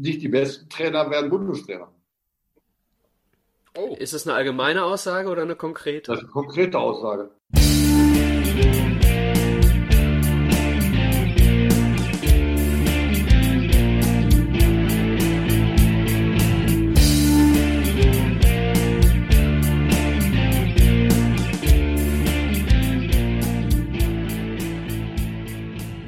[0.00, 1.92] nicht die besten Trainer werden Bundestrainer.
[3.76, 3.94] Oh.
[3.98, 6.10] Ist das eine allgemeine Aussage oder eine konkrete?
[6.10, 7.30] Das ist eine konkrete Aussage.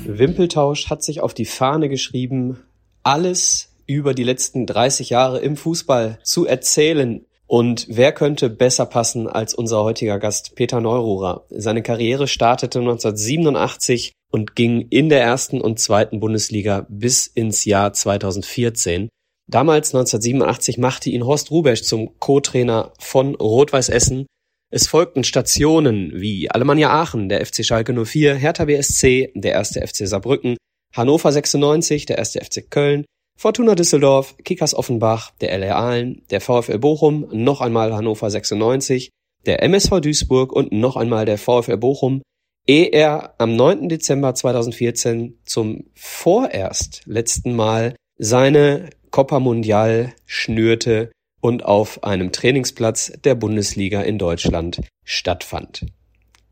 [0.04, 2.58] Wimpeltausch hat sich auf die Fahne geschrieben,
[3.02, 7.24] alles über die letzten 30 Jahre im Fußball zu erzählen.
[7.46, 11.46] Und wer könnte besser passen als unser heutiger Gast Peter Neururer?
[11.50, 17.92] Seine Karriere startete 1987 und ging in der ersten und zweiten Bundesliga bis ins Jahr
[17.92, 19.08] 2014.
[19.48, 24.26] Damals 1987 machte ihn Horst Rubesch zum Co-Trainer von Rot-Weiß Essen
[24.74, 30.08] es folgten Stationen wie Alemannia Aachen, der FC Schalke 04, Hertha BSC, der erste FC
[30.08, 30.56] Saarbrücken,
[30.96, 33.04] Hannover 96, der erste FC Köln,
[33.38, 39.10] Fortuna Düsseldorf, Kickers Offenbach, der LR Aalen, der VfL Bochum, noch einmal Hannover 96,
[39.46, 42.22] der MSV Duisburg und noch einmal der VfL Bochum,
[42.66, 43.88] ehe er am 9.
[43.88, 53.34] Dezember 2014 zum vorerst letzten Mal seine Copa Mundial schnürte und auf einem Trainingsplatz der
[53.34, 55.86] Bundesliga in Deutschland stattfand.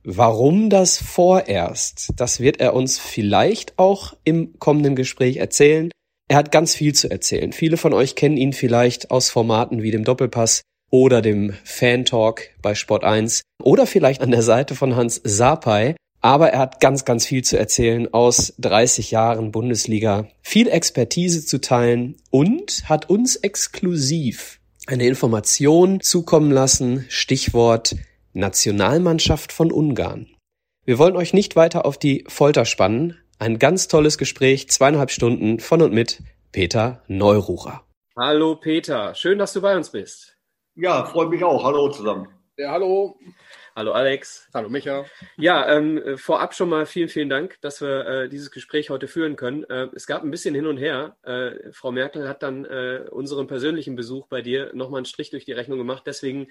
[0.02, 2.10] Warum das vorerst?
[2.16, 5.90] Das wird er uns vielleicht auch im kommenden Gespräch erzählen.
[6.30, 7.52] Er hat ganz viel zu erzählen.
[7.52, 12.42] Viele von euch kennen ihn vielleicht aus Formaten wie dem Doppelpass oder dem Fan Talk
[12.62, 15.96] bei Sport 1 oder vielleicht an der Seite von Hans Sapai.
[16.20, 21.60] Aber er hat ganz, ganz viel zu erzählen aus 30 Jahren Bundesliga, viel Expertise zu
[21.60, 27.96] teilen und hat uns exklusiv eine Information zukommen lassen, Stichwort
[28.34, 30.28] Nationalmannschaft von Ungarn.
[30.84, 33.16] Wir wollen euch nicht weiter auf die Folter spannen.
[33.40, 36.18] Ein ganz tolles Gespräch, zweieinhalb Stunden von und mit
[36.52, 37.86] Peter Neururer.
[38.14, 40.36] Hallo Peter, schön, dass du bei uns bist.
[40.74, 41.64] Ja, freut mich auch.
[41.64, 42.28] Hallo zusammen.
[42.58, 43.18] Ja, hallo.
[43.74, 44.46] Hallo Alex.
[44.52, 45.06] Hallo Micha.
[45.38, 49.36] Ja, ähm, vorab schon mal vielen, vielen Dank, dass wir äh, dieses Gespräch heute führen
[49.36, 49.64] können.
[49.70, 51.16] Äh, es gab ein bisschen hin und her.
[51.22, 55.46] Äh, Frau Merkel hat dann äh, unseren persönlichen Besuch bei dir nochmal einen Strich durch
[55.46, 56.02] die Rechnung gemacht.
[56.04, 56.48] Deswegen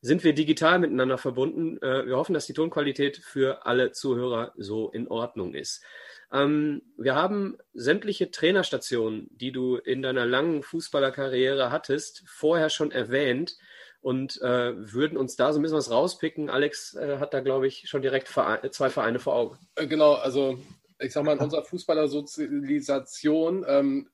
[0.00, 1.78] sind wir digital miteinander verbunden.
[1.82, 5.82] Äh, wir hoffen, dass die Tonqualität für alle Zuhörer so in Ordnung ist.
[6.32, 13.56] Ähm, wir haben sämtliche Trainerstationen, die du in deiner langen Fußballerkarriere hattest, vorher schon erwähnt
[14.00, 16.48] und äh, würden uns da so ein bisschen was rauspicken.
[16.48, 19.58] Alex äh, hat da, glaube ich, schon direkt Vereine, zwei Vereine vor Augen.
[19.74, 20.58] Äh, genau, also
[21.00, 24.10] ich sag mal, in unserer Fußballersozialisation ähm,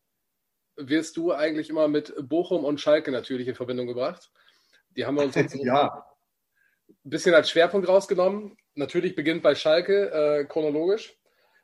[0.76, 4.30] wirst du eigentlich immer mit Bochum und Schalke natürlich in Verbindung gebracht.
[4.90, 6.06] Die haben wir uns jetzt ja.
[6.88, 8.56] ein bisschen als Schwerpunkt rausgenommen.
[8.74, 11.16] Natürlich beginnt bei Schalke äh, chronologisch.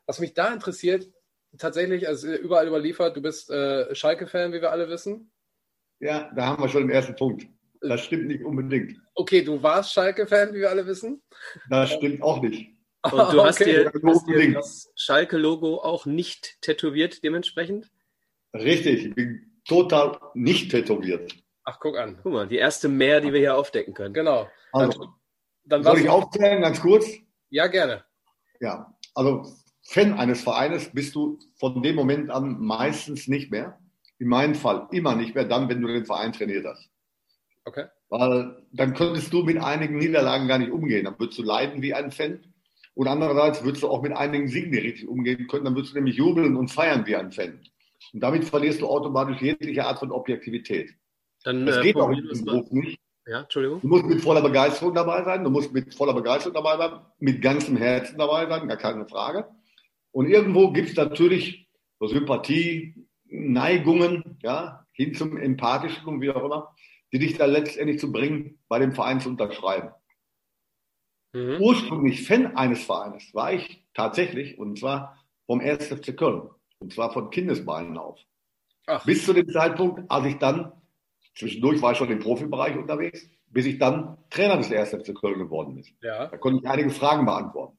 [0.05, 1.07] Was mich da interessiert,
[1.57, 5.31] tatsächlich, also überall überliefert, du bist äh, Schalke-Fan, wie wir alle wissen.
[5.99, 7.47] Ja, da haben wir schon den ersten Punkt.
[7.81, 8.97] Das stimmt nicht unbedingt.
[9.15, 11.21] Okay, du warst Schalke-Fan, wie wir alle wissen.
[11.69, 12.71] Das stimmt auch nicht.
[13.03, 13.89] Und du hast, okay.
[13.91, 17.91] dir, hast dir das Schalke-Logo auch nicht tätowiert dementsprechend?
[18.53, 21.35] Richtig, ich bin total nicht tätowiert.
[21.65, 22.19] Ach, guck an.
[22.23, 24.13] Guck mal, die erste Mehr, die wir hier aufdecken können.
[24.13, 24.49] Genau.
[24.71, 25.13] Also,
[25.65, 27.05] dann soll ich aufklären, ganz kurz?
[27.49, 28.03] Ja, gerne.
[28.59, 29.45] Ja, also
[29.83, 33.79] Fan eines Vereines bist du von dem Moment an meistens nicht mehr.
[34.17, 36.89] In meinem Fall immer nicht mehr, dann, wenn du den Verein trainiert hast.
[37.65, 37.85] Okay.
[38.09, 41.05] Weil dann könntest du mit einigen Niederlagen gar nicht umgehen.
[41.05, 42.39] Dann würdest du leiden wie ein Fan.
[42.95, 45.65] Und andererseits würdest du auch mit einigen Siegen nicht richtig umgehen können.
[45.65, 47.59] Dann würdest du nämlich jubeln und feiern wie ein Fan.
[48.13, 50.93] Und damit verlierst du automatisch jegliche Art von Objektivität.
[51.43, 52.99] Dann, das äh, geht auch in diesem Beruf nicht.
[53.25, 53.81] Ja, Entschuldigung.
[53.81, 55.43] Du musst mit voller Begeisterung dabei sein.
[55.43, 59.47] Du musst mit voller Begeisterung dabei sein, mit ganzem Herzen dabei sein, gar keine Frage.
[60.13, 61.67] Und irgendwo gibt es natürlich
[61.99, 66.73] so Sympathie, Neigungen, ja, hin zum Empathischen und wie auch immer
[67.13, 69.91] die dich da letztendlich zu bringen, bei dem Verein zu unterschreiben.
[71.33, 71.61] Mhm.
[71.61, 75.89] Ursprünglich Fan eines Vereines war ich tatsächlich, und zwar vom 1.
[75.89, 76.49] FC Köln,
[76.79, 78.19] und zwar von Kindesbeinen auf.
[78.87, 79.05] Ach.
[79.05, 80.71] Bis zu dem Zeitpunkt, als ich dann,
[81.35, 84.89] zwischendurch war ich schon im Profibereich unterwegs, bis ich dann Trainer des 1.
[84.89, 85.85] FC Köln geworden bin.
[86.01, 86.27] Ja.
[86.27, 87.77] Da konnte ich einige Fragen beantworten.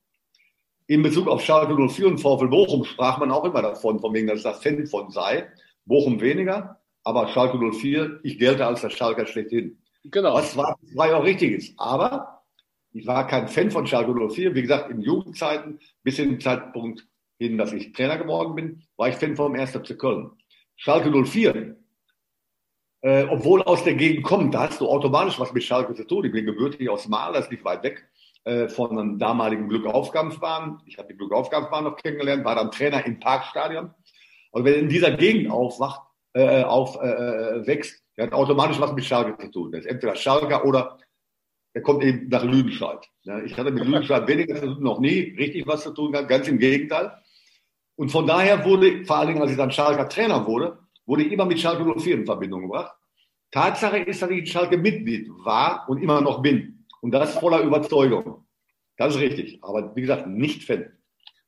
[0.87, 4.27] In Bezug auf Schalke 04 und VfL Bochum sprach man auch immer davon, von wegen,
[4.27, 5.49] dass das Fan von sei.
[5.87, 6.79] Bochum weniger.
[7.05, 9.79] Aber Schalke 04, ich gelte als der Schalker schlechthin.
[10.05, 10.35] Genau.
[10.35, 11.75] Was war, war ja auch richtig ist.
[11.79, 12.43] Aber
[12.93, 14.55] ich war kein Fan von Schalke 04.
[14.55, 17.07] Wie gesagt, in Jugendzeiten, bis in den Zeitpunkt
[17.39, 19.71] hin, dass ich Trainer geworden bin, war ich Fan vom 1.
[19.71, 20.33] FC Köln.
[20.77, 21.77] Schalke 04,
[23.01, 26.25] äh, obwohl aus der Gegend kommt, da hast du automatisch was mit Schalke zu tun.
[26.27, 28.07] Ich bin gebürtig aus Mal, das ist nicht weit weg
[28.44, 30.82] äh, von einem damaligen Glückaufgangsbahn.
[30.87, 33.94] Ich habe die Glückaufgangsbahn noch kennengelernt, war dann Trainer im Parkstadion.
[34.50, 36.02] Und wenn in dieser Gegend aufwacht,
[36.35, 39.73] äh, aufwächst, äh, der hat automatisch was mit Schalke zu tun.
[39.73, 40.99] Der ist entweder Schalke oder
[41.73, 43.08] er kommt eben nach Lüdenscheid.
[43.23, 46.29] Ja, ich hatte mit Lüdenscheid weniger zu tun, noch nie richtig was zu tun gehabt,
[46.29, 47.12] ganz im Gegenteil.
[47.96, 51.32] Und von daher wurde, vor allen Dingen als ich dann Schalker Trainer wurde, wurde ich
[51.32, 52.94] immer mit Schalke 04 in Verbindung gebracht.
[53.50, 56.84] Tatsache ist, dass ich in Schalke Mitglied war und immer noch bin.
[57.05, 58.47] Und das voller Überzeugung.
[58.97, 59.59] Das ist richtig.
[59.61, 60.91] Aber wie gesagt, nicht Fan.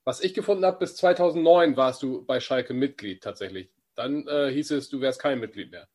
[0.05, 3.71] Was ich gefunden habe, bis 2009 warst du bei Schalke Mitglied tatsächlich.
[3.95, 5.89] Dann äh, hieß es, du wärst kein Mitglied mehr.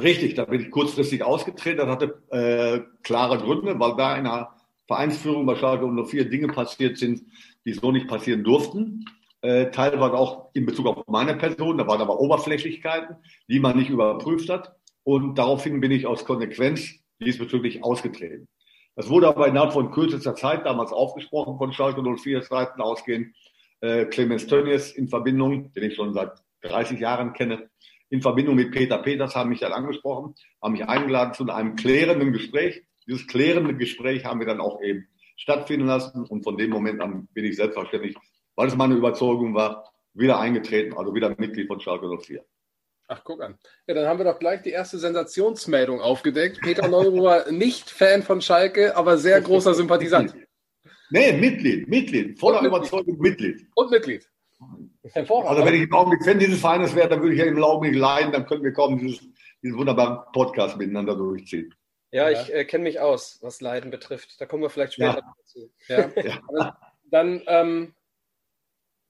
[0.00, 1.78] Richtig, da bin ich kurzfristig ausgetreten.
[1.78, 4.54] Das hatte äh, klare Gründe, weil da in der
[4.86, 7.22] Vereinsführung bei Schalke 04 Dinge passiert sind,
[7.64, 9.04] die so nicht passieren durften.
[9.40, 11.78] Äh, teilweise auch in Bezug auf meine Person.
[11.78, 13.16] Da waren aber Oberflächlichkeiten,
[13.48, 14.76] die man nicht überprüft hat.
[15.02, 18.46] Und daraufhin bin ich aus Konsequenz diesbezüglich ausgetreten.
[18.98, 23.32] Das wurde aber innerhalb von kürzester Zeit damals aufgesprochen von Schalke 04 Seiten ausgehend.
[23.80, 27.70] Äh, Clemens Tönnies in Verbindung, den ich schon seit 30 Jahren kenne,
[28.10, 32.32] in Verbindung mit Peter Peters haben mich dann angesprochen, haben mich eingeladen zu einem klärenden
[32.32, 32.82] Gespräch.
[33.06, 35.06] Dieses klärende Gespräch haben wir dann auch eben
[35.36, 38.16] stattfinden lassen und von dem Moment an bin ich selbstverständlich,
[38.56, 42.44] weil es meine Überzeugung war, wieder eingetreten, also wieder Mitglied von Schalke 04.
[43.10, 43.58] Ach, guck an.
[43.86, 46.60] Ja, dann haben wir doch gleich die erste Sensationsmeldung aufgedeckt.
[46.60, 50.34] Peter Neuruhr, nicht Fan von Schalke, aber sehr großer Sympathisant.
[51.10, 53.66] Nee, Mitglied, Mitglied, voller Überzeugung Mitglied.
[53.74, 54.28] Und Mitglied.
[55.12, 55.50] Hervorragend.
[55.50, 57.98] Also wenn ich im Augenblick Fan dieses Vereines wäre, dann würde ich ja im Augenblick
[57.98, 59.26] leiden, dann können wir kaum dieses,
[59.62, 61.74] diesen wunderbaren Podcast miteinander durchziehen.
[62.10, 64.38] Ja, ich äh, kenne mich aus, was Leiden betrifft.
[64.38, 65.34] Da kommen wir vielleicht später ja.
[65.38, 65.70] dazu.
[65.88, 66.10] Ja.
[66.52, 66.78] ja.
[67.04, 67.94] Dann ähm,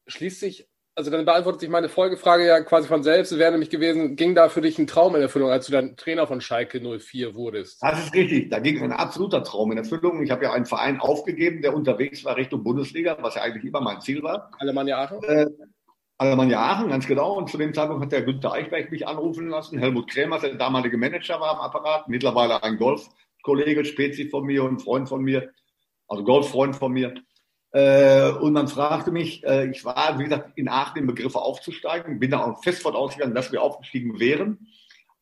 [0.07, 0.69] schließt sich,
[0.99, 3.31] also dann beantwortet sich meine Folgefrage ja quasi von selbst.
[3.31, 5.97] Es wäre nämlich gewesen, ging da für dich ein Traum in Erfüllung, als du dann
[5.97, 7.81] Trainer von Schalke 04 wurdest?
[7.81, 8.51] Das ist richtig.
[8.51, 10.25] Da ging ein absoluter Traum in Erfüllung.
[10.25, 13.81] Ich habe ja einen Verein aufgegeben, der unterwegs war Richtung Bundesliga, was ja eigentlich immer
[13.81, 14.51] mein Ziel war.
[14.59, 15.23] Alemannia Aachen?
[15.23, 15.47] Äh,
[16.19, 17.39] Alemannia Aachen, ganz genau.
[17.39, 19.79] Und zu dem Zeitpunkt hat der Günther Eichberg mich anrufen lassen.
[19.79, 24.83] Helmut Krämer, der damalige Manager war am Apparat, mittlerweile ein Golfkollege, Spezi von mir und
[24.83, 25.53] Freund von mir,
[26.09, 27.15] also Golffreund von mir.
[27.73, 32.19] Äh, und man fragte mich, äh, ich war, wie gesagt, in Aachen im Begriff aufzusteigen,
[32.19, 34.69] bin da auch fest von ausgegangen, dass wir aufgestiegen wären.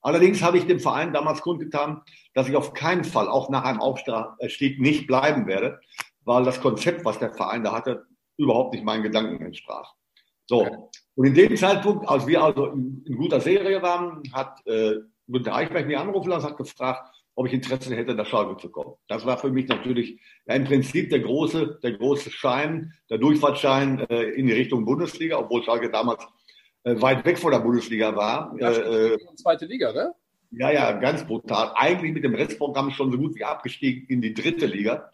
[0.00, 2.02] Allerdings habe ich dem Verein damals kundgetan,
[2.34, 5.80] dass ich auf keinen Fall auch nach einem Aufstieg nicht bleiben werde,
[6.24, 8.06] weil das Konzept, was der Verein da hatte,
[8.36, 9.94] überhaupt nicht meinen Gedanken entsprach.
[10.46, 10.60] So.
[10.60, 10.76] Okay.
[11.16, 14.96] Und in dem Zeitpunkt, als wir also in, in guter Serie waren, hat äh,
[15.26, 18.94] Günter Eichberg mich angerufen lassen, hat gefragt, ob ich Interesse hätte, nach Schalke zu kommen.
[19.08, 24.00] Das war für mich natürlich ja, im Prinzip der große, der große Schein, der Durchfahrtschein
[24.08, 26.26] äh, in die Richtung Bundesliga, obwohl Schalke damals
[26.84, 28.56] äh, weit weg von der Bundesliga war.
[28.58, 30.14] Ja, äh, zweite Liga, ne?
[30.50, 31.72] Ja, ja, ganz brutal.
[31.74, 35.10] Eigentlich mit dem Restprogramm schon so gut wie abgestiegen in die dritte Liga.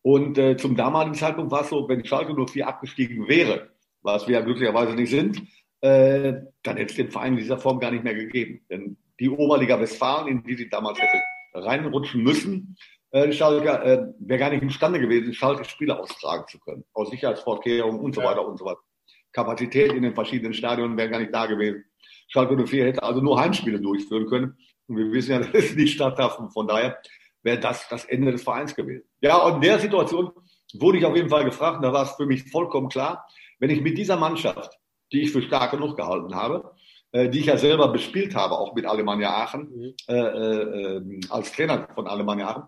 [0.00, 3.68] Und äh, zum damaligen Zeitpunkt war es so, wenn Schalke nur vier abgestiegen wäre,
[4.00, 5.42] was wir ja glücklicherweise nicht sind,
[5.82, 6.32] äh,
[6.62, 8.62] dann hätte es den Verein in dieser Form gar nicht mehr gegeben.
[8.70, 11.18] Denn die Oberliga Westfalen, in die sie damals hätte
[11.52, 12.76] reinrutschen müssen,
[13.10, 16.84] äh, Schalke, äh, wäre gar nicht imstande gewesen, Schalke Spiele austragen zu können.
[16.92, 18.80] Aus Sicherheitsvorkehrungen und so weiter und so weiter.
[19.32, 21.84] Kapazität in den verschiedenen Stadien wäre gar nicht da gewesen.
[22.28, 24.56] Schalke 04 hätte also nur Heimspiele durchführen können.
[24.86, 26.40] Und wir wissen ja, das ist nicht statthaft.
[26.52, 26.98] Von daher
[27.42, 29.04] wäre das das Ende des Vereins gewesen.
[29.20, 30.30] Ja, und in der Situation
[30.74, 33.26] wurde ich auf jeden Fall gefragt, und da war es für mich vollkommen klar,
[33.58, 34.78] wenn ich mit dieser Mannschaft,
[35.12, 36.74] die ich für stark genug gehalten habe,
[37.12, 39.94] äh, die ich ja selber bespielt habe, auch mit Alemannia Aachen, mhm.
[40.08, 42.64] äh, äh, als Trainer von Alemannia Aachen,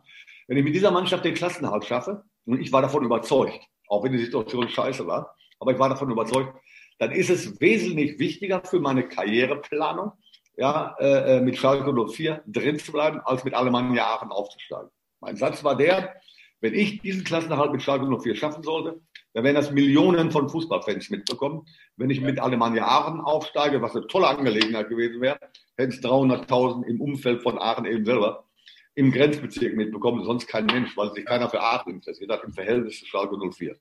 [0.48, 4.12] wenn ich mit dieser Mannschaft den Klassenhalt schaffe, und ich war davon überzeugt, auch wenn
[4.12, 6.54] die Situation scheiße war, aber ich war davon überzeugt,
[6.98, 10.12] dann ist es wesentlich wichtiger für meine Karriereplanung,
[10.56, 14.90] ja, äh, äh mit Schalke 04 drin zu bleiben, als mit Alemannia Aachen aufzusteigen.
[15.20, 16.14] Mein Satz war der,
[16.60, 19.00] wenn ich diesen Klassenerhalt mit Schalke 04 schaffen sollte,
[19.32, 21.66] dann werden das Millionen von Fußballfans mitbekommen.
[21.96, 25.38] Wenn ich mit Alemannia Aachen aufsteige, was eine tolle Angelegenheit gewesen wäre,
[25.76, 28.48] hätten es 300.000 im Umfeld von Aachen eben selber
[28.94, 32.98] im Grenzbezirk mitbekommen, sonst kein Mensch, weil sich keiner für Aachen interessiert hat, im Verhältnis
[32.98, 33.76] zu Schalke 04.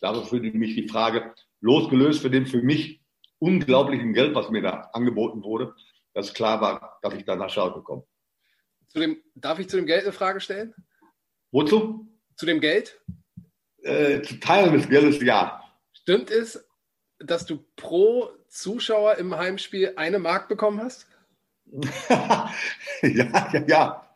[0.00, 3.00] Darauf würde mich die Frage, losgelöst für den für mich
[3.38, 5.74] unglaublichen Geld, was mir da angeboten wurde,
[6.14, 8.04] dass klar war, dass ich da nach Schalke komme.
[8.88, 10.74] Zu dem, darf ich zu dem Geld eine Frage stellen?
[11.52, 12.08] Wozu?
[12.36, 13.00] Zu dem Geld?
[13.86, 15.62] Äh, zu Teilen des Geldes ja.
[15.92, 16.64] Stimmt es,
[17.20, 21.06] dass du pro Zuschauer im Heimspiel eine Mark bekommen hast?
[22.08, 22.50] ja,
[23.02, 24.08] ja, ja.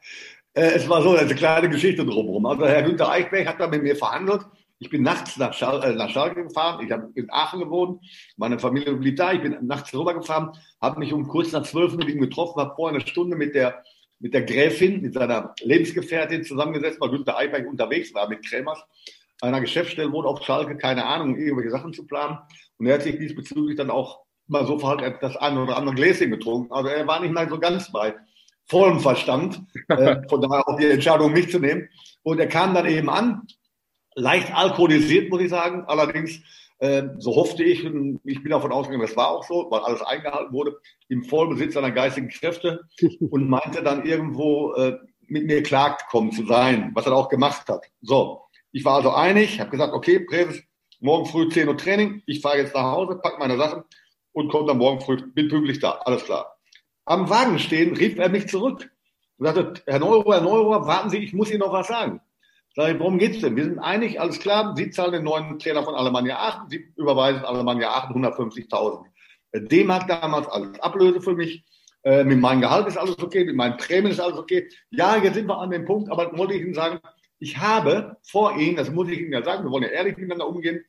[0.55, 2.47] Äh, es war so, eine kleine Geschichte drumherum.
[2.47, 4.43] Also Herr Günther Eichberg hat da mit mir verhandelt.
[4.79, 6.85] Ich bin nachts nach, Schal äh, nach Schalke gefahren.
[6.85, 8.03] Ich habe in Aachen gewohnt.
[8.37, 9.33] Meine Familie blieb da.
[9.33, 10.50] Ich bin nachts rübergefahren,
[10.81, 13.85] habe mich um kurz nach zwölf mit ihm getroffen, habe vorher eine Stunde mit der
[14.21, 18.79] mit der Gräfin, mit seiner Lebensgefährtin zusammengesetzt, weil Günther Eichberg unterwegs war mit Krämers,
[19.40, 22.38] einer Geschäftsstelle wohnt auf Schalke, keine Ahnung, irgendwelche Sachen zu planen.
[22.78, 26.30] Und er hat sich diesbezüglich dann auch mal so verhalten, das eine oder andere Gläschen
[26.30, 26.73] getrunken.
[26.73, 28.14] Also er war nicht mal so ganz bei
[28.66, 29.62] vollem Verstand.
[29.88, 31.88] äh, von daher auch die Entscheidung, mich zu nehmen.
[32.23, 33.42] Und er kam dann eben an,
[34.14, 35.85] leicht alkoholisiert, muss ich sagen.
[35.87, 36.40] Allerdings,
[36.78, 40.02] äh, so hoffte ich, und ich bin davon ausgegangen, das war auch so, weil alles
[40.02, 40.76] eingehalten wurde,
[41.09, 42.82] im Vollbesitz seiner geistigen Kräfte
[43.30, 47.87] und meinte dann irgendwo äh, mit mir klargekommen zu sein, was er auch gemacht hat.
[48.02, 48.42] So,
[48.73, 50.62] ich war also einig, habe gesagt, okay, Präses,
[51.00, 53.83] morgen früh 10 Uhr Training, ich fahre jetzt nach Hause, pack meine Sachen
[54.33, 56.57] und komme dann morgen früh, bin pünktlich da, alles klar.
[57.05, 58.91] Am Wagen stehen rief er mich zurück
[59.39, 62.21] und sagte, Herr Neurohr, Herr Neurohr, warten Sie, ich muss Ihnen noch was sagen.
[62.77, 63.57] Sag ich, worum geht's denn?
[63.57, 67.45] Wir sind einig, alles klar, Sie zahlen den neuen Trainer von Alemannia Aachen, Sie überweisen
[67.45, 69.05] Alemannia Aachen 150.000
[69.55, 71.65] D-Mark damals als Ablöse für mich.
[72.03, 74.69] Äh, mit meinem Gehalt ist alles okay, mit meinen Prämien ist alles okay.
[74.91, 77.00] Ja, jetzt sind wir an dem Punkt, aber wollte ich Ihnen sagen,
[77.40, 80.47] ich habe vor Ihnen, das muss ich Ihnen ja sagen, wir wollen ja ehrlich miteinander
[80.47, 80.85] umgehen,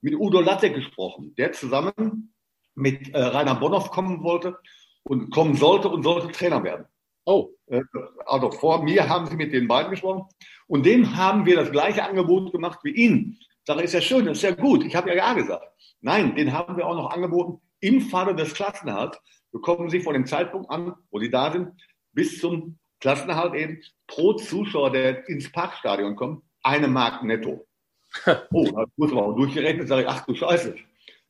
[0.00, 2.34] mit Udo Latte gesprochen, der zusammen
[2.74, 4.58] mit äh, Rainer Bonhoff kommen wollte
[5.02, 6.84] und kommen sollte und sollte Trainer werden.
[7.24, 7.50] Oh.
[7.66, 7.82] Äh,
[8.26, 10.28] also vor mir haben sie mit den beiden gesprochen
[10.66, 13.38] und dem haben wir das gleiche Angebot gemacht wie Ihnen.
[13.66, 14.84] Sage, ist ja schön, das ist ja gut.
[14.84, 15.66] Ich habe ja ja gesagt.
[16.02, 17.62] Nein, den haben wir auch noch angeboten.
[17.80, 19.18] Im Falle des Klassenerhalts
[19.52, 21.70] bekommen Sie von dem Zeitpunkt an, wo Sie da sind,
[22.12, 27.66] bis zum Klassenerhalt eben pro Zuschauer, der ins Parkstadion kommt, eine Mark netto.
[28.52, 30.76] Oh, das muss man auch durchgerechnet, sage ich, ach du Scheiße.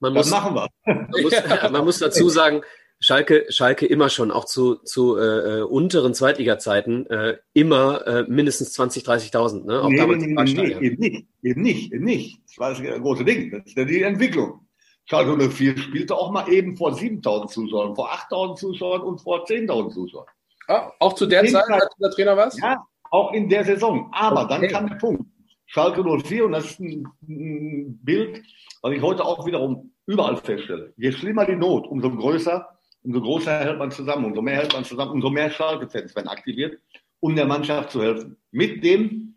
[0.01, 0.69] Man das muss, machen wir.
[0.85, 1.33] Man muss,
[1.71, 2.63] man muss dazu sagen,
[3.01, 8.79] Schalke, Schalke immer schon, auch zu, zu äh, äh unteren Zweitliga-Zeiten, äh, immer äh, mindestens
[8.79, 9.65] 20.000, 30.000.
[9.65, 9.83] Ne?
[9.83, 12.41] Auch nee, damals nee, nee, nee, eben nicht, eben nicht, eben nicht.
[12.47, 14.61] Das war das große Ding, das ist ja die Entwicklung.
[15.07, 19.91] Schalke 04 spielte auch mal eben vor 7.000 Zuschauern, vor 8.000 Zuschauern und vor 10.000
[19.93, 20.27] Zuschauern.
[20.69, 22.59] Ah, auch zu der Zeit, als du der Trainer warst?
[22.59, 24.11] Ja, auch in der Saison.
[24.13, 24.61] Aber okay.
[24.61, 25.25] dann kam der Punkt.
[25.67, 28.45] Schalke 04, und das ist ein, ein Bild,
[28.83, 30.93] was ich heute auch wiederum überall feststelle.
[30.97, 32.69] Je schlimmer die Not, umso größer
[33.05, 36.81] umso größer hält man zusammen, umso mehr hält man zusammen, umso mehr Schalke-Fans werden aktiviert,
[37.21, 38.37] um der Mannschaft zu helfen.
[38.51, 39.37] Mit dem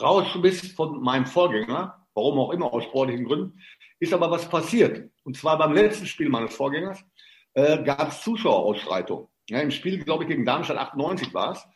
[0.00, 3.60] Rauschbiss von meinem Vorgänger, warum auch immer, aus sportlichen Gründen,
[4.00, 5.08] ist aber was passiert.
[5.22, 7.02] Und zwar beim letzten Spiel meines Vorgängers
[7.54, 9.28] äh, gab es Zuschauerausschreitungen.
[9.50, 11.66] Ja, Im Spiel, glaube ich, gegen Darmstadt 98 war es.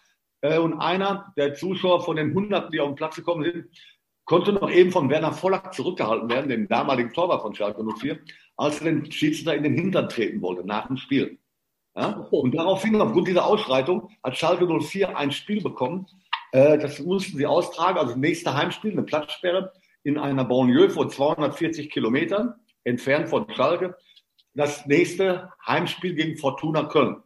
[0.40, 3.66] Äh, und einer der Zuschauer von den Hunderten, die auf den Platz gekommen sind,
[4.25, 8.18] konnte noch eben von Werner Vollack zurückgehalten werden, dem damaligen Torwart von Schalke 04,
[8.56, 11.38] als er den Schiedsrichter in den Hintern treten wollte nach dem Spiel.
[11.94, 12.26] Ja?
[12.30, 16.06] Und daraufhin, aufgrund dieser Ausschreitung, hat Schalke 04 ein Spiel bekommen.
[16.52, 19.72] Äh, das mussten sie austragen, also das nächste Heimspiel, eine Platzsperre
[20.04, 23.96] in einer Banlieue von 240 Kilometern entfernt von Schalke.
[24.54, 27.22] Das nächste Heimspiel gegen Fortuna Köln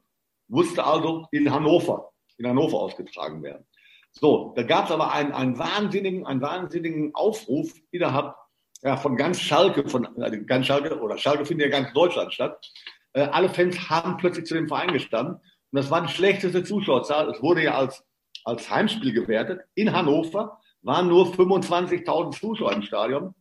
[0.52, 3.64] musste also in Hannover, in Hannover ausgetragen werden.
[4.12, 8.35] So, da gab es aber einen, einen wahnsinnigen, einen wahnsinnigen Aufruf innerhalb
[8.82, 12.71] ja, von ganz Schalke, von also ganz Schalke oder Schalke findet ja ganz Deutschland statt.
[13.14, 15.42] Äh, alle Fans haben plötzlich zu dem Verein gestanden und
[15.73, 17.30] das war die schlechteste Zuschauerzahl.
[17.30, 18.04] Es wurde ja als,
[18.44, 19.62] als Heimspiel gewertet.
[19.75, 23.35] In Hannover waren nur 25.000 Zuschauer im Stadion,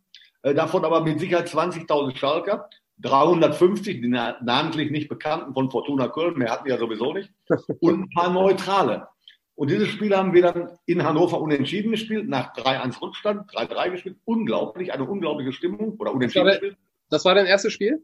[0.44, 2.70] äh, davon aber mit Sicherheit 20.000 Schalker.
[3.02, 7.32] 350, die namentlich nicht bekannten von Fortuna Köln, mehr hatten wir ja sowieso nicht,
[7.80, 9.08] und ein paar Neutrale.
[9.56, 14.18] Und dieses Spiel haben wir dann in Hannover unentschieden gespielt, nach 3-1 Rückstand, 3-3 gespielt.
[14.26, 16.78] Unglaublich, eine unglaubliche Stimmung oder unentschieden das war, der,
[17.10, 18.04] das war dein erstes Spiel?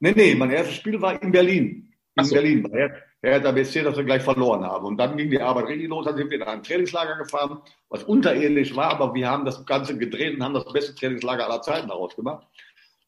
[0.00, 1.94] Nee, nee, mein erstes Spiel war in Berlin.
[2.16, 2.34] In so.
[2.34, 4.84] Berlin, bei Hertha BSC, dass wir gleich verloren haben.
[4.84, 8.04] Und dann ging die Arbeit richtig los, dann sind wir in ein Trainingslager gefahren, was
[8.04, 11.88] unterirdisch war, aber wir haben das Ganze gedreht und haben das beste Trainingslager aller Zeiten
[11.88, 12.46] daraus gemacht.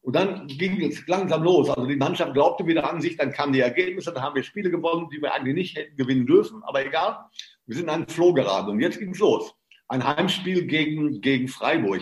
[0.07, 1.69] Und dann ging es langsam los.
[1.69, 4.71] Also die Mannschaft glaubte wieder an sich, dann kamen die Ergebnisse, dann haben wir Spiele
[4.71, 7.25] gewonnen, die wir eigentlich nicht hätten gewinnen dürfen, aber egal.
[7.65, 9.53] Wir sind in einen Floh geraten und jetzt ging es los.
[9.89, 12.01] Ein Heimspiel gegen, gegen Freiburg,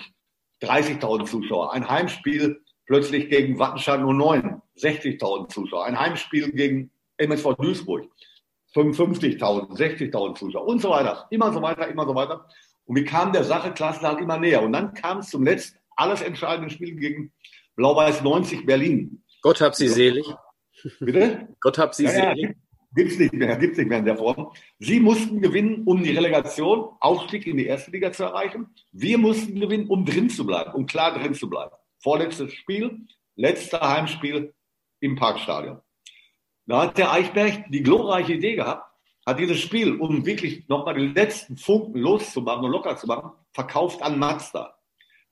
[0.62, 1.74] 30.000 Zuschauer.
[1.74, 5.86] Ein Heimspiel plötzlich gegen Wattenscheid 09, 60.000 Zuschauer.
[5.86, 8.08] Ein Heimspiel gegen MSV Duisburg,
[8.76, 11.26] 55.000, 60.000 Zuschauer und so weiter.
[11.32, 12.48] Immer so weiter, immer so weiter.
[12.86, 14.62] Und wir kamen der Sache Klasse halt immer näher.
[14.62, 17.32] Und dann kam es zum letzten, alles entscheidenden Spiel gegen
[17.76, 19.24] Blau-Weiß 90 Berlin.
[19.42, 20.26] Gott hab sie selig.
[21.00, 21.48] Bitte?
[21.60, 22.44] Gott hab sie ja, selig.
[22.44, 22.50] Ja,
[22.96, 24.54] Gibt's nicht mehr, gibt's nicht mehr in der Form.
[24.80, 28.68] Sie mussten gewinnen, um die Relegation, Aufstieg in die erste Liga zu erreichen.
[28.94, 31.76] Wir mussten gewinnen, um drin zu bleiben, um klar drin zu bleiben.
[32.02, 33.06] Vorletztes Spiel,
[33.36, 34.54] letzter Heimspiel
[35.02, 35.82] im Parkstadion.
[36.68, 38.90] Da hat der Eichberg die glorreiche Idee gehabt,
[39.26, 44.02] hat dieses Spiel, um wirklich nochmal die letzten Funken loszumachen und locker zu machen, verkauft
[44.02, 44.78] an Mazda.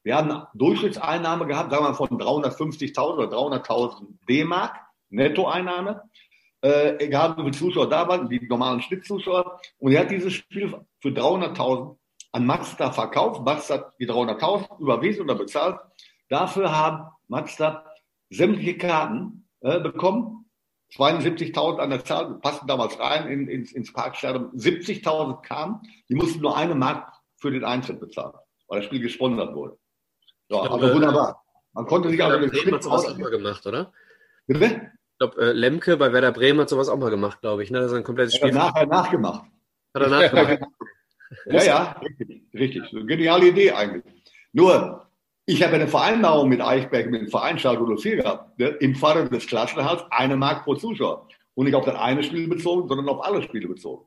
[0.03, 4.75] Wir haben Durchschnittseinnahme gehabt, sagen wir mal von 350.000 oder 300.000 D-Mark,
[5.09, 6.03] Nettoeinnahme
[6.63, 9.59] äh, egal wie viele Zuschauer da waren, die normalen Schnittzuschauer.
[9.79, 11.97] Und er hat dieses Spiel für 300.000
[12.31, 13.41] an Mazda verkauft.
[13.43, 15.79] Mazda hat die 300.000 überwiesen oder bezahlt.
[16.29, 17.85] Dafür haben Mazda
[18.29, 20.45] sämtliche Karten äh, bekommen.
[20.95, 24.51] 72.000 an der Zahl, passten damals rein in, ins, ins Parkstadion.
[24.51, 28.35] 70.000 kamen, die mussten nur eine Mark für den Eintritt bezahlen,
[28.67, 29.77] weil das Spiel gesponsert wurde.
[30.49, 31.43] So, glaube, aber wunderbar.
[31.73, 33.91] Man konnte sich aber mit Bremen hat sowas auch mal gemacht, oder?
[34.47, 34.91] Bitte?
[35.13, 37.71] Ich glaube, äh, Lemke bei Werder Bremen hat sowas auch mal gemacht, glaube ich.
[37.71, 37.79] Ne?
[37.79, 38.53] Das ist ein komplettes Spiel.
[38.53, 39.45] Hat er nachher nachgemacht.
[39.93, 40.59] Hat er nachgemacht.
[41.45, 42.43] ja, ja, richtig.
[42.53, 42.83] richtig.
[43.07, 44.03] Geniale Idee eigentlich.
[44.51, 45.07] Nur,
[45.45, 48.59] ich habe eine Vereinbarung mit Eichberg, mit dem Verein Schalke 04 gehabt.
[48.59, 48.67] Ne?
[48.67, 51.27] Im Falle des Klassenhalts eine Mark pro Zuschauer.
[51.55, 54.05] Und nicht auf das eine Spiel bezogen, sondern auf alle Spiele bezogen.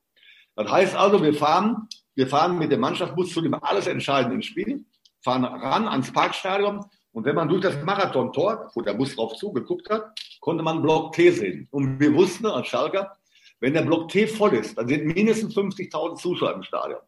[0.57, 4.85] Das heißt also, wir fahren, wir fahren mit dem Mannschaftsbus zu dem alles entscheidenden Spiel,
[5.27, 9.91] fahren ran ans Parkstadion und wenn man durch das Marathontor, wo der Bus drauf zugeguckt
[9.91, 11.67] hat, konnte man Block T sehen.
[11.73, 13.17] Und wir wussten als Schalker,
[13.59, 17.01] wenn der Block T voll ist, dann sind mindestens 50.000 Zuschauer im Stadion.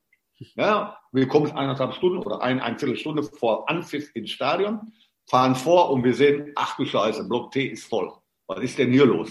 [0.57, 4.93] Ja, wir kommen eineinhalb Stunden oder ein, eine Viertelstunde vor Anpfiff ins Stadion,
[5.27, 8.13] fahren vor und wir sehen, ach du Scheiße, Block T ist voll.
[8.47, 9.31] Was ist denn hier los?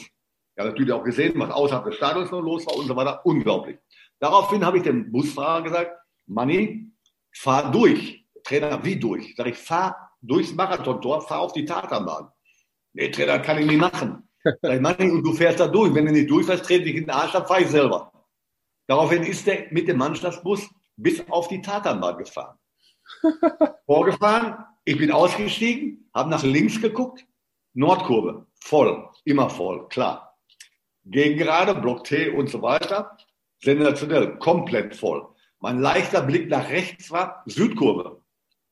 [0.58, 3.22] Ja, natürlich auch gesehen, was außerhalb des Stadions noch los war und so weiter.
[3.26, 3.78] Unglaublich.
[4.20, 5.92] Daraufhin habe ich dem Busfahrer gesagt,
[6.28, 6.92] Manni,
[7.32, 8.27] fahr durch.
[8.48, 9.36] Trainer, wie durch?
[9.36, 12.30] Sag ich, fahr durchs Marathontor, fahr auf die Tatanbahn.
[12.94, 14.30] Nee, Trainer, kann ich nicht machen.
[14.44, 15.94] Sag ich, Manni, und du fährst da durch.
[15.94, 18.12] Wenn du nicht durchfährst, trete ich in den Arsch, dann fahr ich selber.
[18.88, 22.58] Daraufhin ist er mit dem Mannschaftsbus bis auf die Tatanbahn gefahren.
[23.86, 27.26] Vorgefahren, ich bin ausgestiegen, habe nach links geguckt,
[27.74, 30.38] Nordkurve, voll, immer voll, klar.
[31.04, 33.18] Gegengerade, Block T und so weiter,
[33.62, 35.28] sensationell, komplett voll.
[35.60, 38.22] Mein leichter Blick nach rechts war Südkurve,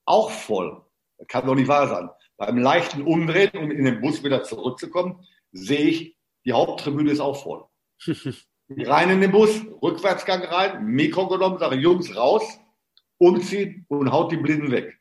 [0.05, 0.83] auch voll.
[1.17, 2.09] Das kann doch nicht wahr sein.
[2.37, 7.41] Beim leichten Umdrehen, um in den Bus wieder zurückzukommen, sehe ich, die Haupttribüne ist auch
[7.41, 7.65] voll.
[8.69, 12.43] rein in den Bus, Rückwärtsgang rein, Mikro genommen, sage Jungs raus,
[13.17, 14.99] umziehen und haut die Blinden weg.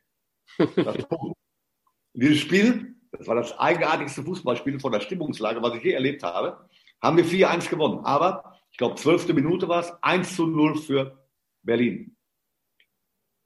[2.13, 6.69] Dieses Spiel, das war das eigenartigste Fußballspiel von der Stimmungslage, was ich je erlebt habe,
[7.03, 8.05] haben wir 4-1 gewonnen.
[8.05, 11.27] Aber ich glaube, zwölfte Minute war es, 1 zu 0 für
[11.63, 12.17] Berlin.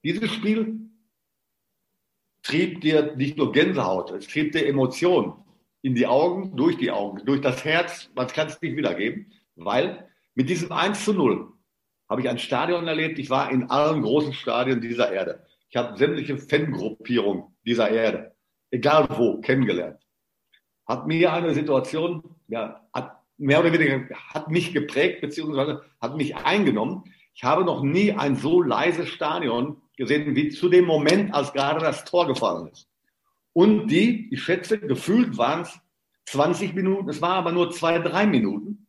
[0.05, 0.88] Dieses Spiel
[2.48, 5.34] trieb dir nicht nur Gänsehaut, es trieb dir Emotionen
[5.82, 10.08] in die Augen, durch die Augen, durch das Herz, man kann es nicht wiedergeben, weil
[10.34, 11.52] mit diesem 1 zu 0
[12.08, 13.18] habe ich ein Stadion erlebt.
[13.18, 15.44] Ich war in allen großen Stadien dieser Erde.
[15.68, 18.34] Ich habe sämtliche Fangruppierungen dieser Erde,
[18.70, 20.00] egal wo, kennengelernt.
[20.87, 26.34] Hat mir eine Situation, ja, hat mehr oder weniger, hat mich geprägt, beziehungsweise hat mich
[26.34, 27.04] eingenommen.
[27.34, 31.80] Ich habe noch nie ein so leises Stadion gesehen, wie zu dem Moment, als gerade
[31.80, 32.88] das Tor gefallen ist.
[33.52, 35.78] Und die, ich schätze, gefühlt waren es
[36.26, 38.87] 20 Minuten, es war aber nur zwei, drei Minuten,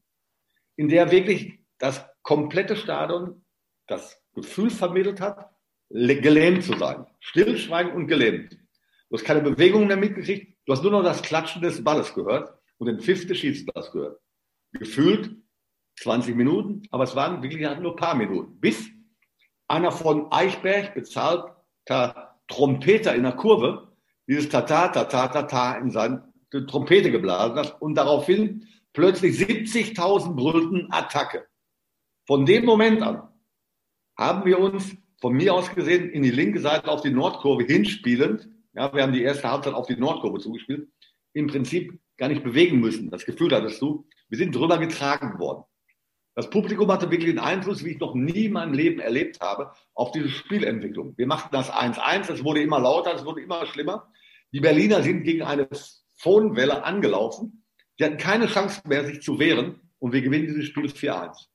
[0.75, 3.43] in der wirklich das komplette Stadion
[3.87, 5.49] das Gefühl vermittelt hat,
[5.89, 7.07] gelähmt zu sein.
[7.19, 8.53] Stillschweigen und gelähmt.
[9.09, 10.55] Du hast keine Bewegung mehr mitgekriegt.
[10.65, 14.21] Du hast nur noch das Klatschen des Balles gehört und den Pfiff des Schiedsrichters gehört.
[14.73, 15.35] Gefühlt
[16.01, 18.59] 20 Minuten, aber es waren wirklich nur ein paar Minuten.
[18.59, 18.89] Bis
[19.69, 23.93] einer von Eichberg bezahlter Trompeter in der Kurve
[24.27, 26.31] dieses Tata, Tata, Tata in seine
[26.67, 31.47] Trompete geblasen hat und daraufhin plötzlich 70.000 brüllten Attacke.
[32.25, 33.27] Von dem Moment an
[34.17, 38.49] haben wir uns von mir aus gesehen in die linke Seite auf die Nordkurve hinspielend,
[38.73, 40.89] ja, wir haben die erste Halbzeit auf die Nordkurve zugespielt,
[41.33, 43.09] im Prinzip gar nicht bewegen müssen.
[43.09, 45.63] Das Gefühl hattest du, wir sind drüber getragen worden.
[46.39, 49.71] Das Publikum hatte wirklich einen Einfluss, wie ich noch nie in meinem Leben erlebt habe,
[49.93, 51.13] auf diese Spielentwicklung.
[51.17, 54.07] Wir machten das 1-1, es wurde immer lauter, es wurde immer schlimmer.
[54.53, 55.67] Die Berliner sind gegen eine
[56.15, 57.59] Phonwelle angelaufen
[57.99, 61.47] die hatten keine Chance mehr, sich zu wehren und wir gewinnen dieses Spiel 4-1.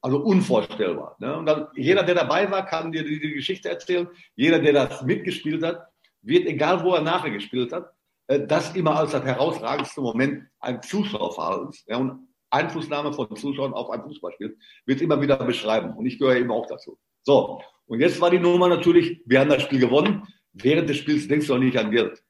[0.00, 1.16] Also unvorstellbar.
[1.18, 1.36] Ne?
[1.36, 4.08] Und dann, jeder, der dabei war, kann dir die, die, Geschichte erzählen.
[4.36, 5.88] Jeder, der das mitgespielt hat,
[6.22, 7.92] wird, egal wo er nachher gespielt hat,
[8.28, 13.90] äh, das immer als das herausragendste Moment ein Zuschauerverhaltens ja, und Einflussnahme von Zuschauern auf
[13.90, 15.94] ein Fußballspiel wird immer wieder beschreiben.
[15.96, 16.98] Und ich gehöre eben auch dazu.
[17.22, 20.26] So, und jetzt war die Nummer natürlich, wir haben das Spiel gewonnen.
[20.52, 22.22] Während des Spiels denkst du noch nicht an Geld.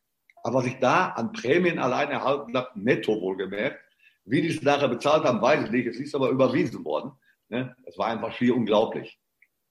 [0.42, 3.80] Aber was ich da an Prämien allein erhalten habe, netto wohlgemerkt,
[4.24, 5.86] wie die es nachher bezahlt haben, weiß ich nicht.
[5.86, 7.12] Es ist aber überwiesen worden.
[7.48, 7.74] Ne?
[7.84, 9.18] Es war einfach schier unglaublich.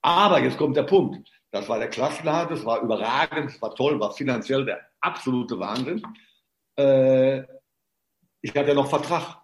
[0.01, 1.29] Aber jetzt kommt der Punkt.
[1.51, 6.01] Das war der Klassenhalt, das war überragend, das war toll, war finanziell der absolute Wahnsinn.
[6.77, 7.43] Äh,
[8.41, 9.37] ich hatte ja noch Vertrag.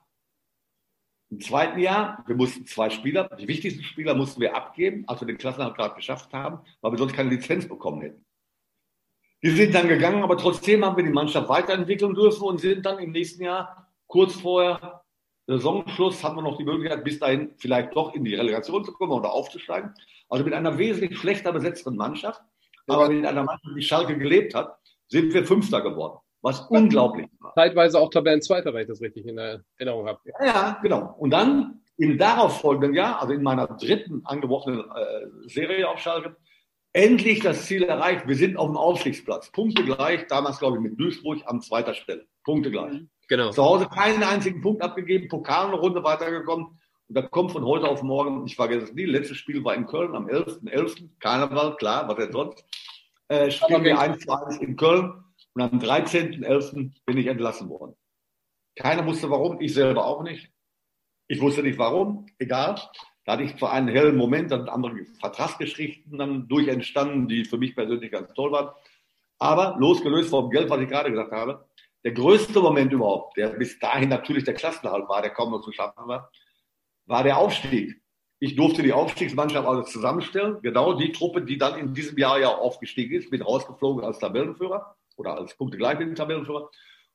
[1.32, 5.28] Im zweiten Jahr, wir mussten zwei Spieler, die wichtigsten Spieler mussten wir abgeben, als wir
[5.28, 8.26] den Klassenhalt gerade geschafft haben, weil wir sonst keine Lizenz bekommen hätten.
[9.42, 13.00] Die sind dann gegangen, aber trotzdem haben wir die Mannschaft weiterentwickeln dürfen und sind dann
[13.00, 15.04] im nächsten Jahr, kurz vorher
[15.48, 19.14] Saisonschluss, haben wir noch die Möglichkeit, bis dahin vielleicht doch in die Relegation zu kommen
[19.14, 19.94] oder aufzusteigen.
[20.28, 22.42] Also mit einer wesentlich schlechter besetzten Mannschaft,
[22.88, 26.20] aber mit einer Mannschaft, die Schalke gelebt hat, sind wir Fünfter geworden.
[26.42, 27.54] Was unglaublich war.
[27.54, 30.20] Zeitweise auch Tabellenzweiter, wenn ich das richtig in Erinnerung habe.
[30.26, 31.16] Ja, ja, genau.
[31.18, 36.36] Und dann im darauffolgenden Jahr, also in meiner dritten angeworfenen äh, Serie auf Schalke,
[36.94, 38.28] endlich das Ziel erreicht.
[38.28, 39.52] Wir sind auf dem Aufstiegsplatz.
[39.52, 42.26] Punkte gleich, damals glaube ich mit Duisburg an zweiter Stelle.
[42.44, 42.94] Punkte gleich.
[42.94, 43.10] Mhm.
[43.28, 43.52] Genau.
[43.52, 46.66] Zu Hause keinen einzigen Punkt abgegeben, Pokal eine Runde weitergekommen.
[47.08, 49.86] Und da kommt von heute auf morgen, ich vergesse es nie, letztes Spiel war in
[49.86, 50.70] Köln am 11.11.
[50.70, 50.96] 11.
[51.20, 52.66] Karneval, klar, was denn sonst.
[53.28, 56.92] Äh, spielen wir 1 zu 1 in Köln und am 13.11.
[57.06, 57.96] bin ich entlassen worden.
[58.76, 60.50] Keiner wusste warum, ich selber auch nicht.
[61.28, 62.76] Ich wusste nicht warum, egal.
[63.26, 67.58] Da hatte ich zwar einen hellen Moment, dann andere Vertragsgeschichten dann durch entstanden, die für
[67.58, 68.74] mich persönlich ganz toll waren.
[69.38, 71.66] Aber losgelöst vom Geld, was ich gerade gesagt habe,
[72.04, 75.72] der größte Moment überhaupt, der bis dahin natürlich der Klassenhalt war, der kaum noch zu
[75.72, 76.32] schaffen war,
[77.06, 78.02] war der Aufstieg.
[78.40, 82.50] Ich durfte die Aufstiegsmannschaft also zusammenstellen, genau die Truppe, die dann in diesem Jahr ja
[82.50, 86.70] aufgestiegen ist, bin rausgeflogen als Tabellenführer oder als Punkte gleich mit dem Tabellenführer.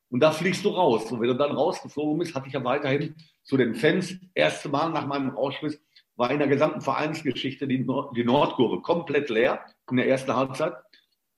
[0.09, 1.11] Und da fliegst du raus.
[1.11, 4.91] Und wenn du dann rausgeflogen bist, hatte ich ja weiterhin zu den Fans, erste Mal
[4.91, 5.79] nach meinem Ausschluss,
[6.15, 10.75] war in der gesamten Vereinsgeschichte die, Nord die Nordkurve komplett leer in der ersten Halbzeit.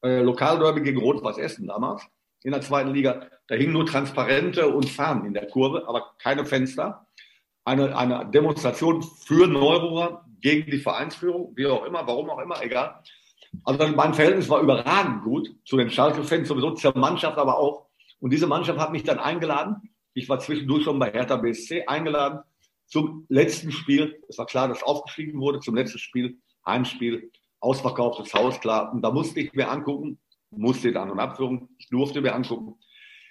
[0.02, 2.06] Äh, Lokalderby gegen Rot-Weiß Essen damals
[2.44, 3.26] in der zweiten Liga.
[3.48, 7.06] Da hingen nur Transparente und Fahnen in der Kurve, aber keine Fenster.
[7.64, 13.02] Eine, eine Demonstration für Neururer gegen die Vereinsführung, wie auch immer, warum auch immer, egal.
[13.64, 17.86] Also mein Verhältnis war überragend gut zu den Schalke-Fans, sowieso zur Mannschaft aber auch.
[18.20, 19.76] Und diese Mannschaft hat mich dann eingeladen.
[20.14, 22.40] Ich war zwischendurch schon bei Hertha BSC eingeladen
[22.86, 24.22] zum letzten Spiel.
[24.28, 27.30] Es war klar, dass aufgestiegen wurde zum letzten Spiel, Heimspiel,
[27.60, 28.92] ausverkauftes Haus, klar.
[28.92, 30.18] Und da musste ich mir angucken,
[30.50, 32.76] musste in An- und Abführung, ich durfte mir angucken,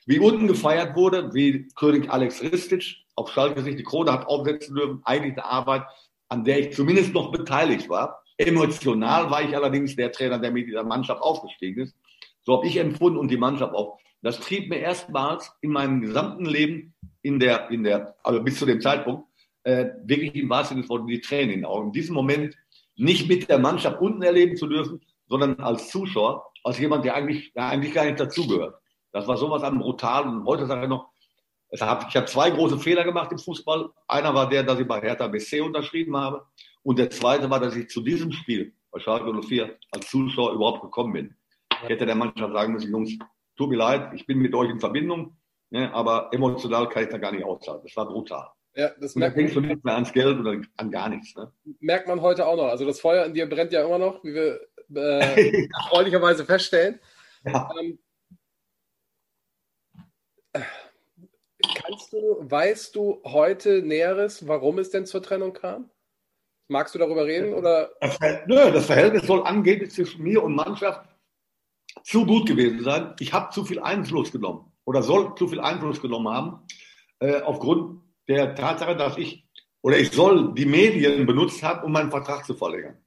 [0.06, 4.76] wie unten gefeiert wurde, wie König Alex Ristic auf Schalke sich die Krone hat aufsetzen
[4.76, 5.02] dürfen.
[5.04, 5.84] Eigentlich eine Arbeit,
[6.30, 8.24] an der ich zumindest noch beteiligt war.
[8.38, 11.96] Emotional war ich allerdings der Trainer, der mit dieser Mannschaft aufgestiegen ist.
[12.44, 14.00] So habe ich empfunden und die Mannschaft auch.
[14.22, 18.66] Das trieb mir erstmals in meinem gesamten Leben in der, in der, also bis zu
[18.66, 19.28] dem Zeitpunkt,
[19.64, 21.88] äh, wirklich im wahrsten Sinne des die Tränen in den Augen.
[21.88, 22.56] In diesem Moment
[22.96, 27.54] nicht mit der Mannschaft unten erleben zu dürfen, sondern als Zuschauer, als jemand, der eigentlich,
[27.54, 28.76] der eigentlich gar nicht dazugehört.
[29.12, 30.28] Das war sowas an brutal.
[30.28, 31.10] Und heute sage ich noch,
[31.70, 33.90] ich habe zwei große Fehler gemacht im Fußball.
[34.08, 36.46] Einer war der, dass ich bei Hertha BC unterschrieben habe.
[36.88, 40.82] Und der zweite war, dass ich zu diesem Spiel bei Schalke 04 als Zuschauer überhaupt
[40.82, 41.36] gekommen bin.
[41.84, 43.12] Ich hätte der Mannschaft sagen müssen, Jungs,
[43.58, 45.36] tut mir leid, ich bin mit euch in Verbindung,
[45.70, 47.82] ne, aber emotional kann ich da gar nicht aussagen.
[47.84, 48.48] Das war brutal.
[48.74, 49.44] Ja, das merkt man.
[49.44, 51.36] denkst du nicht mehr ans Geld oder an gar nichts.
[51.36, 51.52] Ne?
[51.82, 52.68] Merkt man heute auch noch.
[52.70, 54.62] Also das Feuer in dir brennt ja immer noch, wie wir
[54.96, 57.02] äh, freundlicherweise feststellen.
[57.44, 57.70] Ja.
[57.82, 58.00] Ähm,
[61.76, 65.90] kannst du, weißt du heute Näheres, warum es denn zur Trennung kam?
[66.68, 67.54] Magst du darüber reden?
[67.54, 67.92] Oder?
[68.02, 71.08] Das, nö, das Verhältnis soll angeblich zwischen mir und Mannschaft
[72.04, 73.16] zu gut gewesen sein.
[73.20, 76.66] Ich habe zu viel Einfluss genommen oder soll zu viel Einfluss genommen haben,
[77.20, 79.46] äh, aufgrund der Tatsache, dass ich
[79.82, 82.98] oder ich soll die Medien benutzt haben, um meinen Vertrag zu verlängern.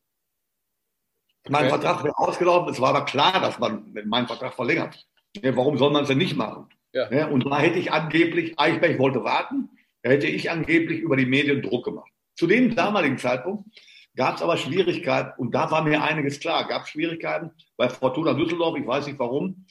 [1.49, 1.81] Mein okay.
[1.81, 2.73] Vertrag wäre ausgelaufen.
[2.73, 5.07] Es war aber klar, dass man meinen Vertrag verlängert.
[5.37, 6.69] Ja, warum soll man es denn nicht machen?
[6.93, 7.11] Ja.
[7.13, 9.71] Ja, und da hätte ich angeblich, Eichberg wollte warten,
[10.03, 12.11] da hätte ich angeblich über die Medien Druck gemacht.
[12.41, 13.69] Zu dem damaligen Zeitpunkt
[14.17, 16.67] gab es aber Schwierigkeiten und da war mir einiges klar.
[16.67, 19.67] Gab Schwierigkeiten bei Fortuna Düsseldorf, ich weiß nicht warum.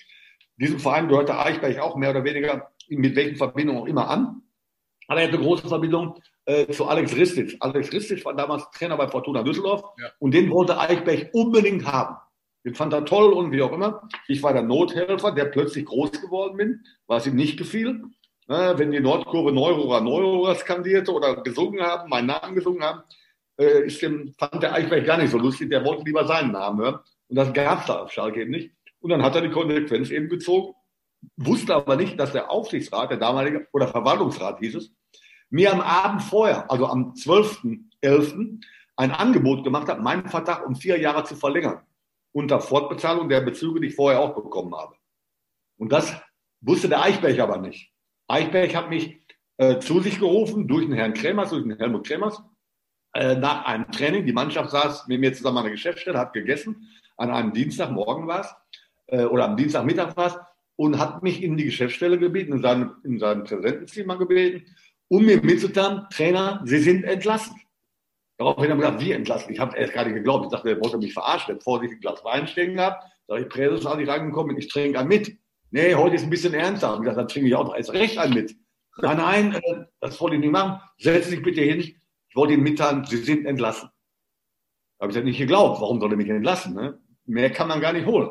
[0.58, 4.44] Diesem Verein gehörte Eichberg auch mehr oder weniger mit welchen Verbindungen auch immer an.
[5.08, 7.58] Aber er hatte große Verbindung äh, zu Alex Ristic.
[7.60, 10.12] Alex Ristic war damals Trainer bei Fortuna Düsseldorf ja.
[10.20, 12.18] und den wollte Eichberg unbedingt haben.
[12.64, 14.08] Den fand er toll und wie auch immer.
[14.28, 18.04] Ich war der Nothelfer, der plötzlich groß geworden bin, was ihm nicht gefiel.
[18.50, 23.04] Äh, wenn die Nordkurve Neurohrer Neurohrer skandierte oder gesungen haben, meinen Namen gesungen haben,
[23.60, 25.70] äh, ist dem, fand der Eichberg gar nicht so lustig.
[25.70, 27.00] Der wollte lieber seinen Namen hören.
[27.28, 28.72] Und das gab es da auf Schalke eben nicht.
[29.02, 30.74] Und dann hat er die Konsequenz eben gezogen,
[31.38, 34.92] wusste aber nicht, dass der Aufsichtsrat, der damalige, oder Verwaltungsrat hieß es,
[35.52, 38.64] mir am Abend vorher, also am 12.11.,
[38.96, 41.82] ein Angebot gemacht hat, meinen Vertrag um vier Jahre zu verlängern.
[42.32, 44.96] Unter Fortbezahlung der Bezüge, die ich vorher auch bekommen habe.
[45.78, 46.14] Und das
[46.62, 47.94] wusste der Eichberg aber nicht.
[48.30, 49.20] Eichberg hat mich
[49.58, 52.42] äh, zu sich gerufen durch den Herrn Kremers, durch den Helmut Kremers,
[53.14, 54.26] äh, nach einem Training.
[54.26, 56.88] Die Mannschaft saß mit mir zusammen an der Geschäftsstelle, hat gegessen.
[57.18, 58.56] An einem Dienstagmorgen war es,
[59.08, 60.38] äh, oder am Dienstagmittag war es,
[60.76, 64.64] und hat mich in die Geschäftsstelle gebeten, in seinem, in seinem Präsentenzimmer gebeten
[65.10, 67.60] um mir mitzuteilen, Trainer, Sie sind entlassen.
[68.38, 69.52] Daraufhin habe ich gesagt, wie entlassen?
[69.52, 70.46] Ich habe erst gar nicht geglaubt.
[70.46, 71.56] Ich dachte, er wollte mich verarschen.
[71.56, 73.04] Er vor sich ein Glas Wein stehen gehabt.
[73.28, 75.38] Sag ich, Präses, als ich reingekommen bin, ich trinke einen mit.
[75.72, 76.94] Nee, heute ist ein bisschen ernster.
[76.94, 78.56] Ich gesagt, dann trinke ich auch erst recht einen mit.
[79.02, 80.82] Nein, nein, äh, das wollte ich nicht machen.
[80.98, 81.80] Setzen Sie sich bitte hin.
[81.80, 83.90] Ich wollte Ihnen mitteilen, Sie sind entlassen.
[84.98, 85.80] Da habe ich das nicht geglaubt.
[85.82, 86.76] Warum soll er mich entlassen?
[86.76, 87.00] Ne?
[87.26, 88.30] Mehr kann man gar nicht holen.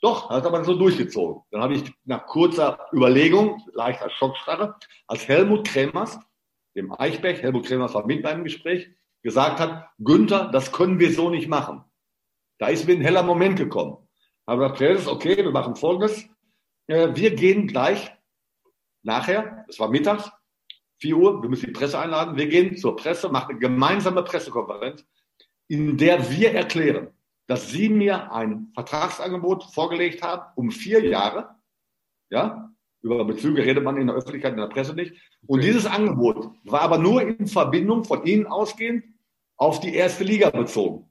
[0.00, 1.42] Doch, hat aber so durchgezogen.
[1.50, 6.18] Dann habe ich nach kurzer Überlegung, leichter Schockstarre, als Helmut Kremers,
[6.74, 8.88] dem Eichberg, Helmut Kremers war mit beim Gespräch,
[9.22, 11.84] gesagt hat, Günther, das können wir so nicht machen.
[12.58, 13.96] Da ist mir ein heller Moment gekommen.
[14.44, 16.28] Aber gesagt, okay, wir machen Folgendes.
[16.86, 18.12] Äh, wir gehen gleich
[19.02, 20.30] nachher, es war mittags,
[20.98, 25.04] 4 Uhr, wir müssen die Presse einladen, wir gehen zur Presse, machen eine gemeinsame Pressekonferenz,
[25.68, 27.08] in der wir erklären,
[27.46, 31.54] dass Sie mir ein Vertragsangebot vorgelegt haben um vier Jahre.
[32.30, 32.72] Ja,
[33.02, 35.12] über Bezüge redet man in der Öffentlichkeit, in der Presse nicht.
[35.46, 35.68] Und okay.
[35.68, 39.04] dieses Angebot war aber nur in Verbindung von Ihnen ausgehend
[39.56, 41.10] auf die erste Liga bezogen.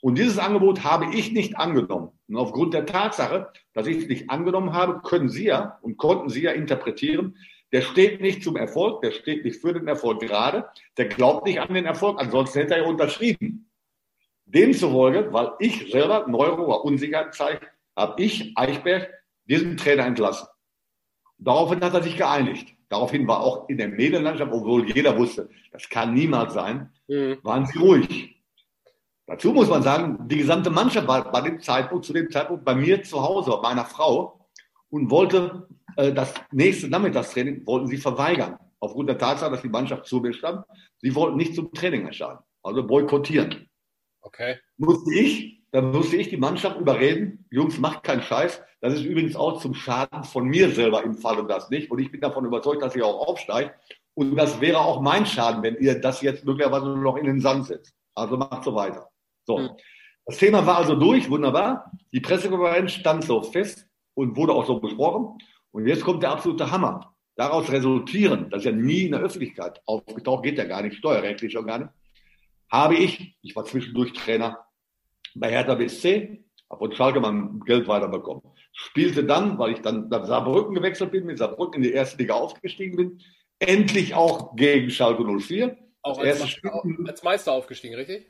[0.00, 2.15] Und dieses Angebot habe ich nicht angenommen.
[2.28, 6.28] Und aufgrund der Tatsache, dass ich es nicht angenommen habe, können Sie ja und konnten
[6.28, 7.36] Sie ja interpretieren,
[7.72, 11.60] der steht nicht zum Erfolg, der steht nicht für den Erfolg gerade, der glaubt nicht
[11.60, 13.70] an den Erfolg, ansonsten hätte er ja unterschrieben.
[14.46, 19.10] Demzufolge, weil ich selber Neuro oder Unsicherheit zeige, habe ich, Eichberg,
[19.44, 20.46] diesen Trainer entlassen.
[21.38, 22.74] Daraufhin hat er sich geeinigt.
[22.88, 27.38] Daraufhin war auch in der Medienlandschaft, obwohl jeder wusste, das kann niemals sein, mhm.
[27.42, 28.35] waren sie ruhig.
[29.26, 32.74] Dazu muss man sagen, die gesamte Mannschaft war bei dem Zeitpunkt, zu dem Zeitpunkt bei
[32.74, 34.46] mir zu Hause, bei meiner Frau
[34.88, 38.58] und wollte äh, das nächste Nachmittagstraining wollten sie verweigern.
[38.78, 40.64] Aufgrund der Tatsache, dass die Mannschaft zu mir stand.
[40.98, 42.38] Sie wollten nicht zum Training erscheinen.
[42.62, 43.68] Also boykottieren.
[44.20, 44.58] Okay.
[44.76, 48.62] Musste ich, dann musste ich die Mannschaft überreden, Jungs, macht keinen Scheiß.
[48.80, 51.90] Das ist übrigens auch zum Schaden von mir selber im Fall und das nicht.
[51.90, 53.72] Und ich bin davon überzeugt, dass ich auch aufsteige.
[54.14, 57.40] Und das wäre auch mein Schaden, wenn ihr das jetzt möglicherweise nur noch in den
[57.40, 57.94] Sand setzt.
[58.14, 59.10] Also macht so weiter.
[59.46, 59.58] So.
[59.58, 59.70] Mhm.
[60.26, 61.92] Das Thema war also durch, wunderbar.
[62.12, 65.38] Die Pressekonferenz stand so fest und wurde auch so besprochen.
[65.70, 67.14] Und jetzt kommt der absolute Hammer.
[67.36, 71.52] Daraus resultieren, das ist ja nie in der Öffentlichkeit aufgetaucht, geht ja gar nicht, steuerrechtlich
[71.52, 71.90] schon gar nicht,
[72.72, 74.64] habe ich, ich war zwischendurch Trainer
[75.34, 78.42] bei Hertha BSC, habe von Schalke mein Geld weiterbekommen.
[78.72, 82.34] Spielte dann, weil ich dann nach Saarbrücken gewechselt bin, mit Saarbrücken in die erste Liga
[82.34, 83.20] aufgestiegen bin,
[83.58, 85.76] endlich auch gegen Schalke 04.
[86.02, 88.26] Auch als, als Meister aufgestiegen, richtig?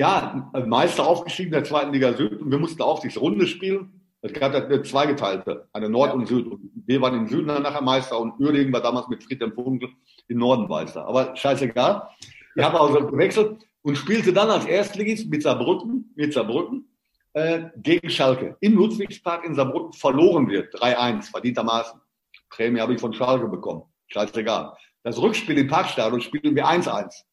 [0.00, 4.00] Ja, Meister aufgestiegen der zweiten Liga Süd und wir mussten Aufsichtsrunde spielen.
[4.22, 6.14] Es gab eine zweigeteilte, eine Nord ja.
[6.14, 6.46] und Süd.
[6.46, 9.90] Und wir waren im Süden dann nachher Meister und Uerdingen war damals mit Friedhelm Funkel
[10.28, 11.04] im Norden Meister.
[11.04, 12.08] Aber scheißegal.
[12.56, 16.88] Ich habe also gewechselt und spielte dann als Erstligist mit Saarbrücken, mit Saarbrücken
[17.34, 18.56] äh, gegen Schalke.
[18.60, 20.74] Im Ludwigspark in Saarbrücken verloren wird.
[20.76, 22.00] 3-1, verdientermaßen.
[22.48, 23.82] Prämie habe ich von Schalke bekommen.
[24.06, 24.72] Scheißegal.
[25.02, 27.24] Das Rückspiel im Parkstadion spielen wir 1-1.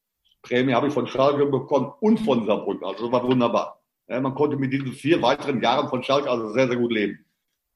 [0.48, 2.86] Prämie habe ich von Schalke bekommen und von Saarbrücken.
[2.86, 3.82] Also das war wunderbar.
[4.08, 7.26] Ja, man konnte mit diesen vier weiteren Jahren von Schalke also sehr, sehr gut leben.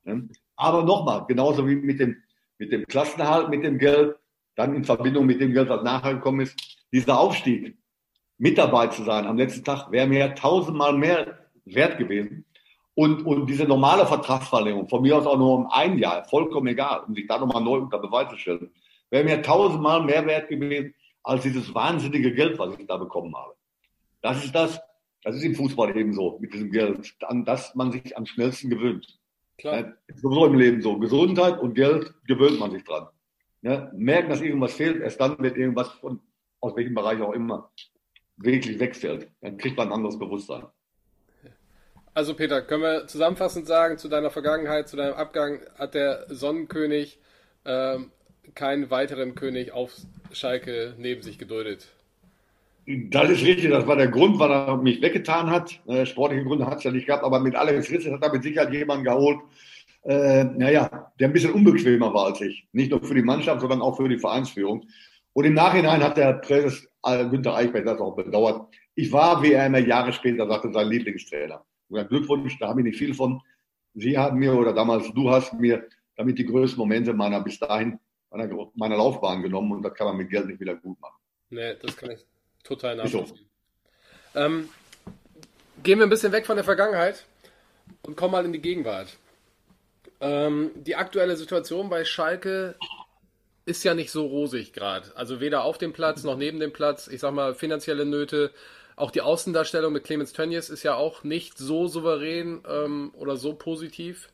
[0.06, 0.16] Ja.
[0.56, 2.18] Aber nochmal, genauso wie mit dem,
[2.58, 4.16] mit dem Klassenerhalt, mit dem Geld,
[4.56, 6.58] dann in Verbindung mit dem Geld, was nachher gekommen ist,
[6.92, 7.78] dieser Aufstieg,
[8.38, 12.46] mit dabei zu sein am letzten Tag, wäre mir tausendmal mehr wert gewesen.
[12.94, 17.04] Und, und diese normale Vertragsverlängerung, von mir aus auch nur um ein Jahr, vollkommen egal,
[17.08, 18.72] um sich da nochmal neu unter Beweis zu stellen,
[19.10, 23.54] wäre mir tausendmal mehr wert gewesen als dieses wahnsinnige Geld, was ich da bekommen habe.
[24.22, 24.80] Das ist das,
[25.24, 28.70] das ist im Fußball eben so, mit diesem Geld, an das man sich am schnellsten
[28.70, 29.20] gewöhnt.
[29.58, 29.80] Klar.
[29.80, 30.98] Ja, sowieso im Leben so.
[30.98, 33.08] Gesundheit und Geld gewöhnt man sich dran.
[33.62, 36.20] Ja, merken, dass irgendwas fehlt, erst dann wird irgendwas von,
[36.62, 37.70] aus welchem Bereich auch immer,
[38.38, 39.30] wirklich wegfällt.
[39.42, 40.64] Dann kriegt man ein anderes Bewusstsein.
[42.14, 47.20] Also Peter, können wir zusammenfassend sagen, zu deiner Vergangenheit, zu deinem Abgang hat der Sonnenkönig
[47.64, 48.12] ähm,
[48.56, 49.96] keinen weiteren König auf
[50.34, 51.88] Schalke neben sich geduldet.
[52.86, 55.80] Das ist richtig, das war der Grund, weil er mich weggetan hat.
[55.88, 58.44] Äh, sportliche Gründe hat es ja nicht gehabt, aber mit Alex Ritze hat er mit
[58.44, 59.40] Sicherheit jemanden geholt,
[60.04, 62.68] äh, naja, der ein bisschen unbequemer war als ich.
[62.72, 64.88] Nicht nur für die Mannschaft, sondern auch für die Vereinsführung.
[65.34, 68.68] Und im Nachhinein hat der Präses äh, Günther Eichberg das auch bedauert.
[68.96, 71.64] Ich war, wie er immer Jahre später sagte, sein Lieblingstrainer.
[71.90, 73.42] Und Glückwunsch, da habe ich nicht viel von.
[73.94, 78.00] Sie haben mir, oder damals du hast mir damit die größten Momente meiner bis dahin
[78.32, 81.18] meiner, meiner Laufbahn genommen und das kann man mit Geld nicht wieder gut machen.
[81.50, 82.26] Nee, das kann ich
[82.64, 83.50] total nachvollziehen.
[84.34, 84.70] Ähm,
[85.84, 87.26] gehen wir ein bisschen weg von der Vergangenheit
[88.04, 89.18] und kommen mal in die Gegenwart.
[90.22, 92.76] Ähm, die aktuelle Situation bei Schalke
[93.66, 95.12] ist ja nicht so rosig gerade.
[95.16, 97.08] Also weder auf dem Platz noch neben dem Platz.
[97.08, 98.52] Ich sag mal, finanzielle Nöte.
[98.96, 103.54] Auch die Außendarstellung mit Clemens Tönnies ist ja auch nicht so souverän ähm, oder so
[103.54, 104.30] positiv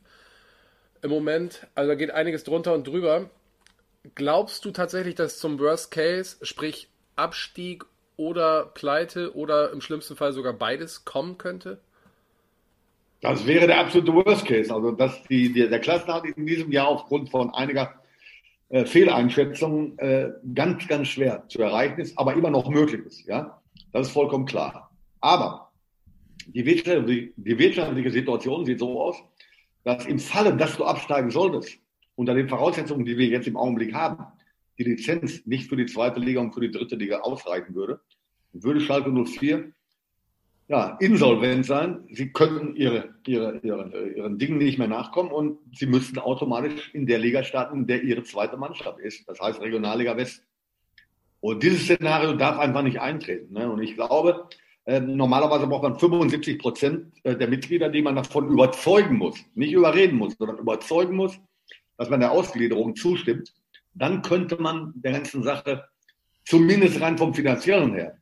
[1.02, 1.66] im Moment.
[1.74, 3.30] Also da geht einiges drunter und drüber.
[4.14, 7.84] Glaubst du tatsächlich, dass zum Worst Case, sprich Abstieg
[8.16, 11.80] oder Pleite oder im schlimmsten Fall sogar beides kommen könnte?
[13.20, 14.72] Das wäre der absolute Worst Case.
[14.72, 17.94] Also, dass die, die, der Klassenhalt in diesem Jahr aufgrund von einiger
[18.68, 23.26] äh, Fehleinschätzungen äh, ganz, ganz schwer zu erreichen ist, aber immer noch möglich ist.
[23.26, 23.60] Ja?
[23.92, 24.90] Das ist vollkommen klar.
[25.20, 25.70] Aber
[26.46, 29.16] die wirtschaftliche, die wirtschaftliche Situation sieht so aus,
[29.84, 31.78] dass im Falle, dass du absteigen solltest,
[32.18, 34.24] unter den Voraussetzungen, die wir jetzt im Augenblick haben,
[34.76, 38.00] die Lizenz nicht für die zweite Liga und für die dritte Liga ausreichen würde,
[38.52, 39.72] würde Schalke 04
[40.66, 42.00] ja, insolvent sein.
[42.10, 47.06] Sie könnten ihre, ihre, ihre, ihren Dingen nicht mehr nachkommen und sie müssten automatisch in
[47.06, 49.28] der Liga starten, in der ihre zweite Mannschaft ist.
[49.28, 50.42] Das heißt Regionalliga West.
[51.40, 53.54] Und dieses Szenario darf einfach nicht eintreten.
[53.54, 53.70] Ne?
[53.70, 54.48] Und ich glaube,
[54.86, 59.72] äh, normalerweise braucht man 75 Prozent äh, der Mitglieder, die man davon überzeugen muss, nicht
[59.72, 61.38] überreden muss, sondern überzeugen muss,
[61.98, 63.52] dass man der Ausgliederung zustimmt.
[63.92, 65.84] Dann könnte man der ganzen Sache
[66.46, 68.16] zumindest rein vom Finanziellen her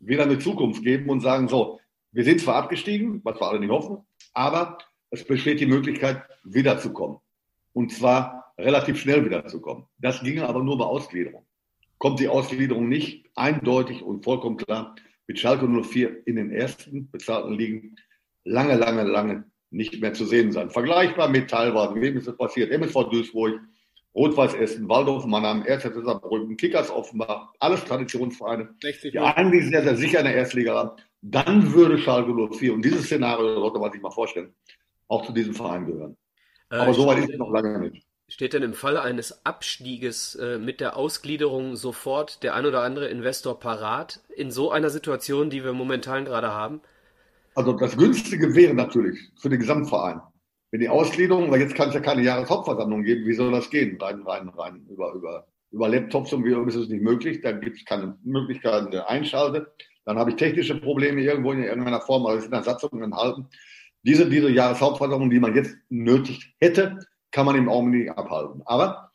[0.00, 1.78] wieder eine Zukunft geben und sagen, so,
[2.10, 3.98] wir sind zwar abgestiegen, was wir alle nicht hoffen,
[4.32, 4.78] aber
[5.10, 7.18] es besteht die Möglichkeit, wiederzukommen.
[7.72, 9.84] Und zwar relativ schnell wiederzukommen.
[9.98, 11.44] Das ginge aber nur bei Ausgliederung.
[11.98, 17.52] Kommt die Ausgliederung nicht eindeutig und vollkommen klar mit Schalke 04 in den ersten bezahlten
[17.52, 17.96] Ligen
[18.44, 20.70] lange, lange, lange nicht mehr zu sehen sein.
[20.70, 22.70] Vergleichbar mit teilweise, wem ist das passiert?
[22.70, 23.60] MSV Duisburg,
[24.14, 25.82] Rot-Weiß Essen, Waldorf Mannheim, 1.
[25.82, 30.90] Saarbrücken, Kickers Offenbach, alles Traditionsvereine, die eigentlich sehr, sehr sicher in der Erstliga waren.
[31.22, 34.54] Dann würde Schalke 04, und dieses Szenario sollte man sich mal vorstellen,
[35.06, 36.16] auch zu diesem Verein gehören.
[36.70, 38.06] Äh, Aber so weit ist es noch lange nicht.
[38.26, 43.08] Steht denn im Falle eines Abstieges äh, mit der Ausgliederung sofort der ein oder andere
[43.08, 46.80] Investor parat in so einer Situation, die wir momentan gerade haben?
[47.54, 50.20] Also das Günstige wäre natürlich für den Gesamtverein,
[50.70, 54.00] wenn die Ausgliederung, weil jetzt kann es ja keine Jahreshauptversammlung geben, wie soll das gehen?
[54.00, 57.78] Rein, rein, rein, über, über, über Laptops und wie ist es nicht möglich, dann gibt
[57.78, 59.72] es keine Möglichkeiten der Einschalte.
[60.04, 63.48] Dann habe ich technische Probleme irgendwo in irgendeiner Form, also in der Satzung enthalten.
[64.02, 66.98] Diese, diese Jahreshauptversammlung, die man jetzt nötig hätte,
[67.32, 68.62] kann man im Augenblick abhalten.
[68.64, 69.10] Aber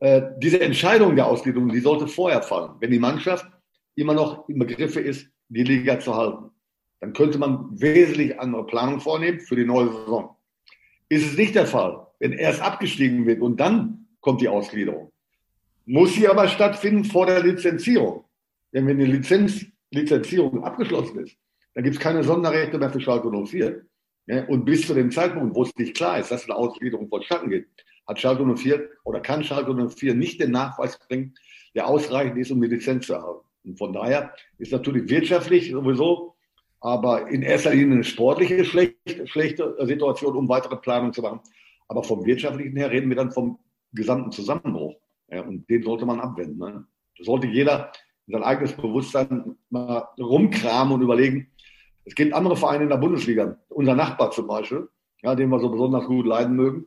[0.00, 2.72] äh, diese Entscheidung der Ausgliederung, die sollte vorher fallen.
[2.80, 3.46] Wenn die Mannschaft
[3.94, 6.50] immer noch im Begriffe ist, die Liga zu halten,
[7.04, 10.34] dann könnte man wesentlich andere Planung vornehmen für die neue Saison.
[11.10, 15.12] Ist es nicht der Fall, wenn erst abgestiegen wird und dann kommt die Ausgliederung,
[15.84, 18.24] muss sie aber stattfinden vor der Lizenzierung.
[18.72, 21.36] Denn wenn die Lizenz, Lizenzierung abgeschlossen ist,
[21.74, 23.82] dann gibt es keine Sonderrechte mehr für Schalke 04.
[24.26, 27.50] Ja, und bis zu dem Zeitpunkt, wo es nicht klar ist, dass eine Ausgliederung vonstatten
[27.50, 27.66] geht,
[28.08, 31.34] hat Schalke 04 oder kann Schalke 04 nicht den Nachweis bringen,
[31.74, 33.46] der ausreichend ist, um die Lizenz zu erhalten.
[33.62, 36.33] Und von daher ist natürlich wirtschaftlich sowieso
[36.84, 41.40] aber in erster Linie eine sportliche schlechte, schlechte Situation, um weitere Planung zu machen.
[41.88, 43.58] Aber vom wirtschaftlichen her reden wir dann vom
[43.92, 44.94] gesamten Zusammenbruch.
[45.30, 46.58] Ja, und den sollte man abwenden.
[46.58, 46.84] Ne?
[47.16, 47.90] Da sollte jeder
[48.26, 51.50] in sein eigenes Bewusstsein mal rumkramen und überlegen.
[52.04, 53.58] Es gibt andere Vereine in der Bundesliga.
[53.70, 54.86] Unser Nachbar zum Beispiel,
[55.22, 56.84] ja, den wir so besonders gut leiden mögen,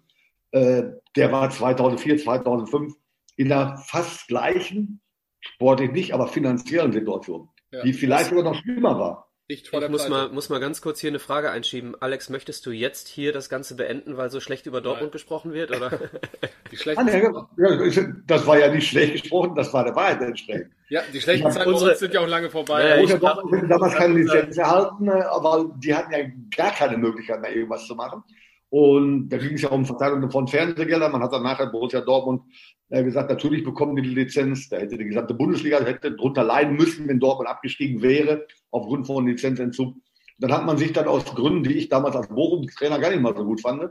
[0.51, 0.83] äh,
[1.15, 2.93] der war 2004, 2005
[3.36, 5.01] in der fast gleichen,
[5.39, 7.81] sportlich nicht, aber finanziellen Situation, ja.
[7.81, 9.26] die vielleicht sogar noch schlimmer war.
[9.49, 11.95] Nicht vor ich muss mal, muss mal ganz kurz hier eine Frage einschieben.
[12.01, 15.12] Alex, möchtest du jetzt hier das Ganze beenden, weil so schlecht über Dortmund Nein.
[15.12, 15.71] gesprochen wird?
[15.71, 15.89] Oder?
[16.71, 20.71] Die schlechten das war ja nicht schlecht gesprochen, das war der Wahrheit entsprechend.
[20.89, 22.88] Ja, die schlechten Zeiten unsere, sind ja auch lange vorbei.
[22.88, 26.19] Ja, ich Dortmund hätte damals keine Lizenz erhalten, aber die hatten ja
[26.55, 28.23] gar keine Möglichkeit mehr, irgendwas zu machen.
[28.69, 31.12] Und da ging es ja um Verteilung von Fernsehgeldern.
[31.12, 32.41] Man hat dann nachher Borussia Dortmund
[32.89, 34.67] äh, gesagt, natürlich bekommen die die Lizenz.
[34.69, 39.25] Da hätte die gesamte Bundesliga hätte drunter leiden müssen, wenn Dortmund abgestiegen wäre, aufgrund von
[39.25, 39.95] Lizenzentzug.
[40.39, 43.36] Dann hat man sich dann aus Gründen, die ich damals als Bochum-Trainer gar nicht mal
[43.36, 43.89] so gut fand,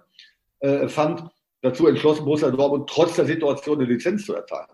[0.61, 1.25] äh, fand,
[1.63, 4.69] dazu entschlossen, Borussia Dortmund trotz der Situation eine Lizenz zu erteilen.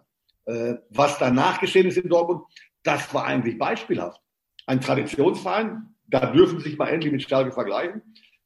[0.46, 2.42] Äh, was danach geschehen ist in Dortmund,
[2.82, 4.20] das war eigentlich beispielhaft.
[4.66, 8.02] Ein Traditionsverein, da dürfen sie sich mal endlich mit Schalke vergleichen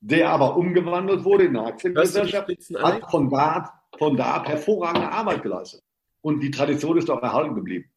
[0.07, 5.43] der aber umgewandelt wurde in eine Aktiengesellschaft, hat von da, von da ab hervorragende Arbeit
[5.43, 5.83] geleistet.
[6.21, 7.91] Und die Tradition ist auch erhalten geblieben.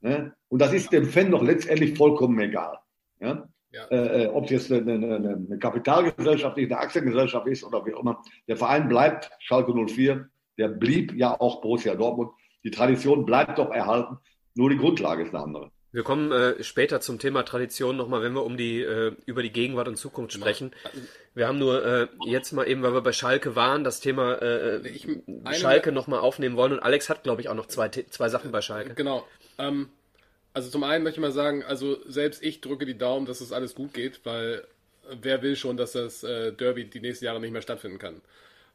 [0.00, 0.32] Ne?
[0.48, 2.78] Und das ist dem Fan doch letztendlich vollkommen egal.
[3.18, 3.48] Ja?
[3.72, 3.84] Ja.
[3.90, 7.94] Äh, äh ob es jetzt eine, eine, eine, Kapitalgesellschaft ist, eine Aktiengesellschaft ist oder wie
[7.94, 8.22] auch immer.
[8.46, 12.30] Der Verein bleibt Schalke 04, der blieb ja auch Borussia Dortmund.
[12.62, 14.18] Die Tradition bleibt doch erhalten,
[14.54, 15.70] nur die Grundlage ist eine andere.
[15.92, 19.52] Wir kommen äh, später zum Thema Tradition nochmal, wenn wir um die, äh, über die
[19.52, 20.72] Gegenwart und Zukunft sprechen.
[21.34, 24.86] Wir haben nur äh, jetzt mal eben, weil wir bei Schalke waren, das Thema äh,
[24.88, 25.06] ich,
[25.52, 26.72] Schalke nochmal aufnehmen wollen.
[26.72, 28.94] Und Alex hat, glaube ich, auch noch zwei, zwei Sachen bei Schalke.
[28.94, 29.26] Genau.
[29.58, 29.88] Ähm,
[30.52, 33.48] also zum einen möchte ich mal sagen, also selbst ich drücke die Daumen, dass es
[33.48, 34.64] das alles gut geht, weil
[35.20, 38.20] wer will schon, dass das äh, Derby die nächsten Jahre nicht mehr stattfinden kann.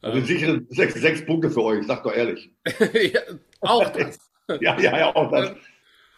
[0.01, 2.49] Also ähm, sichere sechs, sechs Punkte für euch, sag doch ehrlich.
[3.14, 3.22] ja,
[3.62, 4.20] auch das.
[4.62, 5.53] ja, ja, ja, auch das.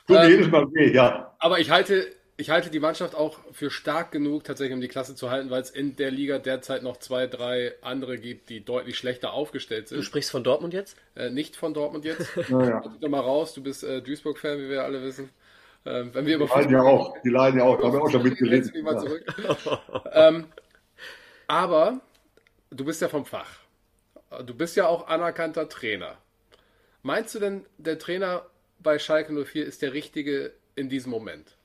[0.08, 1.34] Tut ähm, jedes Mal weh, ja.
[1.40, 5.16] Aber ich halte, ich halte die Mannschaft auch für stark genug, tatsächlich um die Klasse
[5.16, 8.98] zu halten, weil es in der Liga derzeit noch zwei, drei andere gibt, die deutlich
[8.98, 10.00] schlechter aufgestellt sind.
[10.00, 10.98] Du sprichst von Dortmund jetzt?
[11.16, 12.36] Äh, nicht von Dortmund jetzt.
[12.50, 12.84] naja.
[13.00, 15.30] Doch mal raus, du bist äh, Duisburg-Fan, wie wir alle wissen.
[15.86, 18.12] Äh, wenn wir die leiden ja auch, die leiden ja auch, da haben wir auch
[18.12, 18.74] schon mitgelesen.
[20.14, 20.46] ähm,
[21.48, 22.00] aber
[22.72, 23.60] du bist ja vom Fach.
[24.46, 26.18] Du bist ja auch anerkannter Trainer.
[27.04, 28.44] Meinst du denn, der Trainer
[28.84, 31.58] bei Schalke 04 ist der richtige in diesem Moment?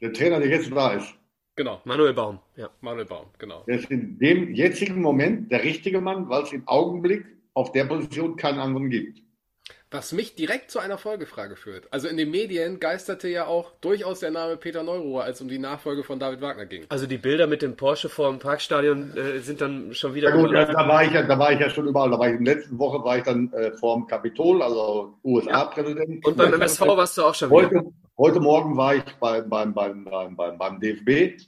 [0.00, 1.14] Der Trainer, der jetzt da ist.
[1.54, 1.80] Genau.
[1.84, 2.70] Manuel Baum, ja.
[2.80, 3.62] Manuel Baum, genau.
[3.66, 7.24] Der ist in dem jetzigen Moment der richtige Mann, weil es im Augenblick
[7.54, 9.22] auf der Position keinen anderen gibt.
[9.92, 11.86] Was mich direkt zu einer Folgefrage führt.
[11.90, 15.58] Also in den Medien geisterte ja auch durchaus der Name Peter Neuruhr, als um die
[15.58, 16.86] Nachfolge von David Wagner ging.
[16.88, 20.30] Also die Bilder mit dem Porsche vor dem Parkstadion äh, sind dann schon wieder.
[20.30, 22.10] Ja gut, ja, da war ich ja, da war ich ja schon überall.
[22.10, 25.18] Da war ich in der letzten Woche war ich dann äh, vor dem Kapitol, also
[25.24, 26.24] USA-Präsident.
[26.24, 27.84] Und beim MSV warst du auch schon heute, wieder.
[28.16, 31.38] Heute Morgen war ich bei, beim, beim, beim, beim, beim DFB.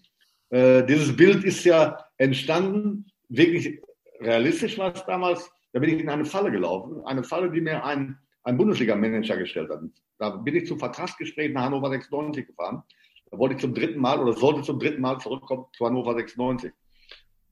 [0.51, 3.81] Äh, dieses Bild ist ja entstanden, wirklich
[4.21, 5.51] realistisch war es damals.
[5.73, 7.01] Da bin ich in eine Falle gelaufen.
[7.07, 9.81] Eine Falle, die mir ein ein Bundesliga-Manager gestellt hat.
[10.19, 12.83] Da bin ich zum Vertragsgespräch nach Hannover 96 gefahren.
[13.31, 16.73] Da wollte ich zum dritten Mal oder sollte zum dritten Mal zurückkommen zu Hannover 96.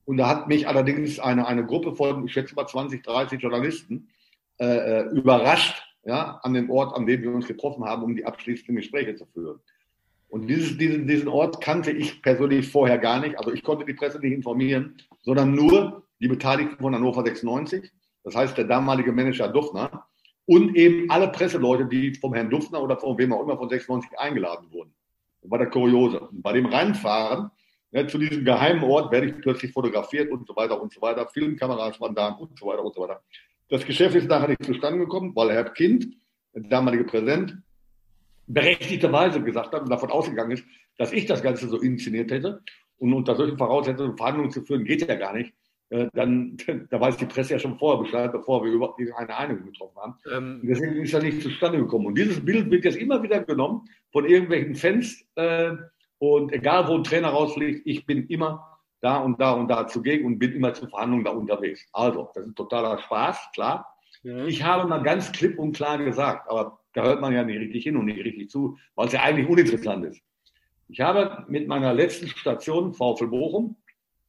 [0.05, 4.09] Und da hat mich allerdings eine, eine Gruppe von, ich schätze mal 20, 30 Journalisten
[4.59, 8.25] äh, äh, überrascht, ja, an dem Ort, an dem wir uns getroffen haben, um die
[8.25, 9.61] abschließenden Gespräche zu führen.
[10.29, 13.39] Und dieses, diesen, diesen Ort kannte ich persönlich vorher gar nicht.
[13.39, 17.91] Also ich konnte die Presse nicht informieren, sondern nur die Beteiligten von Hannover 96.
[18.25, 20.07] Das heißt, der damalige Manager Duffner
[20.47, 24.19] und eben alle Presseleute, die vom Herrn Duftner oder von wem auch immer von 96
[24.19, 24.93] eingeladen wurden.
[25.41, 26.21] Das war der Kuriose.
[26.21, 27.51] Und bei dem Reinfahren
[27.93, 31.29] ja, zu diesem geheimen Ort werde ich plötzlich fotografiert und so weiter und so weiter.
[31.29, 33.23] Filmkameras waren da und so weiter und so weiter.
[33.69, 36.09] Das Geschäft ist nachher nicht zustande gekommen, weil Herr Kind,
[36.55, 37.59] der damalige Präsident,
[38.47, 40.65] berechtigterweise gesagt hat und davon ausgegangen ist,
[40.97, 42.63] dass ich das Ganze so inszeniert hätte.
[42.97, 45.53] Und unter solchen Voraussetzungen Verhandlungen zu führen, geht ja gar nicht.
[45.93, 46.57] Äh, dann
[46.91, 50.15] da weiß die Presse ja schon vorher Bescheid, bevor wir überhaupt eine Einigung getroffen haben.
[50.33, 52.07] Ähm, Deswegen ist er nicht zustande gekommen.
[52.07, 55.23] Und dieses Bild wird jetzt immer wieder genommen von irgendwelchen Fans.
[55.35, 55.73] Äh,
[56.19, 60.25] und egal, wo ein Trainer rausfliegt, ich bin immer da und da und da zugegen
[60.25, 61.87] und bin immer zur Verhandlung da unterwegs.
[61.93, 63.95] Also, das ist totaler Spaß, klar.
[64.23, 64.47] Ja.
[64.47, 67.83] Ich habe mal ganz klipp und klar gesagt, aber da hört man ja nicht richtig
[67.83, 70.23] hin und nicht richtig zu, weil es ja eigentlich uninteressant ist.
[70.89, 73.77] Ich habe mit meiner letzten Station, VfL Bochum,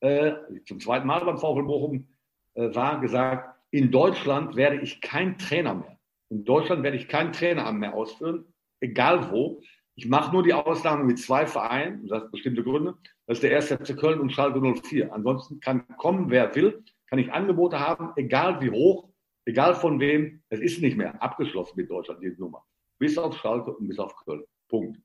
[0.03, 0.35] äh,
[0.65, 2.07] zum zweiten Mal beim VfL Bochum
[2.55, 5.97] äh, war, gesagt, in Deutschland werde ich kein Trainer mehr.
[6.29, 8.45] In Deutschland werde ich kein Traineramt mehr ausführen,
[8.81, 9.61] egal wo.
[9.95, 12.95] Ich mache nur die Ausnahme mit zwei Vereinen, das hat bestimmte Gründe.
[13.27, 15.13] Das ist der erste FC Köln und Schalke 04.
[15.13, 19.07] Ansonsten kann kommen, wer will, kann ich Angebote haben, egal wie hoch,
[19.45, 20.41] egal von wem.
[20.49, 22.65] Es ist nicht mehr abgeschlossen mit Deutschland, diese Nummer.
[22.97, 24.43] Bis auf Schalke und bis auf Köln.
[24.67, 24.99] Punkt.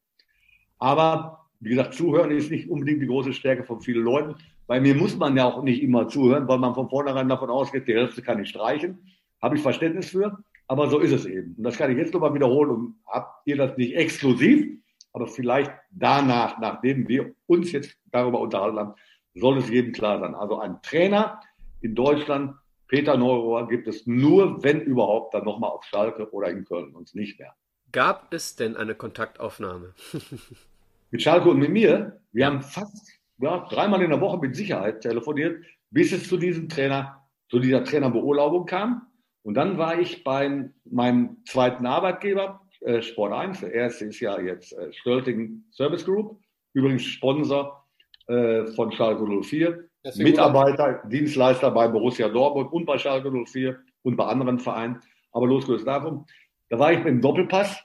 [0.79, 4.35] Aber, wie gesagt, zuhören ist nicht unbedingt die große Stärke von vielen Leuten.
[4.69, 7.89] Bei mir muss man ja auch nicht immer zuhören, weil man von vornherein davon ausgeht,
[7.89, 8.99] die Hälfte kann ich streichen.
[9.41, 11.55] Habe ich Verständnis für, aber so ist es eben.
[11.57, 14.79] Und das kann ich jetzt nochmal wiederholen und habt ihr das nicht exklusiv,
[15.15, 18.95] aber vielleicht danach, nachdem wir uns jetzt darüber unterhalten haben,
[19.35, 20.35] soll es jedem klar sein.
[20.35, 21.41] Also ein Trainer
[21.81, 22.55] in Deutschland,
[22.89, 27.15] Peter Neurohr, gibt es nur, wenn überhaupt, dann nochmal auf Schalke oder in Köln, uns
[27.15, 27.55] nicht mehr.
[27.91, 29.95] Gab es denn eine Kontaktaufnahme?
[31.11, 32.21] mit Schalke und mit mir?
[32.33, 36.69] Wir haben fast ja, dreimal in der Woche mit Sicherheit telefoniert, bis es zu diesem
[36.69, 39.07] Trainer, zu dieser Trainerbeurlaubung kam.
[39.43, 43.61] Und dann war ich bei meinem zweiten Arbeitgeber, äh, Sport 1.
[43.61, 46.41] Der erste ist ja jetzt äh, Stölting Service Group,
[46.75, 47.85] übrigens Sponsor
[48.27, 49.89] äh, von Schalke 04.
[50.05, 55.01] Deswegen Mitarbeiter, Dienstleister bei Borussia Dortmund und bei Schalke 04 und bei anderen Vereinen.
[55.33, 56.25] Aber losgelöst davon,
[56.69, 57.83] da war ich mit dem Doppelpass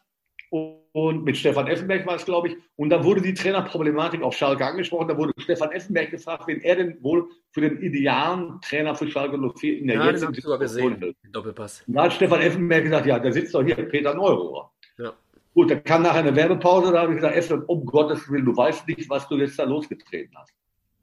[0.50, 2.58] und mit Stefan Effenberg war es, glaube ich.
[2.76, 5.08] Und da wurde die Trainerproblematik auf Schalke angesprochen.
[5.08, 9.38] Da wurde Stefan Effenberg gefragt, wen er denn wohl für den idealen Trainer für Schalke
[9.38, 11.84] 04 in der ja, jetzigen Situation gesehen, Doppelpass.
[11.88, 14.72] Da hat Stefan Effenberg gesagt, ja, der sitzt doch hier, Peter Neurohr.
[15.00, 15.14] Ja.
[15.56, 18.56] Gut, dann kam nachher eine Werbepause, da habe ich gesagt, Effenberg, um Gottes Willen, du
[18.56, 20.54] weißt nicht, was du jetzt da losgetreten hast.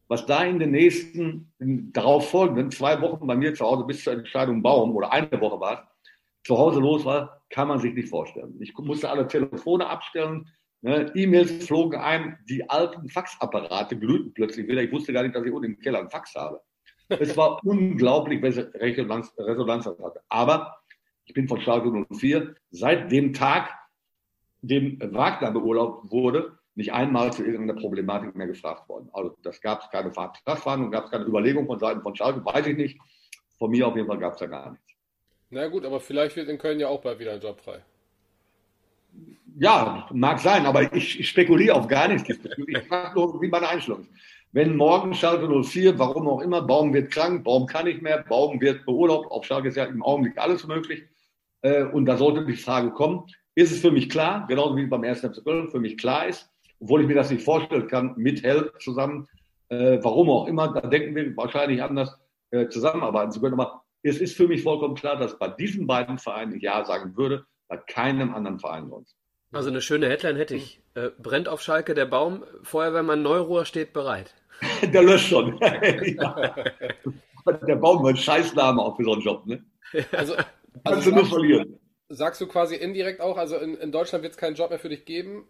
[0.06, 4.04] Was da in den nächsten, in darauf folgenden zwei Wochen bei mir zu Hause bis
[4.04, 5.89] zur Entscheidung Baum oder eine Woche war,
[6.44, 8.56] zu Hause los war, kann man sich nicht vorstellen.
[8.60, 10.48] Ich musste alle Telefone abstellen,
[10.82, 14.82] ne, E-Mails flogen ein, die alten Faxapparate glühten plötzlich wieder.
[14.82, 16.60] Ich wusste gar nicht, dass ich unten im Keller einen Fax habe.
[17.08, 20.20] Es war unglaublich, welche Resonanz, Resonanz das hatte.
[20.28, 20.76] Aber
[21.24, 23.70] ich bin von Schalke 04 seit dem Tag,
[24.62, 29.08] dem Wagner beurlaubt wurde, nicht einmal zu irgendeiner Problematik mehr gefragt worden.
[29.12, 32.66] Also das gab es keine Vertragsverhandlung, gab es keine Überlegung von Seiten von Schalke, weiß
[32.68, 32.98] ich nicht.
[33.58, 34.94] Von mir auf jeden Fall gab es da gar nichts.
[35.50, 37.80] Na gut, aber vielleicht wird in Köln ja auch bald wieder ein Job frei.
[39.58, 42.28] Ja, mag sein, aber ich, spekuliere auf gar nichts.
[42.28, 44.10] Ich frage nur, wie Einstellung ist.
[44.52, 48.60] Wenn morgen Schalke 04, warum auch immer, Baum wird krank, Baum kann nicht mehr, Baum
[48.60, 51.04] wird beurlaubt, auf Schalke ist ja im Augenblick alles möglich.
[51.62, 55.04] Äh, und da sollte die Frage kommen, ist es für mich klar, genauso wie beim
[55.04, 56.48] ersten FC Köln für mich klar ist,
[56.80, 59.28] obwohl ich mir das nicht vorstellen kann, mit Hell zusammen,
[59.68, 62.18] äh, warum auch immer, da denken wir wahrscheinlich anders,
[62.50, 63.54] äh, zusammenarbeiten zu können.
[63.54, 67.16] Aber es ist für mich vollkommen klar, dass bei diesen beiden Vereinen ich Ja sagen
[67.16, 69.16] würde, bei keinem anderen Verein sonst.
[69.52, 70.80] Also eine schöne Headline hätte ich.
[70.94, 74.34] Äh, brennt auf Schalke der Baum, Feuerwehrmann Neuruhr steht bereit.
[74.82, 75.58] der löscht schon.
[75.60, 76.54] ja.
[77.66, 79.46] Der Baum wird ein Scheißname auch für so einen Job.
[79.46, 79.64] Ne?
[80.12, 80.34] Also,
[80.84, 81.80] also nur verlieren.
[82.08, 84.88] Sagst du quasi indirekt auch, also in, in Deutschland wird es keinen Job mehr für
[84.88, 85.48] dich geben,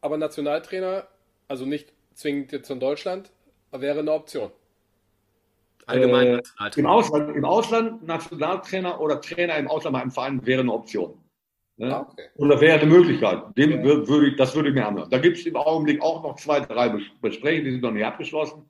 [0.00, 1.08] aber Nationaltrainer,
[1.48, 3.32] also nicht zwingend jetzt in Deutschland,
[3.72, 4.52] wäre eine Option.
[5.86, 6.78] Allgemein äh, Nationaltrainer.
[6.78, 11.14] Im Ausland, Im Ausland Nationaltrainer oder Trainer im Ausland bei einem Verein wäre eine Option.
[11.76, 11.96] Ne?
[11.96, 12.28] Ah, okay.
[12.36, 13.42] Oder wäre eine Möglichkeit.
[13.56, 13.82] Dem ja.
[13.82, 15.10] würde ich, das würde ich mir anhören.
[15.10, 18.68] Da gibt es im Augenblick auch noch zwei, drei Besprechungen, die sind noch nicht abgeschlossen.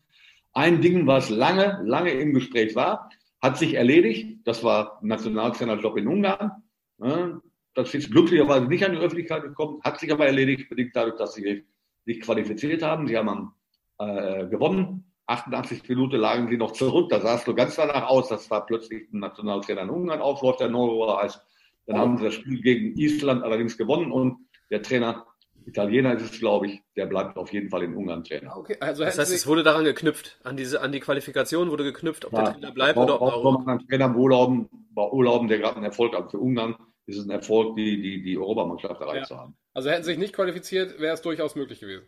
[0.54, 3.10] Ein Ding, was lange, lange im Gespräch war,
[3.40, 4.38] hat sich erledigt.
[4.44, 6.62] Das war Nationaltrainerjob in Ungarn.
[6.98, 7.40] Ne?
[7.74, 11.34] Das ist glücklicherweise nicht an die Öffentlichkeit gekommen, hat sich aber erledigt, bedingt dadurch, dass
[11.34, 11.64] sie
[12.04, 13.06] sich qualifiziert haben.
[13.06, 13.54] Sie haben
[13.98, 17.08] äh, gewonnen 88 Minuten lagen sie noch zurück.
[17.10, 20.60] Da sah es so ganz danach aus, dass da plötzlich ein Nationaltrainer in Ungarn aufläuft,
[20.60, 21.40] der Neurohr heißt.
[21.86, 25.26] Dann haben sie das Spiel gegen Island allerdings gewonnen und der Trainer,
[25.66, 28.56] Italiener ist es, glaube ich, der bleibt auf jeden Fall in Ungarn Trainer.
[28.56, 32.24] Okay, also das heißt, es wurde daran geknüpft, an diese, an die Qualifikation wurde geknüpft,
[32.24, 35.48] ob ja, der Trainer bleibt auch, oder ob auch, auch ein Trainer Urlauben, bei Urlauben,
[35.48, 39.00] der gerade einen Erfolg hat für Ungarn, ist es ein Erfolg, die, die, die Europamannschaft
[39.00, 39.24] erreicht ja.
[39.24, 39.56] zu haben.
[39.74, 42.06] Also hätten sie sich nicht qualifiziert, wäre es durchaus möglich gewesen.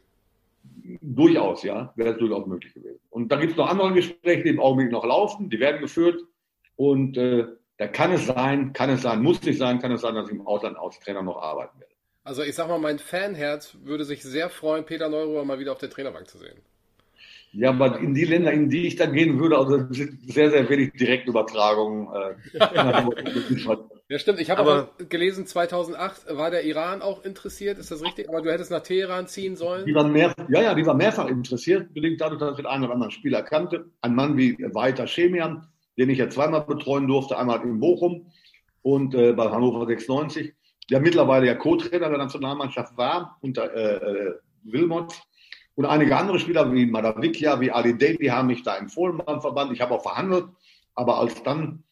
[1.00, 3.00] Durchaus, ja, wäre es durchaus möglich gewesen.
[3.10, 6.22] Und da gibt es noch andere Gespräche, die im Augenblick noch laufen, die werden geführt.
[6.76, 7.46] Und äh,
[7.78, 10.34] da kann es sein, kann es sein, muss nicht sein, kann es sein, dass ich
[10.34, 11.94] im Ausland als Trainer noch arbeiten werde.
[12.22, 15.78] Also ich sag mal, mein Fanherz würde sich sehr freuen, Peter Neuruhr mal wieder auf
[15.78, 16.56] der Trainerbank zu sehen.
[17.52, 20.68] Ja, aber in die Länder, in die ich dann gehen würde, also sind sehr, sehr
[20.68, 22.08] wenig Direktübertragungen.
[22.12, 22.58] Äh,
[24.08, 24.40] ja, stimmt.
[24.40, 27.78] Ich habe aber gelesen, 2008 war der Iran auch interessiert.
[27.78, 28.28] Ist das richtig?
[28.28, 29.86] Aber du hättest nach Teheran ziehen sollen?
[29.86, 32.84] Die waren mehr, ja, ja, die war mehrfach interessiert, bedingt dadurch, dass ich den einen
[32.84, 33.86] oder anderen Spieler kannte.
[34.02, 38.30] Ein Mann wie Walter Schemian, den ich ja zweimal betreuen durfte, einmal in Bochum
[38.82, 40.52] und äh, bei Hannover 96,
[40.90, 44.34] der mittlerweile ja Co-Trainer der Nationalmannschaft war, unter äh, äh,
[44.64, 45.14] Wilmot.
[45.76, 49.40] Und einige andere Spieler wie Madavikia, wie Ali Day, die haben mich da empfohlen beim
[49.40, 49.72] Verband.
[49.72, 50.46] Ich habe auch verhandelt,
[50.94, 51.82] aber als dann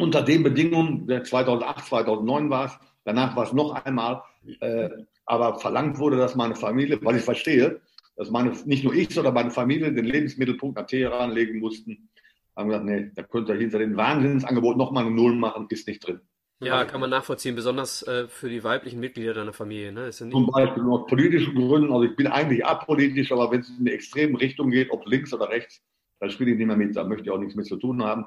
[0.00, 4.22] unter den Bedingungen, 2008, 2009 war es, danach war es noch einmal,
[4.60, 4.88] äh,
[5.26, 7.80] aber verlangt wurde, dass meine Familie, weil ich verstehe,
[8.16, 12.10] dass meine, nicht nur ich, sondern meine Familie den Lebensmittelpunkt nach Teheran legen mussten,
[12.56, 16.06] haben gesagt, nee, da könnt ihr hinter den Wahnsinnsangebot nochmal eine Null machen, ist nicht
[16.06, 16.20] drin.
[16.62, 19.92] Ja, kann man nachvollziehen, besonders äh, für die weiblichen Mitglieder deiner Familie.
[19.92, 20.04] Ne?
[20.04, 23.78] Ja Zum Beispiel aus politischen Gründen, also ich bin eigentlich apolitisch, aber wenn es in
[23.80, 25.82] eine extreme Richtung geht, ob links oder rechts,
[26.18, 28.26] dann spiele ich nicht mehr mit, da möchte ich auch nichts mit zu tun haben.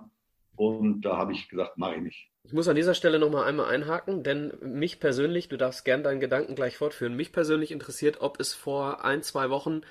[0.55, 2.29] Und da habe ich gesagt, mache ich nicht.
[2.45, 6.19] Ich muss an dieser Stelle nochmal einmal einhaken, denn mich persönlich, du darfst gern deinen
[6.19, 9.81] Gedanken gleich fortführen, mich persönlich interessiert, ob es vor ein, zwei Wochen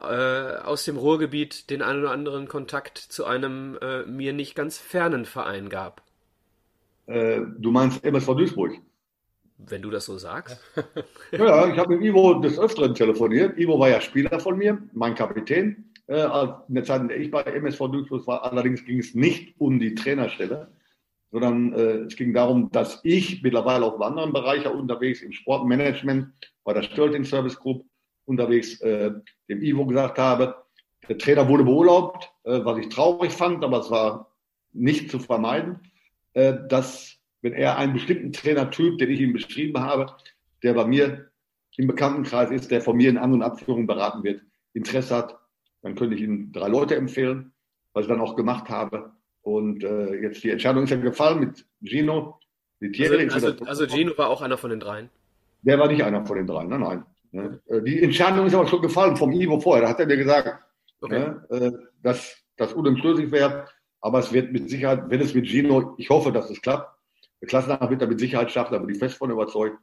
[0.00, 4.78] äh, aus dem Ruhrgebiet den einen oder anderen Kontakt zu einem äh, mir nicht ganz
[4.78, 6.02] fernen Verein gab.
[7.06, 8.74] Äh, du meinst MSV Duisburg?
[9.56, 10.60] Wenn du das so sagst.
[11.32, 13.58] ja, ich habe mit Ivo des Öfteren telefoniert.
[13.58, 17.42] Ivo war ja Spieler von mir, mein Kapitän in der Zeit, in der ich bei
[17.42, 18.42] MSV Duisburg war.
[18.42, 20.68] Allerdings ging es nicht um die Trainerstelle,
[21.30, 26.28] sondern äh, es ging darum, dass ich mittlerweile auch in anderen Bereichen unterwegs, im Sportmanagement,
[26.64, 27.84] bei der Stölting Service Group
[28.24, 29.12] unterwegs, äh,
[29.48, 30.56] dem Ivo gesagt habe,
[31.08, 34.34] der Trainer wurde beurlaubt, äh, was ich traurig fand, aber es war
[34.72, 35.80] nicht zu vermeiden,
[36.34, 40.14] äh, dass wenn er einen bestimmten Trainertyp, den ich ihm beschrieben habe,
[40.62, 41.30] der bei mir
[41.76, 44.42] im Bekanntenkreis ist, der von mir in anderen Abführungen beraten wird,
[44.72, 45.38] Interesse hat,
[45.82, 47.52] dann könnte ich Ihnen drei Leute empfehlen,
[47.92, 49.12] was ich dann auch gemacht habe.
[49.42, 52.38] Und äh, jetzt die Entscheidung ist ja gefallen mit Gino.
[52.80, 55.10] Also, also, also, Gino war auch einer von den dreien?
[55.62, 57.04] Der war nicht einer von den dreien, nein, nein.
[57.32, 57.60] Ne?
[57.66, 59.82] Äh, die Entscheidung ist aber schon gefallen vom Ivo vorher.
[59.82, 60.62] Da hat er mir gesagt,
[61.00, 61.18] okay.
[61.18, 61.72] ne, äh,
[62.02, 63.66] dass das unumstößlich wäre.
[64.00, 66.96] Aber es wird mit Sicherheit, wenn es mit Gino, ich hoffe, dass es klappt,
[67.40, 69.78] der Klassenamt wird er mit Sicherheit schaffen, da bin ich fest von überzeugt.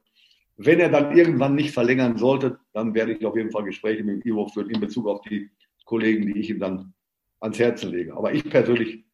[0.58, 4.24] Wenn er dann irgendwann nicht verlängern sollte, dann werde ich auf jeden Fall Gespräche mit
[4.24, 5.50] dem Ivo führen in Bezug auf die
[5.86, 6.94] Kollegen, die ich ihm dann
[7.40, 8.16] ans Herzen lege.
[8.16, 9.06] Aber ich persönlich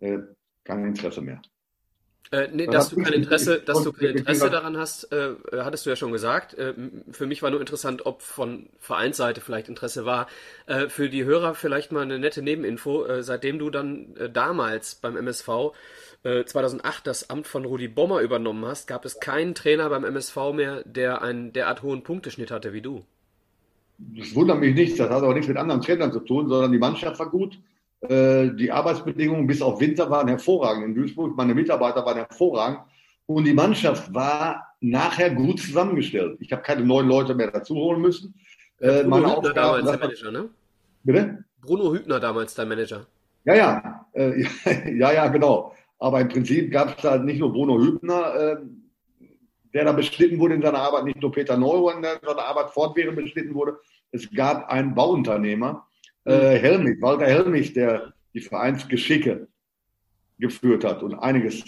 [0.00, 0.18] äh,
[0.64, 1.42] kein Interesse mehr.
[2.30, 5.90] Äh, nee, dass du kein Interesse, dass du kein Interesse daran hast, äh, hattest du
[5.90, 6.54] ja schon gesagt.
[6.54, 6.74] Äh,
[7.10, 10.26] für mich war nur interessant, ob von Vereinsseite vielleicht Interesse war.
[10.66, 13.04] Äh, für die Hörer vielleicht mal eine nette Nebeninfo.
[13.04, 15.72] Äh, seitdem du dann äh, damals beim MSV
[16.46, 20.82] 2008 das Amt von Rudi Bommer übernommen hast, gab es keinen Trainer beim MSV mehr,
[20.86, 23.04] der einen derart hohen Punkteschnitt hatte wie du
[23.98, 26.78] das wundert mich nicht, das hat auch nichts mit anderen Trainern zu tun, sondern die
[26.78, 27.58] Mannschaft war gut.
[28.00, 31.36] Äh, die Arbeitsbedingungen bis auf Winter waren hervorragend in Duisburg.
[31.36, 32.80] Meine Mitarbeiter waren hervorragend.
[33.26, 36.36] Und die Mannschaft war nachher gut zusammengestellt.
[36.40, 38.34] Ich habe keine neuen Leute mehr dazu holen müssen.
[38.80, 40.48] Äh, Bruno Hübner Aufgabe, damals der Manager, ne?
[41.04, 41.44] Bitte?
[41.62, 43.06] Bruno Hübner damals dein Manager.
[43.46, 44.44] Ja, ja, äh,
[44.98, 45.74] ja, ja, genau.
[45.98, 48.56] Aber im Prinzip gab es da nicht nur Bruno Hübner, äh,
[49.74, 52.70] der da beschnitten wurde in seiner Arbeit, nicht nur Peter Neumann, der in seiner Arbeit
[52.70, 53.78] fortwährend beschnitten wurde.
[54.12, 55.86] Es gab einen Bauunternehmer,
[56.24, 56.60] äh, mhm.
[56.60, 59.48] Helmich, Walter Helmich, der die Vereinsgeschicke
[60.38, 61.64] geführt hat und einiges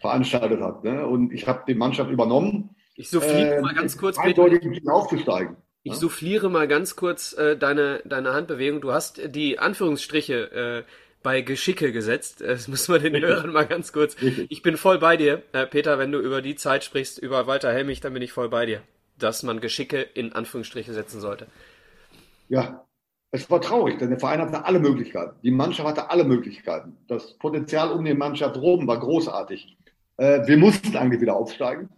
[0.00, 0.84] veranstaltet hat.
[0.84, 1.06] Ne?
[1.06, 2.76] Und ich habe die Mannschaft übernommen.
[2.96, 4.46] Ich souffliere äh, mal ganz kurz, Peter,
[4.92, 5.56] aufzusteigen.
[5.82, 5.98] Ich ja?
[5.98, 8.80] souffliere mal ganz kurz äh, deine, deine Handbewegung.
[8.80, 10.90] Du hast die Anführungsstriche äh,
[11.26, 12.40] bei Geschicke gesetzt.
[12.40, 13.20] Das muss man den.
[13.20, 14.14] Hörern mal ganz kurz.
[14.48, 17.72] Ich bin voll bei dir, äh, Peter, wenn du über die Zeit sprichst, über Walter
[17.72, 18.80] Helmich, dann bin ich voll bei dir,
[19.18, 21.48] dass man Geschicke in Anführungsstriche setzen sollte.
[22.48, 22.86] Ja,
[23.32, 25.34] es war traurig, denn der Verein hatte alle Möglichkeiten.
[25.42, 26.96] Die Mannschaft hatte alle Möglichkeiten.
[27.08, 29.76] Das Potenzial um die Mannschaft rum war großartig.
[30.18, 31.88] Äh, wir mussten eigentlich wieder aufsteigen.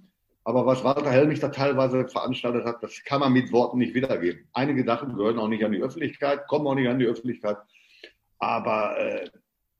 [0.44, 4.48] Aber was Walter Helmich da teilweise veranstaltet hat, das kann man mit Worten nicht wiedergeben.
[4.54, 7.58] Einige Sachen gehören auch nicht an die Öffentlichkeit, kommen auch nicht an die Öffentlichkeit.
[8.38, 9.28] Aber äh,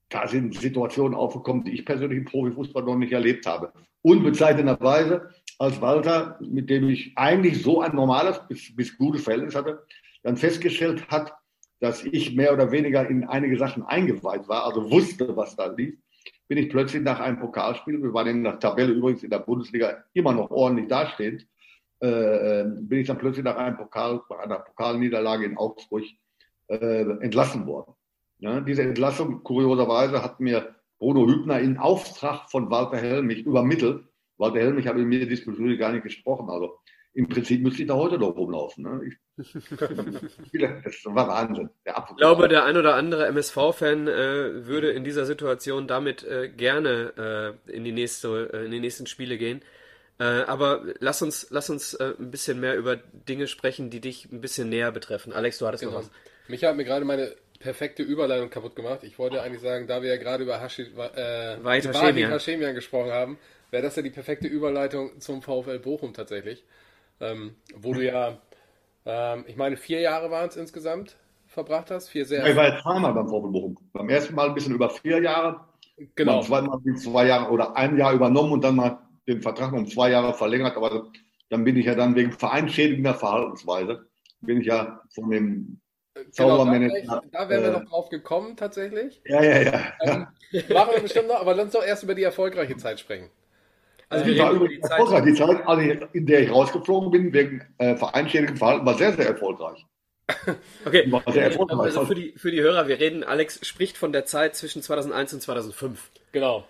[0.09, 3.71] da sind Situationen aufgekommen, die ich persönlich im Profifußball noch nicht erlebt habe.
[4.01, 5.29] Unbezeichnenderweise
[5.59, 9.83] als Walter, mit dem ich eigentlich so ein normales bis, bis gutes Verhältnis hatte,
[10.23, 11.33] dann festgestellt hat,
[11.79, 15.95] dass ich mehr oder weniger in einige Sachen eingeweiht war, also wusste, was da lief,
[16.47, 20.03] bin ich plötzlich nach einem Pokalspiel, wir waren in der Tabelle übrigens in der Bundesliga
[20.13, 21.47] immer noch ordentlich dastehend,
[22.01, 26.03] äh, äh, bin ich dann plötzlich nach einem Pokal, einer Pokalniederlage in Augsburg
[26.67, 27.93] äh, entlassen worden.
[28.39, 34.05] Ja, diese Entlassung, kurioserweise, hat mir Bruno Hübner in Auftrag von Walter Helmich übermittelt.
[34.37, 36.49] Walter Helmich habe in mir diesbezüglich gar nicht gesprochen.
[36.49, 36.79] Also
[37.13, 38.83] im Prinzip müsste ich da heute noch rumlaufen.
[38.83, 39.01] Ne?
[39.07, 39.17] Ich,
[40.53, 41.69] das war Wahnsinn.
[41.83, 47.57] ich glaube, der ein oder andere MSV-Fan äh, würde in dieser Situation damit äh, gerne
[47.67, 49.61] äh, in, die nächste, äh, in die nächsten Spiele gehen.
[50.19, 54.31] Äh, aber lass uns, lass uns äh, ein bisschen mehr über Dinge sprechen, die dich
[54.31, 55.33] ein bisschen näher betreffen.
[55.33, 55.95] Alex, du hattest genau.
[55.95, 56.11] noch was.
[56.47, 59.03] Micha hat mir gerade meine perfekte Überleitung kaputt gemacht.
[59.03, 63.37] Ich wollte eigentlich sagen, da wir ja gerade über Hashi, äh, Hashemian gesprochen haben,
[63.69, 66.63] wäre das ja die perfekte Überleitung zum VfL Bochum tatsächlich
[67.21, 68.37] ähm, wo du ja,
[69.05, 72.09] ähm, ich meine, vier Jahre waren es insgesamt verbracht hast.
[72.09, 73.77] Vier sehr ich war jetzt zweimal beim VfB Bochum.
[73.93, 75.61] Beim ersten Mal ein bisschen über vier Jahre.
[76.15, 76.37] Genau.
[76.37, 79.87] Beim zweiten Mal zwei Jahre oder ein Jahr übernommen und dann mal den Vertrag um
[79.87, 80.77] zwei Jahre verlängert.
[80.77, 81.11] Aber
[81.49, 84.07] dann bin ich ja dann wegen vereinschädigender Verhaltensweise,
[84.41, 85.79] bin ich ja von dem
[86.35, 89.21] Genau, da, da wären wir äh, noch drauf gekommen, tatsächlich.
[89.25, 89.93] Ja, ja, ja.
[90.01, 90.27] Ähm,
[90.69, 93.29] machen wir bestimmt noch, aber lass uns doch erst über die erfolgreiche Zeit sprechen.
[94.09, 95.25] Also die, war die, Zeit.
[95.25, 99.27] die Zeit, also in der ich rausgeflogen bin, wegen äh, vereinschädigem Verhalten, war sehr, sehr
[99.27, 99.85] erfolgreich.
[100.85, 101.79] okay, war sehr erfolgreich.
[101.79, 105.33] also für die, für die Hörer, wir reden, Alex spricht von der Zeit zwischen 2001
[105.33, 106.09] und 2005.
[106.31, 106.65] Genau.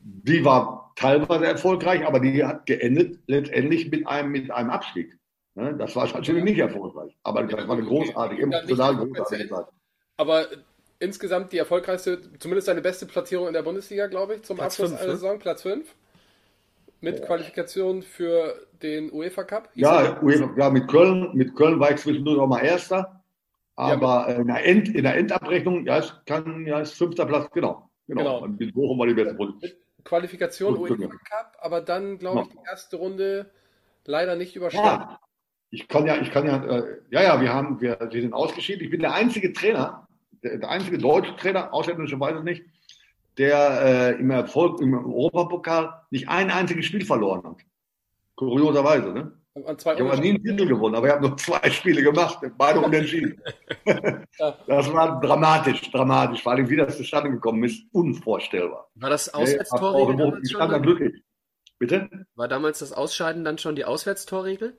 [0.00, 5.17] Die war teilweise erfolgreich, aber die hat geendet letztendlich mit einem, mit einem Abstieg.
[5.58, 5.74] Ne?
[5.76, 9.66] Das war natürlich nicht erfolgreich, aber das war eine großartige, emotional großartige Zeit.
[10.16, 10.46] Aber
[11.00, 14.90] insgesamt die erfolgreichste, zumindest eine beste Platzierung in der Bundesliga, glaube ich, zum Platz Abschluss
[14.90, 15.16] fünf, einer ne?
[15.16, 15.94] Saison, Platz 5.
[17.00, 19.68] Mit Qualifikation für den UEFA Cup?
[19.74, 23.24] Ja, UEFA, ja, mit Köln, mit Köln war ich zwischendurch auch mal Erster.
[23.74, 27.50] Aber ja, in, der End, in der Endabrechnung, ja, es kann, ja, ist fünfter Platz,
[27.52, 27.90] genau.
[28.06, 28.20] Genau.
[28.20, 28.42] genau.
[28.42, 29.72] Und mit Bochum war die beste Position.
[30.04, 31.08] Qualifikation UEFA genau.
[31.08, 33.50] Cup, aber dann, glaube ich, die erste Runde
[34.04, 35.10] leider nicht überstanden.
[35.10, 35.20] Ja,
[35.70, 38.84] ich kann ja, ich kann ja, äh, ja, ja, wir haben, wir, wir sind ausgeschieden.
[38.84, 40.08] Ich bin der einzige Trainer,
[40.42, 42.64] der, der einzige deutsche Trainer, ausländischerweise nicht,
[43.36, 47.56] der äh, im Erfolg im Europapokal nicht ein einziges Spiel verloren hat.
[48.34, 49.32] Kurioserweise, ne?
[49.54, 53.40] ich habe nie einen Titel gewonnen, aber ich habe nur zwei Spiele gemacht, beide unentschieden.
[53.84, 56.42] das war dramatisch, dramatisch.
[56.42, 58.88] Vor allem, wie das zustande gekommen ist, unvorstellbar.
[58.94, 60.40] War das Auswärtstorregel?
[60.44, 61.22] Ich stand da glücklich.
[61.78, 62.08] Bitte?
[62.34, 64.76] War damals das Ausscheiden dann schon die Auswärtstorregel?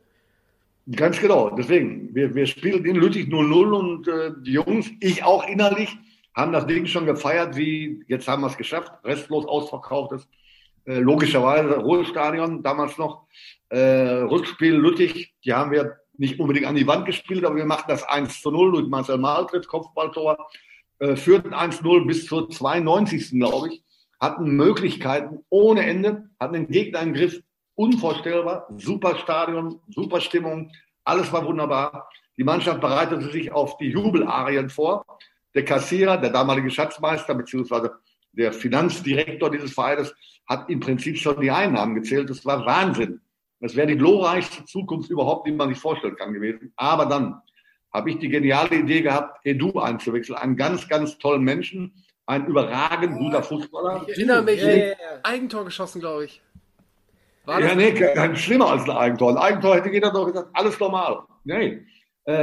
[0.95, 1.51] Ganz genau.
[1.51, 5.95] Deswegen, wir, wir spielen in Lüttich 0-0 und äh, die Jungs, ich auch innerlich,
[6.35, 10.27] haben das Ding schon gefeiert, wie jetzt haben wir es geschafft, restlos ausverkauftes.
[10.85, 13.27] Äh, logischerweise Ruhestadion damals noch.
[13.69, 17.91] Äh, Rückspiel Lüttich, die haben wir nicht unbedingt an die Wand gespielt, aber wir machten
[17.91, 20.49] das 1 zu 0 durch Marcel Maltritt, Kopfballtor,
[20.99, 23.31] äh, führten 1-0 bis zur 92.
[23.31, 23.83] glaube ich,
[24.19, 27.41] hatten Möglichkeiten ohne Ende, hatten den Gegner im Griff,
[27.79, 30.69] unvorstellbar, super Stadion, super Stimmung,
[31.05, 32.09] alles war wunderbar.
[32.37, 35.05] Die Mannschaft bereitete sich auf die Jubelarien vor
[35.55, 37.93] der Kassierer, der damalige Schatzmeister beziehungsweise
[38.33, 40.13] der Finanzdirektor dieses Vereines
[40.45, 42.29] hat im Prinzip schon die Einnahmen gezählt.
[42.29, 43.21] Das war Wahnsinn.
[43.61, 46.73] Das wäre die glorreichste Zukunft überhaupt, die man sich vorstellen kann gewesen.
[46.75, 47.41] Aber dann
[47.93, 50.37] habe ich die geniale Idee gehabt, Edu einzuwechseln.
[50.37, 51.93] Einen ganz, ganz tollen Menschen,
[52.25, 54.03] ein überragend guter Fußballer.
[54.03, 54.95] Ich erinnere mich, ja, ja, ja.
[55.23, 56.41] Eigentor geschossen, glaube ich.
[57.57, 59.31] Ja, nee, kein schlimmer als ein Eigentor.
[59.31, 61.23] Ein Eigentor hätte jeder doch gesagt, alles normal.
[61.43, 61.85] Nee.
[62.27, 62.33] Äh,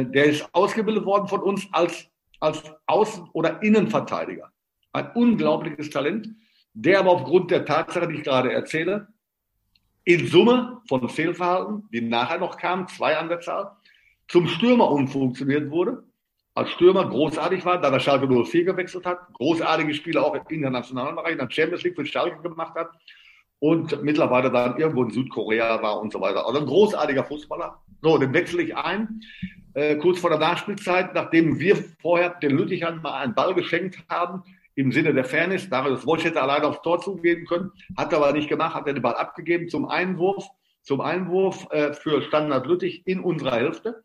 [0.00, 2.08] äh, der ist ausgebildet worden von uns als,
[2.40, 4.50] als Außen- oder Innenverteidiger.
[4.92, 6.28] Ein unglaubliches Talent,
[6.72, 9.08] der aber aufgrund der Tatsache, die ich gerade erzähle,
[10.04, 13.72] in Summe von Fehlverhalten, die nachher noch kamen, zwei an der Zahl,
[14.28, 16.04] zum Stürmer umfunktioniert wurde.
[16.54, 21.16] Als Stürmer großartig war, da er Schalke 04 gewechselt hat, großartige Spiele auch im internationalen
[21.16, 22.90] Bereich, dann Champions League für Schalke gemacht hat
[23.58, 26.46] und mittlerweile dann irgendwo in Südkorea war und so weiter.
[26.46, 27.80] Also ein großartiger Fußballer.
[28.02, 29.20] So, den wechsle ich ein,
[29.74, 34.42] äh, kurz vor der Nachspielzeit, nachdem wir vorher den Lüttichern mal einen Ball geschenkt haben,
[34.74, 35.68] im Sinne der Fairness.
[35.68, 38.94] Darius Wosch hätte alleine aufs Tor zugehen können, hat er aber nicht gemacht, hat er
[38.94, 40.46] den Ball abgegeben zum Einwurf,
[40.82, 44.04] zum Einwurf äh, für Standard Lüttich in unserer Hälfte.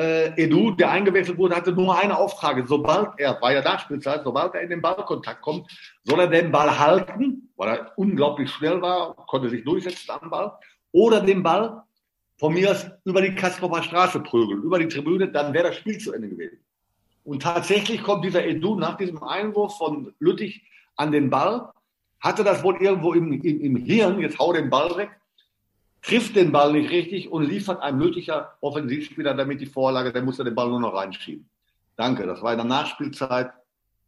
[0.00, 2.66] Äh, Edu, der eingewechselt wurde, hatte nur eine Auftrag.
[2.66, 5.70] Sobald er, war ja Nachspielzeit, sobald er in den Ballkontakt kommt,
[6.04, 10.52] soll er den Ball halten, weil er unglaublich schnell war, konnte sich durchsetzen am Ball,
[10.92, 11.82] oder den Ball
[12.38, 15.98] von mir aus über die Kastrofer Straße prügeln, über die Tribüne, dann wäre das Spiel
[15.98, 16.58] zu Ende gewesen.
[17.24, 20.62] Und tatsächlich kommt dieser Edu nach diesem Einwurf von Lüttich
[20.96, 21.68] an den Ball,
[22.20, 25.10] hatte das wohl irgendwo im, im, im Hirn, jetzt hau den Ball weg,
[26.02, 30.38] trifft den Ball nicht richtig und liefert einem Lütticher Offensivspieler damit die Vorlage, der muss
[30.38, 31.48] ja den Ball nur noch reinschieben.
[31.96, 33.52] Danke, das war in der Nachspielzeit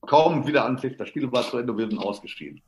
[0.01, 2.63] kaum wieder Anpfiff, das Spiel war zu Ende, wir sind ausgeschieden.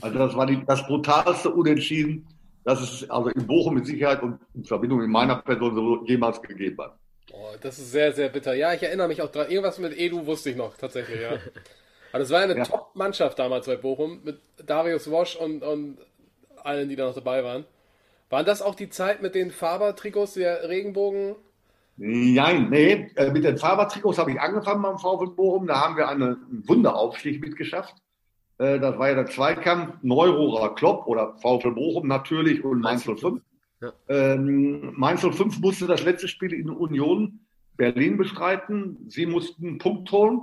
[0.00, 2.26] Also das war die, das brutalste Unentschieden,
[2.64, 6.40] das es also in Bochum mit Sicherheit und in Verbindung mit meiner Person so jemals
[6.40, 6.96] gegeben hat.
[7.32, 8.54] Oh, das ist sehr, sehr bitter.
[8.54, 9.50] Ja, ich erinnere mich auch dran.
[9.50, 11.32] Irgendwas mit Edu wusste ich noch, tatsächlich, ja.
[12.10, 12.64] Aber das war eine ja.
[12.64, 15.98] Top-Mannschaft damals bei Bochum mit Darius Wosch und, und
[16.62, 17.64] allen, die da noch dabei waren.
[18.32, 21.36] Waren das auch die Zeit mit den Faber-Trikots, der Regenbogen?
[21.98, 23.10] Nein, nee.
[23.14, 25.66] Äh, mit den Faber-Trikots habe ich angefangen beim VfL Bochum.
[25.66, 27.94] Da haben wir einen Wunderaufstieg mitgeschafft.
[28.56, 33.42] Äh, das war ja der Zweikampf Neurohrer Klopp oder VfL Bochum natürlich und Mainz 05.
[33.82, 33.92] Ja.
[34.08, 37.40] Ähm, Mainz 05 musste das letzte Spiel in Union
[37.76, 38.96] Berlin bestreiten.
[39.08, 40.40] Sie mussten einen Punkt holen,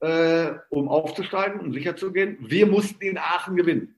[0.00, 2.38] äh, um aufzusteigen und um sicher zu gehen.
[2.40, 3.94] Wir mussten in Aachen gewinnen,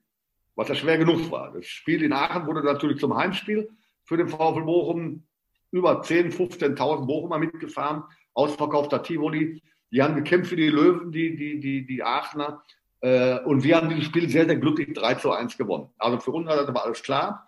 [0.54, 1.52] was ja schwer genug war.
[1.52, 3.70] Das Spiel in Aachen wurde natürlich zum Heimspiel
[4.04, 5.24] für den VfL Bochum.
[5.70, 9.62] Über 10.000, 15.000 Bochumer mitgefahren, ausverkaufter Tivoli.
[9.90, 12.62] Die haben gekämpft für die Löwen, die, die, die, die Aachener.
[13.00, 15.88] Äh, und wir haben dieses Spiel sehr, sehr glücklich 3 zu 1 gewonnen.
[15.98, 17.46] Also für uns war alles klar.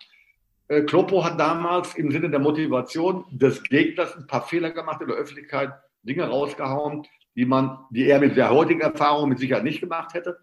[0.67, 5.07] Äh, Kloppo hat damals im Sinne der Motivation des Gegners ein paar Fehler gemacht in
[5.07, 9.81] der Öffentlichkeit, Dinge rausgehauen, die man, die er mit der heutigen Erfahrung mit Sicherheit nicht
[9.81, 10.39] gemacht hätte.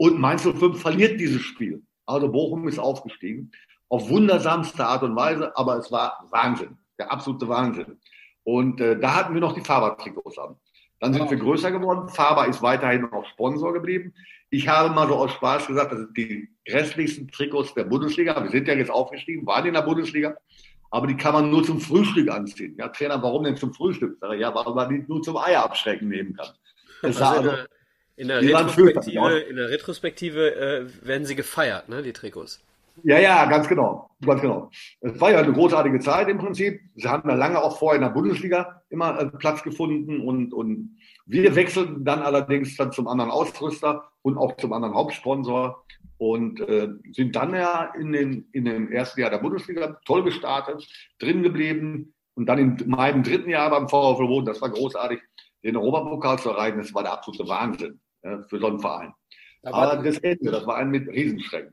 [0.00, 1.82] Und Mainz 05 verliert dieses Spiel.
[2.06, 3.52] Also Bochum ist aufgestiegen.
[3.90, 6.78] Auf wundersamste Art und Weise, aber es war Wahnsinn.
[6.98, 7.98] Der absolute Wahnsinn.
[8.42, 10.56] Und äh, da hatten wir noch die Faber-Trikots an.
[11.00, 12.08] Dann sind wir größer geworden.
[12.08, 14.14] Faber ist weiterhin auch Sponsor geblieben.
[14.48, 18.42] Ich habe mal so aus Spaß gesagt, das sind die restlichsten Trikots der Bundesliga.
[18.42, 20.34] Wir sind ja jetzt aufgestiegen, waren in der Bundesliga,
[20.90, 22.74] aber die kann man nur zum Frühstück anziehen.
[22.78, 24.16] Ja, Trainer, warum denn zum Frühstück?
[24.38, 26.48] Ja, weil man die nur zum Eier abschrecken nehmen kann.
[27.02, 27.64] Das also also,
[28.20, 32.60] in, der, der Retrospektive, in der Retrospektive äh, werden sie gefeiert, ne, die Trikots.
[33.02, 34.10] Ja, ja, ganz genau.
[34.20, 34.70] Ganz genau.
[35.00, 36.80] Es war ja eine großartige Zeit im Prinzip.
[36.96, 40.98] Sie haben ja lange auch vorher in der Bundesliga immer äh, Platz gefunden und, und
[41.24, 45.82] wir wechselten dann allerdings dann zum anderen Ausrüster und auch zum anderen Hauptsponsor
[46.18, 50.86] und äh, sind dann ja in, den, in dem ersten Jahr der Bundesliga toll gestartet,
[51.20, 55.20] drin geblieben und dann in meinem dritten Jahr beim VfL Boden, das war großartig,
[55.64, 59.12] den Europapokal zu erreichen, das war der absolute Wahnsinn ja, für so einen Verein.
[59.62, 61.72] Aber das Ende, das war ein mit Riesenschrecken.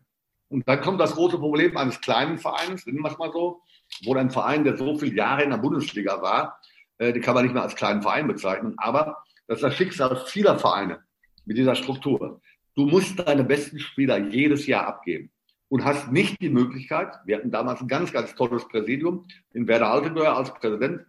[0.49, 3.61] Und dann kommt das große Problem eines kleinen Vereins, nennen wir es mal so,
[4.05, 6.59] wo ein Verein, der so viele Jahre in der Bundesliga war,
[6.97, 10.15] äh, die kann man nicht mehr als kleinen Verein bezeichnen, aber das ist das Schicksal
[10.25, 11.03] vieler Vereine
[11.45, 12.41] mit dieser Struktur.
[12.75, 15.31] Du musst deine besten Spieler jedes Jahr abgeben
[15.69, 19.91] und hast nicht die Möglichkeit, wir hatten damals ein ganz, ganz tolles Präsidium, in Werder
[19.91, 21.01] Altendeuer als Präsident,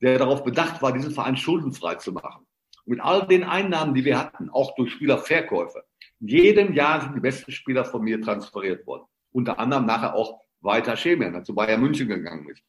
[0.00, 2.46] der darauf bedacht war, diesen Verein schuldenfrei zu machen.
[2.86, 5.84] Mit all den Einnahmen, die wir hatten, auch durch Spielerverkäufe,
[6.20, 9.04] in jedem Jahr sind die besten Spieler von mir transferiert worden.
[9.32, 12.62] Unter anderem nachher auch Walter Schemian, der zu Bayern München gegangen ist.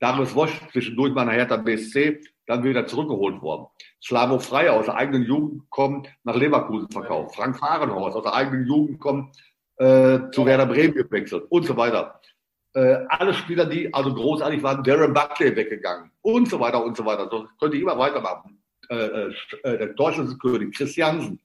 [0.00, 3.66] Darius Wosch zwischendurch bei einer Hertha BSC, dann wieder zurückgeholt worden.
[4.02, 7.36] Slavo Freier aus der eigenen Jugend kommt nach Leverkusen verkauft.
[7.36, 9.36] Frank Fahrenhorst aus der eigenen Jugend kommt
[9.76, 12.20] äh, zu Werder Bremen gewechselt und so weiter.
[12.74, 17.04] Äh, alle Spieler, die also großartig waren, Darren Buckley weggegangen und so weiter und so
[17.04, 17.28] weiter.
[17.30, 18.59] So könnte ich immer weitermachen.
[18.90, 19.32] Äh, äh,
[19.62, 21.40] äh der Deutschlandkönig Christiansen,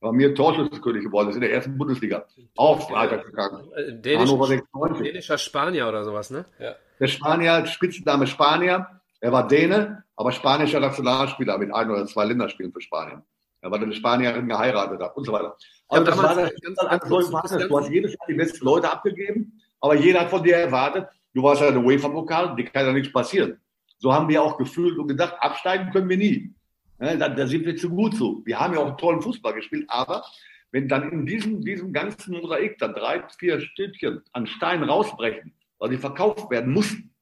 [0.00, 2.24] war mir Torschützenkönig geworden ist in der ersten Bundesliga.
[2.56, 3.72] Auch weitergegangen.
[3.72, 6.44] Äh, dänischer, dänischer Spanier oder sowas, ne?
[6.58, 6.74] Ja.
[7.00, 8.86] Der Spanier, Spitzname Spanier.
[9.20, 13.22] Er war Däne, aber spanischer Nationalspieler mit ein oder zwei Länderspielen für Spanien.
[13.60, 15.56] Er war eine Spanierin geheiratet hat und so weiter.
[15.88, 19.60] Also das war das, ganz, ganz, ganz, du hast jedes Jahr die besten Leute abgegeben
[19.80, 23.12] aber jeder hat von dir erwartet, du warst ja der UEFA-Pokal, dir kann ja nichts
[23.12, 23.60] passieren.
[23.98, 26.54] So haben wir auch gefühlt und gedacht, absteigen können wir nie.
[27.00, 28.42] Ja, da, da, sind wir zu gut zu.
[28.44, 30.24] Wir haben ja auch tollen Fußball gespielt, aber
[30.72, 35.90] wenn dann in diesem, diesem ganzen Mosaik dann drei, vier Stückchen an Stein rausbrechen, weil
[35.90, 37.14] sie verkauft werden mussten,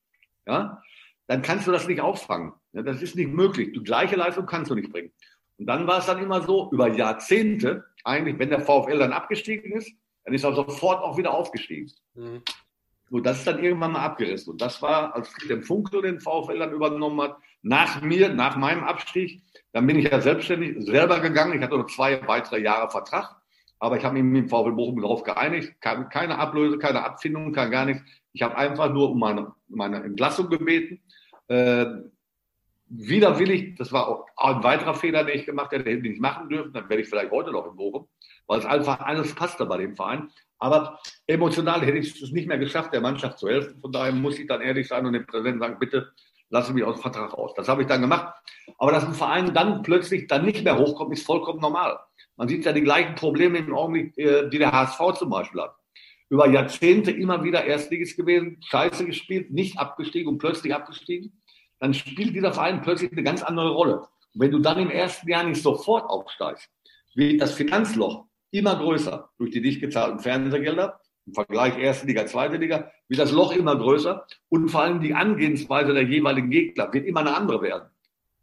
[0.47, 0.83] ja,
[1.27, 2.53] dann kannst du das nicht auffangen.
[2.73, 3.73] Ja, das ist nicht möglich.
[3.73, 5.13] Die gleiche Leistung kannst du nicht bringen.
[5.59, 9.73] Und dann war es dann immer so, über Jahrzehnte, eigentlich, wenn der VfL dann abgestiegen
[9.73, 9.91] ist,
[10.25, 11.91] dann ist er sofort auch wieder aufgestiegen.
[12.15, 12.43] Mhm.
[13.09, 14.53] So, das ist dann irgendwann mal abgerissen.
[14.53, 18.85] Und das war, als der Funkel den VfL dann übernommen hat, nach mir, nach meinem
[18.85, 19.43] Abstieg,
[19.73, 21.55] dann bin ich ja selbstständig selber gegangen.
[21.55, 23.37] Ich hatte noch zwei weitere Jahre Vertrag.
[23.79, 25.75] Aber ich habe mich mit dem VfL Bochum darauf geeinigt.
[25.81, 28.03] Keine Ablöse, keine Abfindung, kein gar nichts.
[28.33, 31.01] Ich habe einfach nur um meine, meine Entlassung gebeten.
[31.49, 31.87] Äh,
[32.89, 36.49] widerwillig, das war auch ein weiterer Fehler, den ich gemacht hätte, hätte ich nicht machen
[36.49, 38.09] dürfen, dann wäre ich vielleicht heute noch in Bochum,
[38.47, 40.31] weil es einfach alles passte bei dem Verein.
[40.59, 43.81] Aber emotional hätte ich es nicht mehr geschafft, der Mannschaft zu helfen.
[43.81, 46.13] Von daher muss ich dann ehrlich sein und dem Präsidenten sagen, bitte
[46.51, 47.55] lasse mich aus dem Vertrag aus.
[47.55, 48.35] Das habe ich dann gemacht.
[48.79, 51.99] Aber dass ein Verein dann plötzlich dann nicht mehr hochkommt, ist vollkommen normal.
[52.37, 55.75] Man sieht ja die gleichen Probleme im Augenblick, äh, die der HSV zum Beispiel hat.
[56.29, 61.41] Über Jahrzehnte immer wieder Erstligist gewesen, scheiße gespielt, nicht abgestiegen und plötzlich abgestiegen
[61.79, 64.01] dann spielt dieser Verein plötzlich eine ganz andere Rolle.
[64.35, 66.71] Und wenn du dann im ersten Jahr nicht sofort aufsteigst,
[67.15, 71.01] wird das Finanzloch immer größer durch die nicht gezahlten Fernsehgelder.
[71.27, 75.15] Im Vergleich erste Liga, zweite Liga wird das Loch immer größer und vor allem die
[75.15, 77.89] Angehensweise der jeweiligen Gegner wird immer eine andere werden.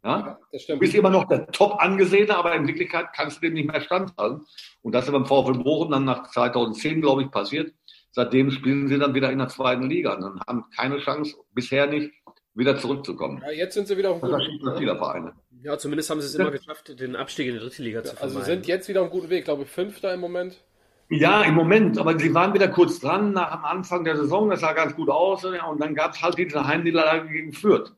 [0.04, 0.38] Ja?
[0.52, 3.70] ja du bist immer noch der top angesehene, aber in Wirklichkeit kannst du dem nicht
[3.70, 4.44] mehr standhalten.
[4.82, 7.72] Und das ist beim VfL Bochum dann nach 2010, glaube ich, passiert.
[8.10, 12.12] Seitdem spielen sie dann wieder in der zweiten Liga und haben keine Chance, bisher nicht,
[12.54, 13.42] wieder zurückzukommen.
[13.44, 14.98] Ja, jetzt sind sie wieder auf dem guten Weg.
[14.98, 15.32] Vereine.
[15.62, 18.36] Ja, zumindest haben sie es immer geschafft, den Abstieg in die dritte Liga zu vermeiden.
[18.36, 20.62] Also sind jetzt wieder auf einem guten Weg, glaube ich, Fünfter im Moment.
[21.10, 24.60] Ja, im Moment, aber sie waren wieder kurz dran nach am Anfang der Saison, das
[24.60, 27.92] sah ganz gut aus und dann gab es halt diese Heimniederlage gegen Fürth.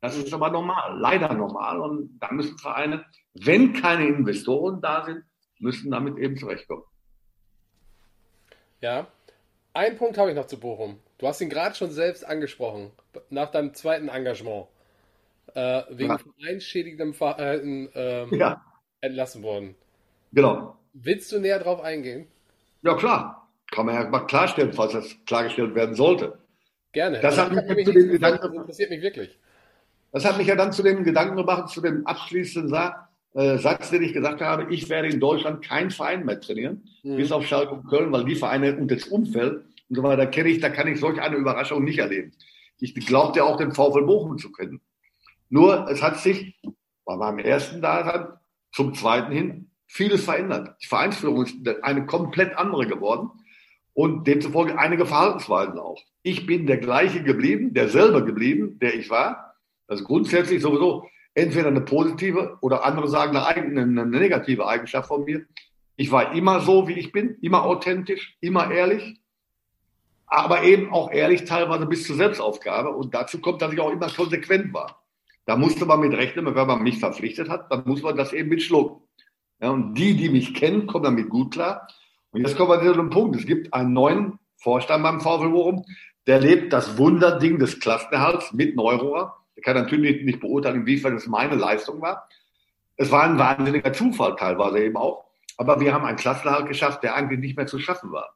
[0.00, 3.04] Das ist aber normal, leider normal und da müssen Vereine,
[3.34, 5.22] wenn keine Investoren da sind,
[5.58, 6.84] müssen damit eben zurechtkommen.
[8.80, 9.06] Ja,
[9.74, 10.98] einen Punkt habe ich noch zu Bochum.
[11.18, 12.90] Du hast ihn gerade schon selbst angesprochen,
[13.30, 14.66] nach deinem zweiten Engagement.
[15.54, 16.18] Äh, wegen ja.
[16.18, 18.62] vereinschädigendem Verhalten ähm, ja.
[19.00, 19.74] entlassen worden.
[20.32, 20.76] Genau.
[20.92, 22.26] Willst du näher drauf eingehen?
[22.86, 23.48] Ja, klar.
[23.72, 26.38] Kann man ja mal klarstellen, falls das klargestellt werden sollte.
[26.92, 27.20] Gerne.
[27.20, 29.38] Das, das, hat mich zu dem Gedanken, das interessiert mich wirklich.
[30.12, 32.92] Das hat mich ja dann zu dem Gedanken gebracht, zu dem abschließenden
[33.34, 37.16] äh, Satz, den ich gesagt habe, ich werde in Deutschland keinen Verein mehr trainieren, mhm.
[37.16, 40.48] bis auf Schalke und Köln, weil die Vereine und das Umfeld und so weiter kenne
[40.48, 42.32] ich, da kann ich solch eine Überraschung nicht erleben.
[42.78, 44.80] Ich glaubte auch den VfL Bochum zu kennen.
[45.48, 46.58] Nur es hat sich
[47.04, 48.28] bei meinem ersten Dasein
[48.72, 50.76] zum zweiten hin vieles verändert.
[50.82, 53.30] Die Vereinsführung ist eine komplett andere geworden
[53.94, 56.02] und demzufolge einige Verhaltensweisen auch.
[56.22, 59.54] Ich bin der gleiche geblieben, derselbe geblieben, der ich war.
[59.88, 65.46] Ist grundsätzlich sowieso entweder eine positive oder andere sagen eine, eine negative Eigenschaft von mir.
[65.96, 69.20] Ich war immer so, wie ich bin, immer authentisch, immer ehrlich
[70.26, 72.90] aber eben auch ehrlich teilweise bis zur Selbstaufgabe.
[72.90, 75.02] Und dazu kommt, dass ich auch immer konsequent war.
[75.44, 78.48] Da musste man mit rechnen, wenn man mich verpflichtet hat, dann muss man das eben
[78.48, 79.05] mit schlucken.
[79.60, 81.88] Ja, und die, die mich kennen, kommen damit gut klar.
[82.30, 83.36] Und jetzt kommen wir zu einem Punkt.
[83.36, 85.84] Es gibt einen neuen Vorstand beim VfL Bochum,
[86.26, 89.36] der lebt das Wunderding des Klassenerhalts mit Neurohr.
[89.54, 92.28] Der kann natürlich nicht beurteilen, inwiefern es meine Leistung war.
[92.96, 95.24] Es war ein wahnsinniger Zufall teilweise eben auch.
[95.56, 98.34] Aber wir haben einen Klassenerhalt geschafft, der eigentlich nicht mehr zu schaffen war.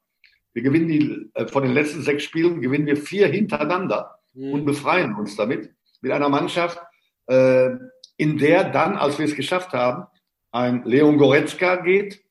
[0.52, 4.52] Wir gewinnen die, äh, von den letzten sechs Spielen gewinnen wir vier hintereinander mhm.
[4.52, 5.70] und befreien uns damit.
[6.00, 6.80] Mit einer Mannschaft,
[7.26, 7.70] äh,
[8.16, 10.06] in der dann, als wir es geschafft haben,
[10.52, 12.22] ein Leon Goretzka geht,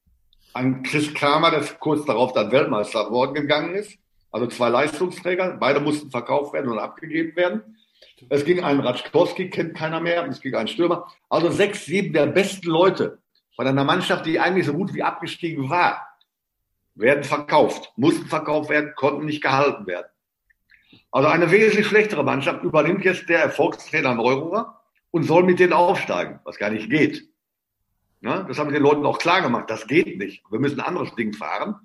[0.53, 3.97] ein Chris Kramer, der kurz darauf dann Weltmeister geworden gegangen ist.
[4.31, 7.77] Also zwei Leistungsträger, beide mussten verkauft werden und abgegeben werden.
[8.29, 11.07] Es ging ein Ratschkowski, kennt keiner mehr, es ging ein Stürmer.
[11.29, 13.19] Also sechs, sieben der besten Leute
[13.55, 16.05] von einer Mannschaft, die eigentlich so gut wie abgestiegen war,
[16.95, 20.07] werden verkauft, mussten verkauft werden, konnten nicht gehalten werden.
[21.11, 26.39] Also eine wesentlich schlechtere Mannschaft übernimmt jetzt der Erfolgstrainer Neururer und soll mit denen aufsteigen,
[26.43, 27.29] was gar nicht geht.
[28.21, 30.43] Ja, das haben wir den Leuten auch klar gemacht, das geht nicht.
[30.49, 31.75] Wir müssen ein anderes Ding fahren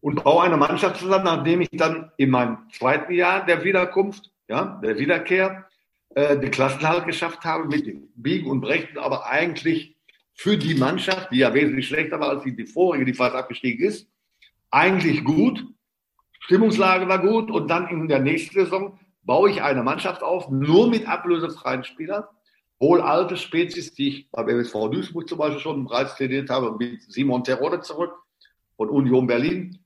[0.00, 4.80] und baue eine Mannschaft zusammen, nachdem ich dann in meinem zweiten Jahr der Wiederkunft, ja,
[4.82, 5.66] der Wiederkehr,
[6.14, 9.96] äh, den Klassenhalt geschafft habe mit dem Biegen und Brechen, aber eigentlich
[10.36, 13.84] für die Mannschaft, die ja wesentlich schlechter war als die, die vorige, die fast abgestiegen
[13.84, 14.06] ist,
[14.70, 15.66] eigentlich gut.
[16.40, 17.50] Stimmungslage war gut.
[17.50, 22.24] Und dann in der nächsten Saison baue ich eine Mannschaft auf, nur mit ablösefreien Spielern.
[22.78, 27.02] Wohl alte Spezies, die ich beim MSV Duisburg zum Beispiel schon bereits trainiert habe, mit
[27.10, 28.12] Simon Terode zurück
[28.76, 29.78] von Union Berlin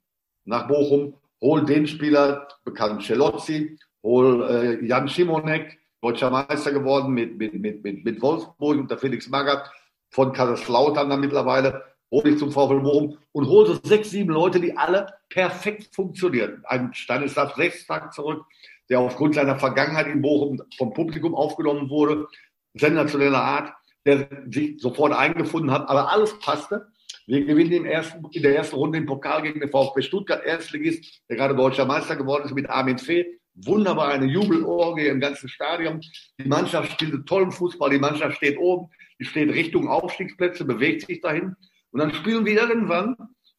[0.45, 1.15] nach Bochum.
[1.41, 7.83] Hol den Spieler, bekannt Celozzi, hol äh, Jan Schimonek, deutscher Meister geworden mit, mit, mit,
[7.83, 9.71] mit, mit Wolfsburg unter Felix Magath
[10.11, 14.61] von Kaiserslautern dann mittlerweile, hol ich zum VfL Bochum und hol so sechs, sieben Leute,
[14.61, 16.63] die alle perfekt funktionieren.
[16.67, 18.45] Ein Stanislav Sechstag zurück,
[18.89, 22.27] der aufgrund seiner Vergangenheit in Bochum vom Publikum aufgenommen wurde,
[22.75, 23.73] sensationeller Art,
[24.07, 26.89] der sich sofort eingefunden hat, aber alles passte.
[27.27, 31.23] Wir gewinnen im ersten, in der ersten Runde im Pokal gegen den VfB Stuttgart, Erstligist,
[31.29, 33.39] der gerade deutscher Meister geworden ist mit Armin Fee.
[33.55, 36.01] Wunderbar, eine Jubelorgie im ganzen Stadion.
[36.39, 41.21] Die Mannschaft spielt tollen Fußball, die Mannschaft steht oben, die steht Richtung Aufstiegsplätze, bewegt sich
[41.21, 41.55] dahin.
[41.91, 43.17] Und dann spielen wir irgendwann,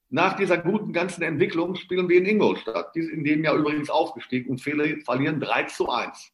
[0.09, 3.89] nach dieser guten ganzen Entwicklung, spielen wir in Ingolstadt, die sind in dem Jahr übrigens
[3.89, 6.33] aufgestiegen und verlieren 3 zu 1.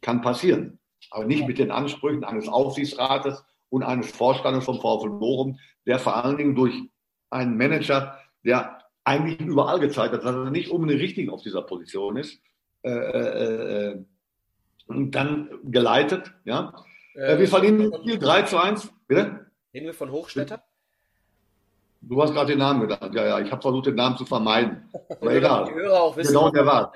[0.00, 0.78] Kann passieren,
[1.10, 6.16] aber nicht mit den Ansprüchen eines Aufsichtsrates und eines Vorstandes vom VfL Bochum, der vor
[6.16, 6.74] allen Dingen durch
[7.30, 12.16] einen Manager, der eigentlich überall gezeigt hat, dass er nicht unbedingt richtig auf dieser Position
[12.16, 12.40] ist,
[12.82, 14.04] äh, äh, äh
[14.86, 16.32] und dann geleitet.
[16.44, 16.74] Ja.
[17.14, 18.92] Äh, wir verlieren das Spiel 3 zu 1.
[19.06, 19.46] Bitte?
[19.72, 20.62] Reden wir von Hochstädter?
[22.00, 23.14] Du hast gerade den Namen genannt.
[23.14, 24.88] Ja, ja, ich habe versucht, den Namen zu vermeiden.
[25.08, 25.66] Aber egal.
[25.66, 26.92] Die Hörer auch wissen, genau, der war.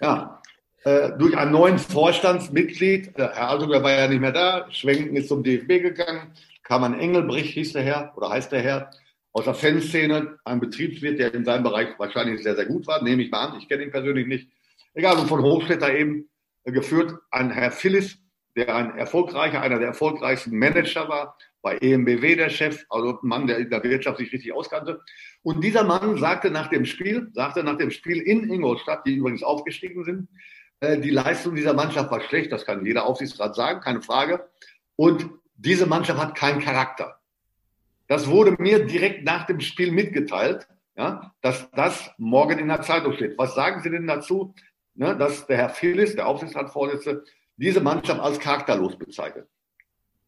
[0.00, 0.39] Ja.
[0.82, 5.28] Äh, durch einen neuen Vorstandsmitglied, äh, Herr Altuger war ja nicht mehr da, Schwenken ist
[5.28, 8.90] zum DFB gegangen, kam ein Engelbrich, hieß der Herr, oder heißt der Herr,
[9.32, 13.22] aus der Fanszene, ein Betriebswirt, der in seinem Bereich wahrscheinlich sehr, sehr gut war, nehme
[13.22, 14.48] ich mal an, ich kenne ihn persönlich nicht.
[14.94, 16.30] Egal, und von Hochstädter eben
[16.64, 18.16] äh, geführt, ein Herr Phyllis,
[18.56, 23.46] der ein erfolgreicher, einer der erfolgreichsten Manager war, bei EMBW der Chef, also ein Mann,
[23.46, 25.02] der in der Wirtschaft sich richtig auskannte.
[25.42, 29.42] Und dieser Mann sagte nach dem Spiel, sagte nach dem Spiel in Ingolstadt, die übrigens
[29.42, 30.28] aufgestiegen sind,
[30.82, 34.48] die Leistung dieser Mannschaft war schlecht, das kann jeder Aufsichtsrat sagen, keine Frage.
[34.96, 37.20] Und diese Mannschaft hat keinen Charakter.
[38.06, 40.66] Das wurde mir direkt nach dem Spiel mitgeteilt,
[40.96, 43.38] ja, dass das morgen in der Zeitung steht.
[43.38, 44.54] Was sagen Sie denn dazu,
[44.94, 47.24] ne, dass der Herr Phillis, der Aufsichtsratsvorsitzende,
[47.56, 49.46] diese Mannschaft als charakterlos bezeichnet?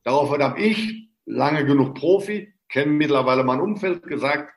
[0.05, 4.53] Daraufhin habe ich, lange genug Profi, kenne mittlerweile mein Umfeld, gesagt,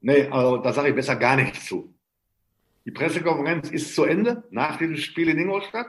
[0.00, 1.94] nee, also da sage ich besser gar nichts zu.
[2.88, 5.88] Die Pressekonferenz ist zu Ende nach diesem Spiel in Ingolstadt.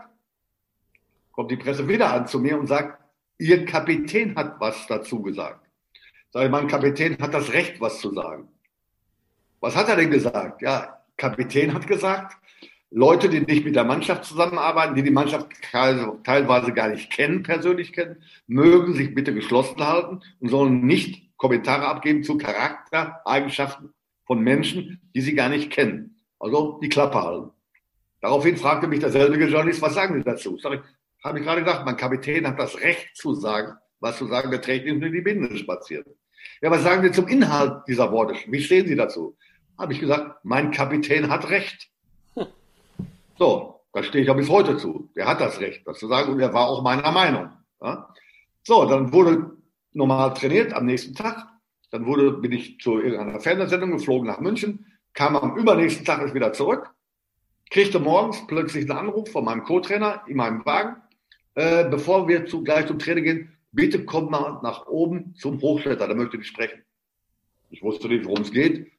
[1.32, 3.02] Kommt die Presse wieder an zu mir und sagt,
[3.38, 5.66] Ihr Kapitän hat was dazu gesagt.
[6.32, 8.50] Sag ich, mein Kapitän hat das Recht, was zu sagen.
[9.62, 10.62] Was hat er denn gesagt?
[10.62, 12.36] Ja, Kapitän hat gesagt,
[12.92, 17.94] Leute, die nicht mit der Mannschaft zusammenarbeiten, die die Mannschaft teilweise gar nicht kennen, persönlich
[17.94, 23.94] kennen, mögen sich bitte geschlossen halten und sollen nicht Kommentare abgeben zu Charaktereigenschaften
[24.26, 26.19] von Menschen, die sie gar nicht kennen.
[26.40, 27.52] Also die Klappe halten.
[28.22, 30.58] Daraufhin fragte mich derselbe Journalist, was sagen Sie dazu?
[30.58, 30.82] Sag ich,
[31.24, 34.62] habe ich gerade gesagt, mein Kapitän hat das Recht zu sagen, was zu sagen, der
[34.62, 36.06] trägt nicht nur die Binde spazieren.
[36.62, 38.36] Ja, was sagen Sie zum Inhalt dieser Worte?
[38.48, 39.38] Wie stehen Sie dazu?
[39.78, 41.90] Habe ich gesagt, mein Kapitän hat Recht.
[43.38, 45.10] So, da stehe ich auch bis heute zu.
[45.16, 47.50] Der hat das Recht, das zu sagen, und er war auch meiner Meinung.
[47.82, 48.14] Ja?
[48.64, 49.52] So, dann wurde
[49.94, 51.48] normal trainiert am nächsten Tag.
[51.92, 54.86] Dann wurde, bin ich zu irgendeiner Fernsehsendung geflogen nach München,
[55.20, 56.96] kam am übernächsten Tag wieder zurück,
[57.70, 60.96] kriegte morgens plötzlich einen Anruf von meinem Co-Trainer in meinem Wagen,
[61.56, 66.08] äh, bevor wir zu, gleich zum Training gehen, bitte komm mal nach oben zum Hochstädter,
[66.08, 66.86] der möchte dich sprechen.
[67.70, 68.94] Ich wusste nicht, worum es geht.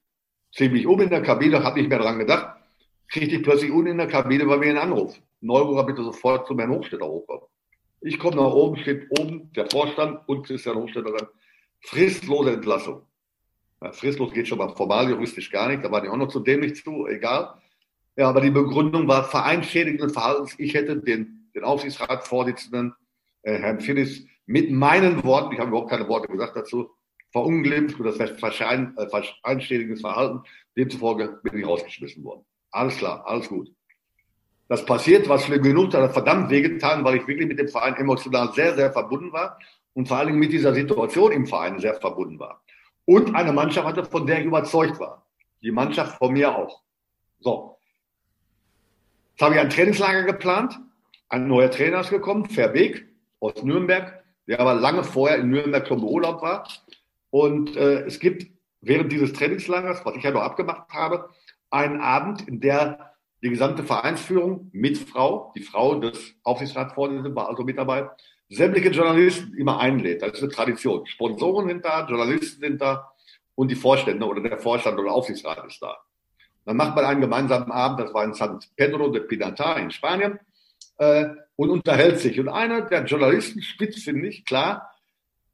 [0.53, 2.55] Zieh mich um in der Kabine, habe nicht mehr daran gedacht.
[3.09, 5.19] Kriegte ich plötzlich unten in der Kabine bei mir einen Anruf.
[5.41, 7.47] Neuburger bitte sofort zu meinem Hochstädter hochkommen.
[8.03, 11.29] Ich komme nach oben, steht oben der Vorstand und Christian Hochstädter dann.
[11.81, 13.07] Fristlose Entlassung.
[13.93, 16.83] Fristlos geht schon mal formal, juristisch gar nicht, da war die auch noch zu dämlich
[16.83, 17.55] zu, egal.
[18.17, 20.55] Ja, aber die Begründung war vereinschädigenden Verhaltens.
[20.59, 22.95] Ich hätte den, den Aufsichtsratsvorsitzenden,
[23.43, 26.91] äh, Herrn Phillis, mit meinen Worten, ich habe überhaupt keine Worte gesagt dazu,
[27.33, 30.43] verunglimpft für das Verschein, äh, vereinschädigendes Verhalten.
[30.77, 32.45] Demzufolge bin ich rausgeschmissen worden.
[32.71, 33.71] Alles klar, alles gut.
[34.69, 38.53] Das passiert, was schlimm genug, hat verdammt wehgetan, weil ich wirklich mit dem Verein emotional
[38.53, 39.59] sehr, sehr verbunden war
[39.95, 42.63] und vor allen Dingen mit dieser Situation im Verein sehr verbunden war.
[43.05, 45.27] Und eine Mannschaft hatte, von der ich überzeugt war.
[45.63, 46.83] Die Mannschaft von mir auch.
[47.41, 47.79] So,
[49.41, 50.79] Jetzt habe ich ein Trainingslager geplant.
[51.31, 53.07] Ein neuer Trainer ist gekommen, Verweg
[53.39, 56.69] aus Nürnberg, der aber lange vorher in Nürnberg schon beurlaubt war.
[57.31, 58.49] Und äh, es gibt
[58.83, 61.31] während dieses Trainingslagers, was ich ja noch abgemacht habe,
[61.71, 67.65] einen Abend, in der die gesamte Vereinsführung mit Frau, die Frau des Aufsichtsratsvorsitzenden war also
[67.65, 68.11] mit dabei,
[68.51, 70.23] sämtliche Journalisten immer einlädt.
[70.23, 71.07] Das ist eine Tradition.
[71.07, 73.13] Sponsoren sind da, Journalisten sind da
[73.55, 75.97] und die Vorstände oder der Vorstand oder Aufsichtsrat ist da.
[76.65, 80.39] Dann macht man einen gemeinsamen Abend, das war in San Pedro de Pinatar in Spanien,
[80.99, 81.27] äh,
[81.57, 82.39] und unterhält sich.
[82.41, 84.91] Und einer der Journalisten, spitz finde ich, klar,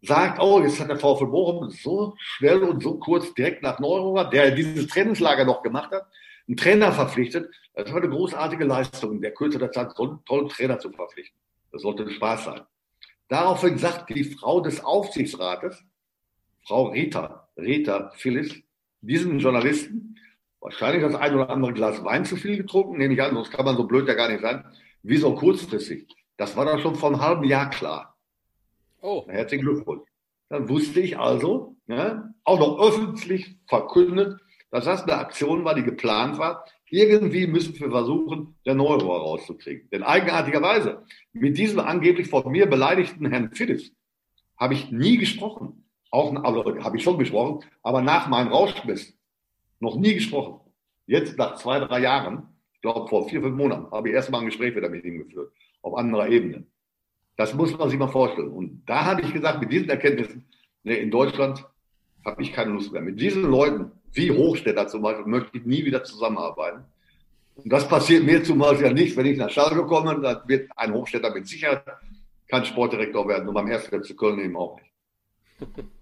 [0.03, 4.25] sagt, oh, jetzt hat der VfL Bochum so schnell und so kurz direkt nach Neurohr,
[4.31, 6.07] der dieses Trainingslager noch gemacht hat,
[6.47, 7.53] einen Trainer verpflichtet.
[7.75, 10.91] Das war eine großartige Leistung, in der Kürze der Zeit so einen tollen Trainer zu
[10.93, 11.39] verpflichten.
[11.73, 12.61] Das sollte Spaß sein.
[13.29, 15.83] Daraufhin sagt die Frau des Aufsichtsrates,
[16.65, 18.55] Frau Rita, Rita Phyllis,
[19.01, 20.17] diesen Journalisten,
[20.61, 23.65] wahrscheinlich das ein oder andere Glas Wein zu viel getrunken, nehme ich an, sonst kann
[23.65, 24.65] man so blöd ja gar nicht sein.
[25.03, 26.07] Wieso kurzfristig?
[26.37, 28.17] Das war doch schon vor einem halben Jahr klar.
[29.01, 29.25] Oh.
[29.29, 30.09] Herzlichen Glückwunsch.
[30.49, 35.83] Dann wusste ich also, ja, auch noch öffentlich verkündet, dass das eine Aktion war, die
[35.83, 36.65] geplant war.
[36.89, 39.89] Irgendwie müssen wir versuchen, den Euro herauszukriegen.
[39.91, 43.91] Denn eigenartigerweise, mit diesem angeblich von mir beleidigten Herrn Phillips
[44.57, 45.85] habe ich nie gesprochen.
[46.11, 49.19] Auch, also habe ich schon gesprochen, aber nach meinem Rauschmiss
[49.81, 50.61] noch nie gesprochen.
[51.07, 54.47] Jetzt nach zwei, drei Jahren, ich glaube vor vier, fünf Monaten, habe ich erstmal ein
[54.47, 56.67] Gespräch wieder mit ihm geführt, auf anderer Ebene.
[57.37, 58.49] Das muss man sich mal vorstellen.
[58.49, 60.47] Und da habe ich gesagt, mit diesen Erkenntnissen,
[60.85, 61.65] nee, in Deutschland
[62.25, 63.03] habe ich keine Lust mehr.
[63.03, 66.85] Mit diesen Leuten, wie Hochstädter zum Beispiel, möchte ich nie wieder zusammenarbeiten.
[67.57, 70.71] Und das passiert mir zum Beispiel ja nicht, wenn ich nach Schalke komme, dann wird
[70.77, 71.85] ein Hochstädter mit Sicherheit
[72.49, 74.93] kein Sportdirektor werden und beim ersten zu Köln eben auch nicht.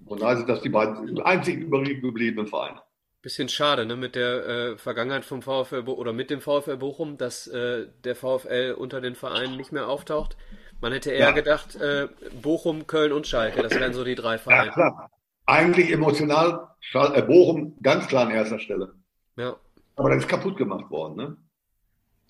[0.04, 2.80] Und da sind das die beiden einzig übergebliebenen Vereine.
[3.22, 7.16] Bisschen schade, ne, mit der äh, Vergangenheit vom VfL Bo oder mit dem VfL Bochum,
[7.16, 10.36] dass äh, der VfL unter den Vereinen nicht mehr auftaucht.
[10.82, 11.30] Man hätte eher ja.
[11.30, 12.08] gedacht, äh,
[12.42, 14.66] Bochum, Köln und Schalke, das wären so die drei Vereine.
[14.66, 15.10] Ja, klar.
[15.46, 18.94] Eigentlich emotional Schal äh, Bochum ganz klar an erster Stelle.
[19.36, 19.56] Ja.
[19.96, 21.36] Aber das ist kaputt gemacht worden, ne?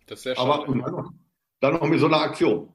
[0.07, 0.53] Das ist sehr schade.
[0.53, 1.12] Aber dann noch,
[1.61, 2.69] dann noch mit so einer Aktion.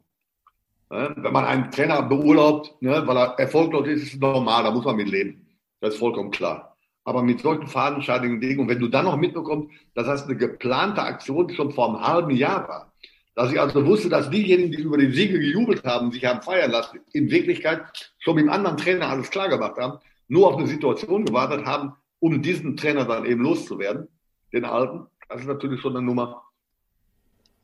[0.89, 1.13] Ne?
[1.15, 4.85] Wenn man einen Trainer beurlaubt, ne, weil er erfolglos ist, ist es normal, da muss
[4.85, 5.47] man mit leben.
[5.79, 6.75] Das ist vollkommen klar.
[7.03, 11.01] Aber mit solchen fadenscheinigen Dingen, und wenn du dann noch mitbekommst, dass das eine geplante
[11.01, 12.93] Aktion schon vor einem halben Jahr war,
[13.35, 16.71] dass ich also wusste, dass diejenigen, die über den Siege gejubelt haben, sich haben feiern
[16.71, 19.99] lassen, in Wirklichkeit schon mit dem anderen Trainer alles klar gemacht haben,
[20.29, 24.07] nur auf eine Situation gewartet haben, um diesen Trainer dann eben loszuwerden,
[24.53, 25.07] den alten.
[25.27, 26.43] Das ist natürlich schon eine Nummer,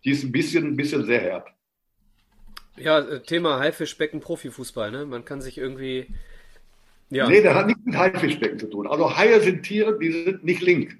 [0.03, 1.47] die ist ein bisschen, ein bisschen sehr hart.
[2.77, 5.05] Ja, äh, Thema Haifischbecken Profifußball, ne?
[5.05, 6.07] Man kann sich irgendwie.
[7.09, 7.27] Ja.
[7.27, 8.87] Nee, das hat nichts mit Haifischbecken zu tun.
[8.87, 10.97] Also Haie sind Tiere, die sind nicht link.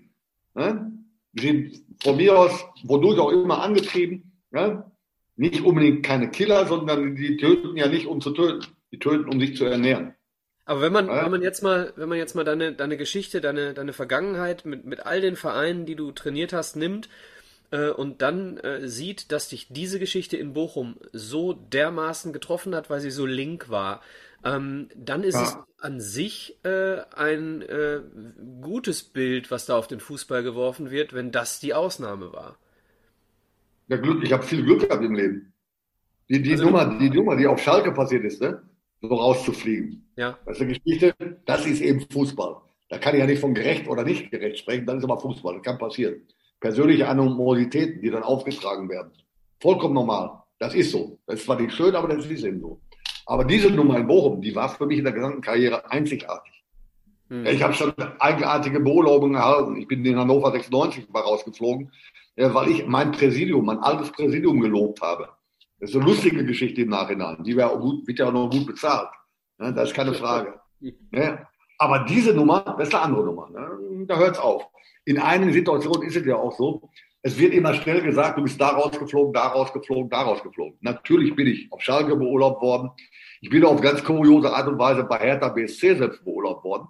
[0.53, 0.91] Ne?
[1.33, 4.89] Die sind von mir aus, wodurch auch immer angetrieben, ja?
[5.35, 8.65] Nicht unbedingt keine Killer, sondern die töten ja nicht, um zu töten.
[8.91, 10.13] Die töten, um sich zu ernähren.
[10.65, 11.23] Aber wenn man, ja?
[11.23, 14.85] wenn man jetzt mal, wenn man jetzt mal deine, deine Geschichte, deine, deine Vergangenheit mit,
[14.85, 17.07] mit all den Vereinen, die du trainiert hast, nimmt
[17.71, 22.89] äh, und dann äh, sieht, dass dich diese Geschichte in Bochum so dermaßen getroffen hat,
[22.89, 24.01] weil sie so link war,
[24.43, 25.43] ähm, dann ist ja.
[25.43, 28.01] es an sich äh, ein äh,
[28.61, 32.57] gutes Bild, was da auf den Fußball geworfen wird, wenn das die Ausnahme war.
[33.87, 35.53] Ja, Glück, ich habe viel Glück gehabt im Leben.
[36.27, 38.63] Die, die, also, Nummer, die Nummer, die auf Schalke passiert ist, ne?
[39.07, 40.09] So rauszufliegen.
[40.15, 40.37] Ja.
[40.45, 42.57] Das ist eine Geschichte, das ist eben Fußball.
[42.89, 45.55] Da kann ich ja nicht von gerecht oder nicht gerecht sprechen, dann ist aber Fußball,
[45.55, 46.21] das kann passieren.
[46.59, 49.11] Persönliche Animositäten, die dann aufgetragen werden.
[49.59, 50.43] Vollkommen normal.
[50.59, 51.19] Das ist so.
[51.25, 52.79] Das ist zwar nicht schön, aber das ist eben so.
[53.25, 56.63] Aber diese Nummer in Bochum, die war für mich in der gesamten Karriere einzigartig.
[57.29, 57.45] Hm.
[57.45, 59.77] Ich habe schon eigenartige Beurlaubungen erhalten.
[59.77, 61.91] Ich bin in Hannover 96 mal rausgeflogen
[62.37, 65.29] weil ich mein Präsidium, mein altes Präsidium gelobt habe.
[65.79, 67.43] Das ist eine lustige Geschichte im Nachhinein.
[67.43, 69.09] Die wäre gut, wird ja auch noch gut bezahlt.
[69.59, 70.59] Ja, das ist keine Frage.
[71.11, 71.47] Ja,
[71.77, 73.49] aber diese Nummer, das ist eine andere Nummer.
[73.49, 74.05] Ne?
[74.07, 74.65] Da hört es auf.
[75.05, 76.89] In einigen Situationen ist es ja auch so,
[77.21, 80.77] es wird immer schnell gesagt, du bist da rausgeflogen, da rausgeflogen, da rausgeflogen.
[80.81, 82.91] Natürlich bin ich auf Schalke beurlaubt worden.
[83.41, 86.87] Ich bin auf ganz kuriose Art und Weise bei Hertha BSC selbst beurlaubt worden.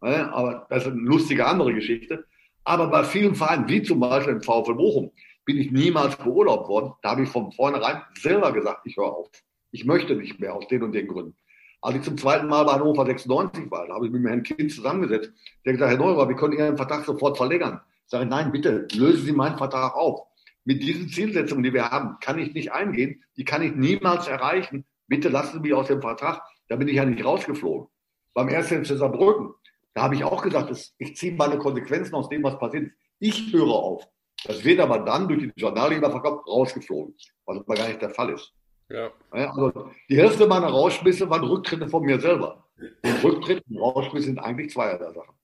[0.00, 2.24] Aber das ist eine lustige andere Geschichte.
[2.64, 5.12] Aber bei vielen Vereinen, wie zum Beispiel im VfL Bochum,
[5.44, 6.92] bin ich niemals beurlaubt worden.
[7.02, 9.30] Da habe ich von vornherein selber gesagt, ich höre auf.
[9.70, 11.36] Ich möchte nicht mehr aus den und den Gründen.
[11.80, 14.72] Als ich zum zweiten Mal bei Hannover 96 war, da habe ich mit Herrn Kind
[14.72, 15.32] zusammengesetzt.
[15.64, 17.80] Der hat gesagt, Herr Neurer, wir können Ihren Vertrag sofort verlängern.
[18.04, 20.26] Ich sage, nein, bitte, lösen Sie meinen Vertrag auf.
[20.64, 23.22] Mit diesen Zielsetzungen, die wir haben, kann ich nicht eingehen.
[23.36, 24.86] Die kann ich niemals erreichen.
[25.08, 26.42] Bitte lassen Sie mich aus dem Vertrag.
[26.68, 27.88] Da bin ich ja nicht rausgeflogen.
[28.32, 29.54] Beim ersten Saarbrücken
[29.94, 32.94] da habe ich auch gesagt, ich ziehe meine Konsequenzen aus dem, was passiert ist.
[33.20, 34.06] Ich höre auf.
[34.44, 37.14] Das wird aber dann durch den Journalgeberverkauf rausgeflogen,
[37.46, 38.52] was aber gar nicht der Fall ist.
[38.90, 39.10] Ja.
[39.30, 42.64] Also die Hälfte meiner Rausschmisse waren Rücktritte von mir selber.
[43.02, 45.34] Und Rücktritte und Rausschmisse sind eigentlich zwei der Sachen.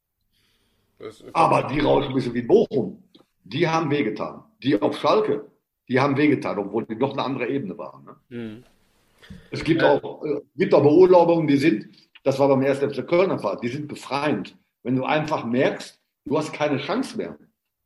[1.33, 3.03] Aber die Rausschmisse wie Bochum,
[3.45, 4.45] die haben wehgetan.
[4.63, 5.47] Die auf Schalke,
[5.89, 8.05] die haben wehgetan, obwohl die noch eine andere Ebene waren.
[8.05, 8.17] Ne?
[8.29, 8.65] Mhm.
[9.51, 11.89] Es gibt, auch, äh, gibt auch Beurlaubungen, die sind,
[12.23, 13.59] das war beim ersten FC Kölner Fall.
[13.63, 14.59] Die sind befreiend.
[14.83, 17.39] Wenn du einfach merkst, du hast keine Chance mehr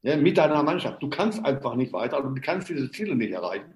[0.05, 1.03] ja, mit deiner Mannschaft.
[1.03, 3.75] Du kannst einfach nicht weiter und du kannst diese Ziele nicht erreichen.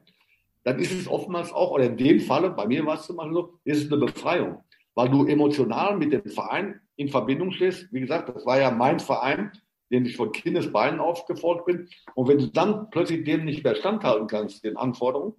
[0.62, 3.34] Dann ist es oftmals auch, oder in dem Falle, bei mir war es zum Beispiel
[3.34, 4.62] so, ist es eine Befreiung.
[4.94, 7.92] Weil du emotional mit dem Verein in Verbindung stehst.
[7.92, 9.52] Wie gesagt, das war ja mein Verein.
[9.90, 11.88] denen ich von Kindesbeinen aufgefolgt bin.
[12.14, 15.34] Und wenn du dann plötzlich dem nicht mehr standhalten kannst, den Anforderungen,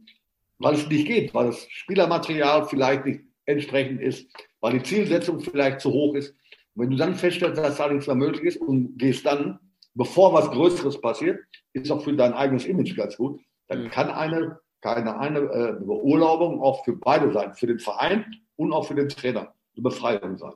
[0.58, 5.80] weil es nicht geht, weil das Spielermaterial vielleicht nicht entsprechend ist, weil die Zielsetzung vielleicht
[5.80, 6.32] zu hoch ist.
[6.76, 9.60] Und wenn du dann feststellst, dass da nichts mehr möglich ist und gehst dann,
[10.00, 11.42] bevor was Größeres passiert,
[11.74, 13.90] ist auch für dein eigenes Image ganz gut, dann mhm.
[13.90, 18.88] kann eine, keine eine äh, Beurlaubung auch für beide sein, für den Verein und auch
[18.88, 20.54] für den Trainer eine Befreiung sein.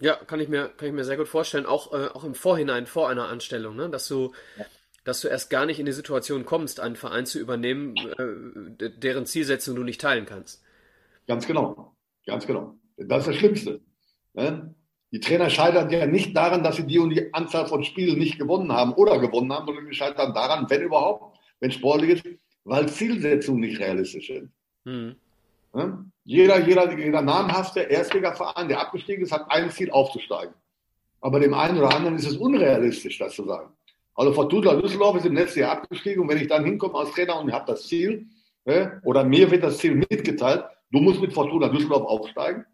[0.00, 2.86] Ja, kann ich mir, kann ich mir sehr gut vorstellen, auch, äh, auch im Vorhinein,
[2.86, 3.90] vor einer Anstellung, ne?
[3.90, 4.64] dass du, ja.
[5.04, 7.94] dass du erst gar nicht in die Situation kommst, einen Verein zu übernehmen,
[8.78, 10.62] äh, deren Zielsetzung du nicht teilen kannst.
[11.28, 11.94] Ganz genau,
[12.26, 12.74] ganz genau.
[12.96, 13.80] Das ist das Schlimmste.
[14.32, 14.74] Ne?
[15.12, 18.38] Die Trainer scheitern ja nicht daran, dass sie die und die Anzahl von Spielen nicht
[18.38, 22.24] gewonnen haben oder gewonnen haben, sondern die scheitern daran, wenn überhaupt, wenn sportlich ist,
[22.64, 24.50] weil Zielsetzungen nicht realistisch sind.
[24.84, 25.16] Mhm.
[26.24, 30.54] Jeder, jeder, jeder namhafte Erstligaverein, der abgestiegen ist, hat ein Ziel aufzusteigen.
[31.20, 33.72] Aber dem einen oder anderen ist es unrealistisch, das zu sagen.
[34.14, 37.38] Also Fortuna Düsseldorf ist im letzten Jahr abgestiegen und wenn ich dann hinkomme als Trainer
[37.38, 38.26] und habe das Ziel,
[39.04, 42.64] oder mir wird das Ziel mitgeteilt, du musst mit Fortuna Düsseldorf aufsteigen,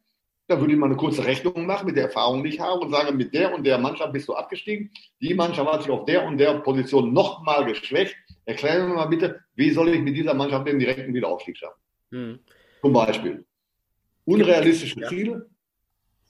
[0.49, 2.91] dann würde ich mal eine kurze Rechnung machen mit der Erfahrung, die ich habe und
[2.91, 4.91] sagen, mit der und der Mannschaft bist du abgestiegen.
[5.21, 8.17] Die Mannschaft hat sich auf der und der Position nochmal geschwächt.
[8.47, 11.81] Erklären wir mal bitte, wie soll ich mit dieser Mannschaft den direkten Wiederaufstieg schaffen?
[12.11, 12.39] Hm.
[12.81, 13.45] Zum Beispiel.
[14.25, 15.09] Unrealistische ja.
[15.09, 15.51] Ziele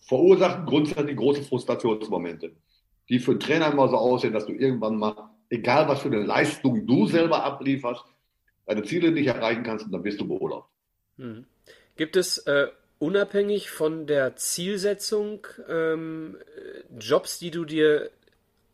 [0.01, 2.57] verursachen grundsätzlich große Frustrationsmomente,
[3.09, 6.87] die für Trainer immer so aussehen, dass du irgendwann mal, egal was für eine Leistung
[6.87, 8.05] du selber ablieferst,
[8.67, 10.71] deine Ziele nicht erreichen kannst und dann bist du beurlaubt.
[11.19, 11.47] Hm.
[11.95, 12.69] Gibt es äh,
[12.99, 16.37] unabhängig von der Zielsetzung ähm,
[16.99, 18.11] Jobs, die du dir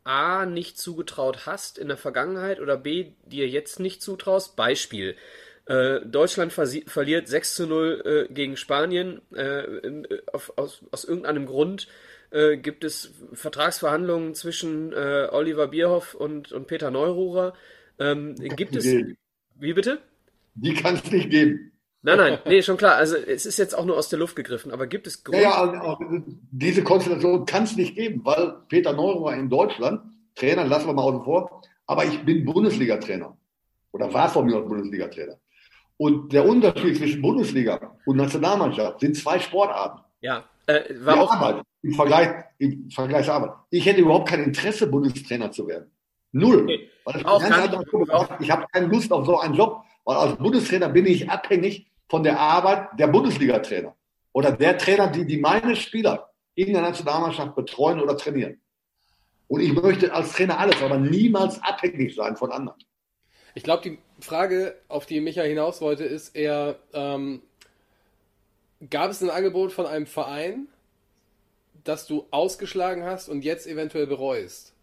[0.04, 4.54] A nicht zugetraut hast in der Vergangenheit oder B dir jetzt nicht zutraust?
[4.54, 5.16] Beispiel.
[5.66, 9.22] Äh, Deutschland verliert 6 zu 0 äh, gegen Spanien.
[9.34, 9.64] Äh,
[10.30, 11.88] auf, aus, aus, irgendeinem Grund
[12.30, 17.54] äh, gibt es Vertragsverhandlungen zwischen äh, Oliver Bierhoff und, und Peter Neururer.
[17.98, 18.84] Ähm, gibt es.
[18.84, 19.16] Geben.
[19.54, 20.02] Wie bitte?
[20.54, 21.72] Die kann es nicht geben.
[22.06, 22.96] Nein, nein, nee, schon klar.
[22.96, 25.40] Also es ist jetzt auch nur aus der Luft gegriffen, aber gibt es Grund?
[25.40, 25.98] Ja, ja,
[26.50, 30.02] diese Konstellation kann es nicht geben, weil Peter Neururer in Deutschland,
[30.34, 33.34] Trainer, lassen wir mal außen vor, aber ich bin Bundesliga-Trainer
[33.92, 35.38] oder war von mir aus Bundesliga-Trainer.
[35.96, 40.02] Und der Unterschied zwischen Bundesliga und Nationalmannschaft sind zwei Sportarten.
[40.20, 43.52] Ja, äh, war auch Arbeit, im Vergleich, im Vergleich zur Arbeit.
[43.70, 45.90] Ich hätte überhaupt kein Interesse, Bundestrainer zu werden.
[46.32, 46.64] Null.
[46.64, 46.90] Okay.
[47.08, 51.86] Ich, ich habe keine Lust auf so einen Job, weil als Bundestrainer bin ich abhängig
[52.08, 53.94] von der Arbeit der Bundesliga-Trainer
[54.32, 58.60] oder der Trainer, die, die meine Spieler in der Nationalmannschaft betreuen oder trainieren.
[59.48, 62.78] Und ich möchte als Trainer alles, aber niemals abhängig sein von anderen.
[63.54, 67.42] Ich glaube, die Frage, auf die Micha hinaus wollte, ist eher, ähm,
[68.90, 70.66] gab es ein Angebot von einem Verein,
[71.84, 74.74] das du ausgeschlagen hast und jetzt eventuell bereust?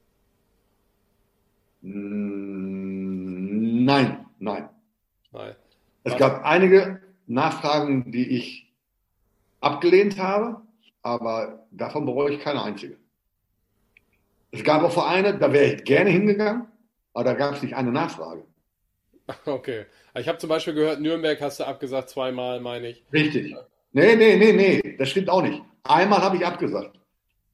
[1.82, 2.66] Nein,
[4.40, 4.70] nein.
[5.32, 5.56] nein.
[6.04, 7.02] Es gab einige
[7.34, 8.72] Nachfragen, die ich
[9.60, 10.62] abgelehnt habe,
[11.02, 12.98] aber davon bereue ich keine einzige.
[14.52, 16.68] Es gab auch Vereine, da wäre ich gerne hingegangen,
[17.14, 18.44] aber da gab es nicht eine Nachfrage.
[19.46, 19.86] Okay.
[20.16, 23.06] Ich habe zum Beispiel gehört, Nürnberg hast du abgesagt zweimal, meine ich.
[23.14, 23.56] Richtig.
[23.94, 25.62] Nee, nee, nee, nee, das stimmt auch nicht.
[25.84, 27.00] Einmal habe ich abgesagt.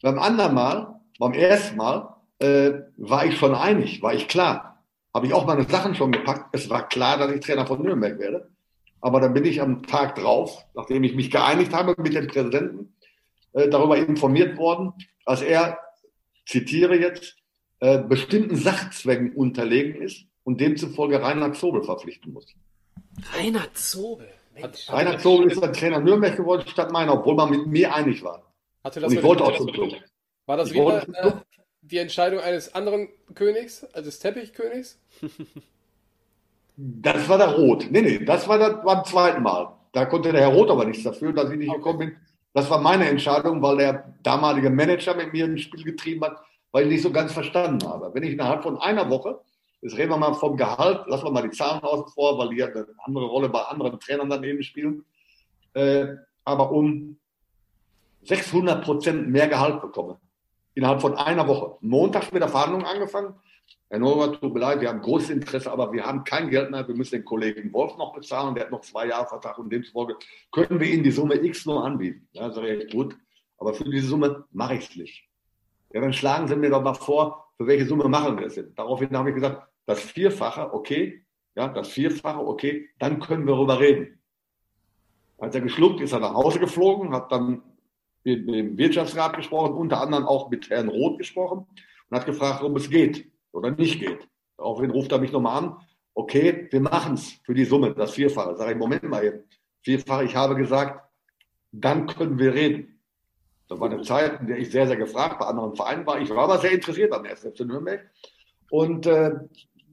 [0.01, 4.83] Beim anderen Mal, beim ersten Mal, äh, war ich schon einig, war ich klar.
[5.13, 6.49] Habe ich auch meine Sachen schon gepackt.
[6.51, 8.49] Es war klar, dass ich Trainer von Nürnberg werde.
[9.01, 12.95] Aber dann bin ich am Tag drauf, nachdem ich mich geeinigt habe mit dem Präsidenten,
[13.53, 14.93] äh, darüber informiert worden,
[15.25, 15.79] dass er,
[16.45, 17.37] zitiere jetzt,
[17.79, 22.53] äh, bestimmten Sachzwängen unterlegen ist und demzufolge Reinhard Zobel verpflichten muss.
[23.33, 24.29] Reinhard Zobel?
[24.53, 24.89] Mensch.
[24.89, 28.43] Reinhard Zobel ist ein Trainer Nürnberg geworden statt meiner, obwohl man mit mir einig war.
[28.83, 29.93] Hatte das und ich wollte auch zum Club.
[30.45, 31.31] War das ich wieder äh,
[31.81, 34.99] die Entscheidung eines anderen Königs, also des Teppichkönigs?
[36.77, 37.91] das war der Roth.
[37.91, 39.73] Nee, nee, das war das beim zweiten Mal.
[39.91, 42.15] Da konnte der Herr Roth aber nichts dafür, dass ich nicht gekommen bin.
[42.53, 46.37] Das war meine Entscheidung, weil der damalige Manager mit mir ein Spiel getrieben hat,
[46.71, 48.11] weil ich nicht so ganz verstanden habe.
[48.13, 49.39] Wenn ich innerhalb von einer Woche
[49.81, 52.57] Jetzt reden wir mal vom Gehalt, lassen wir mal die Zahlen außen vor, weil die
[52.57, 55.05] ja eine andere Rolle bei anderen Trainern daneben spielen.
[55.73, 57.17] Äh, aber um
[58.23, 60.19] 600 Prozent mehr Gehalt bekomme,
[60.73, 61.77] innerhalb von einer Woche.
[61.81, 63.35] Montags mit der Verhandlung angefangen.
[63.89, 66.85] Herr Norbert, tut mir leid, wir haben großes Interesse, aber wir haben kein Geld mehr.
[66.85, 70.17] Wir müssen den Kollegen Wolf noch bezahlen, der hat noch zwei Jahre Vertrag und demzufolge
[70.51, 72.27] können wir Ihnen die Summe X nur anbieten.
[72.33, 73.15] Ja, sage ich, gut,
[73.57, 75.23] aber für diese Summe mache ich es nicht.
[75.93, 78.75] Ja, dann schlagen Sie mir doch mal vor, für welche Summe machen wir es denn?
[78.75, 81.23] Daraufhin habe ich gesagt, das Vierfache, okay,
[81.55, 84.19] ja, das Vierfache, okay, dann können wir darüber reden.
[85.37, 87.63] Als er geschluckt ist, er nach Hause geflogen, hat dann
[88.25, 91.65] mit dem Wirtschaftsrat gesprochen, unter anderem auch mit Herrn Roth gesprochen.
[92.09, 94.27] und hat gefragt, ob es geht oder nicht geht.
[94.57, 95.77] Daraufhin ruft er mich nochmal an.
[96.13, 98.55] Okay, wir machen es für die Summe, das Vierfache.
[98.55, 99.43] Sag ich, Moment mal eben.
[99.81, 101.03] Vierfache, ich habe gesagt,
[101.71, 103.01] dann können wir reden.
[103.67, 106.21] Das war eine Zeit, in der ich sehr, sehr gefragt bei anderen Vereinen war.
[106.21, 108.09] Ich war aber sehr interessiert am SFC Nürnberg.
[108.69, 109.31] Und äh,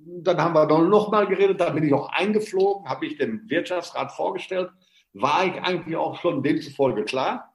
[0.06, 4.12] dann haben wir noch mal geredet, da bin ich auch eingeflogen, habe ich dem Wirtschaftsrat
[4.12, 4.70] vorgestellt,
[5.14, 7.54] war ich eigentlich auch schon demzufolge klar.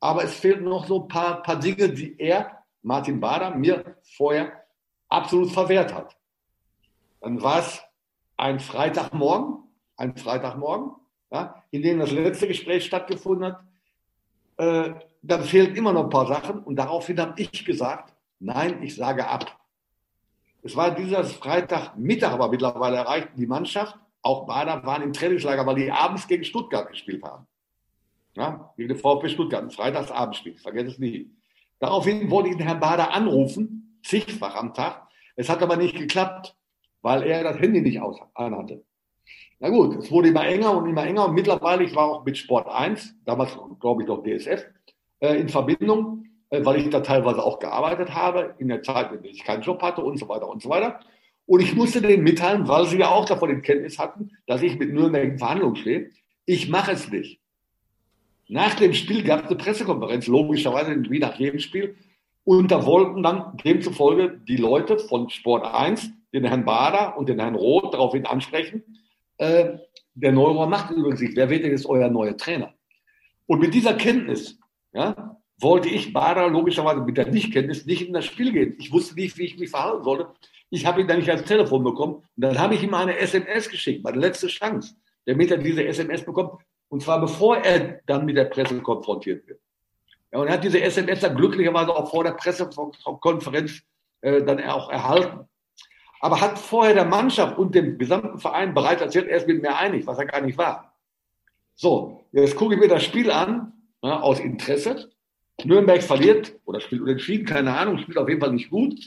[0.00, 4.63] Aber es fehlten noch so ein paar, paar Dinge, die er, Martin Bader, mir vorher
[5.08, 6.16] absolut verwehrt hat.
[7.20, 7.82] Dann war es
[8.36, 9.64] ein Freitagmorgen,
[9.96, 10.92] ein Freitagmorgen,
[11.30, 13.64] ja, in dem das letzte Gespräch stattgefunden hat.
[14.56, 18.94] Äh, dann fehlten immer noch ein paar Sachen und daraufhin habe ich gesagt, nein, ich
[18.94, 19.58] sage ab.
[20.62, 25.76] Es war dieser Freitagmittag aber mittlerweile erreicht, die Mannschaft, auch Bader, waren im Trainingslager, weil
[25.76, 27.46] die abends gegen Stuttgart gespielt haben.
[28.34, 31.30] Ja, gegen den VfB Stuttgart, ein Freitagsabendspiel, vergesst es nie.
[31.78, 35.08] Daraufhin wollte ich den Herrn Bader anrufen, zigfach am Tag.
[35.36, 36.56] Es hat aber nicht geklappt,
[37.02, 38.84] weil er das Handy nicht aus anhatte.
[39.60, 42.36] Na gut, es wurde immer enger und immer enger und mittlerweile, ich war auch mit
[42.36, 44.66] Sport 1, damals glaube ich noch DSF,
[45.20, 46.24] äh, in Verbindung
[46.54, 49.62] äh, weil ich da teilweise auch gearbeitet habe, in der Zeit, in der ich keinen
[49.62, 51.00] Job hatte und so weiter und so weiter.
[51.46, 54.78] Und ich musste denen mitteilen, weil sie ja auch davon in Kenntnis hatten, dass ich
[54.78, 56.10] mit Nürnberg in Verhandlungen stehe.
[56.46, 57.40] Ich mache es nicht.
[58.48, 61.96] Nach dem Spiel gab es eine Pressekonferenz, logischerweise wie nach jedem Spiel.
[62.44, 67.38] Und da wollten dann demzufolge die Leute von Sport 1 den Herrn Bader und den
[67.38, 68.82] Herrn Roth daraufhin ansprechen.
[69.38, 69.78] Äh,
[70.14, 72.74] der Neurohr macht übrigens sich, wer wird denn jetzt euer neuer Trainer?
[73.46, 74.58] Und mit dieser Kenntnis
[74.92, 78.76] ja, wollte ich Bader logischerweise mit der Nichtkenntnis nicht in das Spiel gehen.
[78.78, 80.28] Ich wusste nicht, wie ich mich verhalten sollte.
[80.70, 82.14] Ich habe ihn dann nicht ans Telefon bekommen.
[82.14, 84.94] Und dann habe ich ihm eine SMS geschickt, meine letzte Chance,
[85.26, 86.60] damit er diese SMS bekommt.
[86.88, 89.60] Und zwar bevor er dann mit der Presse konfrontiert wird.
[90.34, 93.82] Ja, und er hat diese SMS dann glücklicherweise auch vor der Pressekonferenz
[94.20, 95.48] äh, dann auch erhalten.
[96.20, 99.76] Aber hat vorher der Mannschaft und dem gesamten Verein bereits erzählt, er ist mit mir
[99.76, 100.92] einig, was er gar nicht war.
[101.76, 105.12] So, jetzt gucke ich mir das Spiel an, ja, aus Interesse.
[105.62, 108.98] Nürnberg verliert oder spielt unentschieden, keine Ahnung, spielt auf jeden Fall nicht gut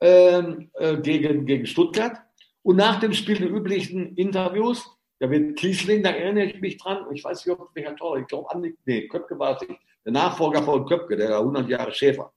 [0.00, 2.18] ähm, äh, gegen, gegen Stuttgart.
[2.62, 4.84] Und nach dem Spiel die üblichen Interviews,
[5.20, 8.26] da wird Kiesling, da erinnere ich mich dran, ich weiß nicht, ob Herr Toller, ich
[8.26, 8.48] glaube,
[8.84, 12.32] nee, Köpke war es nicht, der Nachfolger von Köpke, der 100 Jahre Schäfer.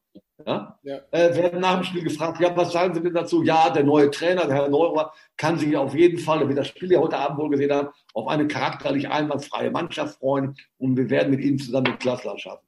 [0.46, 0.78] Ja?
[0.84, 1.00] ja.
[1.12, 3.44] Äh, werden nach dem Spiel gefragt, ja, was sagen Sie denn dazu?
[3.44, 6.92] Ja, der neue Trainer, der Herr Neurer, kann sich auf jeden Fall, wir das Spiel
[6.92, 11.32] ja heute Abend wohl gesehen haben, auf eine charakterlich einwandfreie Mannschaft freuen und wir werden
[11.32, 12.66] mit Ihnen zusammen den Klassler schaffen.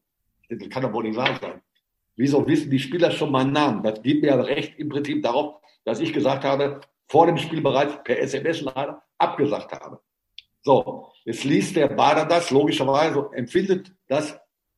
[0.50, 1.62] Das kann doch wohl nicht wahr sein.
[2.16, 3.84] Wieso wissen die Spieler schon meinen Namen?
[3.84, 8.02] Das gibt mir recht im Prinzip darauf, dass ich gesagt habe, vor dem Spiel bereits
[8.04, 10.00] per SMS leider abgesagt habe.
[10.62, 14.38] So, jetzt liest der Bader das, logischerweise empfindet das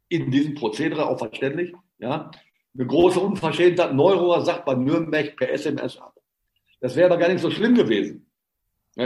[0.10, 1.74] in diesem Prozedere auch verständlich.
[2.00, 2.32] Ja,
[2.76, 3.94] eine große Unverschämtheit.
[3.94, 6.16] Neurohr sagt bei Nürnberg per SMS ab.
[6.82, 8.26] Das wäre aber gar nicht so schlimm gewesen.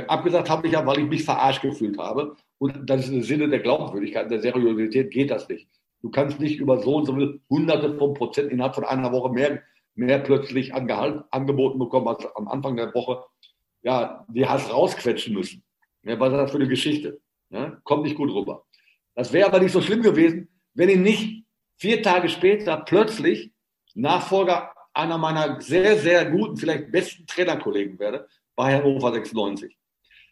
[0.08, 2.36] Abgesagt habe ich ja, weil ich mich verarscht gefühlt habe.
[2.58, 5.68] Und das ist im Sinne der Glaubwürdigkeit, der Seriosität geht das nicht.
[6.02, 7.16] Du kannst nicht über so und so
[7.50, 9.62] hunderte von Prozent innerhalb von einer Woche mehr,
[9.96, 13.24] mehr plötzlich an Gehalt angeboten bekommen als am Anfang der Woche.
[13.84, 15.64] Ja, die hast rausquetschen müssen.
[16.04, 17.22] Ja, was ist das für eine Geschichte?
[17.50, 18.66] Ja, kommt nicht gut rüber.
[19.16, 21.46] Das wäre aber nicht so schlimm gewesen, wenn ich nicht
[21.78, 23.52] vier Tage später plötzlich
[23.96, 29.78] Nachfolger einer meiner sehr, sehr guten, vielleicht besten Trainerkollegen werde, bei Hannover 96.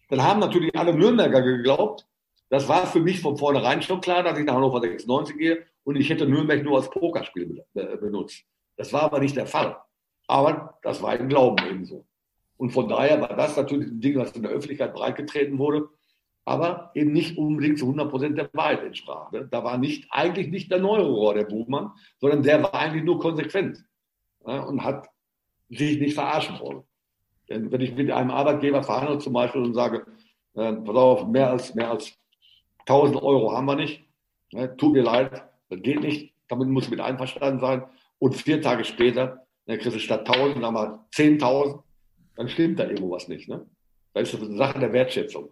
[0.09, 2.05] Dann haben natürlich alle Nürnberger geglaubt,
[2.51, 5.95] das war für mich von vornherein schon klar, dass ich nach Hannover 96 gehe und
[5.95, 8.43] ich hätte Nürnberg nur als Pokerspiel benutzt.
[8.75, 9.77] Das war aber nicht der Fall.
[10.27, 12.05] Aber das war im Glauben ebenso.
[12.57, 15.87] Und von daher war das natürlich ein Ding, was in der Öffentlichkeit breitgetreten wurde,
[16.45, 19.31] aber eben nicht unbedingt zu 100 Prozent der Wahrheit entsprach.
[19.31, 19.47] Ne?
[19.49, 23.83] Da war nicht, eigentlich nicht der Neurohr, der Buchmann, sondern der war eigentlich nur konsequent
[24.39, 25.07] und hat
[25.69, 26.83] sich nicht verarschen wollen.
[27.49, 30.05] Denn wenn ich mit einem Arbeitgeber verhandle zum Beispiel und sage,
[30.55, 32.17] äh, pass auf, mehr als, mehr als
[32.85, 34.03] 1000 Euro haben wir nicht.
[34.51, 36.33] Ne, tut mir leid, das geht nicht.
[36.47, 37.83] Damit muss ich mit einverstanden sein.
[38.19, 41.81] Und vier Tage später, dann kriegst du statt 1000 haben wir 10.000.
[42.35, 43.47] Dann stimmt da irgendwo was nicht.
[43.47, 43.65] Ne?
[44.13, 45.49] Das ist eine Sache der Wertschätzung.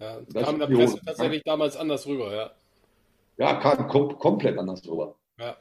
[0.00, 1.52] Ja, das kam in der Presse tatsächlich ja.
[1.52, 2.50] damals anders rüber, ja.
[3.36, 5.14] Ja, kam kom komplett anders rüber.
[5.38, 5.56] Ja,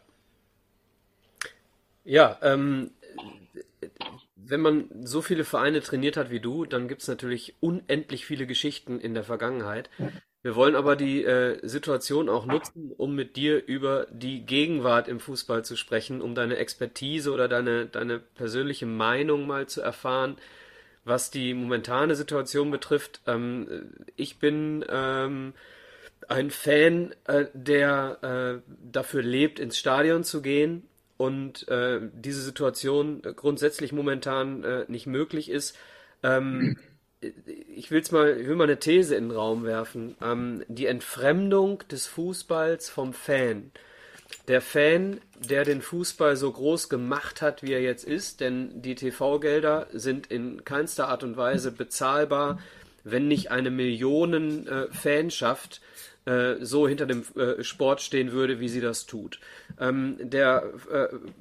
[2.04, 2.92] ja ähm,
[4.36, 8.48] wenn man so viele Vereine trainiert hat wie du, dann gibt es natürlich unendlich viele
[8.48, 9.90] Geschichten in der Vergangenheit.
[10.42, 15.20] Wir wollen aber die äh, Situation auch nutzen, um mit dir über die Gegenwart im
[15.20, 20.38] Fußball zu sprechen, um deine Expertise oder deine, deine persönliche Meinung mal zu erfahren,
[21.10, 23.20] was die momentane Situation betrifft.
[23.28, 25.54] Ähm, ich bin ähm,
[26.30, 30.84] ein Fan, äh, der äh, dafür lebt, ins Stadion zu gehen
[31.18, 35.78] und äh, diese Situation grundsätzlich momentan äh, nicht möglich ist.
[36.24, 36.78] Ähm,
[37.76, 40.16] ich will's mal, ich will mal eine These in den Raum werfen.
[40.22, 43.72] Ähm, die Entfremdung des Fußballs vom Fan.
[44.48, 48.96] Der Fan, der den Fußball so groß gemacht hat, wie er jetzt ist, denn die
[48.96, 52.60] TV-Gelder sind in keinster Art und Weise bezahlbar,
[53.04, 54.88] wenn nicht eine Millionen äh,
[56.26, 59.40] äh, so hinter dem äh, Sport stehen würde, wie sie das tut.
[59.80, 60.64] Ähm, der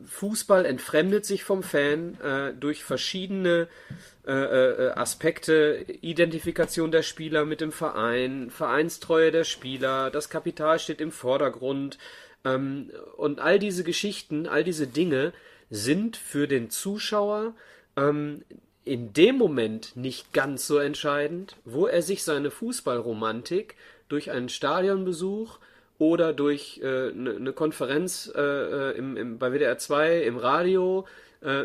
[0.07, 2.17] Fußball entfremdet sich vom Fan
[2.59, 3.69] durch verschiedene
[4.25, 11.99] Aspekte, Identifikation der Spieler mit dem Verein, Vereinstreue der Spieler, das Kapital steht im Vordergrund
[13.17, 15.33] und all diese Geschichten, all diese Dinge
[15.71, 17.55] sind für den Zuschauer
[17.97, 18.43] ähm,
[18.85, 23.77] in dem Moment nicht ganz so entscheidend, wo er sich seine Fußballromantik
[24.09, 25.59] durch einen Stadionbesuch
[25.99, 31.07] oder durch eine äh, ne, Konferenz äh, äh, im, bei WDR 2 im Radio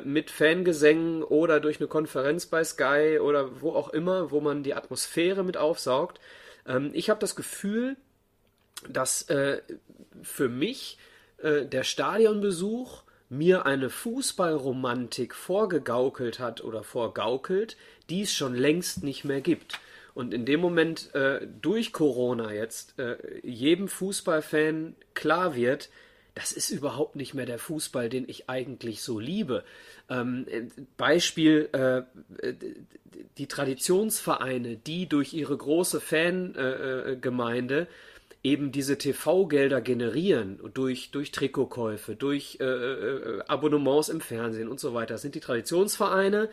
[0.03, 4.76] mit Fangesängen oder durch eine Konferenz bei Sky oder wo auch immer, wo man die
[4.76, 6.19] Atmosphäre mit aufsaugt.
[6.68, 7.97] Ähm, ich habe das Gefühl,
[8.88, 9.26] dass
[10.22, 10.98] für mich
[11.38, 17.77] äh, der Stadionbesuch mir eine Fußballromantik vorgegaukelt hat oder vorgaukelt,
[18.10, 19.80] die es schon längst nicht mehr gibt.
[20.14, 25.90] Und in dem Moment äh, durch Corona jetzt äh, jedem Fußballfan klar wird,
[26.35, 29.64] das ist überhaupt nicht mehr der Fußball, den ich eigentlich so liebe.
[30.10, 30.45] Ähm,
[30.98, 32.03] Beispiel äh,
[33.38, 37.88] die Traditionsvereine, die durch ihre große Fangemeinde äh,
[38.44, 44.94] eben diese TV-Gelder generieren, durch, durch Trikotkäufe, durch äh, äh, Abonnements im Fernsehen und so
[44.94, 45.14] weiter.
[45.14, 46.49] Das sind die Traditionsvereine,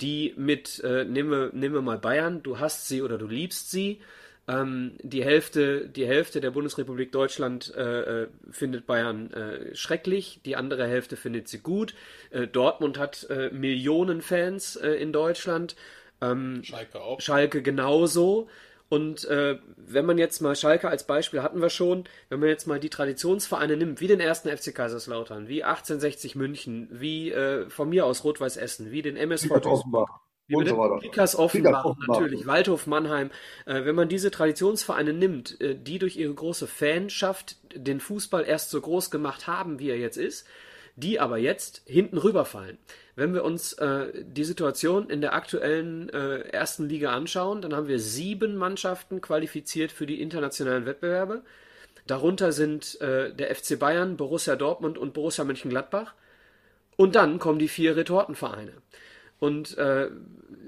[0.00, 3.70] die mit, äh, nehmen, wir, nehmen wir mal Bayern, du hast sie oder du liebst
[3.70, 4.00] sie.
[4.46, 10.56] Ähm, die, Hälfte, die Hälfte der Bundesrepublik Deutschland äh, äh, findet Bayern äh, schrecklich, die
[10.56, 11.94] andere Hälfte findet sie gut.
[12.30, 15.76] Äh, Dortmund hat äh, Millionen Fans in Deutschland.
[16.20, 17.20] Ähm, Schalke auch.
[17.20, 18.48] Schalke genauso.
[18.92, 22.66] Und äh, wenn man jetzt mal Schalke als Beispiel hatten wir schon, wenn man jetzt
[22.66, 27.88] mal die Traditionsvereine nimmt, wie den ersten FC Kaiserslautern, wie 1860 München, wie äh, von
[27.88, 30.20] mir aus Rot-Weiß Essen, wie den MSV Offenbach.
[30.46, 30.98] Wie und so weiter.
[30.98, 33.30] Kickers Offenbach, Offenbach natürlich, Waldhof Mannheim.
[33.64, 38.68] Äh, wenn man diese Traditionsvereine nimmt, äh, die durch ihre große Fanschaft den Fußball erst
[38.68, 40.46] so groß gemacht haben, wie er jetzt ist,
[40.96, 42.78] die aber jetzt hinten rüberfallen.
[43.14, 47.88] Wenn wir uns äh, die Situation in der aktuellen äh, ersten Liga anschauen, dann haben
[47.88, 51.42] wir sieben Mannschaften qualifiziert für die internationalen Wettbewerbe.
[52.06, 56.14] Darunter sind äh, der FC Bayern, Borussia Dortmund und Borussia Mönchengladbach.
[56.96, 58.72] Und dann kommen die vier Retortenvereine.
[59.38, 60.08] Und äh,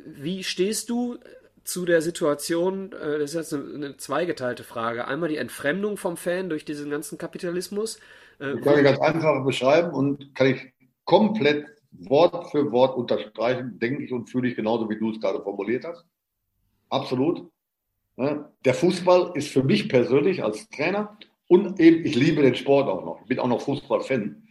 [0.07, 1.19] wie stehst du
[1.65, 5.07] zu der Situation, äh, das ist jetzt eine, eine, zweigeteilte Frage.
[5.07, 7.99] Einmal die Entfremdung vom Fan durch diesen ganzen Kapitalismus.
[8.45, 10.73] Äh, kann ich ganz einfach beschreiben und kann ich
[11.05, 15.43] komplett Wort für Wort unterstreichen, denke ich und fühle ich genauso, wie du es gerade
[15.43, 16.05] formuliert hast.
[16.91, 17.49] Absolut.
[18.17, 21.19] Der Fußball ist für mich persönlich als Trainer
[21.49, 24.47] und eben, ich liebe den Sport auch noch, ich bin auch noch Fußballfan,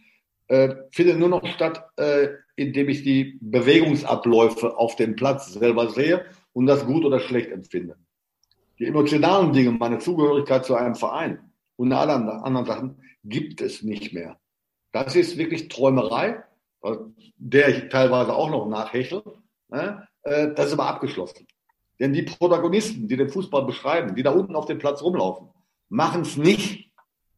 [0.48, 6.26] äh, findet nur noch statt, äh, indem ich die Bewegungsabläufe auf dem Platz selber sehe
[6.52, 7.96] und das gut oder schlecht empfinde.
[8.78, 11.38] Die emotionalen Dinge, meine Zugehörigkeit zu einem Verein
[11.76, 14.38] und alle anderen Sachen gibt es nicht mehr.
[14.92, 16.44] Das ist wirklich Träumerei
[17.36, 19.22] der ich teilweise auch noch nachhechel,
[19.68, 20.06] ne?
[20.22, 21.46] Äh, das ist aber abgeschlossen.
[22.00, 25.48] Denn die Protagonisten, die den Fußball beschreiben, die da unten auf dem Platz rumlaufen,
[25.88, 26.90] machen es nicht,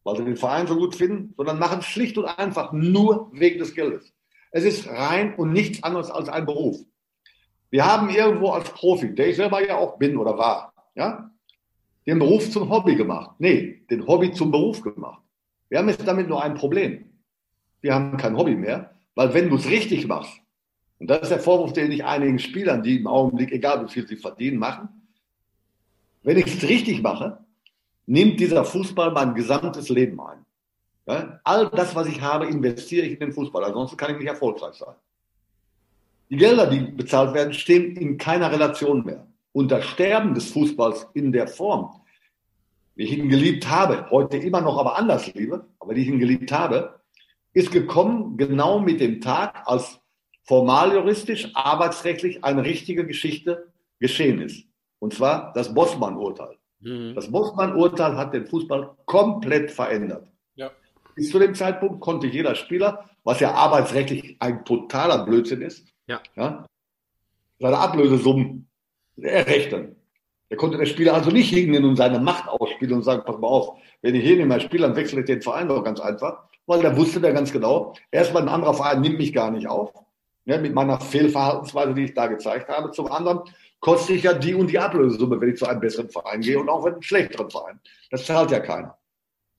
[0.03, 3.59] weil sie den Verein so gut finden, sondern machen es schlicht und einfach nur wegen
[3.59, 4.13] des Geldes.
[4.51, 6.79] Es ist rein und nichts anderes als ein Beruf.
[7.71, 11.31] Wir haben irgendwo als Profi, der ich selber ja auch bin oder war, ja,
[12.07, 13.33] den Beruf zum Hobby gemacht.
[13.39, 15.23] Nee, den Hobby zum Beruf gemacht.
[15.69, 17.11] Wir haben jetzt damit nur ein Problem.
[17.81, 20.33] Wir haben kein Hobby mehr, weil wenn du es richtig machst,
[20.99, 24.07] und das ist der Vorwurf, den ich einigen Spielern, die im Augenblick, egal wie viel
[24.07, 24.89] sie verdienen, machen,
[26.23, 27.39] wenn ich es richtig mache,
[28.07, 30.45] nimmt dieser Fußball mein gesamtes Leben ein.
[31.07, 31.41] Ja?
[31.45, 33.65] All das, was ich habe, investiere ich in den Fußball.
[33.65, 34.95] Ansonsten kann ich nicht erfolgreich sein.
[36.31, 39.27] Die Gelder, die bezahlt werden, stehen in keiner Relation mehr.
[39.53, 42.01] Und das Sterben des Fußballs in der Form,
[42.97, 46.19] wie ich ihn geliebt habe, heute immer noch aber anders liebe, aber die ich ihn
[46.19, 47.01] geliebt habe,
[47.53, 50.01] ist gekommen genau mit dem Tag, als
[50.45, 54.67] formaljuristisch, arbeitsrechtlich eine richtige Geschichte geschehen ist.
[54.99, 56.57] Und zwar das Bossmann-Urteil.
[56.81, 57.15] Mhm.
[57.15, 60.29] Das Bossmann-Urteil hat den Fußball komplett verändert.
[60.55, 60.71] Ja.
[61.15, 66.21] Bis zu dem Zeitpunkt konnte jeder Spieler, was ja arbeitsrechtlich ein totaler Blödsinn ist, ja.
[66.37, 66.67] Ja,
[67.59, 68.69] seine Ablösesummen
[69.17, 69.97] errechnen.
[70.51, 73.49] Der konnte der Spieler also nicht hingehen und seine Macht ausspielen und sagen, pass mal
[73.49, 76.47] auf, wenn ich hier nicht mehr spiele, dann wechsle ich den Verein doch ganz einfach
[76.67, 79.93] weil der wusste der ganz genau, erstmal ein anderer Verein nimmt mich gar nicht auf,
[80.45, 82.91] ne, mit meiner Fehlverhaltensweise, die ich da gezeigt habe.
[82.91, 83.41] Zum anderen
[83.81, 86.69] kostet ich ja die und die Ablösesumme, wenn ich zu einem besseren Verein gehe und
[86.69, 87.81] auch wenn einem schlechteren Verein.
[88.11, 88.99] Das zahlt ja keiner.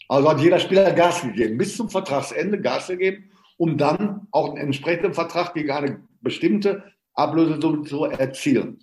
[0.09, 4.57] Also hat jeder Spieler Gas gegeben, bis zum Vertragsende Gas gegeben, um dann auch einen
[4.57, 6.83] entsprechenden Vertrag gegen eine bestimmte
[7.13, 8.79] Ablösesumme zu erzielen.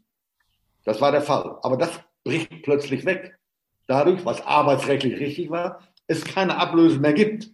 [0.84, 1.58] Das war der Fall.
[1.62, 3.38] Aber das bricht plötzlich weg.
[3.86, 7.50] Dadurch, was arbeitsrechtlich richtig war, es keine Ablöse mehr gibt.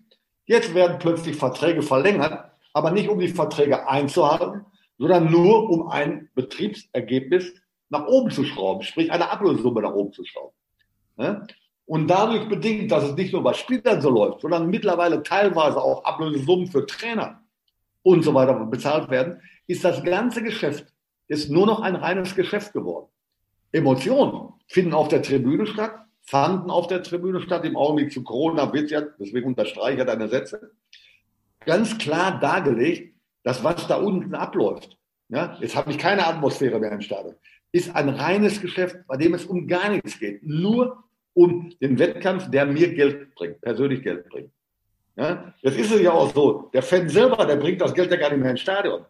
[0.47, 4.66] Jetzt werden plötzlich Verträge verlängert, aber nicht um die Verträge einzuhalten,
[4.98, 7.52] sondern nur um ein Betriebsergebnis
[7.89, 10.55] nach oben zu schrauben, sprich eine Ablösesumme nach oben zu schrauben.
[11.86, 16.05] Und dadurch bedingt, dass es nicht nur bei Spielern so läuft, sondern mittlerweile teilweise auch
[16.05, 17.43] Ablösesummen für Trainer
[18.02, 20.86] und so weiter bezahlt werden, ist das ganze Geschäft
[21.31, 23.07] ist nur noch ein reines Geschäft geworden.
[23.72, 27.64] Emotionen finden auf der Tribüne statt, fanden auf der Tribüne statt.
[27.64, 30.72] Im Augenblick zu Corona wird ja, deswegen unterstreiche ich deine Sätze,
[31.66, 34.98] ganz klar dargelegt, dass was da unten abläuft,
[35.28, 37.34] ja, jetzt habe ich keine Atmosphäre mehr im Stadion,
[37.72, 40.42] ist ein reines Geschäft, bei dem es um gar nichts geht.
[40.42, 44.51] Nur um den Wettkampf, der mir Geld bringt, persönlich Geld bringt.
[45.16, 48.16] Ja, jetzt ist es ja auch so, der Fan selber, der bringt das Geld ja
[48.16, 49.05] gar nicht mehr ins Stadion.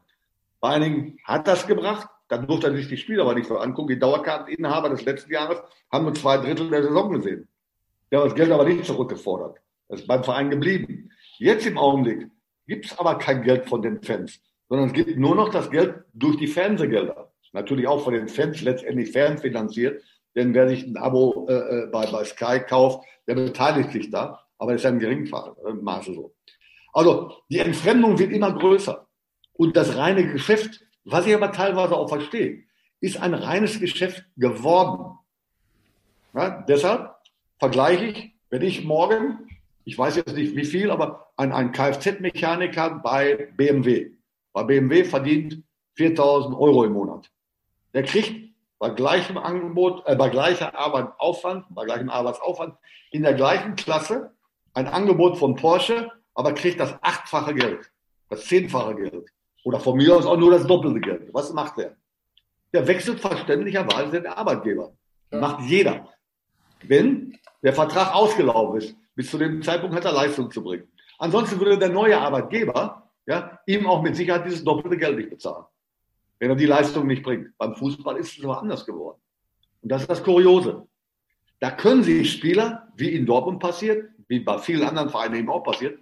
[0.59, 3.59] Vor allen Dingen hat das gebracht, dann durfte er sich die Spieler aber nicht so
[3.59, 3.89] angucken.
[3.89, 7.49] Die Dauerkarteninhaber des letzten Jahres haben nur zwei Drittel der Saison gesehen.
[8.11, 9.59] Der hat das Geld aber nicht zurückgefordert.
[9.89, 11.11] Das ist beim Verein geblieben.
[11.39, 12.29] Jetzt im Augenblick
[12.69, 16.05] gibt es aber kein Geld von den Fans, sondern es gibt nur noch das Geld
[16.15, 17.33] durch die Fernsehgelder.
[17.53, 20.01] Natürlich auch von den Fans letztendlich fernfinanziert.
[20.37, 24.41] Denn wer sich ein Abo äh, äh bei, bei Sky kauft, der beteiligt sich da.
[24.57, 26.33] Aber das ist ja im geringen äh, Maße so.
[26.93, 29.09] Also die Entfremdung wird immer größer.
[29.55, 32.65] Und das reine Geschäft was ich aber teilweise auch verstehe,
[33.01, 35.19] ist ein reines Geschäft geworden.
[36.35, 37.15] Ja, deshalb
[37.59, 39.49] vergleiche ich, wenn ich morgen,
[39.85, 44.11] ich weiß jetzt nicht wie viel, aber ein, ein Kfz-Mechaniker bei BMW,
[44.53, 45.63] bei BMW verdient
[45.95, 47.31] 4000 Euro im Monat.
[47.95, 52.75] Der kriegt bei gleichem Angebot, äh, bei gleicher Arbeitsaufwand, bei gleichem Arbeitsaufwand
[53.11, 54.35] in der gleichen Klasse
[54.75, 57.91] ein Angebot von Porsche, aber kriegt das achtfache Geld,
[58.29, 59.31] das zehnfache Geld.
[59.65, 61.35] Oder von mir aus auch nur das doppelte Geld.
[61.35, 61.97] Was macht der?
[62.73, 64.93] Der wechselt verständlicherweise den Arbeitgeber.
[65.33, 65.41] Ja.
[65.41, 66.09] Macht jeder.
[66.83, 70.89] Wenn der Vertrag ausgelaufen ist, bis zu dem Zeitpunkt hat er Leistung zu bringen.
[71.19, 75.67] Ansonsten würde der neue Arbeitgeber ja, ihm auch mit Sicherheit dieses doppelte Geld nicht bezahlen,
[76.39, 77.57] wenn er die Leistung nicht bringt.
[77.59, 79.21] Beim Fußball ist es aber anders geworden.
[79.83, 80.87] Und das ist das Kuriose.
[81.59, 85.63] Da können sich Spieler, wie in Dortmund passiert, wie bei vielen anderen Vereinen eben auch
[85.63, 85.99] passiert,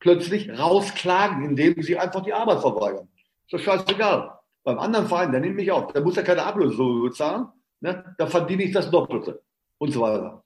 [0.00, 3.08] plötzlich rausklagen, indem sie einfach die Arbeit verweigern.
[3.46, 4.38] Ist doch scheißegal.
[4.64, 7.46] Beim anderen Verein, der nimmt mich auf, der muss ja keine Ablöse bezahlen,
[7.80, 8.14] ne?
[8.18, 9.42] da verdiene ich das Doppelte
[9.78, 10.44] und so weiter.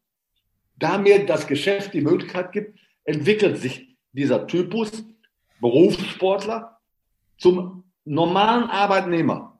[0.77, 5.05] Da mir das Geschäft die Möglichkeit gibt, entwickelt sich dieser Typus
[5.61, 6.79] Berufssportler
[7.39, 9.59] zum normalen Arbeitnehmer.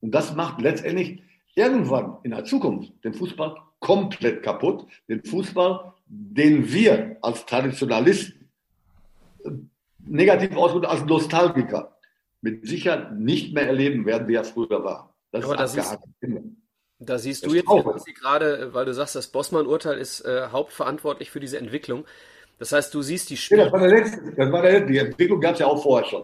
[0.00, 1.22] Und das macht letztendlich
[1.54, 4.86] irgendwann in der Zukunft den Fußball komplett kaputt.
[5.08, 8.35] Den Fußball, den wir als Traditionalisten
[10.08, 11.96] negativ ausgedrückt als Nostalgiker
[12.40, 15.14] mit Sicherheit nicht mehr erleben werden, wie er früher war.
[15.32, 15.98] Das Aber ist das ist,
[16.98, 17.66] da siehst du jetzt
[18.20, 22.06] gerade, weil du sagst, das Bossmann-Urteil ist äh, hauptverantwortlich für diese Entwicklung.
[22.58, 23.64] Das heißt, du siehst die Spiele.
[23.64, 26.08] Ja, das war der letzte, das war der, die Entwicklung gab es ja auch vorher
[26.08, 26.22] schon.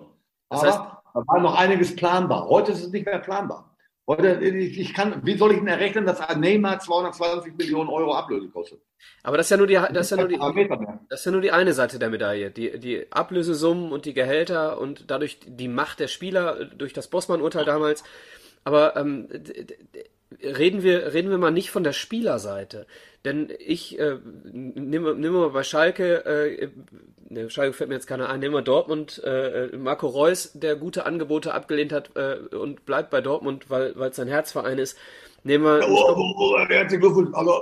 [0.49, 0.79] Aber das heißt,
[1.15, 2.49] da war noch einiges planbar.
[2.49, 3.72] Heute ist es nicht mehr planbar.
[4.05, 8.49] Heute, ich kann, wie soll ich denn errechnen, dass ein Neymar 220 Millionen Euro Ablöse
[8.49, 8.81] kostet?
[9.23, 10.39] Aber das ist ja nur die, das ist ja nur die,
[11.09, 12.51] das ist ja nur die eine Seite der Medaille.
[12.51, 17.65] Die, die Ablösesummen und die Gehälter und dadurch die Macht der Spieler durch das Bossmann-Urteil
[17.65, 18.03] damals.
[18.65, 19.29] Aber ähm,
[20.43, 22.87] reden wir, reden wir mal nicht von der Spielerseite.
[23.25, 24.19] Denn ich äh,
[24.53, 26.69] nehme, nehme mal bei Schalke, äh,
[27.29, 31.07] ne, Schalke fällt mir jetzt keiner ein, nehmen wir Dortmund, äh, Marco Reus, der gute
[31.07, 34.99] Angebote abgelehnt hat äh, und bleibt bei Dortmund, weil es sein Herzverein ist.
[35.45, 35.87] Nehmen wir.
[35.89, 37.31] Oh, oh, oh, herzlichen Glückwunsch.
[37.33, 37.53] Also,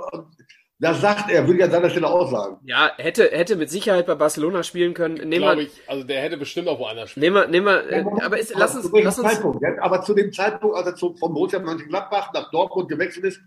[0.78, 2.56] das sagt er, würde ich an seiner Stelle auch sagen.
[2.64, 5.28] Ja, hätte, hätte mit Sicherheit bei Barcelona spielen können.
[5.28, 7.50] Nehmen wir, ich, also der hätte bestimmt auch woanders spielen können.
[7.50, 9.28] Nehmen wir, nehmen wir, aber ist, lass uns, lass uns.
[9.28, 13.26] Zeitpunkt, ja, aber zu dem Zeitpunkt, als er zu, vom Borussia Mönchengladbach nach Dortmund gewechselt
[13.26, 13.42] ist,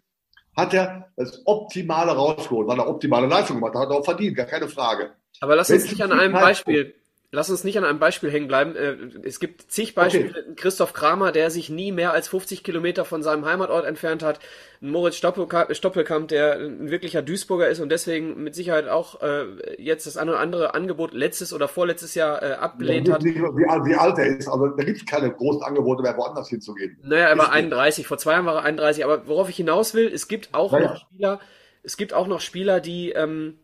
[0.55, 4.37] hat er das Optimale rausgeholt, weil er optimale Leistung gemacht hat, hat er auch verdient,
[4.37, 5.11] gar keine Frage.
[5.39, 6.95] Aber lass uns nicht an einem Beispiel,
[7.33, 8.75] lass uns nicht an einem Beispiel hängen bleiben.
[8.75, 10.29] Äh, es gibt zig Beispiele.
[10.29, 10.53] Okay.
[10.55, 14.39] Christoph Kramer, der sich nie mehr als 50 Kilometer von seinem Heimatort entfernt hat.
[14.79, 19.45] Moritz Stoppelkamp, der ein wirklicher Duisburger ist und deswegen mit Sicherheit auch äh,
[19.77, 23.23] jetzt das eine oder andere Angebot letztes oder vorletztes Jahr äh, abgelehnt hat.
[23.23, 26.49] Nicht, wie, wie alt er ist, aber da gibt es keine großen Angebote mehr, woanders
[26.49, 26.99] hinzugehen.
[27.01, 29.03] Naja, er war 31, vor zwei Jahren war er 31.
[29.03, 30.89] Aber worauf ich hinaus will, es gibt auch naja.
[30.89, 31.39] noch Spieler,
[31.81, 33.57] es gibt auch noch Spieler, die ähm,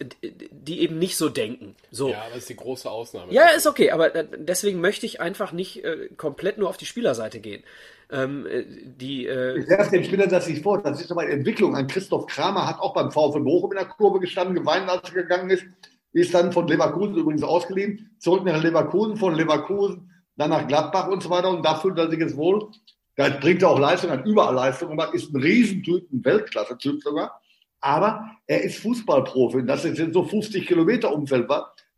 [0.00, 1.76] die eben nicht so denken.
[1.90, 2.10] So.
[2.10, 3.32] Ja, das ist die große Ausnahme.
[3.32, 6.86] Ja, ist okay, aber äh, deswegen möchte ich einfach nicht äh, komplett nur auf die
[6.86, 7.62] Spielerseite gehen.
[8.10, 10.82] Ähm, äh, die, äh, ich werfe den Spieler das nicht vor.
[10.82, 11.76] Das ist aber eine Entwicklung.
[11.76, 15.22] Ein Christoph Kramer hat auch beim VfL Bochum in der Kurve gestanden, geweint, als er
[15.22, 15.64] gegangen ist.
[16.12, 21.22] Ist dann von Leverkusen übrigens ausgeliehen, zurück nach Leverkusen, von Leverkusen dann nach Gladbach und
[21.22, 21.50] so weiter.
[21.50, 22.68] Und da fühlt er sich jetzt wohl.
[23.14, 27.40] Da bringt er auch Leistung, hat überall Leistung, aber ist ein Riesentyp, ein Weltklasse-Typ sogar.
[27.80, 29.64] Aber er ist Fußballprofi.
[29.66, 31.48] Es jetzt so 50 Kilometer Umfeld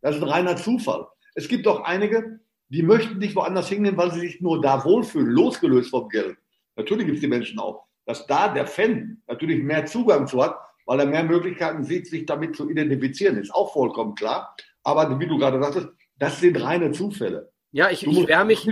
[0.01, 1.07] das ist ein reiner Zufall.
[1.35, 2.39] Es gibt auch einige,
[2.69, 6.37] die möchten nicht woanders hingehen, weil sie sich nur da wohlfühlen, losgelöst vom Geld.
[6.75, 7.85] Natürlich gibt es die Menschen auch.
[8.05, 12.25] Dass da der Fan natürlich mehr Zugang zu hat, weil er mehr Möglichkeiten sieht, sich
[12.25, 14.55] damit zu identifizieren, ist auch vollkommen klar.
[14.83, 15.87] Aber wie du gerade sagtest,
[16.19, 17.51] das sind reine Zufälle.
[17.71, 18.69] Ja, ich, ich wehre mich,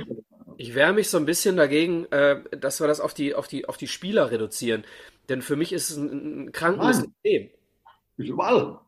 [0.58, 3.68] ich wehre mich so ein bisschen dagegen, äh, dass wir das auf die, auf, die,
[3.68, 4.84] auf die Spieler reduzieren.
[5.30, 7.50] Denn für mich ist es ein, ein krankes System.
[8.18, 8.80] Ist überall.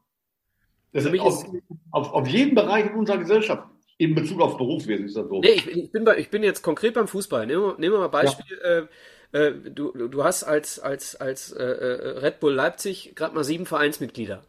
[0.93, 1.45] Das ist auf,
[1.91, 3.67] auf, auf jeden Bereich in unserer Gesellschaft.
[3.97, 5.39] In Bezug auf Berufswesen ist das so.
[5.39, 7.45] Nee, ich, ich, bin, bei, ich bin jetzt konkret beim Fußball.
[7.45, 8.59] Nehmen wir, nehmen wir mal Beispiel.
[8.61, 9.39] Ja.
[9.39, 13.43] Äh, äh du, du hast als, als, als äh, äh Red Bull Leipzig gerade mal
[13.43, 14.43] sieben Vereinsmitglieder.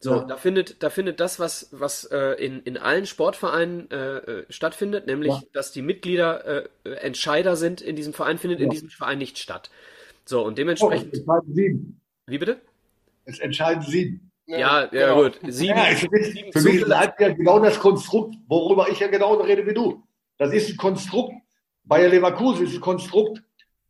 [0.00, 0.24] So, ja.
[0.24, 5.06] da findet, da findet das, was, was äh, in, in allen Sportvereinen äh, äh, stattfindet,
[5.06, 5.42] nämlich, ja.
[5.52, 8.64] dass die Mitglieder Entscheider sind in diesem Verein, findet ja.
[8.64, 9.70] in diesem Verein nicht statt.
[10.30, 11.08] So, und dementsprechend.
[11.08, 12.00] Oh, es entscheiden sieben.
[12.26, 12.60] Wie bitte?
[13.24, 14.30] Es entscheiden sieben.
[14.46, 15.22] Ja, ja, genau.
[15.24, 15.40] gut.
[15.48, 19.66] Sieben, ja, sieben für mich bleibt ja genau das Konstrukt, worüber ich ja genauso rede
[19.66, 20.04] wie du.
[20.38, 21.32] Das ist ein Konstrukt.
[21.82, 23.42] Bayer Leverkusen ist ein Konstrukt.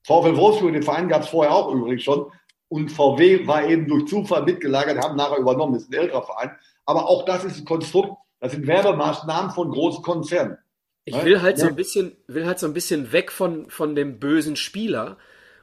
[0.05, 2.33] VfL Wolfsburg, den Verein gab es vorher auch übrigens schon.
[2.69, 6.53] Und VW war eben durch Zufall mitgelagert, haben nachher übernommen, das ist ein älterer Verein.
[6.87, 10.57] Aber auch das ist ein Konstrukt, das sind Werbemaßnahmen von großen Konzernen.
[11.05, 11.65] Ich will halt ja.
[11.65, 15.19] so ein bisschen, will halt so ein bisschen weg von, von dem bösen Spieler.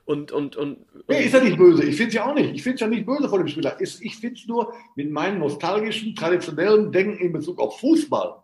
[0.08, 1.84] Und, und, und, und nee, ist ja nicht böse.
[1.84, 2.56] Ich finde es ja auch nicht.
[2.56, 3.76] Ich finde es ja nicht böse von dem Spieler.
[3.82, 8.42] Ich finde es nur mit meinem nostalgischen, traditionellen Denken in Bezug auf Fußball,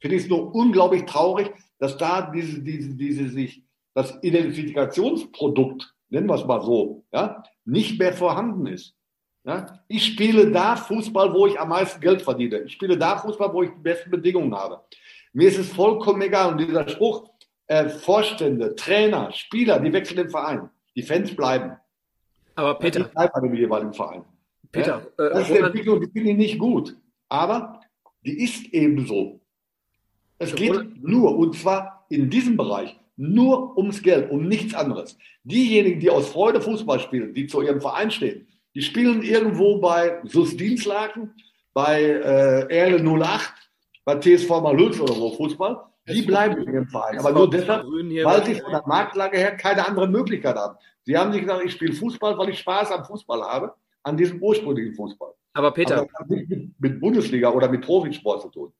[0.00, 3.62] finde ich es nur unglaublich traurig, dass da diese, diese, diese sich,
[3.92, 8.94] das Identifikationsprodukt, nennen wir es mal so, ja, nicht mehr vorhanden ist.
[9.44, 9.80] Ja?
[9.88, 12.60] Ich spiele da Fußball, wo ich am meisten Geld verdiene.
[12.60, 14.80] Ich spiele da Fußball, wo ich die besten Bedingungen habe.
[15.34, 16.52] Mir ist es vollkommen egal.
[16.52, 17.28] Und dieser Spruch,
[17.66, 20.70] äh, Vorstände, Trainer, Spieler, die wechseln den Verein.
[20.96, 21.76] Die Fans bleiben.
[22.54, 23.04] Aber Peter.
[23.04, 24.24] Die bleiben bei dem jeweiligen Verein.
[24.70, 25.06] Peter.
[25.18, 25.28] Ja?
[25.28, 26.96] Das äh, ist eine Entwicklung, die finde ich nicht gut.
[27.28, 27.80] Aber
[28.24, 29.40] die ist eben so.
[30.38, 35.16] Es geht nur, und zwar in diesem Bereich, nur ums Geld, um nichts anderes.
[35.44, 40.20] Diejenigen, die aus Freude Fußball spielen, die zu ihrem Verein stehen, die spielen irgendwo bei
[40.24, 41.34] SUS Dienstlaken,
[41.72, 43.52] bei äh, Erle 08,
[44.04, 45.84] bei TSV Malhüls oder so Fußball.
[46.08, 47.18] Die bleiben in ihrem Verein.
[47.18, 50.76] Aber nur deshalb, weil sie von der Marktlage her keine andere Möglichkeit haben.
[51.04, 54.42] Sie haben sich gesagt, ich spiele Fußball, weil ich Spaß am Fußball habe, an diesem
[54.42, 55.32] ursprünglichen Fußball.
[55.54, 55.98] Aber Peter.
[55.98, 58.72] Aber das hat nicht mit, mit Bundesliga oder mit Profisport zu tun.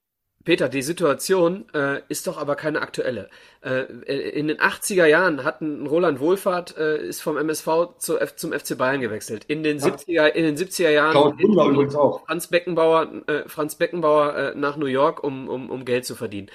[0.44, 3.30] Peter, die Situation äh, ist doch aber keine aktuelle.
[3.64, 3.82] Äh,
[4.30, 9.00] in den 80er Jahren hatten Roland Wohlfahrt äh, ist vom MSV zu, zum FC Bayern
[9.00, 9.44] gewechselt.
[9.44, 12.26] In den 70er, in den 70er Jahren übrigens auch.
[12.26, 16.50] Franz Beckenbauer, äh, Franz Beckenbauer äh, nach New York, um, um, um Geld zu verdienen.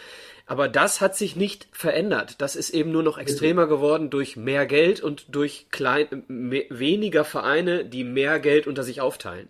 [0.48, 2.42] Aber das hat sich nicht verändert.
[2.42, 7.26] Das ist eben nur noch extremer geworden durch mehr Geld und durch klein, mehr, weniger
[7.26, 9.50] Vereine, die mehr Geld unter sich aufteilen.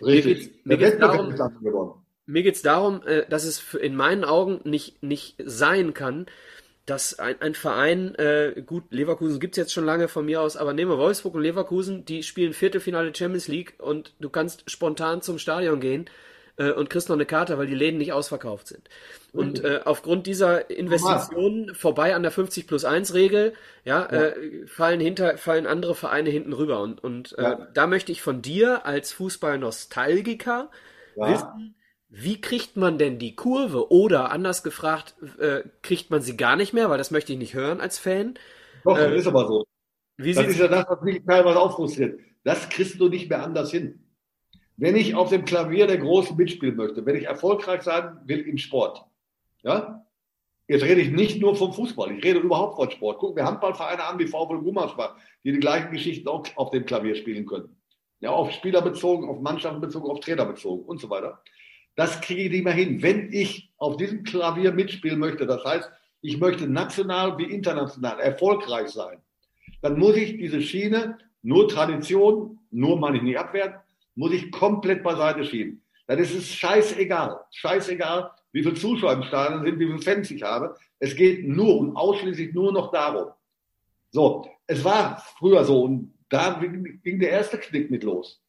[0.00, 0.50] Richtig.
[0.64, 1.34] Mir geht's, mir geht's darum,
[2.24, 6.26] mir geht es darum, äh, dass es in meinen Augen nicht, nicht sein kann,
[6.86, 10.56] dass ein, ein Verein, äh, gut, Leverkusen gibt es jetzt schon lange von mir aus,
[10.56, 15.20] aber nehmen wir Wolfsburg und Leverkusen, die spielen Viertelfinale Champions League und du kannst spontan
[15.20, 16.08] zum Stadion gehen
[16.58, 18.88] äh, und kriegst noch eine Karte, weil die Läden nicht ausverkauft sind.
[19.32, 23.54] Und äh, aufgrund dieser Investitionen vorbei an der 50 plus 1 Regel,
[23.84, 24.22] ja, ja.
[24.24, 26.80] Äh, fallen hinter, fallen andere Vereine hinten rüber.
[26.80, 27.68] Und, und äh, ja.
[27.72, 30.70] da möchte ich von dir als Fußball-Nostalgiker
[31.16, 31.32] ja.
[31.32, 31.74] wissen,
[32.10, 33.90] wie kriegt man denn die Kurve?
[33.92, 37.54] Oder anders gefragt, äh, kriegt man sie gar nicht mehr, weil das möchte ich nicht
[37.54, 38.34] hören als Fan.
[38.84, 39.64] Doch, das äh, ist aber so.
[40.16, 42.18] Wie das ist ja das, was mich teilweise aufrustriert.
[42.44, 44.07] Das kriegst du nicht mehr anders hin.
[44.80, 48.58] Wenn ich auf dem Klavier der Großen mitspielen möchte, wenn ich erfolgreich sein will im
[48.58, 49.04] Sport,
[49.64, 50.06] ja,
[50.68, 53.18] jetzt rede ich nicht nur vom Fußball, ich rede überhaupt von Sport.
[53.18, 57.16] Guck mir Handballvereine an wie VfL Gummersbach, die die gleichen Geschichten auch auf dem Klavier
[57.16, 57.76] spielen können.
[58.20, 61.42] Ja, auf Spieler bezogen, auf Mannschaften bezogen, auf Trainer bezogen und so weiter.
[61.96, 63.02] Das kriege ich nicht mehr hin.
[63.02, 65.90] Wenn ich auf diesem Klavier mitspielen möchte, das heißt,
[66.20, 69.20] ich möchte national wie international erfolgreich sein,
[69.82, 73.80] dann muss ich diese Schiene, nur Tradition, nur meine ich nicht abwerten,
[74.18, 75.80] muss ich komplett beiseite schieben.
[76.08, 80.42] Dann ist es scheißegal, scheißegal, wie viele Zuschauer im Stadion sind, wie viele Fans ich
[80.42, 80.74] habe.
[80.98, 83.28] Es geht nur und ausschließlich nur noch darum.
[84.10, 88.42] So, es war früher so und da ging der erste Knick mit los.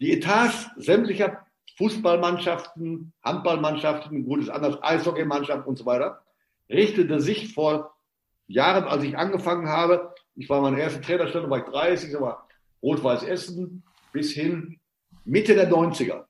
[0.00, 1.46] Die Etats sämtlicher
[1.76, 6.22] Fußballmannschaften, Handballmannschaften, gutes anders, Eishockeymannschaften und so weiter,
[6.68, 7.94] richtete sich vor
[8.48, 12.48] Jahren, als ich angefangen habe, ich war meine erste Trainerstelle, war ich 30, aber
[12.82, 14.80] Rot-Weiß Essen bis hin
[15.28, 16.24] Mitte der 90er.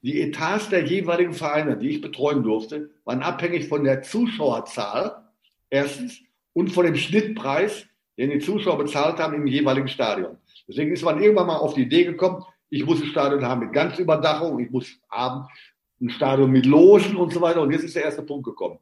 [0.00, 5.28] Die Etats der jeweiligen Vereine, die ich betreuen durfte, waren abhängig von der Zuschauerzahl,
[5.68, 6.20] erstens,
[6.54, 7.86] und von dem Schnittpreis,
[8.16, 10.38] den die Zuschauer bezahlt haben im jeweiligen Stadion.
[10.66, 13.72] Deswegen ist man irgendwann mal auf die Idee gekommen, ich muss ein Stadion haben mit
[13.74, 15.46] Ganzüberdachung, ich muss haben
[16.00, 17.60] ein Stadion mit Logen und so weiter.
[17.60, 18.78] Und jetzt ist der erste Punkt gekommen.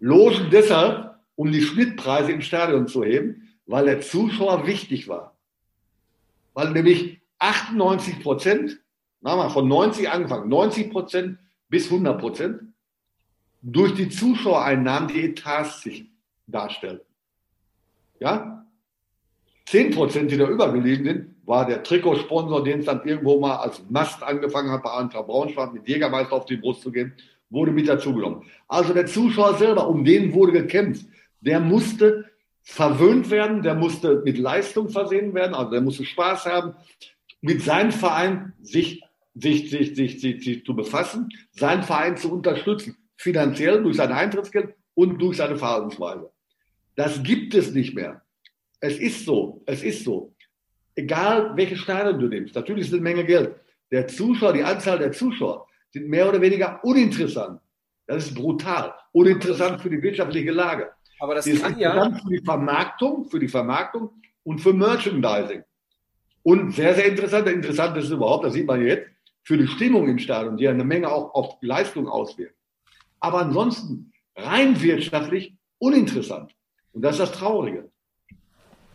[0.00, 5.36] Logen deshalb, um die Schnittpreise im Stadion zu heben, weil der Zuschauer wichtig war.
[6.52, 8.80] Weil nämlich 98 Prozent,
[9.20, 11.38] mal von 90 angefangen, 90 Prozent
[11.68, 12.60] bis 100 Prozent
[13.60, 16.10] durch die Zuschauereinnahmen die Etats sich
[16.46, 17.00] darstellen.
[18.20, 18.66] Ja?
[19.66, 23.82] 10 Prozent, die da übergeblieben sind, war der Trikotsponsor, den es dann irgendwo mal als
[23.88, 27.14] Mast angefangen hat, bei Eintracht Braunschweig mit Jägermeister auf die Brust zu gehen,
[27.50, 28.42] wurde mit dazugenommen.
[28.68, 31.06] Also der Zuschauer selber, um den wurde gekämpft.
[31.40, 32.30] Der musste
[32.62, 36.74] verwöhnt werden, der musste mit Leistung versehen werden, also der musste Spaß haben,
[37.44, 39.02] mit seinem Verein sich,
[39.34, 44.74] sich, sich, sich, sich, sich zu befassen, seinen Verein zu unterstützen, finanziell durch sein Eintrittsgeld
[44.94, 46.30] und durch seine Verhaltensweise.
[46.96, 48.22] Das gibt es nicht mehr.
[48.80, 50.34] Es ist so, es ist so.
[50.94, 53.54] Egal, welche Stadion du nimmst, natürlich ist es eine Menge Geld.
[53.90, 57.60] Der Zuschauer, die Anzahl der Zuschauer sind mehr oder weniger uninteressant.
[58.06, 58.94] Das ist brutal.
[59.12, 60.92] Uninteressant für die wirtschaftliche Lage.
[61.20, 62.10] Aber das, das kann ja.
[62.10, 64.10] Für die Vermarktung, für die Vermarktung
[64.44, 65.62] und für Merchandising.
[66.44, 69.08] Und sehr, sehr interessant, interessant ist überhaupt, das sieht man jetzt,
[69.42, 72.54] für die Stimmung im Stadion, die eine Menge auch auf Leistung auswirkt.
[73.18, 76.54] Aber ansonsten rein wirtschaftlich uninteressant.
[76.92, 77.90] Und das ist das Traurige.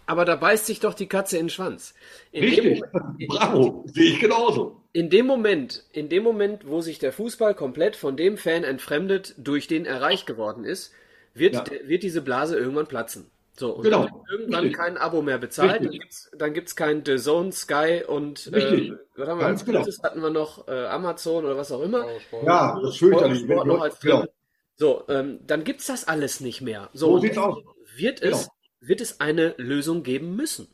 [0.06, 1.94] Aber da beißt sich doch die Katze in den Schwanz.
[2.32, 4.82] In Richtig, Moment, bravo, sehe ich genauso.
[4.94, 9.36] In dem Moment, in dem Moment, wo sich der Fußball komplett von dem Fan entfremdet,
[9.38, 10.94] durch den er reich geworden ist,
[11.34, 11.88] wird, ja.
[11.88, 13.30] wird diese Blase irgendwann platzen.
[13.60, 14.04] So, und genau.
[14.04, 14.78] wenn irgendwann Richtig.
[14.78, 16.02] kein Abo mehr bezahlt, Richtig.
[16.38, 19.86] dann gibt es kein The Zone, Sky und äh, was haben wir als genau.
[19.86, 22.08] hatten wir noch äh, Amazon oder was auch immer.
[22.46, 23.42] Ja, das fürchterlich.
[23.42, 24.26] Sport noch als genau.
[24.78, 26.90] So, ähm, dann gibt es das alles nicht mehr.
[26.94, 27.58] So, so sieht's aus.
[27.98, 28.54] Wird es, genau.
[28.80, 30.70] wird es eine Lösung geben müssen.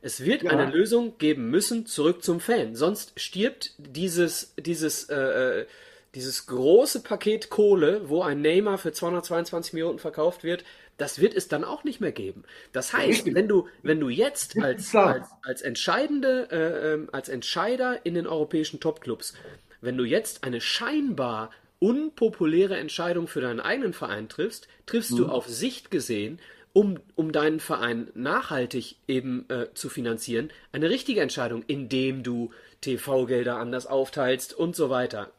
[0.00, 0.52] Es wird ja.
[0.52, 2.76] eine Lösung geben müssen, zurück zum Fan.
[2.76, 5.66] Sonst stirbt dieses, dieses, äh, äh
[6.14, 10.64] dieses große Paket Kohle, wo ein Neymar für 222 Millionen verkauft wird,
[10.98, 12.42] das wird es dann auch nicht mehr geben.
[12.72, 18.04] Das heißt, wenn du, wenn du jetzt als, als, als entscheidende, äh, ähm, als Entscheider
[18.04, 19.34] in den europäischen Topclubs,
[19.80, 25.16] wenn du jetzt eine scheinbar unpopuläre Entscheidung für deinen eigenen Verein triffst, triffst mhm.
[25.18, 26.40] du auf Sicht gesehen,
[26.72, 32.50] um, um deinen Verein nachhaltig eben äh, zu finanzieren, eine richtige Entscheidung, indem du
[32.80, 35.30] TV-Gelder anders aufteilst und so weiter.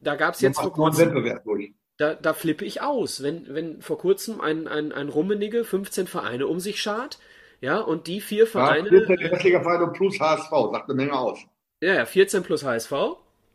[0.00, 1.14] Da gab es jetzt vor kurzem,
[1.96, 6.46] da, da flippe ich aus, wenn, wenn vor kurzem ein, ein, ein Rummenige 15 Vereine
[6.46, 7.18] um sich schart,
[7.60, 8.90] ja, und die vier Vereine.
[8.90, 11.38] Ja, 14 Erstligavereine plus HSV, sagt eine Menge aus.
[11.80, 12.92] Ja, ja, 14 plus HSV.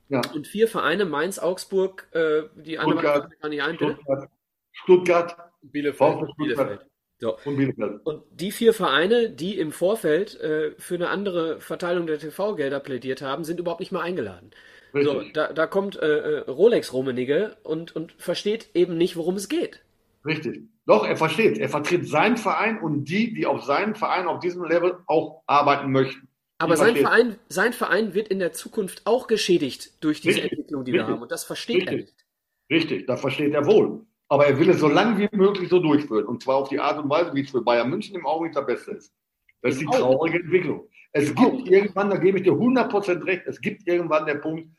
[0.10, 0.22] Ja.
[0.34, 4.30] Und vier Vereine, Mainz, Augsburg, äh, die andere Stuttgart, kann ich ein, Stuttgart,
[4.72, 6.14] Stuttgart, Bielefeld.
[6.16, 6.38] Stuttgart.
[6.38, 6.86] Bielefeld.
[7.20, 7.38] So.
[7.44, 8.06] Und Bielefeld.
[8.06, 13.22] Und die vier Vereine, die im Vorfeld äh, für eine andere Verteilung der TV-Gelder plädiert
[13.22, 14.52] haben, sind überhaupt nicht mehr eingeladen.
[14.94, 19.48] So, da, da kommt äh, äh, Rolex Rummenigge und, und versteht eben nicht, worum es
[19.48, 19.82] geht.
[20.26, 20.64] Richtig.
[20.86, 21.58] Doch, er versteht.
[21.60, 25.92] Er vertritt seinen Verein und die, die auf seinen Verein auf diesem Level auch arbeiten
[25.92, 26.28] möchten.
[26.58, 30.52] Aber sein Verein, sein Verein wird in der Zukunft auch geschädigt durch diese Richtig.
[30.54, 31.08] Entwicklung, die Richtig.
[31.08, 31.22] wir haben.
[31.22, 31.92] Und das versteht Richtig.
[31.92, 32.26] er nicht.
[32.72, 34.06] Richtig, das versteht er wohl.
[34.30, 36.26] Aber er will es so lange wie möglich so durchführen.
[36.26, 38.62] Und zwar auf die Art und Weise, wie es für Bayern München im Augenblick der
[38.62, 39.14] Beste ist.
[39.62, 40.88] Das ist die traurige Entwicklung.
[41.12, 44.70] Es gibt irgendwann, da gebe ich dir 100% recht, es gibt irgendwann der Punkt,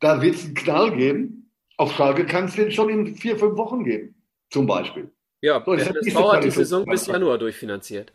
[0.00, 1.50] da wird es einen Knall geben.
[1.76, 4.16] Auf Schalke kann es den schon in vier, fünf Wochen geben,
[4.50, 5.10] zum Beispiel.
[5.40, 8.12] Ja, so, der MSV hat die Saison bis Januar durchfinanziert.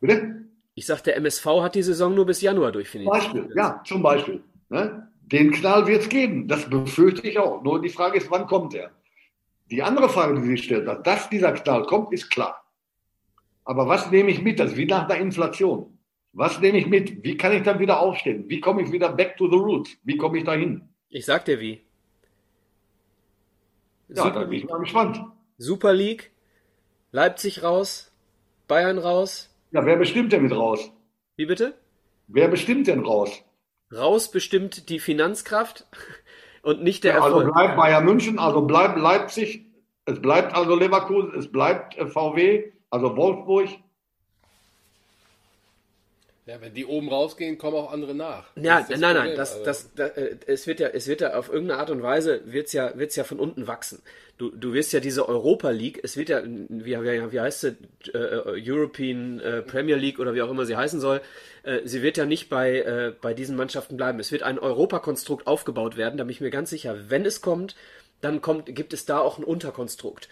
[0.00, 0.46] Bitte?
[0.74, 3.34] Ich sage, der MSV hat die Saison nur bis Januar durchfinanziert.
[3.34, 4.42] Beispiel, ja, zum Beispiel.
[4.70, 5.08] Ne?
[5.20, 6.48] Den Knall wird es geben.
[6.48, 7.62] Das befürchte ich auch.
[7.62, 8.90] Nur die Frage ist, wann kommt er?
[9.70, 12.64] Die andere Frage, die sich stellt, dass dieser Knall kommt, ist klar.
[13.64, 14.58] Aber was nehme ich mit?
[14.58, 15.98] Das ist wie nach der Inflation.
[16.32, 17.22] Was nehme ich mit?
[17.24, 18.48] Wie kann ich dann wieder aufstehen?
[18.48, 19.96] Wie komme ich wieder back to the roots?
[20.02, 20.88] Wie komme ich dahin?
[21.08, 21.84] Ich sag dir wie.
[24.08, 25.20] Ja, Super da bin ich mal gespannt.
[25.58, 26.30] Super League,
[27.12, 28.12] Leipzig raus,
[28.66, 29.54] Bayern raus.
[29.72, 30.90] Ja, wer bestimmt denn mit raus?
[31.36, 31.78] Wie bitte?
[32.26, 33.30] Wer bestimmt denn raus?
[33.92, 35.86] Raus bestimmt die Finanzkraft
[36.62, 37.56] und nicht der ja, also Erfolg.
[37.56, 39.66] Also bleibt Bayern München, also bleibt Leipzig,
[40.06, 43.68] es bleibt also Leverkusen, es bleibt VW, also Wolfsburg.
[46.46, 48.44] Ja, wenn die oben rausgehen, kommen auch andere nach.
[48.56, 49.64] Ja, nein, nein, das, also.
[49.64, 52.72] das, das, äh, es wird ja, es wird ja auf irgendeine Art und Weise wird's
[52.72, 54.02] ja, wird's ja von unten wachsen.
[54.40, 57.76] Du, du wirst ja diese Europa League, es wird ja, wie, wie, wie heißt sie,
[58.14, 61.20] äh, European äh, Premier League oder wie auch immer sie heißen soll,
[61.62, 64.18] äh, sie wird ja nicht bei, äh, bei diesen Mannschaften bleiben.
[64.18, 67.76] Es wird ein Europakonstrukt aufgebaut werden, da bin ich mir ganz sicher, wenn es kommt,
[68.22, 70.30] dann kommt, gibt es da auch ein Unterkonstrukt.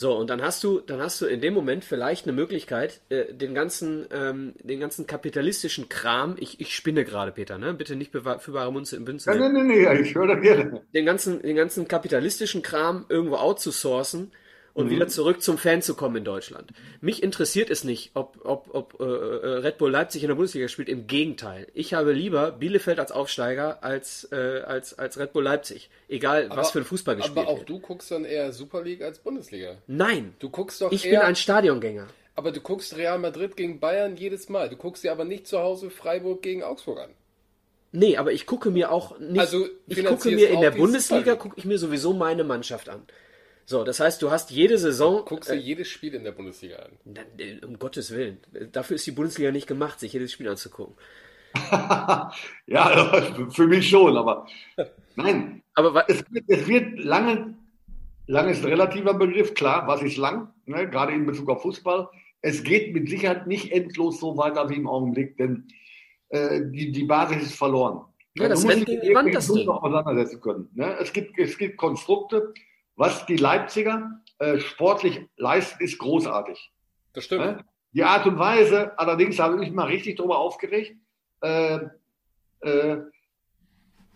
[0.00, 3.34] So, und dann hast du, dann hast du in dem Moment vielleicht eine Möglichkeit, äh,
[3.34, 7.74] den ganzen, ähm, den ganzen kapitalistischen Kram, ich, ich spinne gerade, Peter, ne?
[7.74, 9.30] Bitte nicht für bare Münze im Bünzen.
[9.30, 10.80] Ja, nee, nee, nee, ich höre da gerne.
[10.94, 14.32] Den ganzen, den ganzen kapitalistischen Kram irgendwo outzusourcen
[14.74, 14.90] und mhm.
[14.90, 16.72] wieder zurück zum Fan zu kommen in Deutschland.
[17.00, 20.68] Mich interessiert es nicht, ob, ob, ob äh, äh, Red Bull Leipzig in der Bundesliga
[20.68, 20.88] spielt.
[20.88, 21.66] Im Gegenteil.
[21.74, 25.90] Ich habe lieber Bielefeld als Aufsteiger als, äh, als, als Red Bull Leipzig.
[26.08, 27.46] Egal, aber, was für ein Fußball gespielt wird.
[27.46, 27.68] Aber auch wird.
[27.68, 29.76] du guckst dann eher Super League als Bundesliga.
[29.86, 30.34] Nein.
[30.38, 32.06] Du guckst doch Ich eher, bin ein Stadiongänger.
[32.36, 34.68] Aber du guckst Real Madrid gegen Bayern jedes Mal.
[34.68, 37.10] Du guckst dir aber nicht zu Hause Freiburg gegen Augsburg an.
[37.92, 39.40] Nee, aber ich gucke mir auch nicht.
[39.40, 43.02] Also, ich gucke mir in der Bundesliga gucke ich mir sowieso meine Mannschaft an.
[43.70, 45.24] So, das heißt, du hast jede Saison.
[45.24, 46.90] Guckst du äh, jedes Spiel in der Bundesliga an?
[47.04, 47.20] Na,
[47.64, 48.38] um Gottes Willen.
[48.72, 50.96] Dafür ist die Bundesliga nicht gemacht, sich jedes Spiel anzugucken.
[51.70, 52.32] ja,
[53.50, 54.48] für mich schon, aber
[55.14, 55.62] nein.
[55.76, 57.54] Aber es, wird, es wird lange,
[58.26, 62.08] lang ist ein relativer Begriff, klar, was ist lang, ne, gerade in Bezug auf Fußball.
[62.42, 65.68] Es geht mit Sicherheit nicht endlos so weiter wie im Augenblick, denn
[66.30, 68.04] äh, die, die Basis ist verloren.
[68.34, 69.68] Ja, das die Wand, das Ding.
[69.68, 70.68] auseinandersetzen können.
[70.74, 70.96] Ne?
[70.98, 72.52] Es, gibt, es gibt Konstrukte,
[73.00, 76.70] was die Leipziger äh, sportlich leisten, ist großartig.
[77.14, 77.60] Das stimmt.
[77.60, 77.62] Äh?
[77.92, 80.96] Die Art und Weise, allerdings habe ich mich mal richtig darüber aufgeregt,
[81.40, 81.78] äh,
[82.60, 82.98] äh,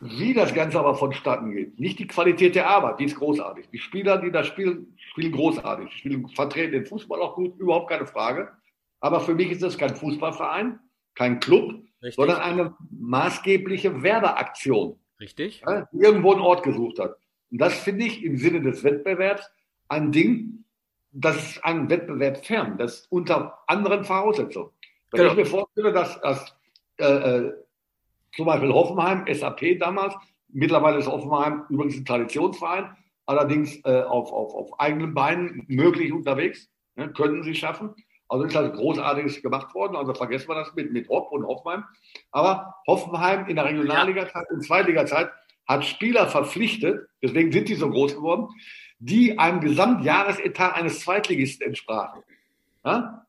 [0.00, 1.80] wie das Ganze aber vonstatten geht.
[1.80, 3.70] Nicht die Qualität der Arbeit, die ist großartig.
[3.70, 5.88] Die Spieler, die da spielen, spielen großartig.
[5.88, 8.50] Die spielen, vertreten den Fußball auch gut, überhaupt keine Frage.
[9.00, 10.78] Aber für mich ist das kein Fußballverein,
[11.14, 11.70] kein Club,
[12.02, 12.16] Richtig.
[12.16, 15.00] sondern eine maßgebliche Werbeaktion.
[15.18, 15.62] Richtig.
[15.66, 17.16] Ja, die irgendwo einen Ort gesucht hat.
[17.54, 19.48] Und das finde ich im Sinne des Wettbewerbs
[19.86, 20.64] ein Ding,
[21.12, 24.70] das ist ein Wettbewerb fern, das ist unter anderen Voraussetzungen.
[25.12, 25.30] Wenn genau.
[25.30, 26.56] ich mir vorstelle, dass, dass
[26.98, 27.52] äh, äh
[28.34, 30.16] zum Beispiel Hoffenheim, SAP damals,
[30.48, 36.68] mittlerweile ist Hoffenheim übrigens ein Traditionsverein, allerdings äh, auf, auf, auf eigenen Beinen möglich unterwegs,
[36.96, 37.94] ne, können sie schaffen.
[38.28, 39.94] Also ist halt Großartiges gemacht worden.
[39.94, 41.84] Also vergessen wir das mit, mit Hopp und Hoffenheim.
[42.32, 45.30] Aber Hoffenheim in der Regionalliga-Zeit, in Zweitliga-Zeit
[45.66, 48.48] hat Spieler verpflichtet, deswegen sind die so groß geworden,
[48.98, 52.22] die einem Gesamtjahresetat eines Zweitligisten entsprachen.
[52.84, 53.26] Ja?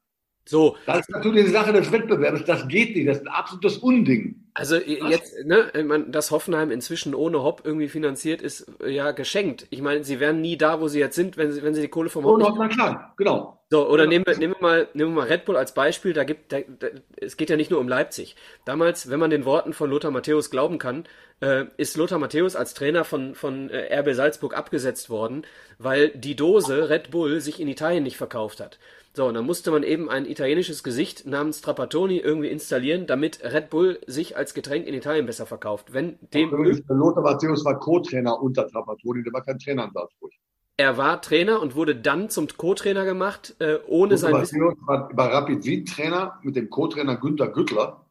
[0.48, 0.78] So.
[0.86, 2.46] Das ist natürlich eine Sache des Wettbewerbs.
[2.46, 3.08] Das geht nicht.
[3.08, 4.46] Das ist ein absolutes Unding.
[4.54, 9.68] Also jetzt, ne, dass Hoffenheim inzwischen ohne Hopp irgendwie finanziert ist, ja geschenkt.
[9.70, 11.90] Ich meine, sie wären nie da, wo sie jetzt sind, wenn sie, wenn sie die
[11.90, 12.42] Kohle vom Hopp.
[12.42, 13.60] Oh, na klar, genau.
[13.70, 14.12] So, oder genau.
[14.12, 16.14] nehmen, wir, nehmen, wir mal, nehmen wir mal Red Bull als Beispiel.
[16.14, 18.36] Da gibt, da, da, es geht ja nicht nur um Leipzig.
[18.64, 21.06] Damals, wenn man den Worten von Lothar Matthäus glauben kann,
[21.42, 25.46] äh, ist Lothar Matthäus als Trainer von, von äh, RB Salzburg abgesetzt worden,
[25.80, 28.80] weil die Dose Red Bull sich in Italien nicht verkauft hat.
[29.16, 33.70] So, und dann musste man eben ein italienisches Gesicht namens Trapattoni irgendwie installieren, damit Red
[33.70, 35.94] Bull sich als Getränk in Italien besser verkauft.
[35.94, 36.52] Wenn dem
[36.90, 40.34] Lothar Matthäus war Co-Trainer unter Trapattoni, der war kein Trainer in Salzburg.
[40.76, 44.60] Er war Trainer und wurde dann zum Co-Trainer gemacht, äh, ohne sein Wissen.
[44.60, 48.06] war bei Rapid Wien Trainer mit dem Co-Trainer Günter Güttler,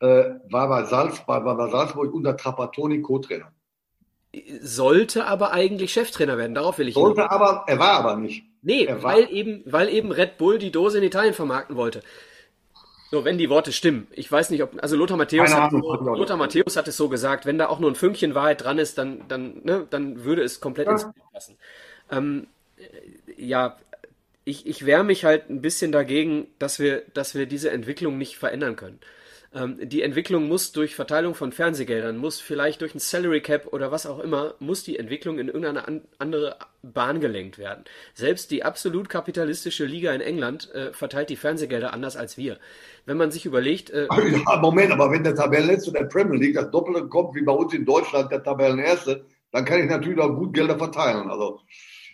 [0.00, 3.52] äh, war, bei Salzburg, war bei Salzburg unter Trapattoni Co-Trainer.
[4.62, 8.47] Sollte aber eigentlich Cheftrainer werden, darauf will ich Sollte aber, er war aber nicht.
[8.62, 12.02] Nee, weil eben, weil eben Red Bull die Dose in Italien vermarkten wollte.
[13.10, 14.06] So, wenn die Worte stimmen.
[14.10, 17.46] Ich weiß nicht, ob, also Lothar Matthäus, hat, so, Lothar Matthäus hat es so gesagt,
[17.46, 20.60] wenn da auch nur ein Fünkchen Wahrheit dran ist, dann, dann, ne, dann würde es
[20.60, 20.92] komplett ja.
[20.92, 21.56] ins Bild passen.
[22.10, 22.46] Ähm,
[23.38, 23.78] ja,
[24.44, 28.36] ich, ich wehre mich halt ein bisschen dagegen, dass wir, dass wir diese Entwicklung nicht
[28.36, 28.98] verändern können.
[29.54, 33.90] Ähm, die Entwicklung muss durch Verteilung von Fernsehgeldern, muss vielleicht durch ein Salary Cap oder
[33.90, 37.84] was auch immer, muss die Entwicklung in irgendeine an, andere Bahn gelenkt werden.
[38.12, 42.58] Selbst die absolut kapitalistische Liga in England äh, verteilt die Fernsehgelder anders als wir.
[43.06, 43.88] Wenn man sich überlegt.
[43.88, 44.06] Äh,
[44.46, 47.72] ja, Moment, aber wenn der Tabellenletzte der Premier League das Doppelte kommt wie bei uns
[47.72, 51.30] in Deutschland der Tabellenerste, dann kann ich natürlich auch gut Gelder verteilen.
[51.30, 51.60] Also.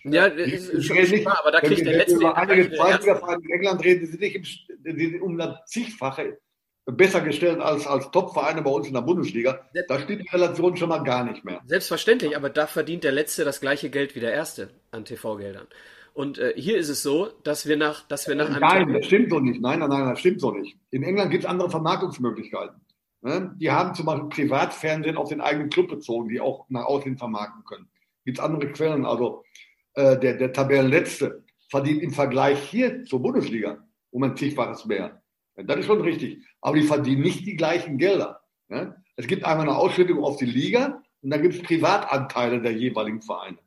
[0.05, 2.16] Ja, ich, ist schon nicht, aber da kriegt der letzte.
[2.16, 6.39] Über einige Zweitliga-Vereine in England reden, die sind nicht im, die sind um das zigfache
[6.86, 9.61] besser gestellt als, als Top-Vereine bei uns in der Bundesliga.
[9.89, 11.61] Da steht die Relation schon mal gar nicht mehr.
[11.66, 15.66] Selbstverständlich, aber da verdient der Letzte das gleiche Geld wie der Erste an TV-Geldern.
[16.12, 18.61] Und äh, hier ist es so, dass wir nach, dass wir nach einem.
[18.61, 19.61] Nein, das stimmt so nicht.
[19.61, 20.77] Nein, nein, nein, das stimmt so nicht.
[20.90, 22.81] In England gibt es andere Vermarktungsmöglichkeiten.
[23.23, 23.52] Ne?
[23.56, 27.65] Die haben zum Beispiel Privatfernsehen auf den eigenen Club bezogen, die auch nach außen vermarkten
[27.65, 27.89] können.
[28.24, 29.06] Gibt es andere Quellen.
[29.06, 29.44] Also
[29.94, 33.78] äh, der, der Tabellenletzte verdient im Vergleich hier zur Bundesliga
[34.11, 35.20] um ein Zigfaches mehr.
[35.56, 36.44] Das ist schon richtig.
[36.60, 38.40] Aber die verdienen nicht die gleichen Gelder.
[38.68, 38.97] Ja?
[39.16, 43.22] Es gibt einmal eine Ausschüttung auf die Liga und dann gibt es Privatanteile der jeweiligen
[43.22, 43.59] Vereine.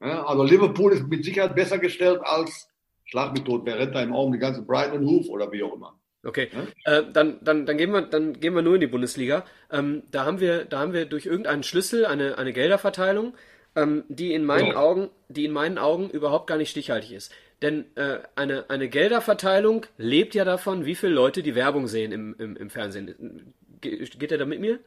[0.00, 0.24] Ja?
[0.24, 2.68] Also Liverpool ist mit Sicherheit besser gestellt als
[3.04, 3.62] Schlag mit Tod.
[3.64, 5.98] Wer rennt da im Augen die ganze Brighton Hoof oder wie auch immer.
[6.24, 6.98] Okay, ja?
[6.98, 9.44] äh, dann, dann, dann, gehen wir, dann gehen wir nur in die Bundesliga.
[9.70, 13.34] Ähm, da, haben wir, da haben wir durch irgendeinen Schlüssel eine, eine Gelderverteilung,
[13.76, 14.74] ähm, die, in meinen.
[14.74, 17.32] Augen, die in meinen Augen überhaupt gar nicht stichhaltig ist.
[17.62, 22.34] Denn äh, eine, eine Gelderverteilung lebt ja davon, wie viele Leute die Werbung sehen im,
[22.38, 23.54] im, im Fernsehen.
[23.80, 24.78] Ge geht er da mit mir?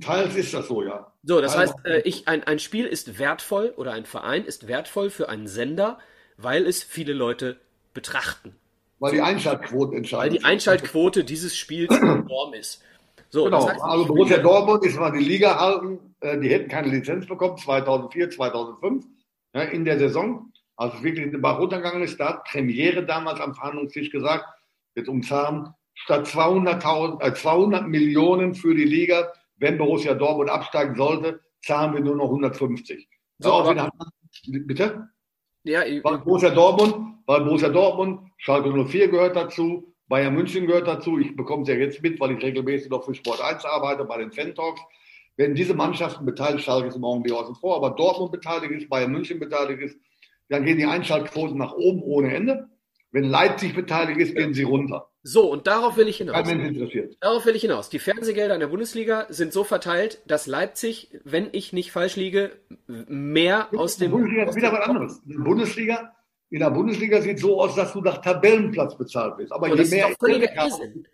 [0.00, 1.12] Teils ist das so, ja.
[1.22, 4.68] So, das Teils heißt, äh, ich, ein, ein Spiel ist wertvoll oder ein Verein ist
[4.68, 5.98] wertvoll für einen Sender,
[6.36, 7.58] weil es viele Leute
[7.94, 8.56] betrachten.
[8.98, 10.32] Weil die Einschaltquote entscheidet.
[10.32, 12.82] Weil die Einschaltquote dieses Spiels enorm ist.
[13.30, 16.68] So, genau, das heißt, also Borussia Dortmund ist mal die Liga halten, äh, die hätten
[16.68, 19.04] keine Lizenz bekommen, 2004, 2005,
[19.54, 23.04] ja, in der Saison, als es wirklich in den Bach runtergegangen ist, da hat Premiere
[23.04, 24.44] damals am Verhandlungstisch gesagt,
[24.94, 26.84] jetzt um Zahlen, statt 200,
[27.20, 32.26] äh, 200 Millionen für die Liga, wenn Borussia Dortmund absteigen sollte, zahlen wir nur noch
[32.26, 33.08] 150.
[33.38, 33.90] So, man,
[34.66, 35.08] bitte?
[35.62, 41.18] Ja, ich, Borussia Dortmund, weil Borussia Dortmund, Schalke 04 gehört dazu, Bayern München gehört dazu.
[41.18, 44.18] Ich bekomme es ja jetzt mit, weil ich regelmäßig noch für Sport 1 arbeite, bei
[44.18, 44.80] den Fan-Talks.
[45.36, 49.10] Wenn diese Mannschaften beteiligt, Schalke ist im Augenblick außen vor, aber Dortmund beteiligt ist, Bayern
[49.10, 49.98] München beteiligt ist,
[50.48, 52.68] dann gehen die Einschaltquoten nach oben ohne Ende.
[53.12, 55.08] Wenn Leipzig beteiligt ist, gehen sie runter.
[55.22, 56.34] So, und darauf will ich hinaus.
[56.34, 57.16] Kein Mensch interessiert.
[57.20, 57.88] Darauf will ich hinaus.
[57.88, 62.52] Die Fernsehgelder in der Bundesliga sind so verteilt, dass Leipzig, wenn ich nicht falsch liege,
[62.86, 64.10] mehr aus dem.
[64.10, 65.22] Bundesliga ist wieder was anderes.
[65.24, 66.12] Die Bundesliga,
[66.50, 69.52] in der Bundesliga sieht so aus, dass du nach Tabellenplatz bezahlt bist.
[69.52, 70.10] Aber so, je mehr.
[70.10, 71.06] Ist doch Irrsinn.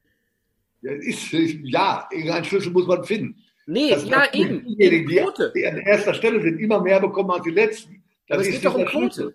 [0.82, 1.32] Ja, ist,
[1.64, 3.36] ja, irgendeinen Schlüssel muss man finden.
[3.66, 4.64] Nee, das ja, eben.
[4.64, 5.24] Diejenigen, die,
[5.54, 7.99] die, an erster Stelle sind, immer mehr bekommen als die letzten.
[8.36, 9.34] Das geht doch um Quote.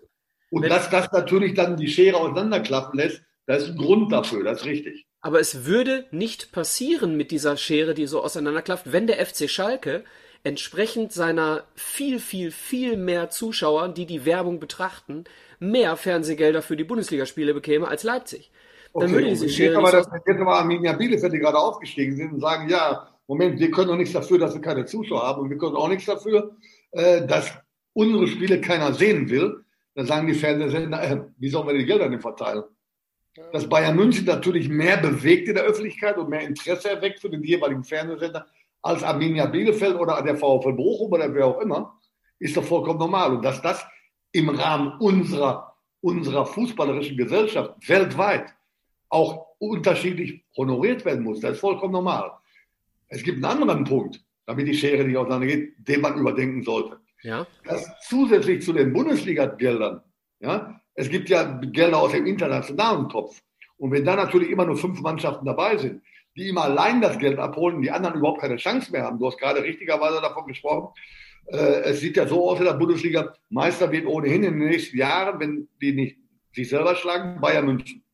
[0.50, 4.44] Und Wenn dass das natürlich dann die Schere auseinanderklappen lässt, da ist ein Grund dafür,
[4.44, 5.06] das ist richtig.
[5.20, 10.04] Aber es würde nicht passieren mit dieser Schere, die so auseinanderklafft, wenn der FC Schalke
[10.44, 15.24] entsprechend seiner viel, viel, viel mehr Zuschauer, die die Werbung betrachten,
[15.58, 18.52] mehr Fernsehgelder für die Bundesligaspiele bekäme als Leipzig.
[18.94, 22.32] Dann okay, würde diese Schere aber, dass jetzt aber Arminia Bielefeld, die gerade aufgestiegen sind
[22.32, 25.50] und sagen, ja, Moment, wir können doch nichts dafür, dass wir keine Zuschauer haben und
[25.50, 26.56] wir können auch nichts dafür,
[26.92, 27.52] äh, dass
[27.96, 29.64] unsere Spiele keiner sehen will.
[29.94, 32.64] Dann sagen die Fernsehsender, äh, wie sollen wir die Gelder denn verteilen?
[33.52, 37.42] dass Bayern München natürlich mehr bewegt in der Öffentlichkeit und mehr Interesse erweckt für den
[37.42, 38.46] jeweiligen Fernsehsender
[38.82, 41.98] als Arminia Bielefeld oder der VfL Bochum oder wer auch immer,
[42.38, 43.36] ist doch vollkommen normal.
[43.36, 43.84] Und dass das
[44.32, 48.54] im Rahmen unserer, unserer fußballerischen Gesellschaft weltweit
[49.08, 52.32] auch unterschiedlich honoriert werden muss, das ist vollkommen normal.
[53.08, 57.00] Es gibt einen anderen Punkt, damit die Schere nicht auseinandergeht, den man überdenken sollte.
[57.26, 57.46] Ja.
[57.64, 60.00] Dass zusätzlich zu den Bundesliga-Geldern
[60.40, 63.40] ja, es gibt ja Gelder aus dem internationalen Topf.
[63.78, 66.02] Und wenn da natürlich immer nur fünf Mannschaften dabei sind,
[66.36, 69.18] die immer allein das Geld abholen, die anderen überhaupt keine Chance mehr haben.
[69.18, 70.92] Du hast gerade richtigerweise davon gesprochen.
[71.46, 74.96] Äh, es sieht ja so aus in der Bundesliga, Meister wird ohnehin in den nächsten
[74.98, 76.18] Jahren, wenn die nicht
[76.52, 78.04] sich selber schlagen, Bayern München.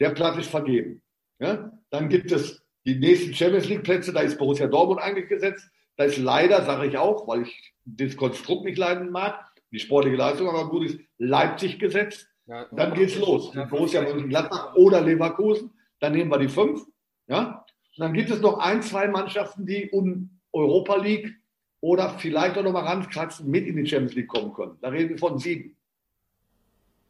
[0.00, 1.02] Der Platz ist vergeben.
[1.38, 1.72] Ja?
[1.90, 5.68] Dann gibt es die nächsten Champions League Plätze, da ist Borussia Dortmund eigentlich gesetzt.
[5.96, 10.16] Da ist leider, sage ich auch, weil ich das Konstrukt nicht leiden mag, die sportliche
[10.16, 12.28] Leistung aber gut ist, Leipzig gesetzt.
[12.46, 13.54] Ja, dann geht's los.
[13.54, 15.72] Ja, Borussia Mönchengladbach oder Leverkusen.
[16.00, 16.84] Dann nehmen wir die fünf.
[17.26, 17.64] Ja?
[17.96, 21.34] Und dann gibt es noch ein, zwei Mannschaften, die um Europa League
[21.80, 24.78] oder vielleicht auch noch mal rankratzen, mit in die Champions League kommen können.
[24.80, 25.76] Da reden wir von sieben.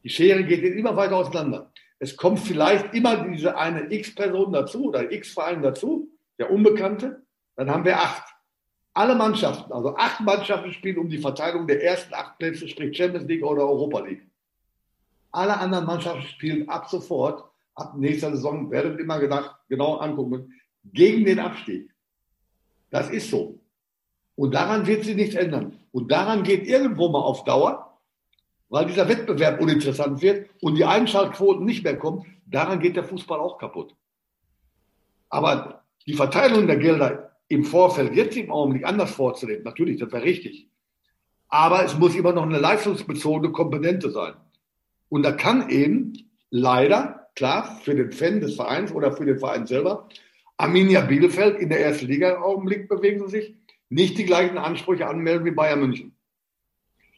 [0.03, 1.71] Die Schere geht immer weiter auseinander.
[1.99, 7.23] Es kommt vielleicht immer diese eine X-Person dazu oder X-Verein dazu, der Unbekannte.
[7.55, 8.34] Dann haben wir acht
[8.95, 13.27] alle Mannschaften, also acht Mannschaften spielen um die Verteilung der ersten acht Plätze, sprich Champions
[13.27, 14.25] League oder Europa League.
[15.31, 17.43] Alle anderen Mannschaften spielen ab sofort,
[17.75, 20.53] ab nächster Saison, werdet immer gedacht, genau angucken,
[20.85, 21.91] gegen den Abstieg.
[22.89, 23.59] Das ist so.
[24.35, 25.77] Und daran wird sich nichts ändern.
[25.91, 27.99] Und daran geht irgendwo mal auf Dauer,
[28.69, 33.39] weil dieser Wettbewerb uninteressant wird und die Einschaltquoten nicht mehr kommen, daran geht der Fußball
[33.39, 33.93] auch kaputt.
[35.29, 39.63] Aber die Verteilung der Gelder im Vorfeld jetzt im Augenblick anders vorzunehmen.
[39.63, 40.67] Natürlich, das wäre richtig.
[41.47, 44.33] Aber es muss immer noch eine leistungsbezogene Komponente sein.
[45.09, 46.13] Und da kann eben
[46.49, 50.09] leider, klar, für den Fan des Vereins oder für den Verein selber,
[50.57, 53.55] Arminia Bielefeld in der ersten Liga im Augenblick bewegen sie sich,
[53.89, 56.15] nicht die gleichen Ansprüche anmelden wie Bayern München.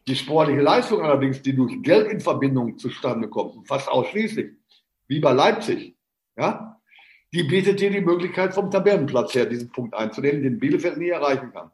[0.08, 4.52] Die sportliche Leistung allerdings, die durch Geld in Verbindung zustande kommt, fast ausschließlich,
[5.08, 5.96] wie bei Leipzig,
[6.38, 6.77] ja,
[7.38, 11.54] die bietet dir die Möglichkeit, vom Tabellenplatz her diesen Punkt einzunehmen, den Bielefeld nie erreichen
[11.54, 11.70] kann.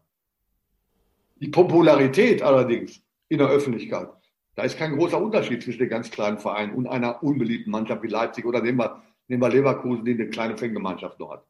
[1.38, 4.10] Die Popularität allerdings in der Öffentlichkeit,
[4.56, 8.08] da ist kein großer Unterschied zwischen den ganz kleinen Vereinen und einer unbeliebten Mannschaft wie
[8.08, 11.46] Leipzig oder nehmen wir Nehmen wir Leverkusen, die eine kleine Fangemeinschaft noch hat.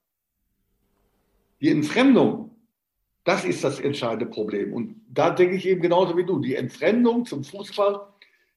[1.59, 2.55] Die Entfremdung,
[3.23, 4.73] das ist das entscheidende Problem.
[4.73, 6.39] Und da denke ich eben genauso wie du.
[6.39, 8.12] Die Entfremdung zum Fußball,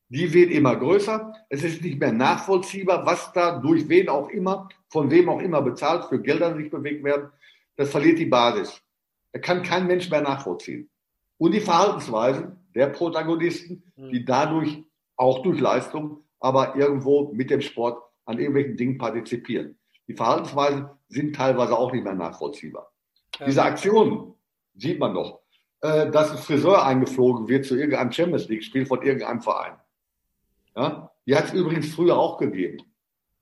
[0.09, 1.33] die wird immer größer.
[1.49, 5.63] Es ist nicht mehr nachvollziehbar, was da durch wen auch immer, von wem auch immer
[5.63, 7.31] bezahlt, für Gelder sich bewegt werden.
[7.77, 8.81] Das verliert die Basis.
[9.33, 10.89] Da kann kein Mensch mehr nachvollziehen.
[11.39, 14.11] Und die Verhaltensweisen der Protagonisten, hm.
[14.11, 14.85] die dadurch
[15.17, 19.79] auch durch Leistung, aber irgendwo mit dem Sport an irgendwelchen Dingen partizipieren.
[20.09, 22.93] Die Verhaltensweisen sind teilweise auch nicht mehr nachvollziehbar.
[23.39, 23.47] Ja.
[23.47, 24.35] Diese Aktion
[24.75, 25.41] sieht man doch,
[25.81, 29.77] äh, dass ein Friseur eingeflogen wird zu irgendeinem Champions League-Spiel von irgendeinem Verein.
[30.77, 31.11] Ja?
[31.27, 32.79] Die hat es übrigens früher auch gegeben.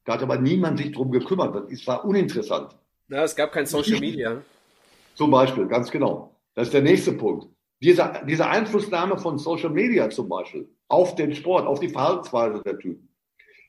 [0.05, 1.70] Da hat aber niemand sich drum gekümmert.
[1.70, 2.77] Das war uninteressant.
[3.09, 4.43] Ja, es gab kein Social Media.
[5.15, 6.35] Zum Beispiel, ganz genau.
[6.55, 7.48] Das ist der nächste Punkt.
[7.81, 12.78] Diese, diese Einflussnahme von Social Media zum Beispiel auf den Sport, auf die Verhaltensweise der
[12.78, 13.09] Typen.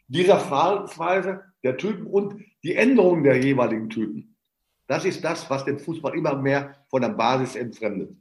[0.08, 4.36] Dieser Verhaltensweise der Typen und die Änderung der jeweiligen Typen.
[4.88, 8.16] Das ist das, was den Fußball immer mehr von der Basis entfremdet.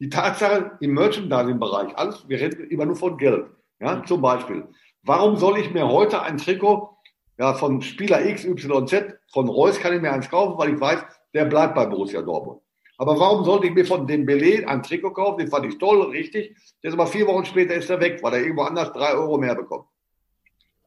[0.00, 3.46] Die Tatsache im Merchandising-Bereich, alles, wir reden immer nur von Geld.
[3.80, 4.68] Ja, zum Beispiel.
[5.02, 6.94] Warum soll ich mir heute ein Trikot
[7.38, 10.80] ja, von Spieler X, Y, Z, von Reus kann ich mir eins kaufen, weil ich
[10.80, 12.60] weiß, der bleibt bei Borussia Dortmund.
[12.96, 15.38] Aber warum sollte ich mir von dem Belay ein Trikot kaufen?
[15.38, 16.56] Den fand ich toll, richtig.
[16.82, 19.36] Der ist aber vier Wochen später ist er weg, weil er irgendwo anders drei Euro
[19.36, 19.86] mehr bekommt.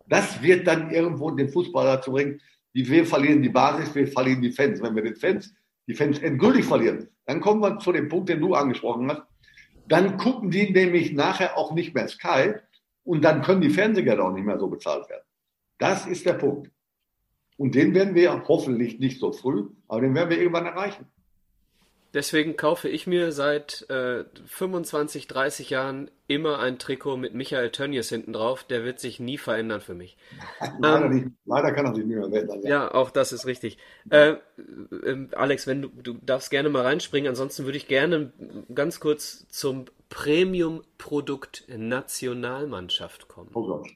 [0.08, 2.40] Das wird dann irgendwo den Fußballer dazu bringen,
[2.74, 4.82] die, wir verlieren die Basis, wir verlieren die Fans.
[4.82, 5.54] Wenn wir den Fans,
[5.86, 9.24] die Fans endgültig verlieren, dann kommen wir zu dem Punkt, den du angesprochen hast.
[9.88, 12.54] Dann gucken die nämlich nachher auch nicht mehr Sky
[13.08, 15.24] und dann können die Fernsehgelder auch nicht mehr so bezahlt werden.
[15.78, 16.70] Das ist der Punkt.
[17.56, 21.06] Und den werden wir hoffentlich nicht so früh, aber den werden wir irgendwann erreichen.
[22.14, 28.10] Deswegen kaufe ich mir seit äh, 25, 30 Jahren immer ein Trikot mit Michael Tönnies
[28.10, 28.64] hinten drauf.
[28.64, 30.18] Der wird sich nie verändern für mich.
[30.80, 32.62] Leider, ähm, nicht, leider kann er sich nie mehr verändern.
[32.64, 32.70] Ja.
[32.70, 33.78] ja, auch das ist richtig.
[34.10, 37.30] Äh, äh, Alex, wenn du, du darfst gerne mal reinspringen.
[37.30, 38.34] Ansonsten würde ich gerne
[38.74, 43.52] ganz kurz zum Premium-Produkt Nationalmannschaft kommen.
[43.54, 43.88] Oh Gott.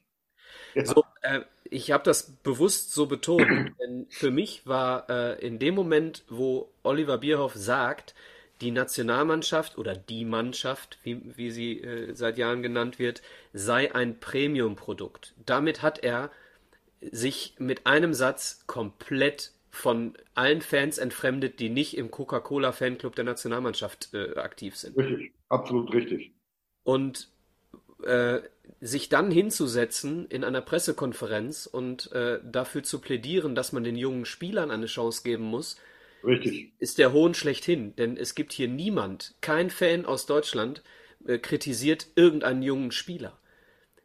[0.74, 0.86] Ja.
[0.86, 3.42] So, äh, ich habe das bewusst so betont,
[3.80, 8.14] denn für mich war äh, in dem Moment, wo Oliver Bierhoff sagt,
[8.62, 13.22] die Nationalmannschaft oder die Mannschaft, wie, wie sie äh, seit Jahren genannt wird,
[13.54, 15.34] sei ein Premium-Produkt.
[15.46, 16.30] Damit hat er
[17.12, 24.14] sich mit einem Satz komplett von allen Fans entfremdet, die nicht im Coca-Cola-Fanclub der Nationalmannschaft
[24.14, 24.98] äh, aktiv sind.
[24.98, 26.34] Richtig, absolut richtig.
[26.84, 27.30] Und
[28.04, 28.42] äh,
[28.80, 34.26] sich dann hinzusetzen in einer Pressekonferenz und äh, dafür zu plädieren, dass man den jungen
[34.26, 35.78] Spielern eine Chance geben muss,
[36.24, 36.74] Richtig.
[36.80, 37.96] ist der Hohn schlechthin.
[37.96, 40.84] Denn es gibt hier niemand, kein Fan aus Deutschland,
[41.26, 43.40] äh, kritisiert irgendeinen jungen Spieler.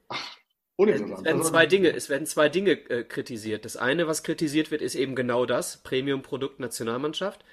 [0.09, 0.36] Ach,
[0.78, 3.65] es werden zwei Dinge, es werden zwei Dinge äh, kritisiert.
[3.65, 7.44] Das eine, was kritisiert wird, ist eben genau das, Premium-Produkt Nationalmannschaft.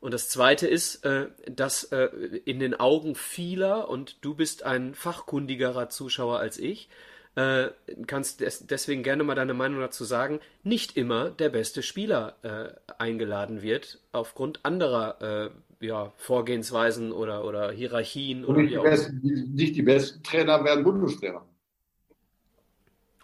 [0.00, 2.06] Und das Zweite ist, äh, dass äh,
[2.46, 6.88] in den Augen vieler, und du bist ein fachkundigerer Zuschauer als ich,
[7.36, 7.68] äh,
[8.06, 12.92] kannst des deswegen gerne mal deine Meinung dazu sagen, nicht immer der beste Spieler äh,
[12.98, 15.50] eingeladen wird, aufgrund anderer
[15.80, 18.44] äh, ja, Vorgehensweisen oder, oder Hierarchien.
[18.44, 21.44] Und nicht, die besten, nicht die besten Trainer werden Bundestrainer.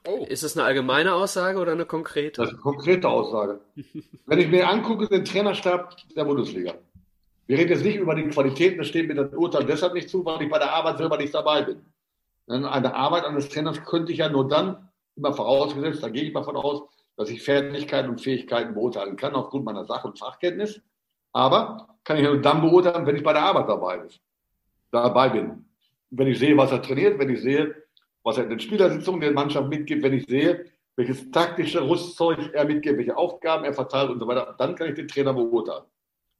[0.07, 0.25] Oh.
[0.29, 2.41] Ist das eine allgemeine Aussage oder eine konkrete?
[2.41, 3.61] Das ist eine konkrete Aussage.
[4.27, 6.75] Wenn ich mir angucke, den Trainerstab der Bundesliga.
[7.47, 10.25] Wir reden jetzt nicht über die Qualitäten, das steht mir das Urteil deshalb nicht zu,
[10.25, 11.85] weil ich bei der Arbeit selber nicht dabei bin.
[12.49, 16.45] Eine Arbeit eines Trainers könnte ich ja nur dann, immer vorausgesetzt, da gehe ich mal
[16.45, 16.83] von aus,
[17.17, 20.81] dass ich Fertigkeiten und Fähigkeiten beurteilen kann aufgrund meiner Sach- und Fachkenntnis.
[21.33, 24.11] Aber kann ich nur dann beurteilen, wenn ich bei der Arbeit dabei bin.
[24.91, 25.65] Dabei bin.
[26.11, 27.75] Wenn ich sehe, was er trainiert, wenn ich sehe,
[28.27, 30.65] was er in den Spielersitzungen der Mannschaft mitgibt, wenn ich sehe,
[30.97, 34.95] welches taktische Rüstzeug er mitgibt, welche Aufgaben er verteilt und so weiter, dann kann ich
[34.95, 35.85] den Trainer beurteilen.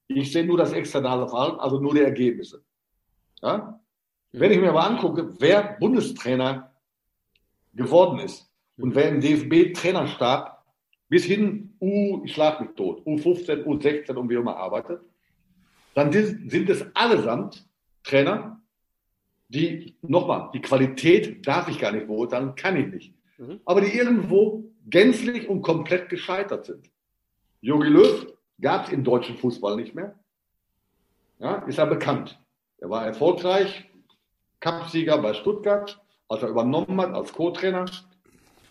[0.09, 2.65] Ich sehe nur das externe Verhalten, also nur die Ergebnisse.
[3.41, 3.79] Ja?
[4.33, 6.75] Wenn ich mir aber angucke, wer Bundestrainer
[7.73, 10.65] geworden ist und wer im DFB-Trainerstab
[11.09, 15.03] bis hin U, ich schlag mich tot, U15, U16 und wie immer arbeitet,
[15.95, 17.65] dann sind es allesamt
[18.03, 18.61] Trainer,
[19.49, 23.15] die, nochmal, die Qualität darf ich gar nicht beurteilen, kann ich nicht.
[23.39, 23.61] Mhm.
[23.65, 26.91] Aber die irgendwo gänzlich und komplett gescheitert sind.
[27.61, 28.27] Jogi Löw
[28.61, 30.19] gab es im deutschen Fußball nicht mehr.
[31.39, 32.41] Ja, ist er bekannt.
[32.79, 33.89] Er war erfolgreich,
[34.61, 37.85] Cupsieger bei Stuttgart, als er übernommen hat als Co-Trainer.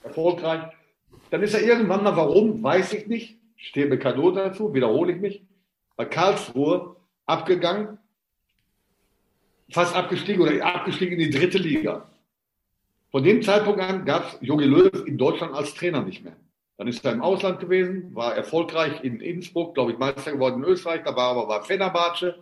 [0.03, 0.63] Erfolgreich.
[1.31, 5.21] Dann ist er irgendwann mal, warum, weiß ich nicht, stehe mir kein dazu, wiederhole ich
[5.21, 5.43] mich,
[5.95, 6.95] bei Karlsruhe
[7.25, 7.97] abgegangen,
[9.69, 12.09] fast abgestiegen oder abgestiegen in die dritte Liga.
[13.11, 16.35] Von dem Zeitpunkt an gab es Jogi Löw in Deutschland als Trainer nicht mehr.
[16.77, 20.69] Dann ist er im Ausland gewesen, war erfolgreich in Innsbruck, glaube ich, Meister geworden in
[20.69, 22.35] Österreich, da war aber bei Fenerbahce.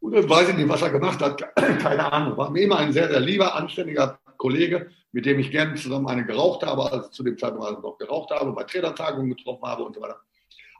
[0.00, 2.36] Und dann weiß ich nicht, was er gemacht hat, keine Ahnung.
[2.38, 6.24] War mir immer ein sehr, sehr lieber, anständiger Kollege, mit dem ich gerne zusammen eine
[6.24, 10.00] geraucht habe, als zu dem Zeitpunkt noch geraucht habe, bei Trainertagungen getroffen habe und so
[10.00, 10.20] weiter.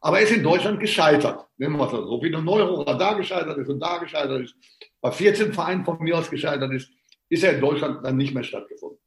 [0.04, 1.46] Aber er ist in Deutschland gescheitert.
[1.56, 2.22] Nehmen wir es so.
[2.22, 4.54] Wie ein Neurohrer da gescheitert ist und da gescheitert ist,
[5.00, 6.90] bei 14 Vereinen von mir aus gescheitert ist,
[7.30, 8.98] ist er in Deutschland dann nicht mehr stattgefunden.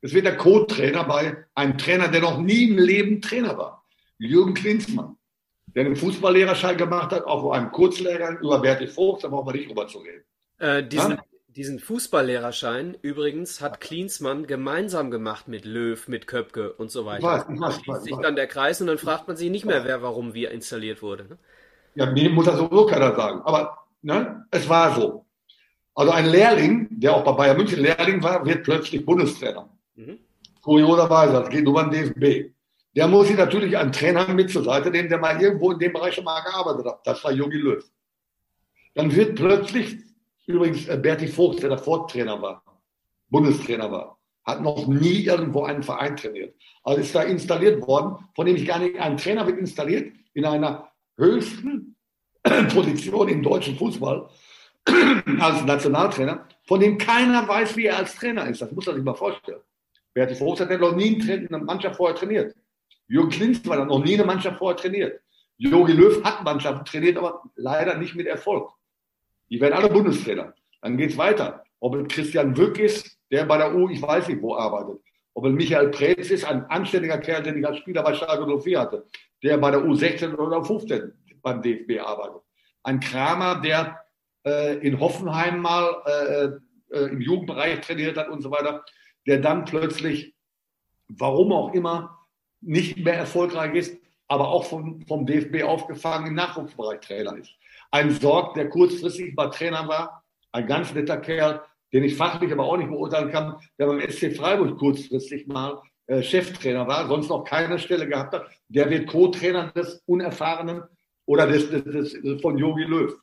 [0.00, 3.84] Es wird der Co-Trainer bei einem Trainer, der noch nie im Leben Trainer war.
[4.18, 5.16] Jürgen Klinsmann,
[5.74, 9.68] der einen Fußballlehrerschein gemacht hat, auch einem Kurzlehrgang über Berti Vogt, da brauchen wir nicht
[9.68, 10.22] drüber zu reden.
[10.58, 11.24] Äh, diesen, ja?
[11.56, 17.24] Diesen Fußballlehrerschein übrigens hat Klinsmann gemeinsam gemacht mit Löw, mit Köpke und so weiter.
[17.24, 19.84] Weiß, weiß, ich weiß, sich dann der Kreis und dann fragt man sich nicht mehr,
[19.84, 21.24] wer warum wie installiert wurde.
[21.28, 21.38] Ne?
[21.94, 23.40] Ja, mir muss das sowieso keiner sagen.
[23.44, 25.24] Aber ne, es war so.
[25.94, 29.68] Also ein Lehrling, der auch bei Bayern München Lehrling war, wird plötzlich Bundestrainer.
[29.94, 30.18] Mhm.
[30.60, 32.52] Kurioserweise, das geht nur beim DFB.
[32.96, 35.92] Der muss sich natürlich einen Trainer mit zur Seite nehmen, der mal irgendwo in dem
[35.92, 37.06] Bereich schon mal gearbeitet hat.
[37.06, 37.84] Das war Jogi Löw.
[38.94, 39.98] Dann wird plötzlich,
[40.46, 42.62] übrigens äh, Berti Vogt, der davor Trainer war,
[43.30, 46.54] Bundestrainer war, hat noch nie irgendwo einen Verein trainiert.
[46.82, 50.44] Also ist da installiert worden, von dem ich gar nicht, ein Trainer wird installiert in
[50.44, 51.96] einer höchsten
[52.74, 54.28] Position im deutschen Fußball
[55.40, 58.60] als Nationaltrainer, von dem keiner weiß, wie er als Trainer ist.
[58.60, 59.60] Das muss man sich mal vorstellen.
[60.12, 62.54] Berti Vogt hat noch nie eine Mannschaft vorher trainiert.
[63.08, 65.20] Jürgen Klinsmann hat noch nie eine Mannschaft vorher trainiert.
[65.56, 68.70] Jogi Löw hat Mannschaften trainiert, aber leider nicht mit Erfolg.
[69.54, 70.52] Die werden alle Bundestrainer.
[70.82, 71.62] Dann geht es weiter.
[71.78, 75.00] Ob es Christian Wück ist, der bei der U, ich weiß nicht wo arbeitet.
[75.32, 78.80] Ob es Michael Preetz ist, ein anständiger Kerl, den ich als Spieler bei Schalke 04
[78.80, 79.06] hatte,
[79.44, 82.42] der bei der U16 oder 15 beim DFB arbeitet.
[82.82, 84.00] Ein Kramer, der
[84.44, 88.84] äh, in Hoffenheim mal äh, äh, im Jugendbereich trainiert hat und so weiter
[89.26, 90.34] der dann plötzlich,
[91.08, 92.18] warum auch immer,
[92.60, 97.54] nicht mehr erfolgreich ist, aber auch vom, vom DFB aufgefangen im Nachwuchsbereich Trainer ist.
[97.94, 101.62] Ein Sorg, der kurzfristig mal Trainer war, ein ganz netter Kerl,
[101.92, 106.20] den ich fachlich aber auch nicht beurteilen kann, der beim SC Freiburg kurzfristig mal äh,
[106.20, 108.46] Cheftrainer war, sonst noch keine Stelle gehabt hat.
[108.68, 110.82] Der wird Co-Trainer des Unerfahrenen
[111.26, 113.14] oder des, des, des, von Jogi Löw.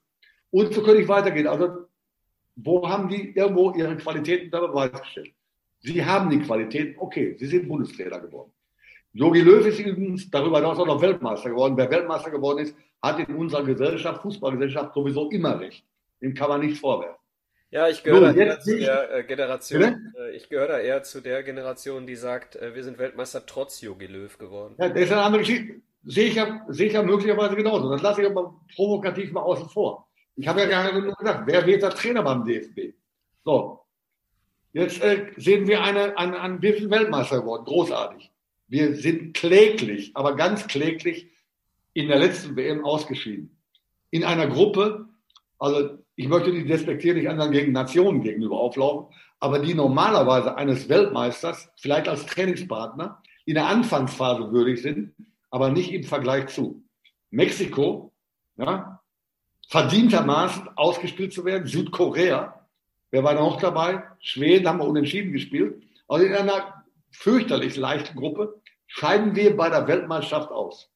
[0.52, 1.48] Und so könnte ich weitergehen.
[1.48, 1.88] Also,
[2.56, 5.34] wo haben die irgendwo ihre Qualitäten da beweisgestellt?
[5.82, 8.54] Sie haben die Qualität, okay, Sie sind Bundestrainer geworden.
[9.12, 11.76] Jogi Löw ist übrigens darüber hinaus auch noch Weltmeister geworden.
[11.76, 15.84] Wer Weltmeister geworden ist, hat in unserer Gesellschaft, Fußballgesellschaft, sowieso immer recht.
[16.22, 17.20] Dem kann man nichts vorwerfen.
[17.72, 21.22] Ja, ich gehöre da eher zu der äh, Generation, äh, ich gehöre da eher zu
[21.22, 24.76] der Generation, die sagt, äh, wir sind Weltmeister trotz Jogi Löw geworden.
[24.78, 25.82] Ja, das ist eine andere Geschichte.
[26.04, 27.90] Sehe ich ja, sehe ich ja möglicherweise genauso.
[27.90, 30.08] Das lasse ich aber provokativ mal außen vor.
[30.36, 32.94] Ich habe ja gerade nur gesagt, wer wird der Trainer beim DFB?
[33.46, 33.82] So,
[34.74, 38.32] Jetzt äh, sehen wir eine, eine, einen, wir sind Weltmeister geworden, großartig.
[38.68, 41.28] Wir sind kläglich, aber ganz kläglich
[41.94, 43.58] in der letzten WM ausgeschieden.
[44.10, 45.08] In einer Gruppe,
[45.60, 51.70] also ich möchte die despektierlich anderen gegen Nationen gegenüber auflaufen, aber die normalerweise eines Weltmeisters,
[51.78, 55.16] vielleicht als Trainingspartner, in der Anfangsphase würdig sind,
[55.50, 56.84] aber nicht im Vergleich zu.
[57.32, 58.14] Mexiko,
[58.58, 59.02] ja,
[59.70, 62.62] verdientermaßen ausgespielt zu werden, Südkorea,
[63.12, 64.04] Wer war noch dabei?
[64.20, 65.84] Schweden haben wir unentschieden gespielt.
[66.08, 70.90] Also in einer fürchterlich leichten Gruppe scheiden wir bei der Weltmeisterschaft aus.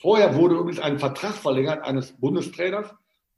[0.00, 2.94] Vorher wurde übrigens ein Vertrag verlängert eines Bundestrainers,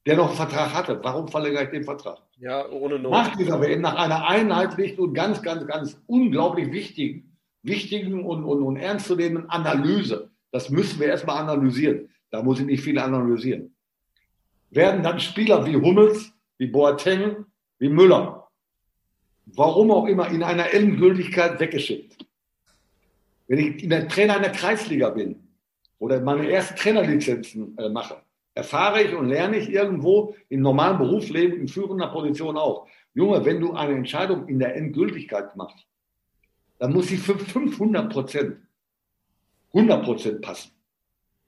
[0.06, 1.00] der noch einen Vertrag hatte.
[1.02, 2.18] Warum verlängere ich den Vertrag?
[2.38, 3.12] Ja, ohne Not.
[3.12, 8.62] Nach dieser WM, nach einer einheitlichen und ganz, ganz, ganz unglaublich wichtigen, wichtigen und, und,
[8.62, 10.30] und ernstzunehmenden Analyse.
[10.50, 12.10] Das müssen wir erstmal analysieren.
[12.30, 13.74] Da muss ich nicht viel analysieren.
[14.70, 17.46] Werden dann Spieler wie Hummels, wie Boateng,
[17.78, 18.48] wie Müller,
[19.46, 22.18] warum auch immer, in einer Endgültigkeit weggeschickt.
[23.48, 25.49] Wenn ich in der Trainer in der Kreisliga bin
[26.00, 28.16] oder meine ersten Trainerlizenzen äh, mache,
[28.54, 32.88] erfahre ich und lerne ich irgendwo im normalen Berufsleben in führender Position auch.
[33.14, 35.86] Junge, wenn du eine Entscheidung in der Endgültigkeit machst,
[36.78, 38.56] dann muss sie für 500 Prozent,
[39.74, 40.72] 100 Prozent passen.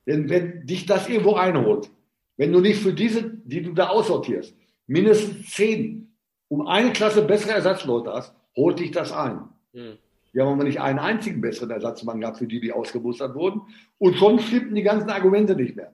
[0.07, 1.91] Denn wenn dich das irgendwo einholt,
[2.37, 4.55] wenn du nicht für diese, die du da aussortierst,
[4.87, 6.15] mindestens zehn
[6.49, 9.49] um eine Klasse bessere Ersatzleute hast, holt dich das ein.
[9.73, 9.97] Hm.
[10.33, 13.63] Wir haben aber nicht einen einzigen besseren Ersatzmann gehabt für die, die ausgemustert wurden.
[13.99, 15.93] Und schon stimmten die ganzen Argumente nicht mehr.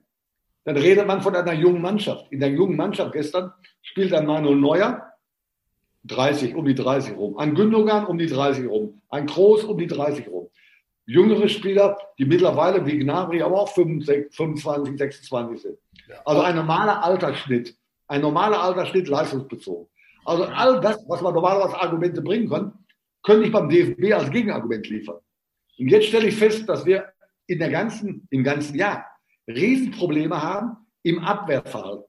[0.65, 2.31] Dann redet man von einer jungen Mannschaft.
[2.31, 3.53] In der jungen Mannschaft gestern
[3.83, 5.13] spielt ein Manuel Neuer
[6.05, 7.37] 30, um die 30 rum.
[7.39, 9.01] Ein Gündogan um die 30 rum.
[9.09, 10.49] Ein Kroos um die 30 rum.
[11.07, 15.79] Jüngere Spieler, die mittlerweile wie Gnabry aber auch 25, 26 sind.
[16.25, 17.75] Also ein normaler Altersschnitt.
[18.07, 19.89] Ein normaler Altersschnitt leistungsbezogen.
[20.25, 22.73] Also all das, was man normalerweise Argumente bringen kann,
[23.29, 25.19] könnte ich beim DFB als Gegenargument liefern.
[25.79, 27.13] Und jetzt stelle ich fest, dass wir
[27.47, 29.05] in der ganzen, im ganzen Jahr
[29.47, 32.05] Riesenprobleme haben im Abwehrverhalten.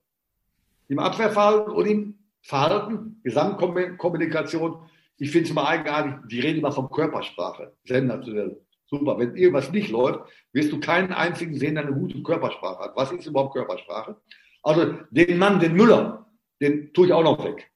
[0.87, 4.89] Im Abwehrverhalten und im Verhalten, Gesamtkommunikation.
[5.17, 7.73] Ich finde es immer eigenartig, die reden immer von Körpersprache.
[7.83, 8.61] Sensationell.
[8.85, 9.19] Super.
[9.19, 10.21] Wenn irgendwas nicht läuft,
[10.53, 12.95] wirst du keinen einzigen sehen, der eine gute Körpersprache hat.
[12.95, 14.15] Was ist überhaupt Körpersprache?
[14.63, 16.27] Also den Mann, den Müller,
[16.61, 17.68] den tue ich auch noch weg.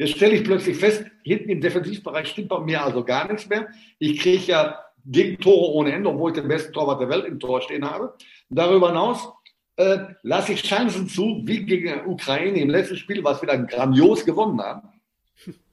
[0.00, 3.68] Jetzt stelle ich plötzlich fest, hinten im Defensivbereich stimmt bei mir also gar nichts mehr.
[3.98, 7.60] Ich kriege ja Gegentore ohne Ende, obwohl ich den besten Torwart der Welt im Tor
[7.60, 8.14] stehen habe.
[8.48, 9.28] Darüber hinaus
[9.76, 14.24] äh, lasse ich Chancen zu, wie gegen Ukraine im letzten Spiel, was wir dann grandios
[14.24, 14.88] gewonnen haben.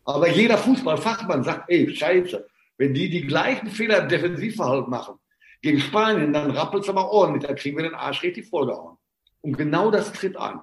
[0.03, 2.45] Aber jeder Fußballfachmann sagt, ey, scheiße,
[2.77, 5.15] wenn die die gleichen Fehler im Defensivverhalten machen,
[5.61, 8.97] gegen Spanien, dann rappelt es aber ordentlich, dann kriegen wir den Arsch richtig vollgehauen.
[9.39, 10.59] Und genau das tritt ein.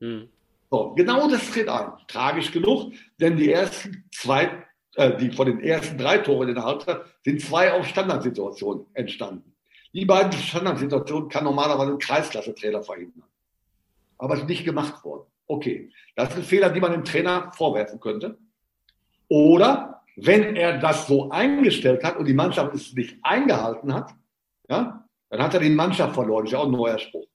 [0.00, 0.28] Mhm.
[0.70, 1.92] So, genau das tritt ein.
[2.08, 4.64] Tragisch genug, denn die ersten zwei,
[4.96, 9.54] äh, die von den ersten drei Toren in der Halbzeit sind zwei auf Standardsituationen entstanden.
[9.92, 13.24] Die beiden Standardsituationen kann normalerweise ein Kreisklasse-Trainer verhindern.
[14.18, 15.26] Aber es ist nicht gemacht worden.
[15.46, 18.38] Okay, das ist ein Fehler, den man dem Trainer vorwerfen könnte.
[19.28, 24.12] Oder wenn er das so eingestellt hat und die Mannschaft es nicht eingehalten hat,
[24.68, 26.44] ja, dann hat er die Mannschaft verloren.
[26.44, 27.26] Das ist ja auch ein neuer Spruch.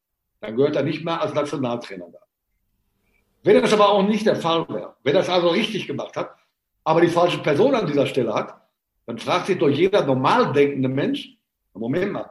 [0.41, 2.19] Dann gehört er nicht mehr als Nationaltrainer da.
[3.43, 6.35] Wenn das aber auch nicht der Fall wäre, wenn es also richtig gemacht hat,
[6.83, 8.61] aber die falsche Person an dieser Stelle hat,
[9.05, 11.37] dann fragt sich doch jeder normal denkende Mensch,
[11.73, 12.29] Moment mal,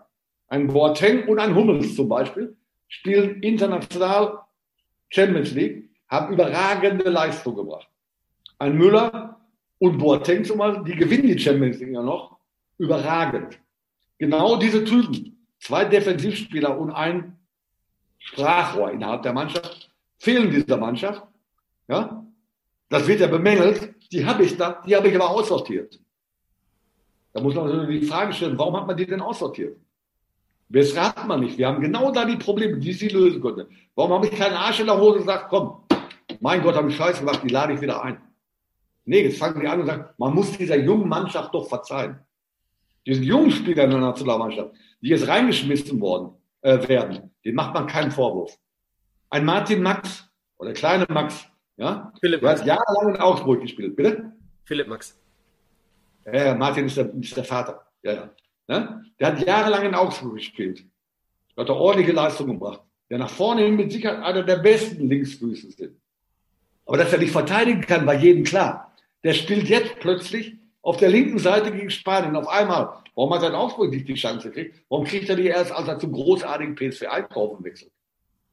[0.49, 2.57] ein Boateng und ein Hummels zum Beispiel
[2.89, 4.41] spielen international
[5.09, 7.89] Champions League, haben überragende Leistung gebracht.
[8.59, 9.41] Ein Müller
[9.79, 12.37] und Boateng zum Beispiel, die gewinnen die Champions League ja noch,
[12.79, 13.59] überragend.
[14.19, 17.39] Genau diese Typen, zwei Defensivspieler und ein
[18.19, 19.90] Sprachrohr innerhalb der Mannschaft,
[20.21, 21.27] fehlen dieser Mannschaft.
[21.89, 22.25] Ja,
[22.89, 23.95] das wird ja bemängelt.
[24.13, 25.99] Die habe ich da, die habe ich aber aussortiert.
[27.33, 29.77] Da muss man die Frage stellen, warum hat man die denn aussortiert?
[30.69, 31.59] Das hat man nicht.
[31.59, 33.67] Wir haben genau da die Probleme, die sie lösen konnten.
[33.95, 35.85] Warum habe ich keinen Arsch in der Hose gesagt, komm,
[36.41, 38.21] mein Gott, habe ich Scheiße gemacht, die lade ich wieder ein.
[39.05, 42.21] Nee, jetzt fangen die an und sagen, man muss dieser jungen Mannschaft doch verzeihen.
[43.07, 47.87] Diesen jungen Spieler in der Nationalmannschaft, die jetzt reingeschmissen worden äh, werden, den macht man
[47.87, 48.57] keinen Vorwurf.
[49.31, 50.29] Ein Martin Max
[50.59, 51.47] oder kleine Max,
[51.77, 54.33] ja, Philipp der hat jahrelang in Augsburg gespielt, bitte?
[54.65, 55.17] Philipp Max.
[56.31, 57.87] Ja, Martin ist der, ist der Vater.
[58.03, 58.31] Ja, ja.
[58.69, 59.03] ja.
[59.19, 60.85] Der hat jahrelang in Augsburg gespielt.
[61.57, 62.83] Hat eine ordentliche Leistung gebracht.
[63.09, 65.97] Der nach vorne hin mit Sicherheit einer der besten Linksfüße sind.
[66.87, 68.93] Aber dass er nicht verteidigen kann, war jedem klar.
[69.23, 73.03] Der spielt jetzt plötzlich auf der linken Seite gegen Spanien auf einmal.
[73.15, 74.83] Warum hat er in Augsburg nicht die Chance gekriegt?
[74.89, 77.93] Warum kriegt er die erst, als er zum großartigen PSV einkaufen wechselt?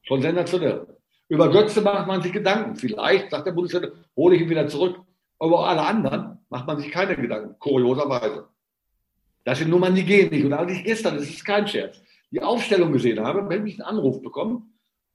[0.02, 0.86] Schon sensationell.
[1.28, 2.76] Über Götze macht man sich Gedanken.
[2.76, 5.00] Vielleicht, sagt der Bundeswehr, hole ich ihn wieder zurück.
[5.38, 8.48] Aber alle anderen macht man sich keine Gedanken, kurioserweise.
[9.44, 10.44] Das sind Nummern, die gehen nicht.
[10.44, 12.00] Und als ich gestern, das ist kein Scherz,
[12.30, 14.74] die Aufstellung gesehen habe, habe ich einen Anruf bekommen.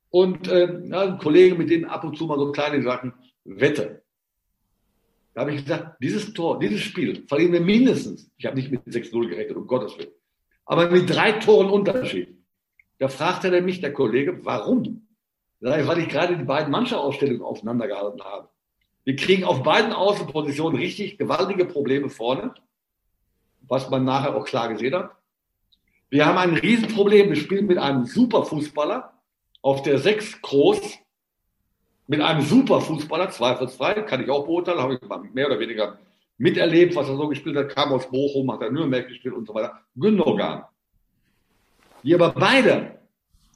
[0.10, 4.04] Und äh, ein Kollege, mit dem ab und zu mal so kleine Sachen wette.
[5.34, 8.84] Da habe ich gesagt, dieses Tor, dieses Spiel verlieren wir mindestens, ich habe nicht mit
[8.86, 10.12] 6-0 gerechnet, um Gottes Willen,
[10.66, 12.38] aber mit drei Toren Unterschied.
[13.00, 15.08] Da fragte er mich, der Kollege, warum?
[15.60, 18.50] Weil ich gerade die beiden Mannschaftsausstellungen aufeinander gehalten habe.
[19.04, 22.54] Wir kriegen auf beiden Außenpositionen richtig gewaltige Probleme vorne,
[23.62, 25.12] was man nachher auch klar gesehen hat.
[26.10, 27.30] Wir haben ein Riesenproblem.
[27.30, 29.14] Wir spielen mit einem Superfußballer
[29.62, 31.00] auf der 6 groß,
[32.08, 35.98] mit einem Superfußballer, zweifelsfrei, kann ich auch beurteilen, habe ich mehr oder weniger
[36.38, 39.54] miterlebt, was er so gespielt hat, kam aus Bochum, hat er Nürnberg gespielt und so
[39.54, 39.80] weiter.
[39.96, 40.66] Gündogan.
[42.04, 43.00] Die aber beide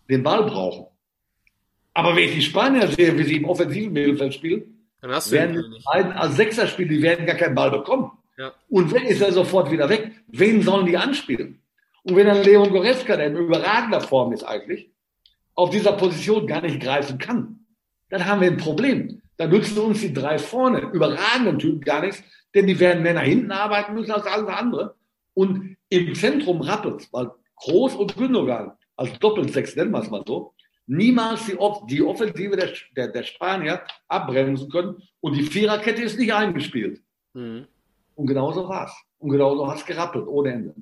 [0.10, 0.88] den Ball brauchen.
[1.94, 5.36] Aber wenn ich die Spanier sehe, wie sie im offensiven Mittelfeld spielen, dann hast du
[5.36, 8.12] werden die beiden als Sechser spielen, die werden gar keinen Ball bekommen.
[8.38, 8.54] Ja.
[8.70, 11.62] Und wenn ist er sofort wieder weg, wen sollen die anspielen?
[12.04, 14.92] Und wenn dann Leon Goretzka, der in überragender Form ist eigentlich,
[15.56, 17.66] auf dieser Position gar nicht greifen kann,
[18.10, 19.22] dann haben wir ein Problem.
[19.38, 23.24] Dann nützen uns die drei vorne, überragenden Typen gar nichts, denn die werden mehr nach
[23.24, 24.96] hinten arbeiten müssen als alles andere.
[25.34, 30.54] Und im Zentrum rappelt weil Groß und Gündogan, als Doppelsechs nennen wir es mal so,
[30.88, 31.58] niemals die,
[31.90, 34.98] die Offensive der, der, der, Spanier abbremsen können.
[35.20, 37.02] Und die Viererkette ist nicht eingespielt.
[37.34, 37.68] Mhm.
[38.16, 38.94] Und genauso war es.
[39.20, 40.76] Und genauso hat es gerappelt, ohne Ende.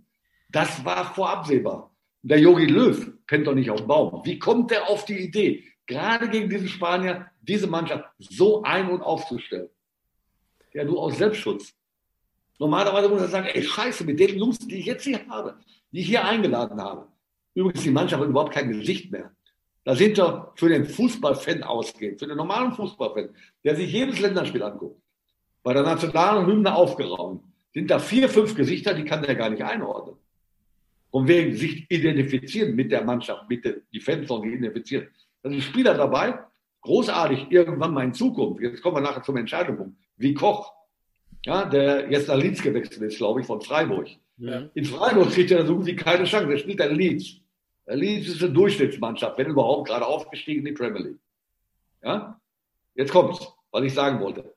[0.50, 1.92] Das war vorabsehbar.
[2.22, 4.22] Der Yogi Löw pennt doch nicht auf dem Baum.
[4.24, 9.02] Wie kommt der auf die Idee, gerade gegen diesen Spanier, diese Mannschaft so ein- und
[9.02, 9.70] aufzustellen?
[10.74, 11.74] Ja, nur aus Selbstschutz.
[12.58, 15.60] Normalerweise muss er sagen, ey, scheiße, mit den Jungs, die ich jetzt hier habe,
[15.96, 17.08] die ich hier eingeladen habe.
[17.54, 19.32] Übrigens, die Mannschaft hat überhaupt kein Gesicht mehr.
[19.86, 23.30] Da sind doch für den Fußballfan ausgehend, für den normalen Fußballfan,
[23.64, 25.02] der sich jedes Länderspiel anguckt,
[25.64, 27.44] bei der nationalen Hymne aufgeraumt,
[27.74, 30.18] sind da vier, fünf Gesichter, die kann der gar nicht einordnen.
[31.12, 35.08] von wegen sich identifizieren mit der Mannschaft, mit der, die Fans sollen sich identifizieren.
[35.42, 36.40] Da sind Spieler dabei,
[36.82, 38.62] großartig, irgendwann mal in Zukunft.
[38.62, 39.96] Jetzt kommen wir nachher zum Entscheidungspunkt.
[40.18, 40.74] Wie Koch,
[41.46, 44.10] ja, der jetzt nach Leeds gewechselt ist, glaube ich, von Freiburg.
[44.38, 44.70] Ja.
[44.74, 46.52] In Freiburg kriegt er so gut wie keine Chance.
[46.52, 47.42] Er spielt in Leeds.
[47.88, 51.20] Leeds ist eine Durchschnittsmannschaft, wenn überhaupt, gerade aufgestiegen in die Premier League.
[52.04, 52.40] Ja?
[52.96, 54.54] Jetzt kommt's, was ich sagen wollte.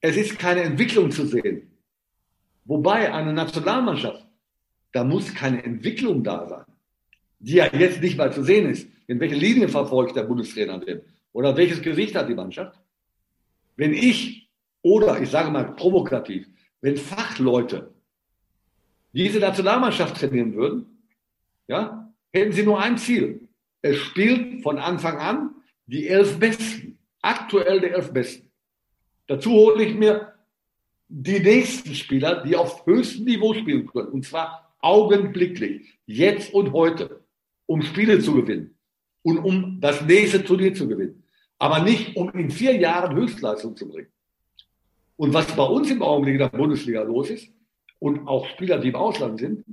[0.00, 1.70] Es ist keine Entwicklung zu sehen.
[2.64, 4.26] Wobei eine Nationalmannschaft,
[4.92, 6.64] da muss keine Entwicklung da sein,
[7.38, 8.88] die ja jetzt nicht mal zu sehen ist.
[9.06, 11.02] In welche Linie verfolgt der Bundestrainer denn?
[11.32, 12.78] Oder welches Gesicht hat die Mannschaft?
[13.76, 14.50] Wenn ich,
[14.82, 16.48] oder ich sage mal provokativ,
[16.80, 17.92] wenn Fachleute
[19.14, 20.86] diese Nationalmannschaft trainieren würden,
[21.68, 23.48] ja, hätten sie nur ein Ziel.
[23.80, 25.54] Es spielt von Anfang an
[25.86, 26.98] die elf Besten.
[27.22, 28.50] Aktuell die elf Besten.
[29.26, 30.34] Dazu hole ich mir
[31.08, 34.08] die nächsten Spieler, die auf höchstem Niveau spielen können.
[34.08, 37.24] Und zwar augenblicklich, jetzt und heute,
[37.66, 38.76] um Spiele zu gewinnen
[39.22, 41.22] und um das nächste Turnier zu gewinnen.
[41.58, 44.08] Aber nicht, um in vier Jahren Höchstleistung zu bringen.
[45.16, 47.48] Und was bei uns im Augenblick in der Bundesliga los ist,
[47.98, 49.64] und auch Spieler, die im Ausland sind,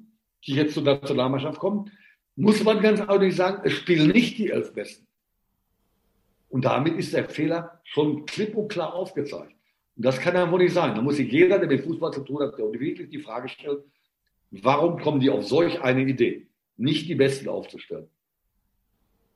[0.46, 1.92] die jetzt zur Nationalmannschaft kommen,
[2.36, 5.08] muss man ganz ehrlich sagen, es spielen nicht die elf Besten.
[6.50, 9.56] Und damit ist der Fehler schon klipp und klar aufgezeigt.
[9.96, 10.96] Und das kann ja wohl nicht sein.
[10.96, 13.80] Da muss sich jeder, der mit Fußball zu tun hat, wirklich die Frage stellen,
[14.52, 18.10] warum kommen die auf solch eine Idee, nicht die Besten aufzustellen?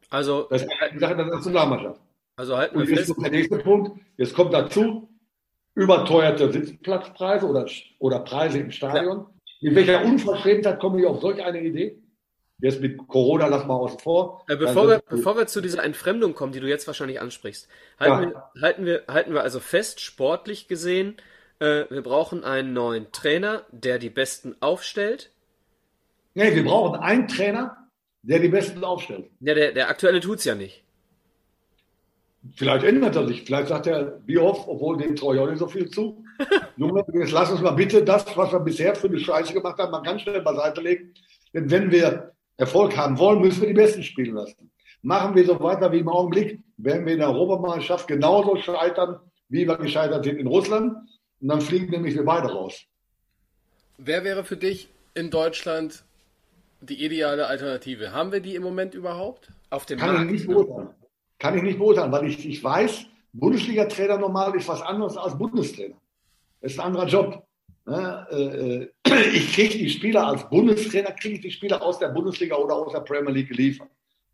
[0.10, 2.02] Also, das ist eine Sache der Nationalmannschaft.
[2.38, 4.00] Also halten wir Und jetzt kommt der nächste Punkt.
[4.18, 5.10] Jetzt kommt dazu
[5.76, 7.68] überteuerte Sitzplatzpreise oder,
[8.00, 9.28] oder Preise im Stadion.
[9.60, 9.70] Ja.
[9.70, 12.02] In welcher Unverschämtheit komme ich auf solch eine Idee?
[12.60, 14.46] Jetzt mit Corona lass mal außen vor.
[14.48, 17.68] Äh, bevor, wir, bevor wir zu dieser Entfremdung kommen, die du jetzt wahrscheinlich ansprichst,
[18.00, 18.50] halten, ja.
[18.54, 21.18] wir, halten, wir, halten wir also fest, sportlich gesehen,
[21.60, 25.32] äh, wir brauchen einen neuen Trainer, der die Besten aufstellt.
[26.34, 27.90] Nee, wir brauchen einen Trainer,
[28.22, 29.30] der die Besten aufstellt.
[29.42, 30.85] Ja, der, der aktuelle tut es ja nicht.
[32.54, 33.44] Vielleicht ändert er sich.
[33.44, 36.24] Vielleicht sagt er, wie oft, obwohl dem traue ich auch nicht so viel zu.
[36.78, 39.92] Junge, jetzt lass uns mal bitte das, was wir bisher für eine Scheiße gemacht haben,
[39.92, 41.14] mal ganz schnell beiseite legen.
[41.54, 44.72] Denn wenn wir Erfolg haben wollen, müssen wir die Besten spielen lassen.
[45.02, 49.20] Machen wir so weiter wie im Augenblick, werden wir in der Europameisterschaft genauso scheitern,
[49.50, 50.96] wie wir gescheitert sind in Russland.
[51.42, 52.86] Und dann fliegen nämlich wir beide raus.
[53.98, 56.04] Wer wäre für dich in Deutschland
[56.82, 58.12] die ideale Alternative?
[58.12, 59.50] Haben wir die im Moment überhaupt?
[59.70, 60.26] Auf dem Kann Markt?
[60.26, 60.90] ich nicht beurteilen.
[61.38, 65.96] Kann ich nicht beurteilen, weil ich, ich weiß, Bundesliga-Trainer normal ist was anderes als Bundestrainer.
[66.62, 67.46] Das ist ein anderer Job.
[67.86, 68.28] Ne?
[68.32, 72.56] Äh, äh, ich kriege die Spieler als Bundestrainer, kriege ich die Spieler aus der Bundesliga
[72.56, 73.90] oder aus der Premier League geliefert.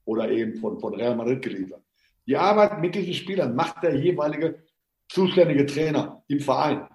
[0.05, 1.81] Oder eben von, von Real Madrid geliefert.
[2.25, 4.63] Die Arbeit mit diesen Spielern macht der jeweilige
[5.09, 6.87] zuständige Trainer im Verein.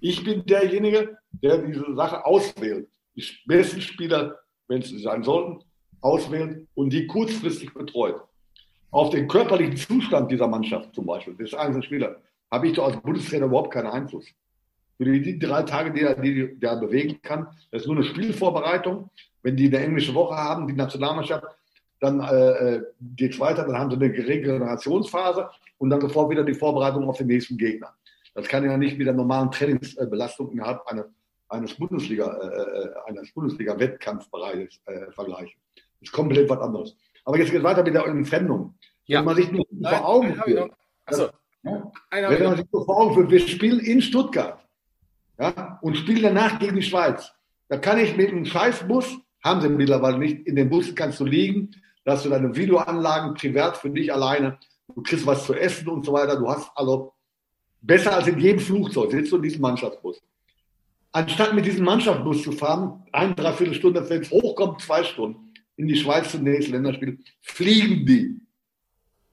[0.00, 2.88] Ich bin derjenige, der diese Sache auswählt.
[3.14, 5.62] Die besten Spieler, wenn es sein sollten,
[6.00, 8.22] auswählt und die kurzfristig betreut.
[8.90, 12.16] Auf den körperlichen Zustand dieser Mannschaft zum Beispiel, des einzelnen Spielers,
[12.50, 14.26] habe ich doch als Bundestrainer überhaupt keinen Einfluss.
[14.96, 18.04] Für die, drei Tage, die er, die, die er bewegen kann, das ist nur eine
[18.04, 19.10] Spielvorbereitung.
[19.42, 21.44] Wenn die eine englische Woche haben, die Nationalmannschaft,
[22.00, 22.82] dann äh, äh
[23.16, 25.48] geht es weiter, dann haben sie eine Regenerationsphase
[25.78, 27.94] und dann sofort wieder die Vorbereitung auf den nächsten Gegner.
[28.34, 31.06] Das kann ja nicht mit der normalen Trainingsbelastung innerhalb einer,
[31.48, 35.58] eines Bundesliga, äh, äh, eines Bundesliga-Wettkampfbereiches äh, vergleichen.
[35.74, 36.96] Das ist komplett was anderes.
[37.24, 38.74] Aber jetzt geht es weiter mit der Entfremdung.
[39.06, 39.18] Ja.
[39.18, 40.72] Wenn man sich nur vor Augen führt.
[41.04, 41.28] Also,
[41.62, 44.64] ja, wenn man sich nur vor Augen führt, wir spielen in Stuttgart
[45.38, 47.32] ja, und spielen danach gegen die Schweiz.
[47.68, 51.24] Da kann ich mit einem Scheißbus, haben sie mittlerweile nicht, in den Bussen kannst du
[51.24, 51.70] liegen,
[52.04, 54.58] da hast du deine Videoanlagen privat für dich alleine,
[54.94, 56.36] du kriegst was zu essen und so weiter.
[56.36, 57.12] Du hast also
[57.80, 60.20] besser als in jedem Flugzeug, sitzt du in diesem Mannschaftsbus.
[61.12, 65.49] Anstatt mit diesem Mannschaftsbus zu fahren, ein, dreiviertel Stunde, wenn es hochkommt, zwei Stunden,
[65.80, 68.40] in die Schweiz zum nächsten Länderspiel, fliegen die.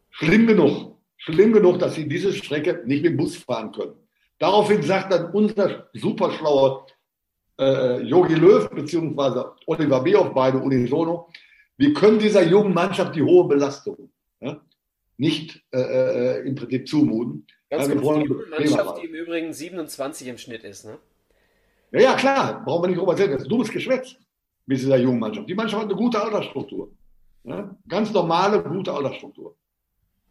[0.10, 0.98] Schlimm genug.
[1.18, 3.94] Schlimm genug, dass sie diese Strecke nicht mit dem Bus fahren können.
[4.40, 6.88] Daraufhin sagt dann unser superschlauer
[7.60, 11.30] äh, Jogi Löw beziehungsweise Oliver Behoff, beide unisono,
[11.76, 14.10] wir können dieser jungen Mannschaft die hohe Belastung
[14.40, 14.62] ja,
[15.18, 17.46] nicht äh, äh, im Prinzip zumuten.
[17.70, 20.86] Ganz ja, wir wollen die Mannschaft, die im Übrigen 27 im Schnitt ist.
[20.86, 20.98] Ne?
[21.92, 23.32] Ja, ja, klar, brauchen wir nicht drüber erzählen.
[23.32, 24.16] Das ist dummes Geschwätz
[24.68, 25.50] mit dieser jungen Mannschaft.
[25.50, 26.92] Die Mannschaft hat eine gute Altersstruktur.
[27.44, 27.76] Ja?
[27.88, 29.56] Ganz normale, gute Altersstruktur.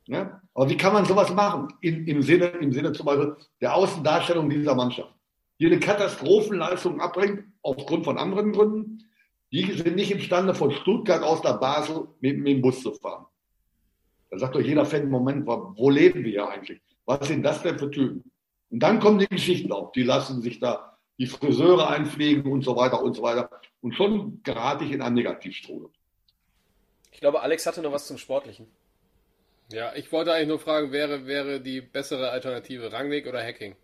[0.06, 0.40] Ja?
[0.54, 1.68] Aber wie kann man sowas machen?
[1.80, 5.12] In, im, Sinne, Im Sinne zum Beispiel der Außendarstellung dieser Mannschaft.
[5.58, 9.02] Die eine Katastrophenleistung abbringt, aufgrund von anderen Gründen,
[9.52, 13.24] die sind nicht imstande, von Stuttgart aus nach Basel mit, mit dem Bus zu fahren.
[14.30, 16.80] Da sagt doch jeder Fan, Moment, wo leben wir hier eigentlich?
[17.06, 18.30] Was sind das denn für Typen?
[18.70, 19.92] Und dann kommen die Geschichten auf.
[19.92, 23.50] Die lassen sich da die Friseure einfliegen und so weiter und so weiter.
[23.80, 25.88] Und schon gerate ich in einen Negativstrudel.
[27.10, 28.66] Ich glaube, Alex hatte noch was zum Sportlichen.
[29.72, 33.74] Ja, ich wollte eigentlich nur fragen, wäre, wäre die bessere Alternative Rangnick oder Hacking?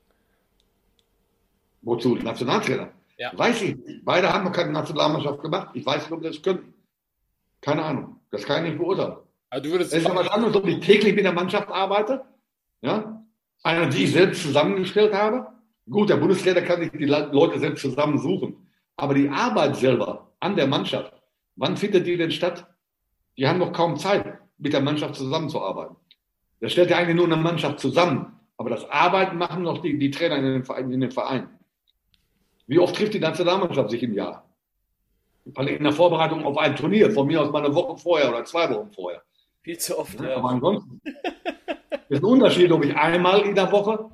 [1.82, 2.16] Wozu?
[2.16, 2.92] Nationaltrainer?
[3.16, 3.32] Ja.
[3.34, 4.04] Weiß ich nicht.
[4.04, 5.70] Beide haben noch keine Nationalmannschaft gemacht.
[5.74, 6.74] Ich weiß nicht, ob das können.
[7.60, 8.20] Keine Ahnung.
[8.30, 9.16] Das kann ich nicht beurteilen.
[9.50, 12.24] Also du würdest es ist aber was anderes, ob ich täglich mit der Mannschaft arbeite.
[12.80, 13.24] Ja?
[13.62, 15.52] Einer, die ich selbst zusammengestellt habe.
[15.88, 18.56] Gut, der Bundestrainer kann sich die Leute selbst zusammensuchen.
[18.96, 21.12] Aber die Arbeit selber an der Mannschaft,
[21.56, 22.66] wann findet die denn statt?
[23.36, 25.96] Die haben noch kaum Zeit, mit der Mannschaft zusammenzuarbeiten.
[26.60, 28.38] Das stellt ja eigentlich nur eine Mannschaft zusammen.
[28.56, 31.48] Aber das Arbeiten machen noch die, die Trainer in den, Vereinen, in den Vereinen.
[32.68, 34.48] Wie oft trifft die Nationalmannschaft sich im Jahr?
[35.44, 38.70] In der Vorbereitung auf ein Turnier, von mir aus mal eine Woche vorher oder zwei
[38.70, 39.22] Wochen vorher.
[39.62, 40.20] Viel zu oft.
[40.20, 41.00] Ja, aber ansonsten
[42.08, 44.08] ist ein Unterschied, ob ich einmal in der Woche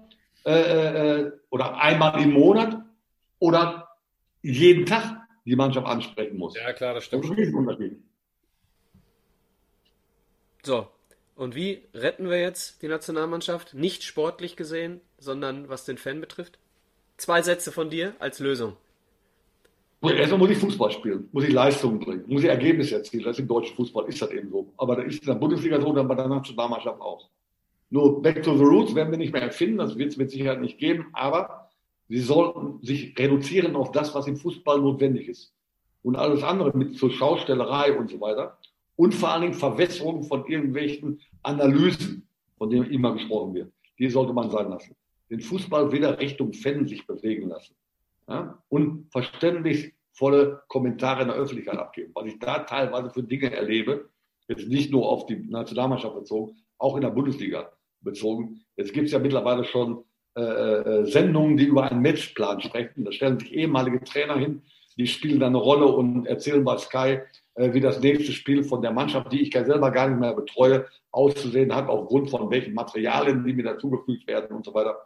[0.51, 2.83] äh, äh, oder einmal im Monat
[3.39, 3.89] oder
[4.43, 6.57] jeden Tag die Mannschaft ansprechen muss.
[6.57, 7.25] Ja, klar, das stimmt.
[7.25, 8.03] Das ist ein Unterschied.
[10.63, 10.89] So,
[11.35, 13.75] und wie retten wir jetzt die Nationalmannschaft?
[13.75, 16.59] Nicht sportlich gesehen, sondern was den Fan betrifft?
[17.17, 18.77] Zwei Sätze von dir als Lösung.
[20.03, 23.25] Erstmal muss ich Fußball spielen, muss ich Leistungen bringen, muss ich Ergebnisse erzielen.
[23.25, 24.73] Das ist im deutschen Fußball ist das eben so.
[24.77, 27.29] Aber das ist in der Bundesliga so, dann bei der Nationalmannschaft auch.
[27.91, 30.61] Nur Back to the Roots werden wir nicht mehr erfinden, das wird es mit Sicherheit
[30.61, 31.71] nicht geben, aber
[32.09, 35.55] sie sollten sich reduzieren auf das, was im Fußball notwendig ist.
[36.03, 38.59] Und alles andere mit zur Schaustellerei und so weiter.
[38.97, 43.73] Und vor allen Dingen Verwässerung von irgendwelchen Analysen, von denen immer gesprochen wird.
[43.99, 44.95] Die sollte man sein lassen.
[45.31, 47.75] Den Fußball wieder Richtung Fan sich bewegen lassen.
[48.29, 48.63] Ja?
[48.69, 52.13] Und verständnisvolle Kommentare in der Öffentlichkeit abgeben.
[52.15, 54.09] Was ich da teilweise für Dinge erlebe,
[54.47, 57.71] jetzt nicht nur auf die Nationalmannschaft bezogen, auch in der Bundesliga
[58.01, 58.61] bezogen.
[58.77, 60.05] Jetzt gibt es ja mittlerweile schon
[60.37, 63.05] äh, äh, Sendungen, die über einen Matchplan sprechen.
[63.05, 64.63] Da stellen sich ehemalige Trainer hin,
[64.97, 67.19] die spielen dann eine Rolle und erzählen bei Sky,
[67.55, 70.87] äh, wie das nächste Spiel von der Mannschaft, die ich selber gar nicht mehr betreue,
[71.11, 74.99] auszusehen hat, aufgrund von welchen Materialien, die mir dazugefügt werden und so weiter.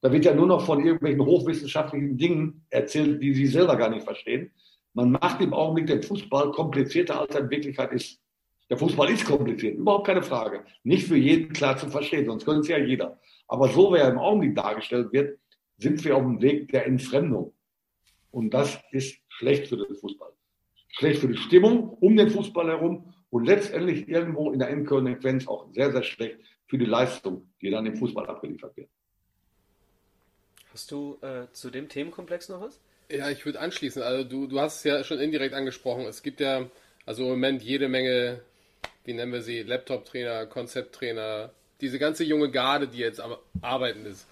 [0.00, 4.04] Da wird ja nur noch von irgendwelchen hochwissenschaftlichen Dingen erzählt, die sie selber gar nicht
[4.04, 4.50] verstehen.
[4.94, 8.18] Man macht im Augenblick den Fußball komplizierter, als er in Wirklichkeit ist.
[8.70, 10.64] Der Fußball ist kompliziert, überhaupt keine Frage.
[10.84, 13.18] Nicht für jeden klar zu verstehen, sonst könnte es ja jeder.
[13.48, 15.38] Aber so wie er im Augenblick dargestellt wird,
[15.76, 17.52] sind wir auf dem Weg der Entfremdung.
[18.30, 20.30] Und das ist schlecht für den Fußball.
[20.88, 25.66] Schlecht für die Stimmung um den Fußball herum und letztendlich irgendwo in der Endkonsequenz auch
[25.72, 26.38] sehr, sehr schlecht
[26.68, 28.88] für die Leistung, die dann im Fußball abgeliefert wird.
[30.72, 32.78] Hast du äh, zu dem Themenkomplex noch was?
[33.10, 34.02] Ja, ich würde anschließen.
[34.02, 36.04] Also du, du hast es ja schon indirekt angesprochen.
[36.04, 36.70] Es gibt ja
[37.06, 38.40] also im Moment jede Menge
[39.04, 41.50] wie nennen wir sie, Laptop-Trainer, Konzepttrainer,
[41.80, 44.26] diese ganze junge Garde, die jetzt am Arbeiten ist.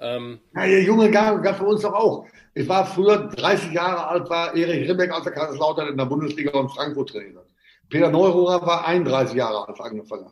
[0.00, 2.26] Ähm, ja, die junge Garde gab für uns doch auch.
[2.54, 6.58] Ich war früher 30 Jahre alt, war Erich Rimbeck aus der Kaiserslautern in der Bundesliga
[6.58, 7.42] und Frankfurt Trainer.
[7.88, 10.30] Peter Neururer war 31 Jahre alt angefangen.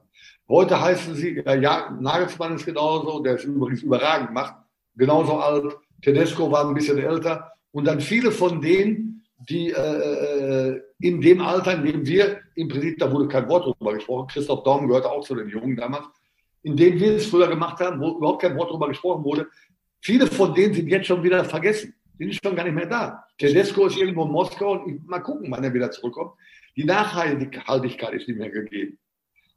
[0.49, 4.55] Heute heißen sie, ja, ja, Nagelsmann ist genauso, der ist übrigens überragend macht,
[4.97, 5.77] genauso alt.
[6.03, 7.53] Tedesco war ein bisschen älter.
[7.73, 12.69] Und dann viele von denen, die äh, äh, in dem Alter, in dem wir im
[12.69, 16.07] Prinzip, da wurde kein Wort drüber gesprochen, Christoph Daum gehörte auch zu den Jungen damals,
[16.63, 19.47] in dem wir es früher gemacht haben, wo überhaupt kein Wort drüber gesprochen wurde,
[20.01, 23.25] viele von denen sind jetzt schon wieder vergessen, sind schon gar nicht mehr da.
[23.39, 26.33] Tedesco ist irgendwo in Moskau und ich, mal gucken, wann er wieder zurückkommt.
[26.75, 28.99] Die Nachhaltigkeit ist nicht mehr gegeben.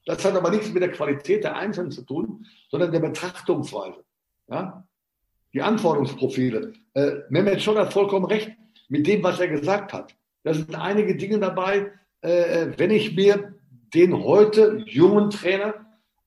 [0.05, 4.03] Das hat aber nichts mit der Qualität der Einzelnen zu tun, sondern der Betrachtungsweise.
[4.49, 4.85] Ja?
[5.53, 6.73] Die Anforderungsprofile.
[6.93, 8.51] Äh, Mehmet Scholl hat vollkommen recht
[8.89, 10.15] mit dem, was er gesagt hat.
[10.43, 11.91] Da sind einige Dinge dabei,
[12.21, 13.55] äh, wenn ich mir
[13.93, 15.73] den heute jungen Trainer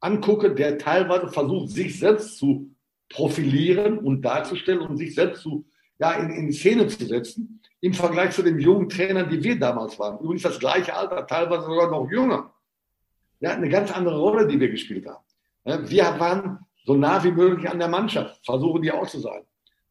[0.01, 2.71] angucke, der teilweise versucht, sich selbst zu
[3.09, 5.67] profilieren und darzustellen und sich selbst zu,
[5.99, 9.99] ja, in, in Szene zu setzen, im Vergleich zu den jungen Trainern, die wir damals
[9.99, 10.19] waren.
[10.21, 12.53] Übrigens das gleiche Alter, teilweise sogar noch jünger.
[13.41, 15.89] Ja, eine ganz andere Rolle, die wir gespielt haben.
[15.89, 19.43] Wir waren so nah wie möglich an der Mannschaft, versuchen die auch zu sein.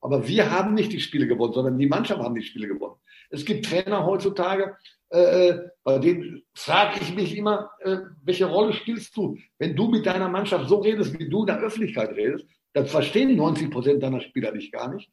[0.01, 2.95] Aber wir haben nicht die Spiele gewonnen, sondern die Mannschaft haben die Spiele gewonnen.
[3.29, 4.75] Es gibt Trainer heutzutage,
[5.09, 9.37] äh, äh, bei denen frage ich mich immer, äh, welche Rolle spielst du?
[9.59, 13.35] Wenn du mit deiner Mannschaft so redest, wie du in der Öffentlichkeit redest, dann verstehen
[13.35, 15.09] 90 Prozent deiner Spieler dich gar nicht.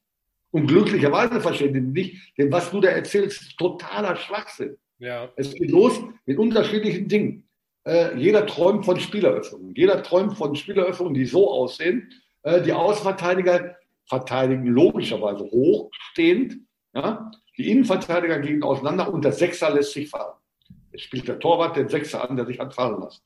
[0.50, 4.76] Und glücklicherweise verstehen die nicht, denn was du da erzählst, ist totaler Schwachsinn.
[4.98, 5.30] Ja.
[5.36, 7.48] Es geht los mit unterschiedlichen Dingen.
[7.84, 9.74] Äh, jeder träumt von Spieleröffnungen.
[9.74, 12.10] Jeder träumt von Spieleröffnungen, die so aussehen.
[12.42, 13.76] Äh, die Außenverteidiger
[14.08, 16.58] verteidigen logischerweise hochstehend.
[16.94, 17.30] Ja?
[17.56, 20.34] Die Innenverteidiger gehen auseinander und der Sechser lässt sich fallen.
[20.92, 23.22] Es spielt der Torwart den Sechser an, der sich hat fallen lassen.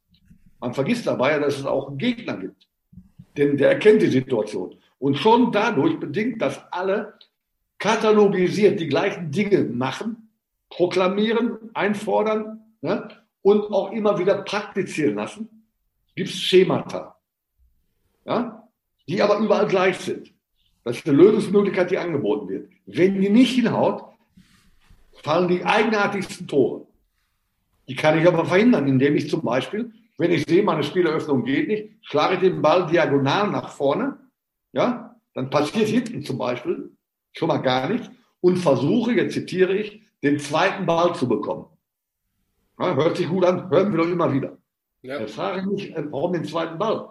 [0.61, 2.69] Man vergisst dabei, dass es auch einen Gegner gibt.
[3.37, 4.77] Denn der erkennt die Situation.
[4.99, 7.15] Und schon dadurch bedingt, dass alle
[7.79, 10.29] katalogisiert die gleichen Dinge machen,
[10.71, 13.09] proklamieren, einfordern ne,
[13.43, 15.67] und auch immer wieder praktizieren lassen,
[16.15, 17.17] gibt es Schemata,
[18.25, 18.69] ja,
[19.09, 20.32] die aber überall gleich sind.
[20.85, 22.71] Das ist eine Lösungsmöglichkeit, die angeboten wird.
[22.87, 24.05] Wenn die nicht hinhaut,
[25.23, 26.87] fallen die eigenartigsten Tore.
[27.89, 31.69] Die kann ich aber verhindern, indem ich zum Beispiel, wenn ich sehe, meine Spieleröffnung geht
[31.69, 34.19] nicht, schlage ich den Ball diagonal nach vorne,
[34.73, 36.91] ja, dann passiert hinten zum Beispiel
[37.33, 38.11] schon mal gar nichts
[38.41, 41.67] und versuche, jetzt zitiere ich, den zweiten Ball zu bekommen.
[42.79, 44.59] Ja, hört sich gut an, hören wir doch immer wieder.
[45.03, 45.21] Ja.
[45.21, 47.09] Jetzt frage ich mich, äh, warum den zweiten Ball?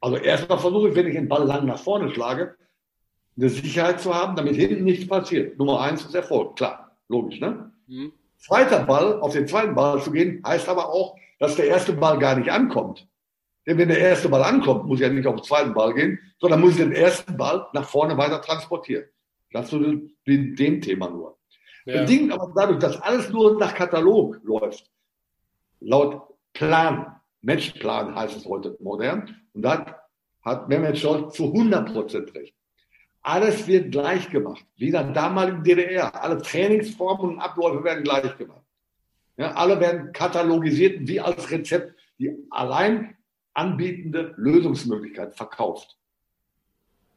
[0.00, 2.56] Also erstmal versuche ich, wenn ich den Ball lang nach vorne schlage,
[3.40, 5.58] eine Sicherheit zu haben, damit hinten nichts passiert.
[5.58, 7.72] Nummer eins ist Erfolg, klar, logisch, ne?
[7.86, 8.12] Mhm.
[8.36, 12.18] Zweiter Ball, auf den zweiten Ball zu gehen, heißt aber auch, dass der erste Ball
[12.18, 13.06] gar nicht ankommt.
[13.66, 16.18] Denn wenn der erste Ball ankommt, muss ich ja nicht auf den zweiten Ball gehen,
[16.38, 19.04] sondern muss ich den ersten Ball nach vorne weiter transportieren.
[19.52, 19.78] Das zu
[20.26, 21.38] dem, Thema nur.
[21.84, 22.00] Ja.
[22.00, 24.90] Bedingt aber dadurch, dass alles nur nach Katalog läuft,
[25.80, 26.22] laut
[26.52, 30.00] Plan, Matchplan heißt es heute modern, und da
[30.42, 32.54] hat Mehmet Scholl zu 100 Prozent recht.
[33.22, 36.22] Alles wird gleich gemacht, wie in der damaligen DDR.
[36.22, 38.64] Alle Trainingsformen und Abläufe werden gleich gemacht.
[39.36, 43.16] Ja, alle werden katalogisiert wie als Rezept die allein
[43.54, 45.96] anbietende Lösungsmöglichkeit verkauft.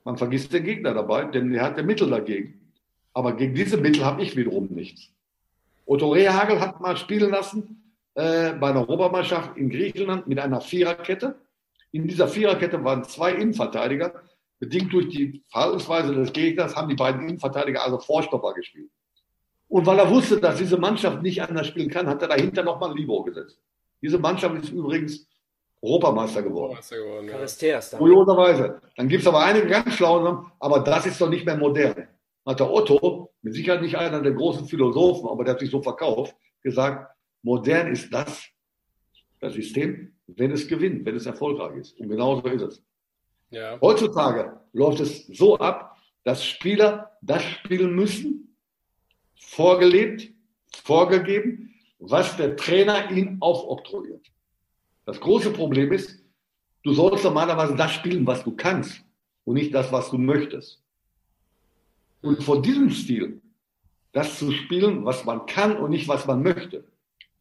[0.03, 2.71] Man vergisst den Gegner dabei, denn er hat der Mittel dagegen.
[3.13, 5.11] Aber gegen diese Mittel habe ich wiederum nichts.
[5.85, 11.35] Otto Rehagel hat mal spielen lassen äh, bei einer Europameisterschaft in Griechenland mit einer Viererkette.
[11.91, 14.23] In dieser Viererkette waren zwei Innenverteidiger,
[14.63, 18.89] Bedingt durch die Verhaltensweise des Gegners haben die beiden Innenverteidiger also Vorstopper gespielt.
[19.67, 22.91] Und weil er wusste, dass diese Mannschaft nicht anders spielen kann, hat er dahinter nochmal
[22.91, 23.59] ein Libro gesetzt.
[24.01, 25.27] Diese Mannschaft ist übrigens
[25.81, 26.77] Europameister geworden.
[26.77, 27.37] Europameister geworden ja.
[27.97, 28.81] Kurioserweise.
[28.95, 32.07] Dann gibt es aber einige ganz schlaue, aber das ist doch nicht mehr modern.
[32.45, 35.81] Hat der Otto, mit Sicherheit nicht einer der großen Philosophen, aber der hat sich so
[35.81, 38.45] verkauft, gesagt, modern ist das,
[39.41, 41.99] das System, wenn es gewinnt, wenn es erfolgreich ist.
[41.99, 42.83] Und genauso ist es.
[43.53, 43.79] Ja.
[43.81, 48.55] Heutzutage läuft es so ab, dass Spieler das spielen müssen,
[49.35, 50.33] vorgelebt,
[50.83, 54.25] vorgegeben, was der Trainer ihnen aufoktroyiert.
[55.05, 56.23] Das große Problem ist,
[56.81, 59.03] du sollst normalerweise das spielen, was du kannst
[59.45, 60.81] und nicht das, was du möchtest.
[62.23, 63.39] Und von diesem Stil,
[64.13, 66.85] das zu spielen, was man kann und nicht, was man möchte,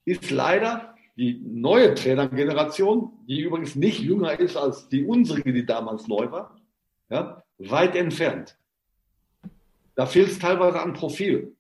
[0.05, 6.09] ist leider die neue Trainergeneration, die übrigens nicht jünger ist als die unsere, die damals
[6.09, 6.57] neu war,
[7.11, 8.57] ja, weit entfernt.
[9.95, 11.55] Da fehlt es teilweise an Profil,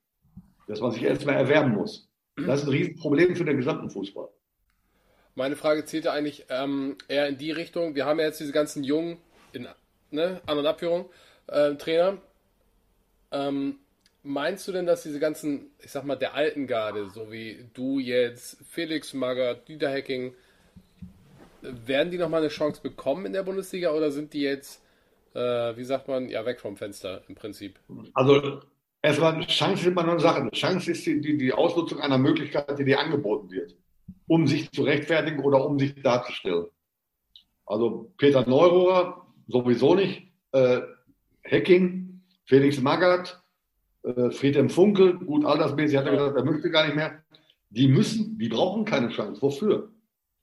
[0.66, 2.08] das man sich erstmal erwerben muss.
[2.36, 4.28] Das ist ein Riesenproblem für den gesamten Fußball.
[5.34, 7.94] Meine Frage zielt ja eigentlich ähm, eher in die Richtung.
[7.94, 9.18] Wir haben ja jetzt diese ganzen jungen,
[9.52, 9.68] in
[10.10, 11.10] ne, An- und Abführung,
[11.46, 12.18] äh, Trainer.
[13.30, 13.78] Ähm,
[14.24, 17.98] Meinst du denn, dass diese ganzen, ich sag mal, der alten Garde, so wie du
[17.98, 20.32] jetzt, Felix Magath, Dieter Hecking,
[21.60, 24.80] werden die nochmal eine Chance bekommen in der Bundesliga oder sind die jetzt,
[25.34, 27.80] äh, wie sagt man, ja, weg vom Fenster im Prinzip?
[28.14, 28.60] Also,
[29.00, 30.48] erstmal, Chance ist immer nur eine Sache.
[30.52, 33.74] Chance ist die, die, die Ausnutzung einer Möglichkeit, die dir angeboten wird,
[34.28, 36.66] um sich zu rechtfertigen oder um sich darzustellen.
[37.66, 40.80] Also, Peter Neururer sowieso nicht, äh,
[41.44, 43.41] Hacking, Felix Magath,
[44.02, 47.22] Friedhelm Funkel, gut altersmäßig, hat er gesagt, er möchte gar nicht mehr.
[47.70, 49.40] Die müssen, die brauchen keine Chance.
[49.40, 49.92] Wofür?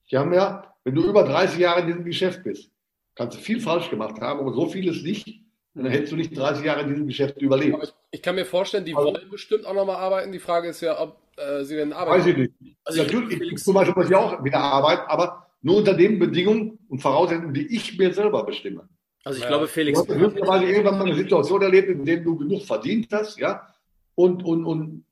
[0.10, 2.72] Die haben ja, wenn du über 30 Jahre in diesem Geschäft bist,
[3.16, 5.44] kannst du viel falsch gemacht haben, aber so vieles nicht.
[5.76, 7.78] Dann hättest du nicht 30 Jahre in diesem Geschäft überlebt.
[7.84, 10.32] Ich, ich, kann mir vorstellen, die also, wollen bestimmt auch nochmal arbeiten.
[10.32, 12.20] Die Frage ist ja, ob äh, sie denn arbeiten.
[12.20, 12.54] Weiß ich nicht.
[12.84, 16.18] Also Natürlich, ich, ich zum Beispiel muss ich auch wieder arbeiten, aber nur unter den
[16.18, 18.90] Bedingungen und Voraussetzungen, die ich mir selber bestimme.
[19.24, 19.50] Also ich ja.
[19.50, 20.04] glaube, Felix.
[20.04, 23.68] Du hast möglicherweise irgendwann mal eine Situation erlebt, in der du genug verdient hast, ja,
[24.16, 25.06] und, und, und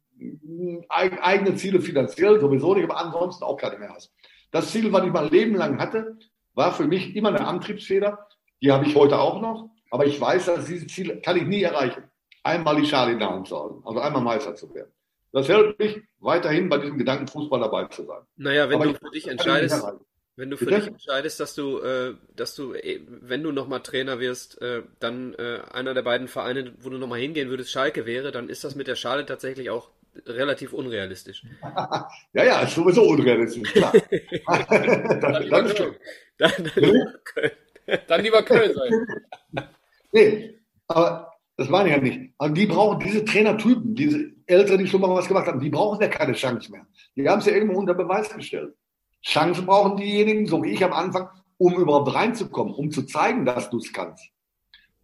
[0.90, 4.12] eigene Ziele finanziell sowieso nicht, aber ansonsten auch keine mehr hast.
[4.52, 6.18] Das Ziel, was ich mein Leben lang hatte,
[6.54, 8.28] war für mich immer eine Antriebsfeder.
[8.62, 11.62] Die habe ich heute auch noch, aber ich weiß, dass dieses Ziel kann ich nie
[11.62, 12.04] erreichen.
[12.44, 14.92] Einmal die Schale in der Hand zu halten, also einmal Meister zu werden.
[15.32, 18.22] Das hält mich weiterhin bei diesem Gedanken, Fußball dabei zu sein.
[18.38, 19.86] Naja, wenn aber du für dich entscheidest,
[20.38, 20.82] wenn du für Bitte?
[20.82, 25.34] dich entscheidest, dass du, äh, dass du, äh, wenn du nochmal Trainer wirst, äh, dann
[25.34, 28.76] äh, einer der beiden Vereine, wo du nochmal hingehen würdest, Schalke wäre, dann ist das
[28.76, 29.90] mit der Schale tatsächlich auch
[30.28, 31.44] relativ unrealistisch.
[32.34, 33.92] ja, ja, ist sowieso unrealistisch, klar.
[34.48, 35.96] dann, dann, lieber Köln.
[36.38, 37.52] Dann, dann, lieber Köln.
[38.08, 39.68] dann lieber Köln sein.
[40.12, 42.34] nee, aber das meine ich ja nicht.
[42.38, 46.00] Aber die brauchen diese Trainertypen, diese Älteren, die schon mal was gemacht haben, die brauchen
[46.00, 46.86] ja keine Chance mehr.
[47.16, 48.76] Die haben es ja irgendwo unter Beweis gestellt.
[49.24, 53.70] Chancen brauchen diejenigen, so wie ich am Anfang, um überhaupt reinzukommen, um zu zeigen, dass
[53.70, 54.30] du es kannst.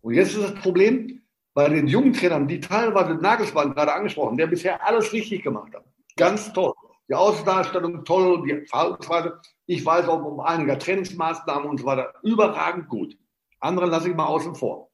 [0.01, 1.21] Und jetzt ist das Problem,
[1.53, 5.85] bei den jungen Trainern, die teilweise Nagelsmann gerade angesprochen, der bisher alles richtig gemacht hat.
[6.15, 6.73] Ganz toll.
[7.09, 9.39] Die Außendarstellung toll, die Verhaltensweise.
[9.65, 12.13] Ich weiß auch um einige Trainingsmaßnahmen und so weiter.
[12.23, 13.17] Überragend gut.
[13.59, 14.89] Andere lasse ich mal außen vor.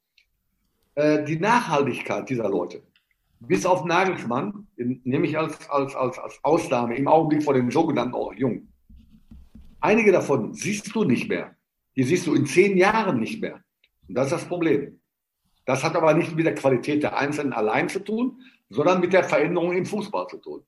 [0.95, 2.83] Äh, die Nachhaltigkeit dieser Leute,
[3.39, 8.15] bis auf Nagelsmann, nehme ich als, als, als, als Ausnahme im Augenblick vor den sogenannten
[8.15, 8.71] auch Jungen.
[9.81, 11.55] Einige davon siehst du nicht mehr.
[11.95, 13.63] Die siehst du in zehn Jahren nicht mehr.
[14.07, 14.99] Und das ist das Problem.
[15.65, 19.23] Das hat aber nicht mit der Qualität der Einzelnen allein zu tun, sondern mit der
[19.23, 20.63] Veränderung im Fußball zu tun.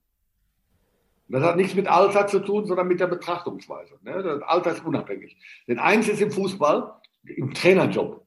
[1.28, 3.98] Das hat nichts mit Alter zu tun, sondern mit der Betrachtungsweise.
[4.02, 4.22] Ne?
[4.22, 5.38] Das Alter ist unabhängig.
[5.68, 8.26] Denn eins ist im Fußball, im Trainerjob,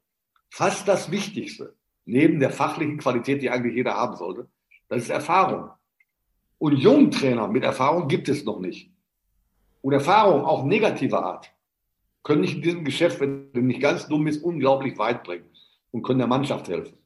[0.48, 4.48] fast das Wichtigste, neben der fachlichen Qualität, die eigentlich jeder haben sollte,
[4.88, 5.70] das ist Erfahrung.
[6.58, 8.90] Und jungen Trainer mit Erfahrung gibt es noch nicht.
[9.84, 11.52] Und Erfahrung, auch negativer Art,
[12.22, 15.44] können nicht in diesem Geschäft, wenn du nicht ganz dumm ist, unglaublich weit bringen
[15.90, 16.96] und können der Mannschaft helfen.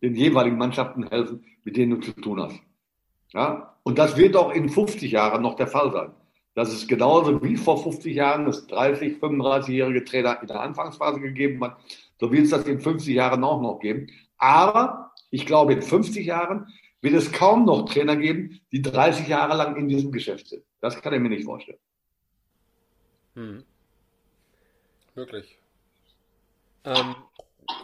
[0.00, 2.60] Den jeweiligen Mannschaften helfen, mit denen du zu tun hast.
[3.32, 3.74] Ja?
[3.82, 6.12] Und das wird auch in 50 Jahren noch der Fall sein.
[6.54, 11.64] Das ist genauso wie vor 50 Jahren das 30, 35-jährige Trainer in der Anfangsphase gegeben
[11.64, 11.78] hat.
[12.20, 14.06] So wird es das in 50 Jahren auch noch geben.
[14.36, 16.68] Aber ich glaube, in 50 Jahren
[17.00, 20.62] wird es kaum noch Trainer geben, die 30 Jahre lang in diesem Geschäft sind.
[20.80, 21.78] Das kann ich mir nicht vorstellen.
[23.34, 23.64] Hm.
[25.14, 25.58] Wirklich.
[26.84, 27.14] Ähm,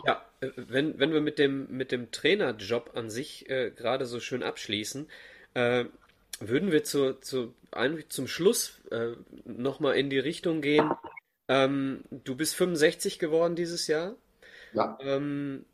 [0.06, 4.42] ja, wenn, wenn wir mit dem, mit dem Trainerjob an sich äh, gerade so schön
[4.42, 5.08] abschließen,
[5.54, 5.84] äh,
[6.40, 7.54] würden wir zu, zu,
[8.08, 9.12] zum Schluss äh,
[9.44, 10.90] nochmal in die Richtung gehen.
[11.48, 14.14] Ähm, du bist 65 geworden dieses Jahr.
[14.72, 14.98] Ja.
[15.00, 15.64] Ähm,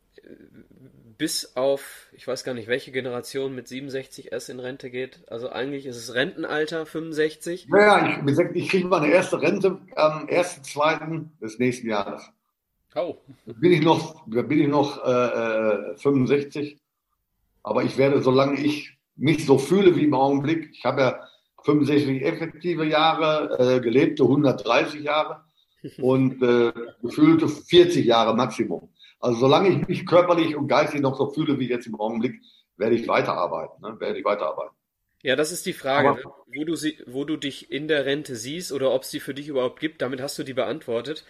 [1.16, 5.20] bis auf, ich weiß gar nicht, welche Generation mit 67 erst in Rente geht.
[5.28, 7.68] Also eigentlich ist es Rentenalter 65.
[7.70, 11.26] Ja, ich, ich kriege meine erste Rente am 1.2.
[11.40, 12.22] des nächsten Jahres.
[12.94, 13.16] Oh.
[13.46, 16.72] Bin ich noch, bin ich noch äh, 65.
[16.72, 16.78] Äh,
[17.62, 21.28] Aber ich werde, solange ich mich so fühle wie im Augenblick, ich habe ja
[21.64, 25.44] 65 effektive Jahre, äh, gelebte 130 Jahre
[25.98, 26.72] und äh,
[27.02, 28.88] gefühlte 40 Jahre Maximum.
[29.24, 32.42] Also solange ich mich körperlich und geistig noch so fühle wie jetzt im Augenblick,
[32.76, 33.80] werde ich weiterarbeiten.
[33.80, 33.98] Ne?
[33.98, 34.74] Werde ich weiterarbeiten.
[35.22, 38.36] Ja, das ist die Frage, Aber, wo, du sie, wo du dich in der Rente
[38.36, 40.02] siehst oder ob es die für dich überhaupt gibt.
[40.02, 41.24] Damit hast du die beantwortet.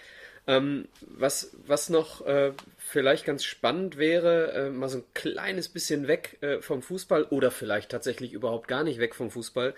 [0.49, 6.09] Ähm, was, was noch äh, vielleicht ganz spannend wäre, äh, mal so ein kleines bisschen
[6.09, 9.73] weg äh, vom Fußball oder vielleicht tatsächlich überhaupt gar nicht weg vom Fußball.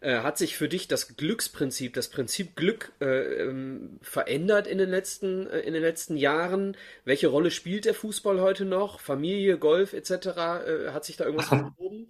[0.00, 4.90] Äh, hat sich für dich das Glücksprinzip, das Prinzip Glück äh, ähm, verändert in den,
[4.90, 6.76] letzten, äh, in den letzten Jahren?
[7.04, 9.00] Welche Rolle spielt der Fußball heute noch?
[9.00, 10.90] Familie, Golf etc.
[10.92, 12.08] hat sich da irgendwas verschoben?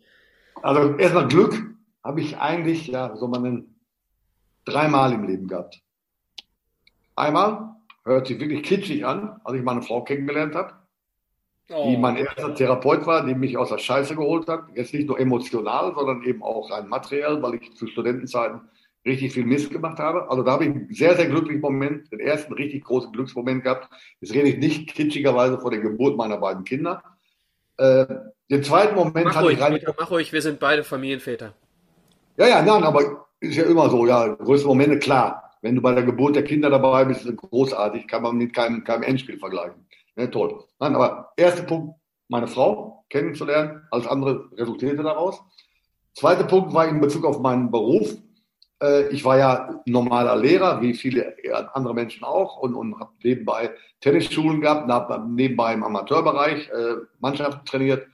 [0.62, 1.56] Also erstmal Glück
[2.04, 3.64] habe ich eigentlich ja so mal
[4.64, 5.80] dreimal im Leben gehabt.
[7.16, 10.74] Einmal hört sich wirklich kitschig an, als ich meine Frau kennengelernt habe,
[11.70, 11.88] oh.
[11.88, 14.64] die mein erster Therapeut war, die mich aus der Scheiße geholt hat.
[14.74, 18.60] Jetzt nicht nur emotional, sondern eben auch rein materiell, weil ich zu Studentenzeiten
[19.04, 20.30] richtig viel Mist gemacht habe.
[20.30, 23.88] Also da habe ich einen sehr, sehr glücklichen Moment, den ersten richtig großen Glücksmoment gehabt.
[24.20, 27.02] Jetzt rede ich nicht kitschigerweise vor der Geburt meiner beiden Kinder.
[27.76, 28.06] Äh,
[28.50, 29.80] den zweiten Moment mach hatte ruhig, ich rein.
[29.98, 31.54] Mach ruhig, wir sind beide Familienväter.
[32.36, 35.92] Ja, ja, nein, aber ist ja immer so, ja, größte Momente, klar wenn du bei
[35.92, 39.86] der Geburt der Kinder dabei bist, ist großartig, kann man mit keinem, keinem Endspiel vergleichen.
[40.18, 40.64] Ne, toll.
[40.80, 41.94] Nein, aber erster Punkt,
[42.26, 45.40] meine Frau kennenzulernen, alles andere resultierte daraus.
[46.12, 48.16] Zweiter Punkt war in Bezug auf meinen Beruf.
[48.82, 51.36] Äh, ich war ja normaler Lehrer, wie viele
[51.72, 57.64] andere Menschen auch, und, und habe nebenbei Tennisschulen gehabt, habe nebenbei im Amateurbereich äh, Mannschaften
[57.64, 58.04] trainiert.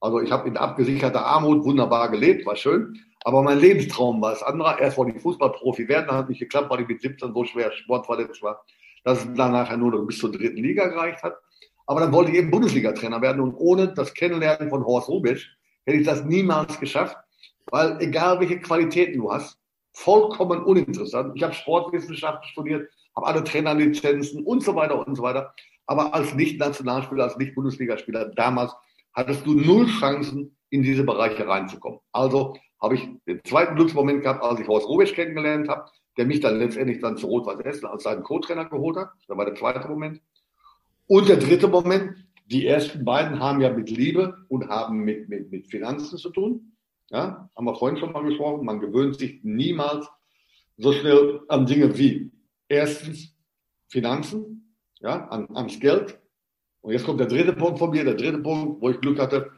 [0.00, 3.00] Also ich habe in abgesicherter Armut wunderbar gelebt, war schön.
[3.24, 4.78] Aber mein Lebenstraum war es anderer.
[4.78, 7.72] Erst wollte ich Fußballprofi werden, dann hat nicht geklappt, weil ich mit 17 so schwer
[7.72, 8.64] sportverletzt war,
[9.02, 11.36] dass es dann nachher nur noch bis zur dritten Liga gereicht hat.
[11.88, 15.98] Aber dann wollte ich eben Bundesliga-Trainer werden und ohne das Kennenlernen von Horst Rubisch hätte
[15.98, 17.16] ich das niemals geschafft,
[17.70, 19.58] weil egal welche Qualitäten du hast,
[19.92, 21.32] vollkommen uninteressant.
[21.34, 25.54] Ich habe Sportwissenschaft studiert, habe alle Trainerlizenzen und so weiter und so weiter.
[25.86, 28.74] Aber als Nicht-Nationalspieler, als Nicht-Bundesligaspieler damals
[29.14, 32.00] hattest du null Chancen, in diese Bereiche reinzukommen.
[32.12, 36.40] Also habe ich den zweiten Glücksmoment gehabt, als ich Horst Robisch kennengelernt habe, der mich
[36.40, 39.08] dann letztendlich dann zu Rot-Weiß Essen als seinen Co-Trainer geholt hat.
[39.26, 40.20] Das war der zweite Moment.
[41.08, 45.50] Und der dritte Moment, die ersten beiden haben ja mit Liebe und haben mit, mit,
[45.50, 46.76] mit Finanzen zu tun.
[47.10, 48.66] Ja, haben wir vorhin schon mal gesprochen.
[48.66, 50.06] Man gewöhnt sich niemals
[50.76, 52.30] so schnell an Dinge wie
[52.68, 53.34] erstens
[53.88, 56.20] Finanzen, ja, an, ans Geld.
[56.82, 59.50] Und jetzt kommt der dritte Punkt von mir, der dritte Punkt, wo ich Glück hatte.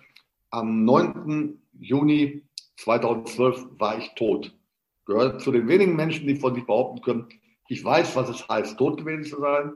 [0.51, 1.61] Am 9.
[1.81, 2.45] Juni
[2.77, 4.57] 2012 war ich tot.
[5.05, 7.29] Gehört zu den wenigen Menschen, die von sich behaupten können,
[7.69, 9.75] ich weiß, was es heißt, tot gewesen zu sein.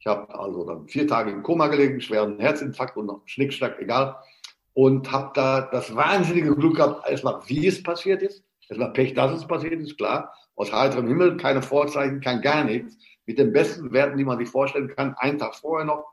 [0.00, 4.16] Ich habe also dann vier Tage im Koma gelegen, schweren Herzinfarkt und noch Schnickschnack, egal.
[4.72, 8.42] Und habe da das wahnsinnige Glück gehabt, erstmal, wie es passiert ist.
[8.70, 10.32] Es war Pech, dass es passiert ist, klar.
[10.56, 12.96] Aus heiterem Himmel, keine Vorzeichen, kein gar nichts.
[13.26, 15.14] Mit den besten Werten, die man sich vorstellen kann.
[15.18, 16.06] Einen Tag vorher noch,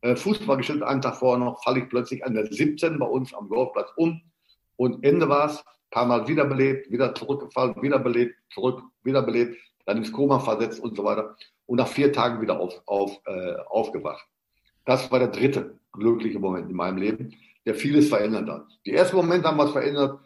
[0.00, 3.34] äh, Fußball gespielt, einen Tag vorher noch, falle ich plötzlich an der 17 bei uns
[3.34, 4.22] am Golfplatz um.
[4.76, 10.38] Und Ende war es, paar Mal wiederbelebt, wieder zurückgefallen, wiederbelebt, zurück, wiederbelebt, dann ins Koma
[10.38, 11.36] versetzt und so weiter
[11.66, 14.26] und nach vier Tagen wieder auf, auf, äh, aufgewacht.
[14.84, 18.66] Das war der dritte glückliche Moment in meinem Leben, der vieles verändert hat.
[18.84, 20.20] Die ersten Momente haben was verändert.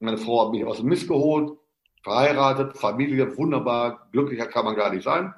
[0.00, 1.56] Meine Frau hat mich aus dem Mist geholt,
[2.02, 5.32] verheiratet, Familie, wunderbar, glücklicher kann man gar nicht sein.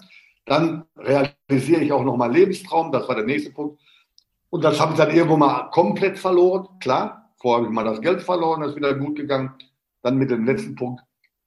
[0.46, 3.80] Dann realisiere ich auch noch meinen Lebenstraum, das war der nächste Punkt.
[4.50, 7.30] Und das habe ich dann irgendwo mal komplett verloren, klar.
[7.38, 9.52] Vorher habe ich mal das Geld verloren, das ist wieder gut gegangen.
[10.02, 11.02] Dann mit dem letzten Punkt,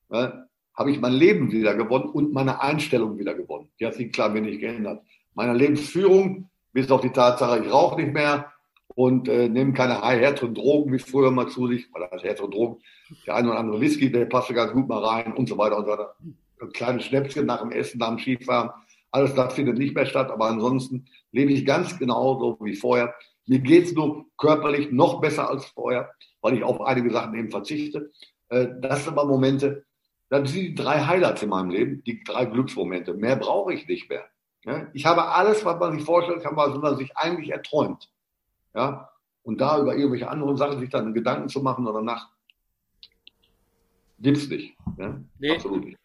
[0.09, 0.29] äh,
[0.77, 3.69] habe ich mein Leben wieder gewonnen und meine Einstellung wieder gewonnen.
[3.79, 5.01] Die hat sich klar wenig geändert.
[5.33, 8.51] Meine Lebensführung, bis auf die Tatsache, ich rauche nicht mehr
[8.95, 12.77] und äh, nehme keine härteren Drogen wie früher mal zu sich, weil das härtere Drogen,
[13.25, 15.85] der eine oder andere Whisky, der passt ganz gut mal rein und so weiter und
[15.85, 16.15] so weiter.
[16.61, 18.69] Ein kleines Schnäpschen nach dem Essen, nach dem Skifahren,
[19.11, 23.15] alles das findet nicht mehr statt, aber ansonsten lebe ich ganz genauso wie vorher.
[23.47, 27.49] Mir geht es nur körperlich noch besser als vorher, weil ich auf einige Sachen eben
[27.49, 28.11] verzichte.
[28.49, 29.85] Äh, das sind aber Momente,
[30.29, 33.13] das sind die drei Highlights in meinem Leben, die drei Glücksmomente.
[33.13, 34.25] Mehr brauche ich nicht mehr.
[34.65, 34.87] Ja?
[34.93, 38.09] Ich habe alles, was man sich vorstellen kann, was man sich eigentlich erträumt.
[38.75, 39.09] Ja?
[39.43, 42.29] Und da über irgendwelche anderen Sachen sich dann Gedanken zu machen oder nach,
[44.19, 44.75] gibt's nicht.
[44.97, 45.17] Ja?
[45.39, 45.97] Nee, Absolut nicht.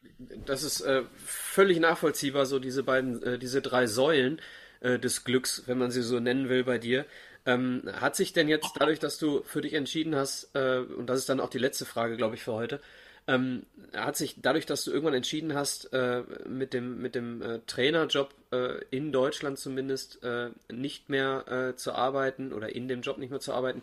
[0.47, 4.41] Das ist äh, völlig nachvollziehbar, so diese beiden, äh, diese drei Säulen
[4.79, 7.07] äh, des Glücks, wenn man sie so nennen will bei dir.
[7.45, 11.19] Ähm, hat sich denn jetzt dadurch, dass du für dich entschieden hast, äh, und das
[11.19, 12.81] ist dann auch die letzte Frage, glaube ich, für heute,
[13.27, 17.61] ähm, hat sich dadurch, dass du irgendwann entschieden hast, äh, mit dem, mit dem äh,
[17.67, 23.19] Trainerjob äh, in Deutschland zumindest äh, nicht mehr äh, zu arbeiten oder in dem Job
[23.19, 23.83] nicht mehr zu arbeiten,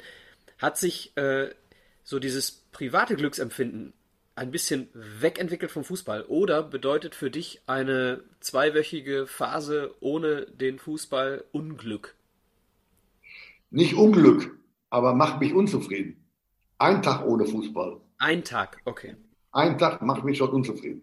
[0.57, 1.49] hat sich äh,
[2.03, 3.93] so dieses private Glücksempfinden
[4.35, 6.23] ein bisschen wegentwickelt vom Fußball?
[6.23, 12.15] Oder bedeutet für dich eine zweiwöchige Phase ohne den Fußball Unglück?
[13.69, 14.57] Nicht Unglück,
[14.89, 16.25] aber macht mich unzufrieden.
[16.77, 17.99] Ein Tag ohne Fußball.
[18.17, 19.15] Ein Tag, okay.
[19.51, 21.01] Ein Tag macht mich schon unzufrieden.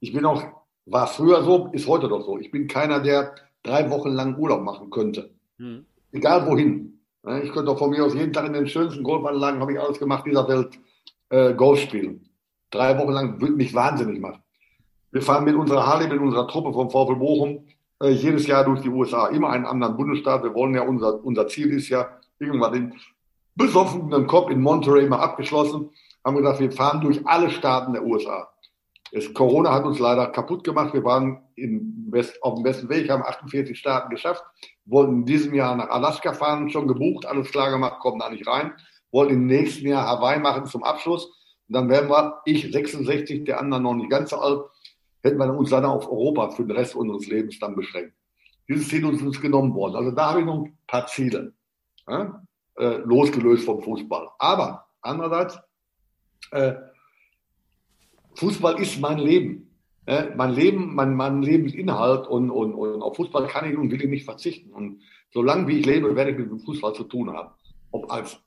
[0.00, 0.42] Ich bin auch,
[0.86, 2.38] war früher so, ist heute doch so.
[2.38, 5.30] Ich bin keiner, der drei Wochen lang Urlaub machen könnte.
[5.58, 5.84] Hm.
[6.12, 7.00] Egal wohin.
[7.42, 9.98] Ich könnte auch von mir aus jeden Tag in den schönsten Golfanlagen, habe ich alles
[9.98, 10.78] gemacht, dieser Welt,
[11.28, 12.28] äh, Golf spielen.
[12.70, 14.42] Drei Wochen lang würde mich wahnsinnig machen.
[15.12, 17.66] Wir fahren mit unserer Harley, mit unserer Truppe vom VfL Bochum
[18.02, 20.42] äh, jedes Jahr durch die USA, immer einen anderen Bundesstaat.
[20.42, 22.94] Wir wollen ja, unser, unser Ziel ist ja, irgendwann den
[23.54, 25.90] besoffenen Kopf in Monterey mal abgeschlossen
[26.24, 28.48] haben gesagt, wir fahren durch alle Staaten der USA.
[29.12, 30.94] Das Corona hat uns leider kaputt gemacht.
[30.94, 34.44] Wir waren West, auf dem besten Weg, haben 48 Staaten geschafft,
[34.84, 38.46] wollten in diesem Jahr nach Alaska fahren, schon gebucht, alles klar gemacht, kommen da nicht
[38.46, 38.72] rein,
[39.10, 41.26] wollten im nächsten Jahr Hawaii machen zum Abschluss.
[41.68, 44.62] Und dann wären wir, ich 66, der andere noch nicht ganz so alt,
[45.22, 48.14] hätten wir uns dann auf Europa für den Rest unseres Lebens dann beschränkt.
[48.68, 49.96] Dieses Ziel ist uns genommen worden.
[49.96, 51.52] Also da habe ich noch ein paar Ziele,
[52.08, 52.42] ja,
[52.76, 54.28] äh, losgelöst vom Fußball.
[54.38, 55.58] Aber andererseits,
[56.50, 56.74] äh,
[58.34, 59.70] Fußball ist mein Leben.
[60.06, 64.02] Äh, mein Leben, mein, mein Lebensinhalt und, und, und auf Fußball kann ich und will
[64.02, 64.72] ich nicht verzichten.
[64.72, 67.50] Und solange wie ich lebe, werde ich mit dem Fußball zu tun haben.
[67.92, 68.40] Ob als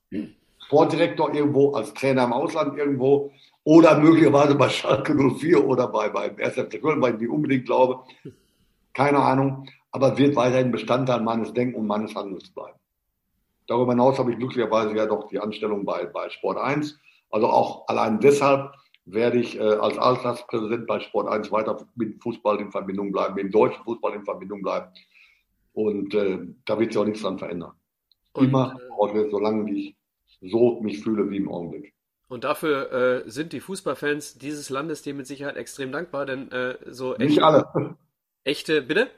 [0.66, 3.32] Sportdirektor irgendwo, als Trainer im Ausland irgendwo
[3.64, 6.56] oder möglicherweise bei Schalke 04 oder bei, bei 1.
[6.82, 8.04] Köln, weil ich nicht unbedingt glaube.
[8.94, 9.68] Keine Ahnung.
[9.92, 12.80] Aber wird weiterhin Bestandteil meines Denken und meines Handelns bleiben.
[13.68, 17.00] Darüber hinaus habe ich glücklicherweise ja doch die Anstellung bei, bei Sport 1
[17.34, 18.74] also auch allein deshalb
[19.06, 23.46] werde ich äh, als Alterspräsident bei Sport 1 weiter mit Fußball in Verbindung bleiben, mit
[23.46, 24.88] dem deutschen Fußball in Verbindung bleiben.
[25.74, 27.74] Und äh, da wird sich auch nichts dran verändern.
[28.34, 28.78] Und, Immer,
[29.14, 29.96] äh, solange ich
[30.42, 31.94] so mich fühle wie im Augenblick.
[32.28, 32.92] Und dafür
[33.26, 37.26] äh, sind die Fußballfans dieses Landes dir mit Sicherheit extrem dankbar, denn äh, so echte,
[37.26, 37.68] Nicht alle.
[38.44, 39.10] Echte, bitte?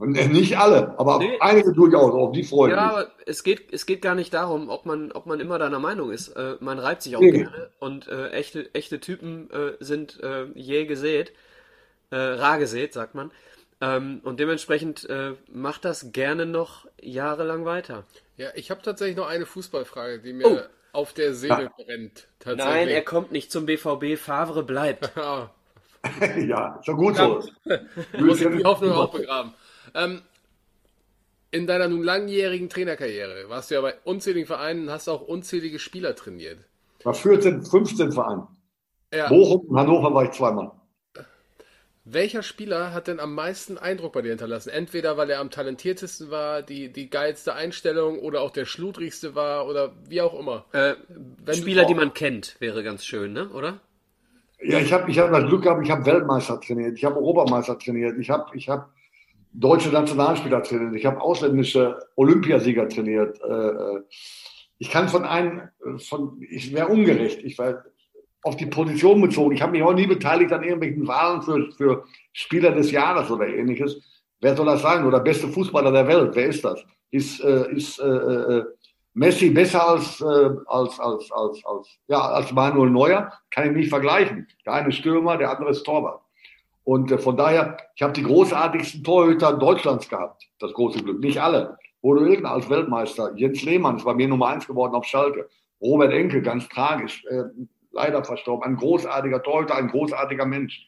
[0.00, 1.36] Äh, nicht alle, aber nee.
[1.40, 2.96] einige durchaus, auch die freuen ja, mich.
[2.96, 6.10] Ja, es geht, es geht gar nicht darum, ob man, ob man immer deiner Meinung
[6.10, 6.28] ist.
[6.28, 7.30] Äh, man reibt sich auch nee.
[7.30, 11.32] gerne und äh, echte, echte Typen äh, sind äh, je gesät,
[12.10, 13.30] äh, rar gesät, sagt man.
[13.80, 15.08] Ähm, und dementsprechend
[15.52, 18.04] macht das gerne noch jahrelang weiter.
[18.36, 20.58] Ja, ich habe tatsächlich noch eine Fußballfrage, die mir oh.
[20.92, 21.84] auf der Seele ja.
[21.84, 22.26] brennt.
[22.44, 25.12] Nein, er kommt nicht zum BVB, Favre bleibt.
[26.36, 27.42] ja, schon gut so.
[28.18, 29.54] Muss ich die Hoffnung auch begraben.
[29.94, 30.22] Ähm,
[31.50, 35.78] in deiner nun langjährigen Trainerkarriere warst du ja bei unzähligen Vereinen und hast auch unzählige
[35.78, 36.58] Spieler trainiert.
[37.04, 38.46] War 14, 15 Vereinen.
[39.12, 39.28] Ja.
[39.28, 40.72] Bochum und Hannover war ich zweimal.
[42.06, 44.68] Welcher Spieler hat denn am meisten Eindruck bei dir hinterlassen?
[44.68, 49.66] Entweder weil er am talentiertesten war, die, die geilste Einstellung oder auch der schludrigste war
[49.66, 50.66] oder wie auch immer.
[50.72, 50.94] Äh,
[51.54, 53.48] Spieler, die man kennt, wäre ganz schön, ne?
[53.50, 53.80] oder?
[54.60, 57.78] Ja, ich habe ich hab das Glück gehabt, ich habe Weltmeister trainiert, ich habe Europameister
[57.78, 58.90] trainiert, ich habe ich hab
[59.54, 63.40] deutsche Nationalspieler trainiert, ich habe ausländische Olympiasieger trainiert.
[63.40, 64.02] Äh, äh,
[64.78, 65.62] ich kann von einem,
[65.98, 67.84] von, ich wäre ungerecht, ich war
[68.42, 69.54] auf die Position bezogen.
[69.54, 73.46] Ich habe mich auch nie beteiligt an irgendwelchen Wahlen für, für Spieler des Jahres oder
[73.46, 74.00] ähnliches.
[74.40, 75.06] Wer soll das sein?
[75.06, 76.32] Oder beste Fußballer der Welt?
[76.34, 76.84] Wer ist das?
[77.10, 78.64] Ist, äh, ist äh, äh,
[79.14, 83.32] Messi besser als, äh, als, als, als, als, ja, als Manuel Neuer?
[83.50, 84.46] Kann ich nicht vergleichen.
[84.66, 86.20] Der eine Stürmer, der andere ist Torwart.
[86.84, 90.46] Und äh, von daher, ich habe die großartigsten Torhüter Deutschlands gehabt.
[90.58, 91.20] Das große Glück.
[91.20, 91.78] Nicht alle.
[92.02, 93.32] Bodo Ilgner als Weltmeister.
[93.36, 95.48] Jens Lehmann ist bei mir Nummer eins geworden auf Schalke.
[95.80, 97.24] Robert Enke, ganz tragisch.
[97.24, 97.44] Äh,
[97.92, 98.64] leider verstorben.
[98.64, 100.86] Ein großartiger Torhüter, ein großartiger Mensch.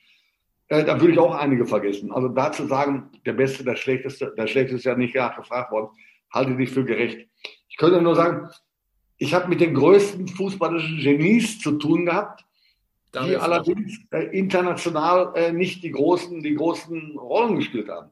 [0.68, 2.12] Äh, da würde ich auch einige vergessen.
[2.12, 5.90] Also dazu sagen, der Beste, der Schlechteste, der Schlechteste ist ja nicht gefragt worden,
[6.32, 7.28] halte ich nicht für gerecht.
[7.68, 8.48] Ich könnte nur sagen,
[9.18, 12.44] ich habe mit den größten fußballischen Genies zu tun gehabt,
[13.24, 18.10] Die allerdings äh, international äh, nicht die großen, die großen Rollen gespielt haben.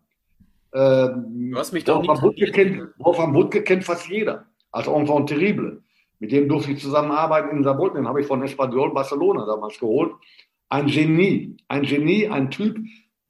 [0.73, 5.83] Ähm, du hast mich doch Wolfram kennt, Wolfram Wuttke kennt fast jeder als Enfant terrible.
[6.19, 7.99] Mit dem durfte ich zusammenarbeiten in Saarbrücken.
[7.99, 10.13] Den habe ich von Espanyol Barcelona damals geholt.
[10.69, 12.79] Ein Genie, ein Genie, ein Typ,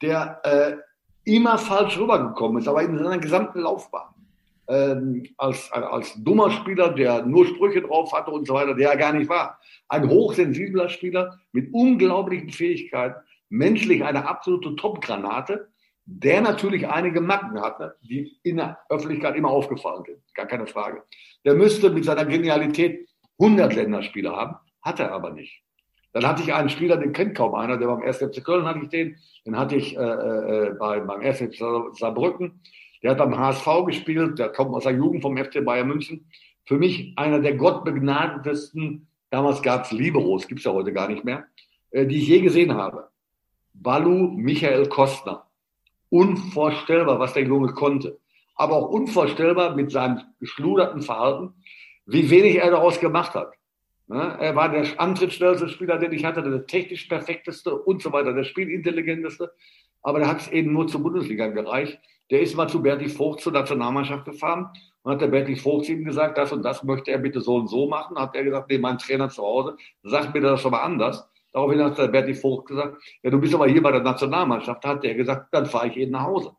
[0.00, 0.76] der äh,
[1.24, 4.14] immer falsch rübergekommen ist, aber in seiner gesamten Laufbahn.
[4.67, 8.97] Ähm, als, als dummer Spieler, der nur Sprüche drauf hatte und so weiter, der er
[8.97, 9.59] gar nicht war.
[9.89, 13.17] Ein hochsensibler Spieler mit unglaublichen Fähigkeiten,
[13.51, 15.68] menschlich eine absolute Top-Granate,
[16.07, 20.18] der natürlich einige Macken hatte, die in der Öffentlichkeit immer aufgefallen sind.
[20.34, 21.02] Gar keine Frage.
[21.44, 25.62] Der müsste mit seiner Genialität 100 Länderspieler haben, hat er aber nicht.
[26.12, 28.18] Dann hatte ich einen Spieler, den kennt kaum einer, der beim 1.
[28.18, 31.39] FC Köln hatte ich den, den hatte ich äh, äh, bei, beim 1.
[31.39, 31.59] FC
[31.99, 32.60] Saarbrücken,
[33.05, 36.26] der hat beim HSV gespielt, der kommt aus der Jugend vom FC Bayern München.
[36.65, 41.24] Für mich einer der gottbegnadetesten, damals gab es Liberos, gibt es ja heute gar nicht
[41.24, 41.44] mehr,
[41.92, 43.10] äh, die ich je gesehen habe.
[43.74, 45.47] Balu Michael Kostner.
[46.08, 48.18] Unvorstellbar, was der Junge konnte
[48.55, 51.55] aber auch unvorstellbar mit seinem geschluderten Verhalten,
[52.07, 53.52] wie wenig er daraus gemacht hat.
[54.08, 58.44] Er war der antrittsschnellste Spieler, den ich hatte, der technisch perfekteste und so weiter, der
[58.44, 59.50] spielintelligenteste.
[60.02, 61.99] Aber der hat es eben nur zur Bundesliga gereicht.
[62.30, 64.70] Der ist mal zu Berti Vogt zur Nationalmannschaft gefahren
[65.02, 67.68] und hat der Berti Vogt ihm gesagt, das und das möchte er bitte so und
[67.68, 68.18] so machen.
[68.18, 71.28] Hat er gesagt, nee, mein Trainer zu Hause sagt mir das schon mal anders.
[71.52, 74.84] Daraufhin hat der Berti Vogt gesagt, ja, du bist aber hier bei der Nationalmannschaft.
[74.84, 76.52] Da hat er gesagt, dann fahre ich eben nach Hause.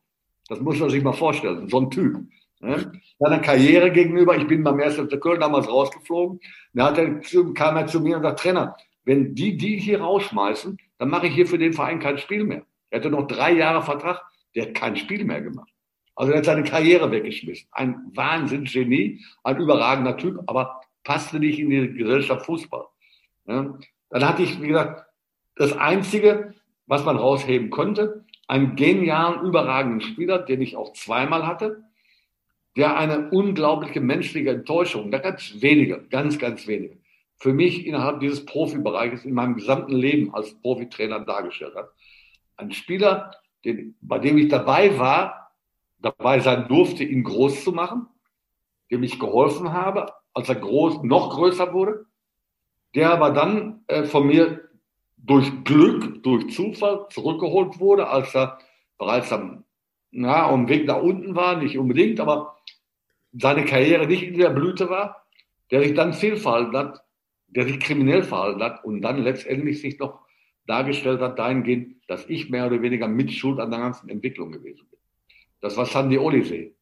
[0.47, 2.17] Das muss man sich mal vorstellen, so ein Typ.
[2.59, 2.91] Ne?
[3.19, 4.95] Seiner Karriere gegenüber, ich bin beim 1.
[4.95, 6.39] FC Köln damals rausgeflogen,
[6.73, 7.19] da hat er,
[7.53, 11.35] kam er zu mir und sagt, Trainer, wenn die die hier rausschmeißen, dann mache ich
[11.35, 12.63] hier für den Verein kein Spiel mehr.
[12.89, 14.21] Er hatte noch drei Jahre Vertrag,
[14.55, 15.69] der hat kein Spiel mehr gemacht.
[16.15, 17.67] Also er hat seine Karriere weggeschmissen.
[17.71, 22.85] Ein Wahnsinnsgenie, ein überragender Typ, aber passte nicht in die Gesellschaft Fußball.
[23.47, 23.77] Ja?
[24.09, 25.05] Dann hatte ich, wie gesagt,
[25.55, 26.53] das Einzige,
[26.87, 31.83] was man rausheben konnte, einen genialen, überragenden Spieler, den ich auch zweimal hatte,
[32.77, 36.97] der eine unglaubliche menschliche Enttäuschung, da ganz wenige, ganz, ganz wenige,
[37.37, 41.89] für mich innerhalb dieses Profibereiches in meinem gesamten Leben als Profitrainer dargestellt hat.
[42.57, 43.31] Ein Spieler,
[43.65, 45.51] den, bei dem ich dabei war,
[45.99, 48.07] dabei sein durfte, ihn groß zu machen,
[48.91, 52.05] dem ich geholfen habe, als er groß, noch größer wurde,
[52.93, 54.69] der aber dann äh, von mir
[55.17, 58.59] durch Glück, durch Zufall zurückgeholt wurde, als er
[58.97, 59.63] bereits am,
[60.11, 62.57] na, am Weg nach unten war, nicht unbedingt, aber
[63.33, 65.25] seine Karriere nicht in der Blüte war,
[65.71, 67.03] der sich dann fehlverhalten hat,
[67.47, 70.24] der sich kriminell verhalten hat und dann letztendlich sich noch
[70.67, 74.99] dargestellt hat dahingehend, dass ich mehr oder weniger mitschuld an der ganzen Entwicklung gewesen bin.
[75.61, 76.75] Das war Sandy Olisee.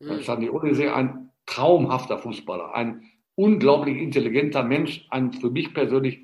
[0.00, 0.20] Mhm.
[0.20, 6.20] Sandy Olisee ein traumhafter Fußballer, ein unglaublich intelligenter Mensch, ein für mich persönlich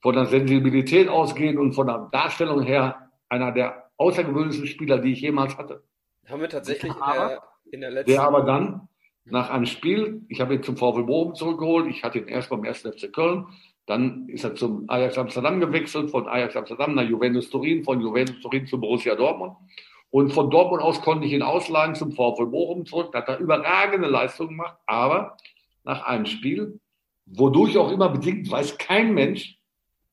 [0.00, 5.20] von der Sensibilität ausgehend und von der Darstellung her einer der außergewöhnlichsten Spieler, die ich
[5.20, 5.82] jemals hatte.
[6.26, 8.12] Haben wir tatsächlich in der, in der letzten...
[8.12, 8.88] Der aber dann
[9.24, 12.62] nach einem Spiel, ich habe ihn zum VfL Bochum zurückgeholt, ich hatte ihn erst beim
[12.62, 12.80] 1.
[12.82, 13.46] FC Köln,
[13.88, 18.38] dann ist er zum Ajax Amsterdam gewechselt, von Ajax Amsterdam nach Juventus Turin, von Juventus
[18.42, 19.54] Turin zu Borussia Dortmund.
[20.10, 23.12] Und von Dortmund aus konnte ich ihn ausleihen zum VfL Bochum zurück.
[23.12, 25.38] Da hat er überragende Leistungen gemacht, aber
[25.84, 26.78] nach einem Spiel,
[27.24, 29.58] wodurch auch immer bedingt, weiß kein Mensch,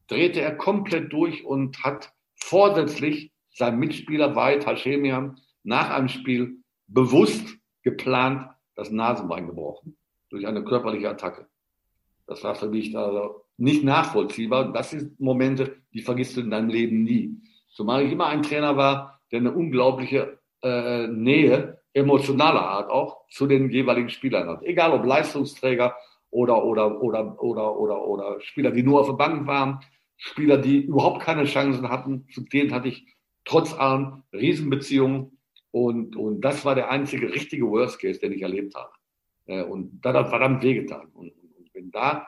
[0.07, 7.57] drehte er komplett durch und hat vorsätzlich seinem Mitspieler Weit Hashemian nach einem Spiel bewusst
[7.81, 9.97] geplant das Nasenbein gebrochen
[10.29, 11.47] durch eine körperliche Attacke.
[12.25, 14.71] Das war für mich also nicht nachvollziehbar.
[14.73, 17.41] Das sind Momente, die vergisst du in deinem Leben nie.
[17.69, 23.47] Zumal ich immer ein Trainer war, der eine unglaubliche äh, Nähe, emotionaler Art auch, zu
[23.47, 24.63] den jeweiligen Spielern hat.
[24.63, 25.95] Egal ob Leistungsträger
[26.29, 29.79] oder, oder, oder, oder, oder, oder Spieler, die nur auf der Bank waren,
[30.17, 33.05] Spieler, die überhaupt keine Chancen hatten, zu denen hatte ich
[33.45, 35.39] trotz allem Riesenbeziehungen.
[35.71, 38.91] Und, und das war der einzige richtige Worst Case, den ich erlebt habe.
[39.45, 41.07] Äh, und das hat verdammt wehgetan.
[41.13, 42.27] Und, und wenn da,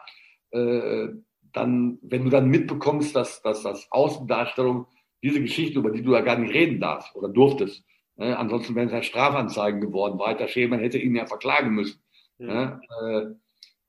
[0.51, 1.09] äh,
[1.53, 4.87] dann, wenn du dann mitbekommst, dass, dass das Außendarstellung
[5.23, 7.83] diese Geschichte, über die du ja gar nicht reden darfst oder durftest,
[8.17, 10.19] äh, ansonsten wären es ja Strafanzeigen geworden.
[10.19, 12.01] Walter Schemann hätte ihn ja verklagen müssen.
[12.39, 12.79] Ja.
[13.01, 13.27] Äh,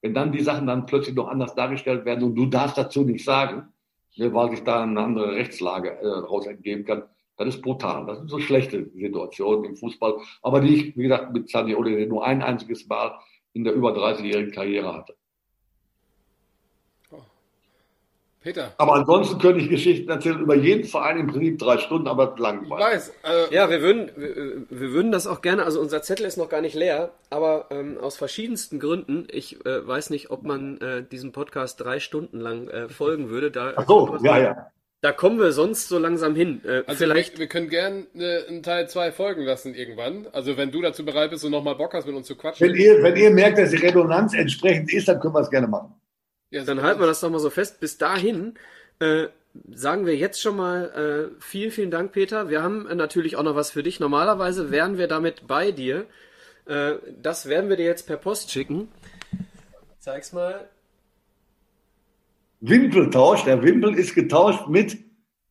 [0.01, 3.25] wenn dann die Sachen dann plötzlich noch anders dargestellt werden und du darfst dazu nicht
[3.25, 3.69] sagen,
[4.17, 7.05] weil sich da eine andere Rechtslage äh, entgeben kann,
[7.37, 8.07] das ist brutal.
[8.07, 12.07] Das sind so schlechte Situationen im Fußball, aber die ich, wie gesagt, mit Sani Ole
[12.07, 13.19] nur ein einziges Mal
[13.53, 15.17] in der über 30-jährigen Karriere hatte.
[18.41, 18.73] Peter.
[18.79, 22.73] Aber ansonsten könnte ich Geschichten erzählen über jeden Verein im Prinzip drei Stunden, aber langweilig.
[22.73, 23.13] Ich weiß.
[23.51, 26.49] Äh, ja, wir würden, wir, wir, würden das auch gerne, also unser Zettel ist noch
[26.49, 31.03] gar nicht leer, aber ähm, aus verschiedensten Gründen, ich äh, weiß nicht, ob man äh,
[31.03, 33.51] diesem Podcast drei Stunden lang äh, folgen würde.
[33.51, 34.71] Da, Ach so, ja, ja.
[35.01, 36.61] Da kommen wir sonst so langsam hin.
[36.65, 40.27] Äh, also vielleicht wir, wir können gern äh, einen Teil 2 folgen lassen irgendwann.
[40.33, 42.69] Also wenn du dazu bereit bist und nochmal Bock hast, mit uns zu quatschen.
[42.69, 45.69] Wenn ihr, wenn ihr merkt, dass die Redundanz entsprechend ist, dann können wir es gerne
[45.69, 45.95] machen.
[46.51, 47.81] Ja, dann halten wir das doch mal so fest.
[47.81, 48.55] Bis dahin
[49.01, 49.27] äh,
[49.73, 52.49] sagen wir jetzt schon mal äh, vielen, vielen Dank, Peter.
[52.49, 54.01] Wir haben natürlich auch noch was für dich.
[54.01, 56.07] Normalerweise wären wir damit bei dir.
[56.67, 58.89] Äh, das werden wir dir jetzt per Post schicken.
[59.99, 60.69] Zeig's mal.
[62.61, 63.45] Wimpeltausch.
[63.45, 64.99] Der Wimpel ist getauscht mit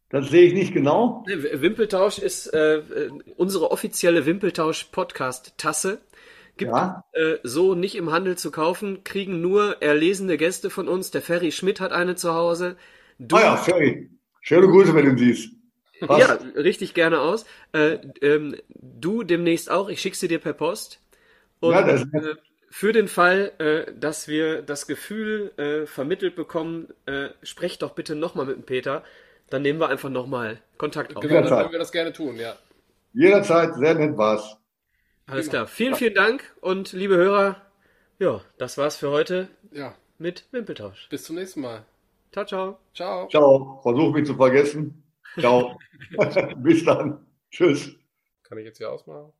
[0.10, 1.26] das sehe ich nicht genau.
[1.28, 6.00] Wimpeltausch ist äh, äh unsere offizielle Wimpeltausch-Podcast-Tasse.
[6.58, 7.04] Gibt ja.
[7.14, 11.12] äh, so nicht im Handel zu kaufen, kriegen nur erlesene Gäste von uns.
[11.12, 12.76] Der Ferry Schmidt hat eine zu Hause.
[13.20, 14.10] Du, ah ja, Ferry.
[14.42, 15.52] Schöne Grüße, wenn du siehst.
[16.00, 16.20] Passt.
[16.20, 17.46] Ja, richtig gerne aus.
[17.74, 19.90] Äh, ähm, du demnächst auch.
[19.90, 21.00] Ich schicke sie dir per Post.
[21.60, 22.36] Und ja, das äh,
[22.70, 28.16] für den Fall, äh, dass wir das Gefühl äh, vermittelt bekommen, äh, sprecht doch bitte
[28.16, 29.04] nochmal mit dem Peter.
[29.50, 31.24] Dann nehmen wir einfach nochmal Kontakt auf.
[31.24, 32.56] Genau, dann würden wir das gerne tun, ja.
[33.14, 34.58] Jederzeit, sehr nett war's.
[35.28, 35.68] Alles klar.
[35.68, 37.62] Vielen, vielen Dank und liebe Hörer,
[38.18, 39.50] ja, das war's für heute.
[39.72, 39.94] Ja.
[40.18, 41.10] Mit Wimpeltausch.
[41.10, 41.86] Bis zum nächsten Mal.
[42.32, 42.80] Ciao, ciao.
[42.94, 43.28] Ciao.
[43.28, 43.80] Ciao.
[43.84, 45.04] Versuch mich zu vergessen.
[45.38, 45.78] Ciao.
[46.58, 47.26] Bis dann.
[47.52, 47.96] Tschüss.
[48.44, 49.34] Kann ich jetzt hier ausmachen?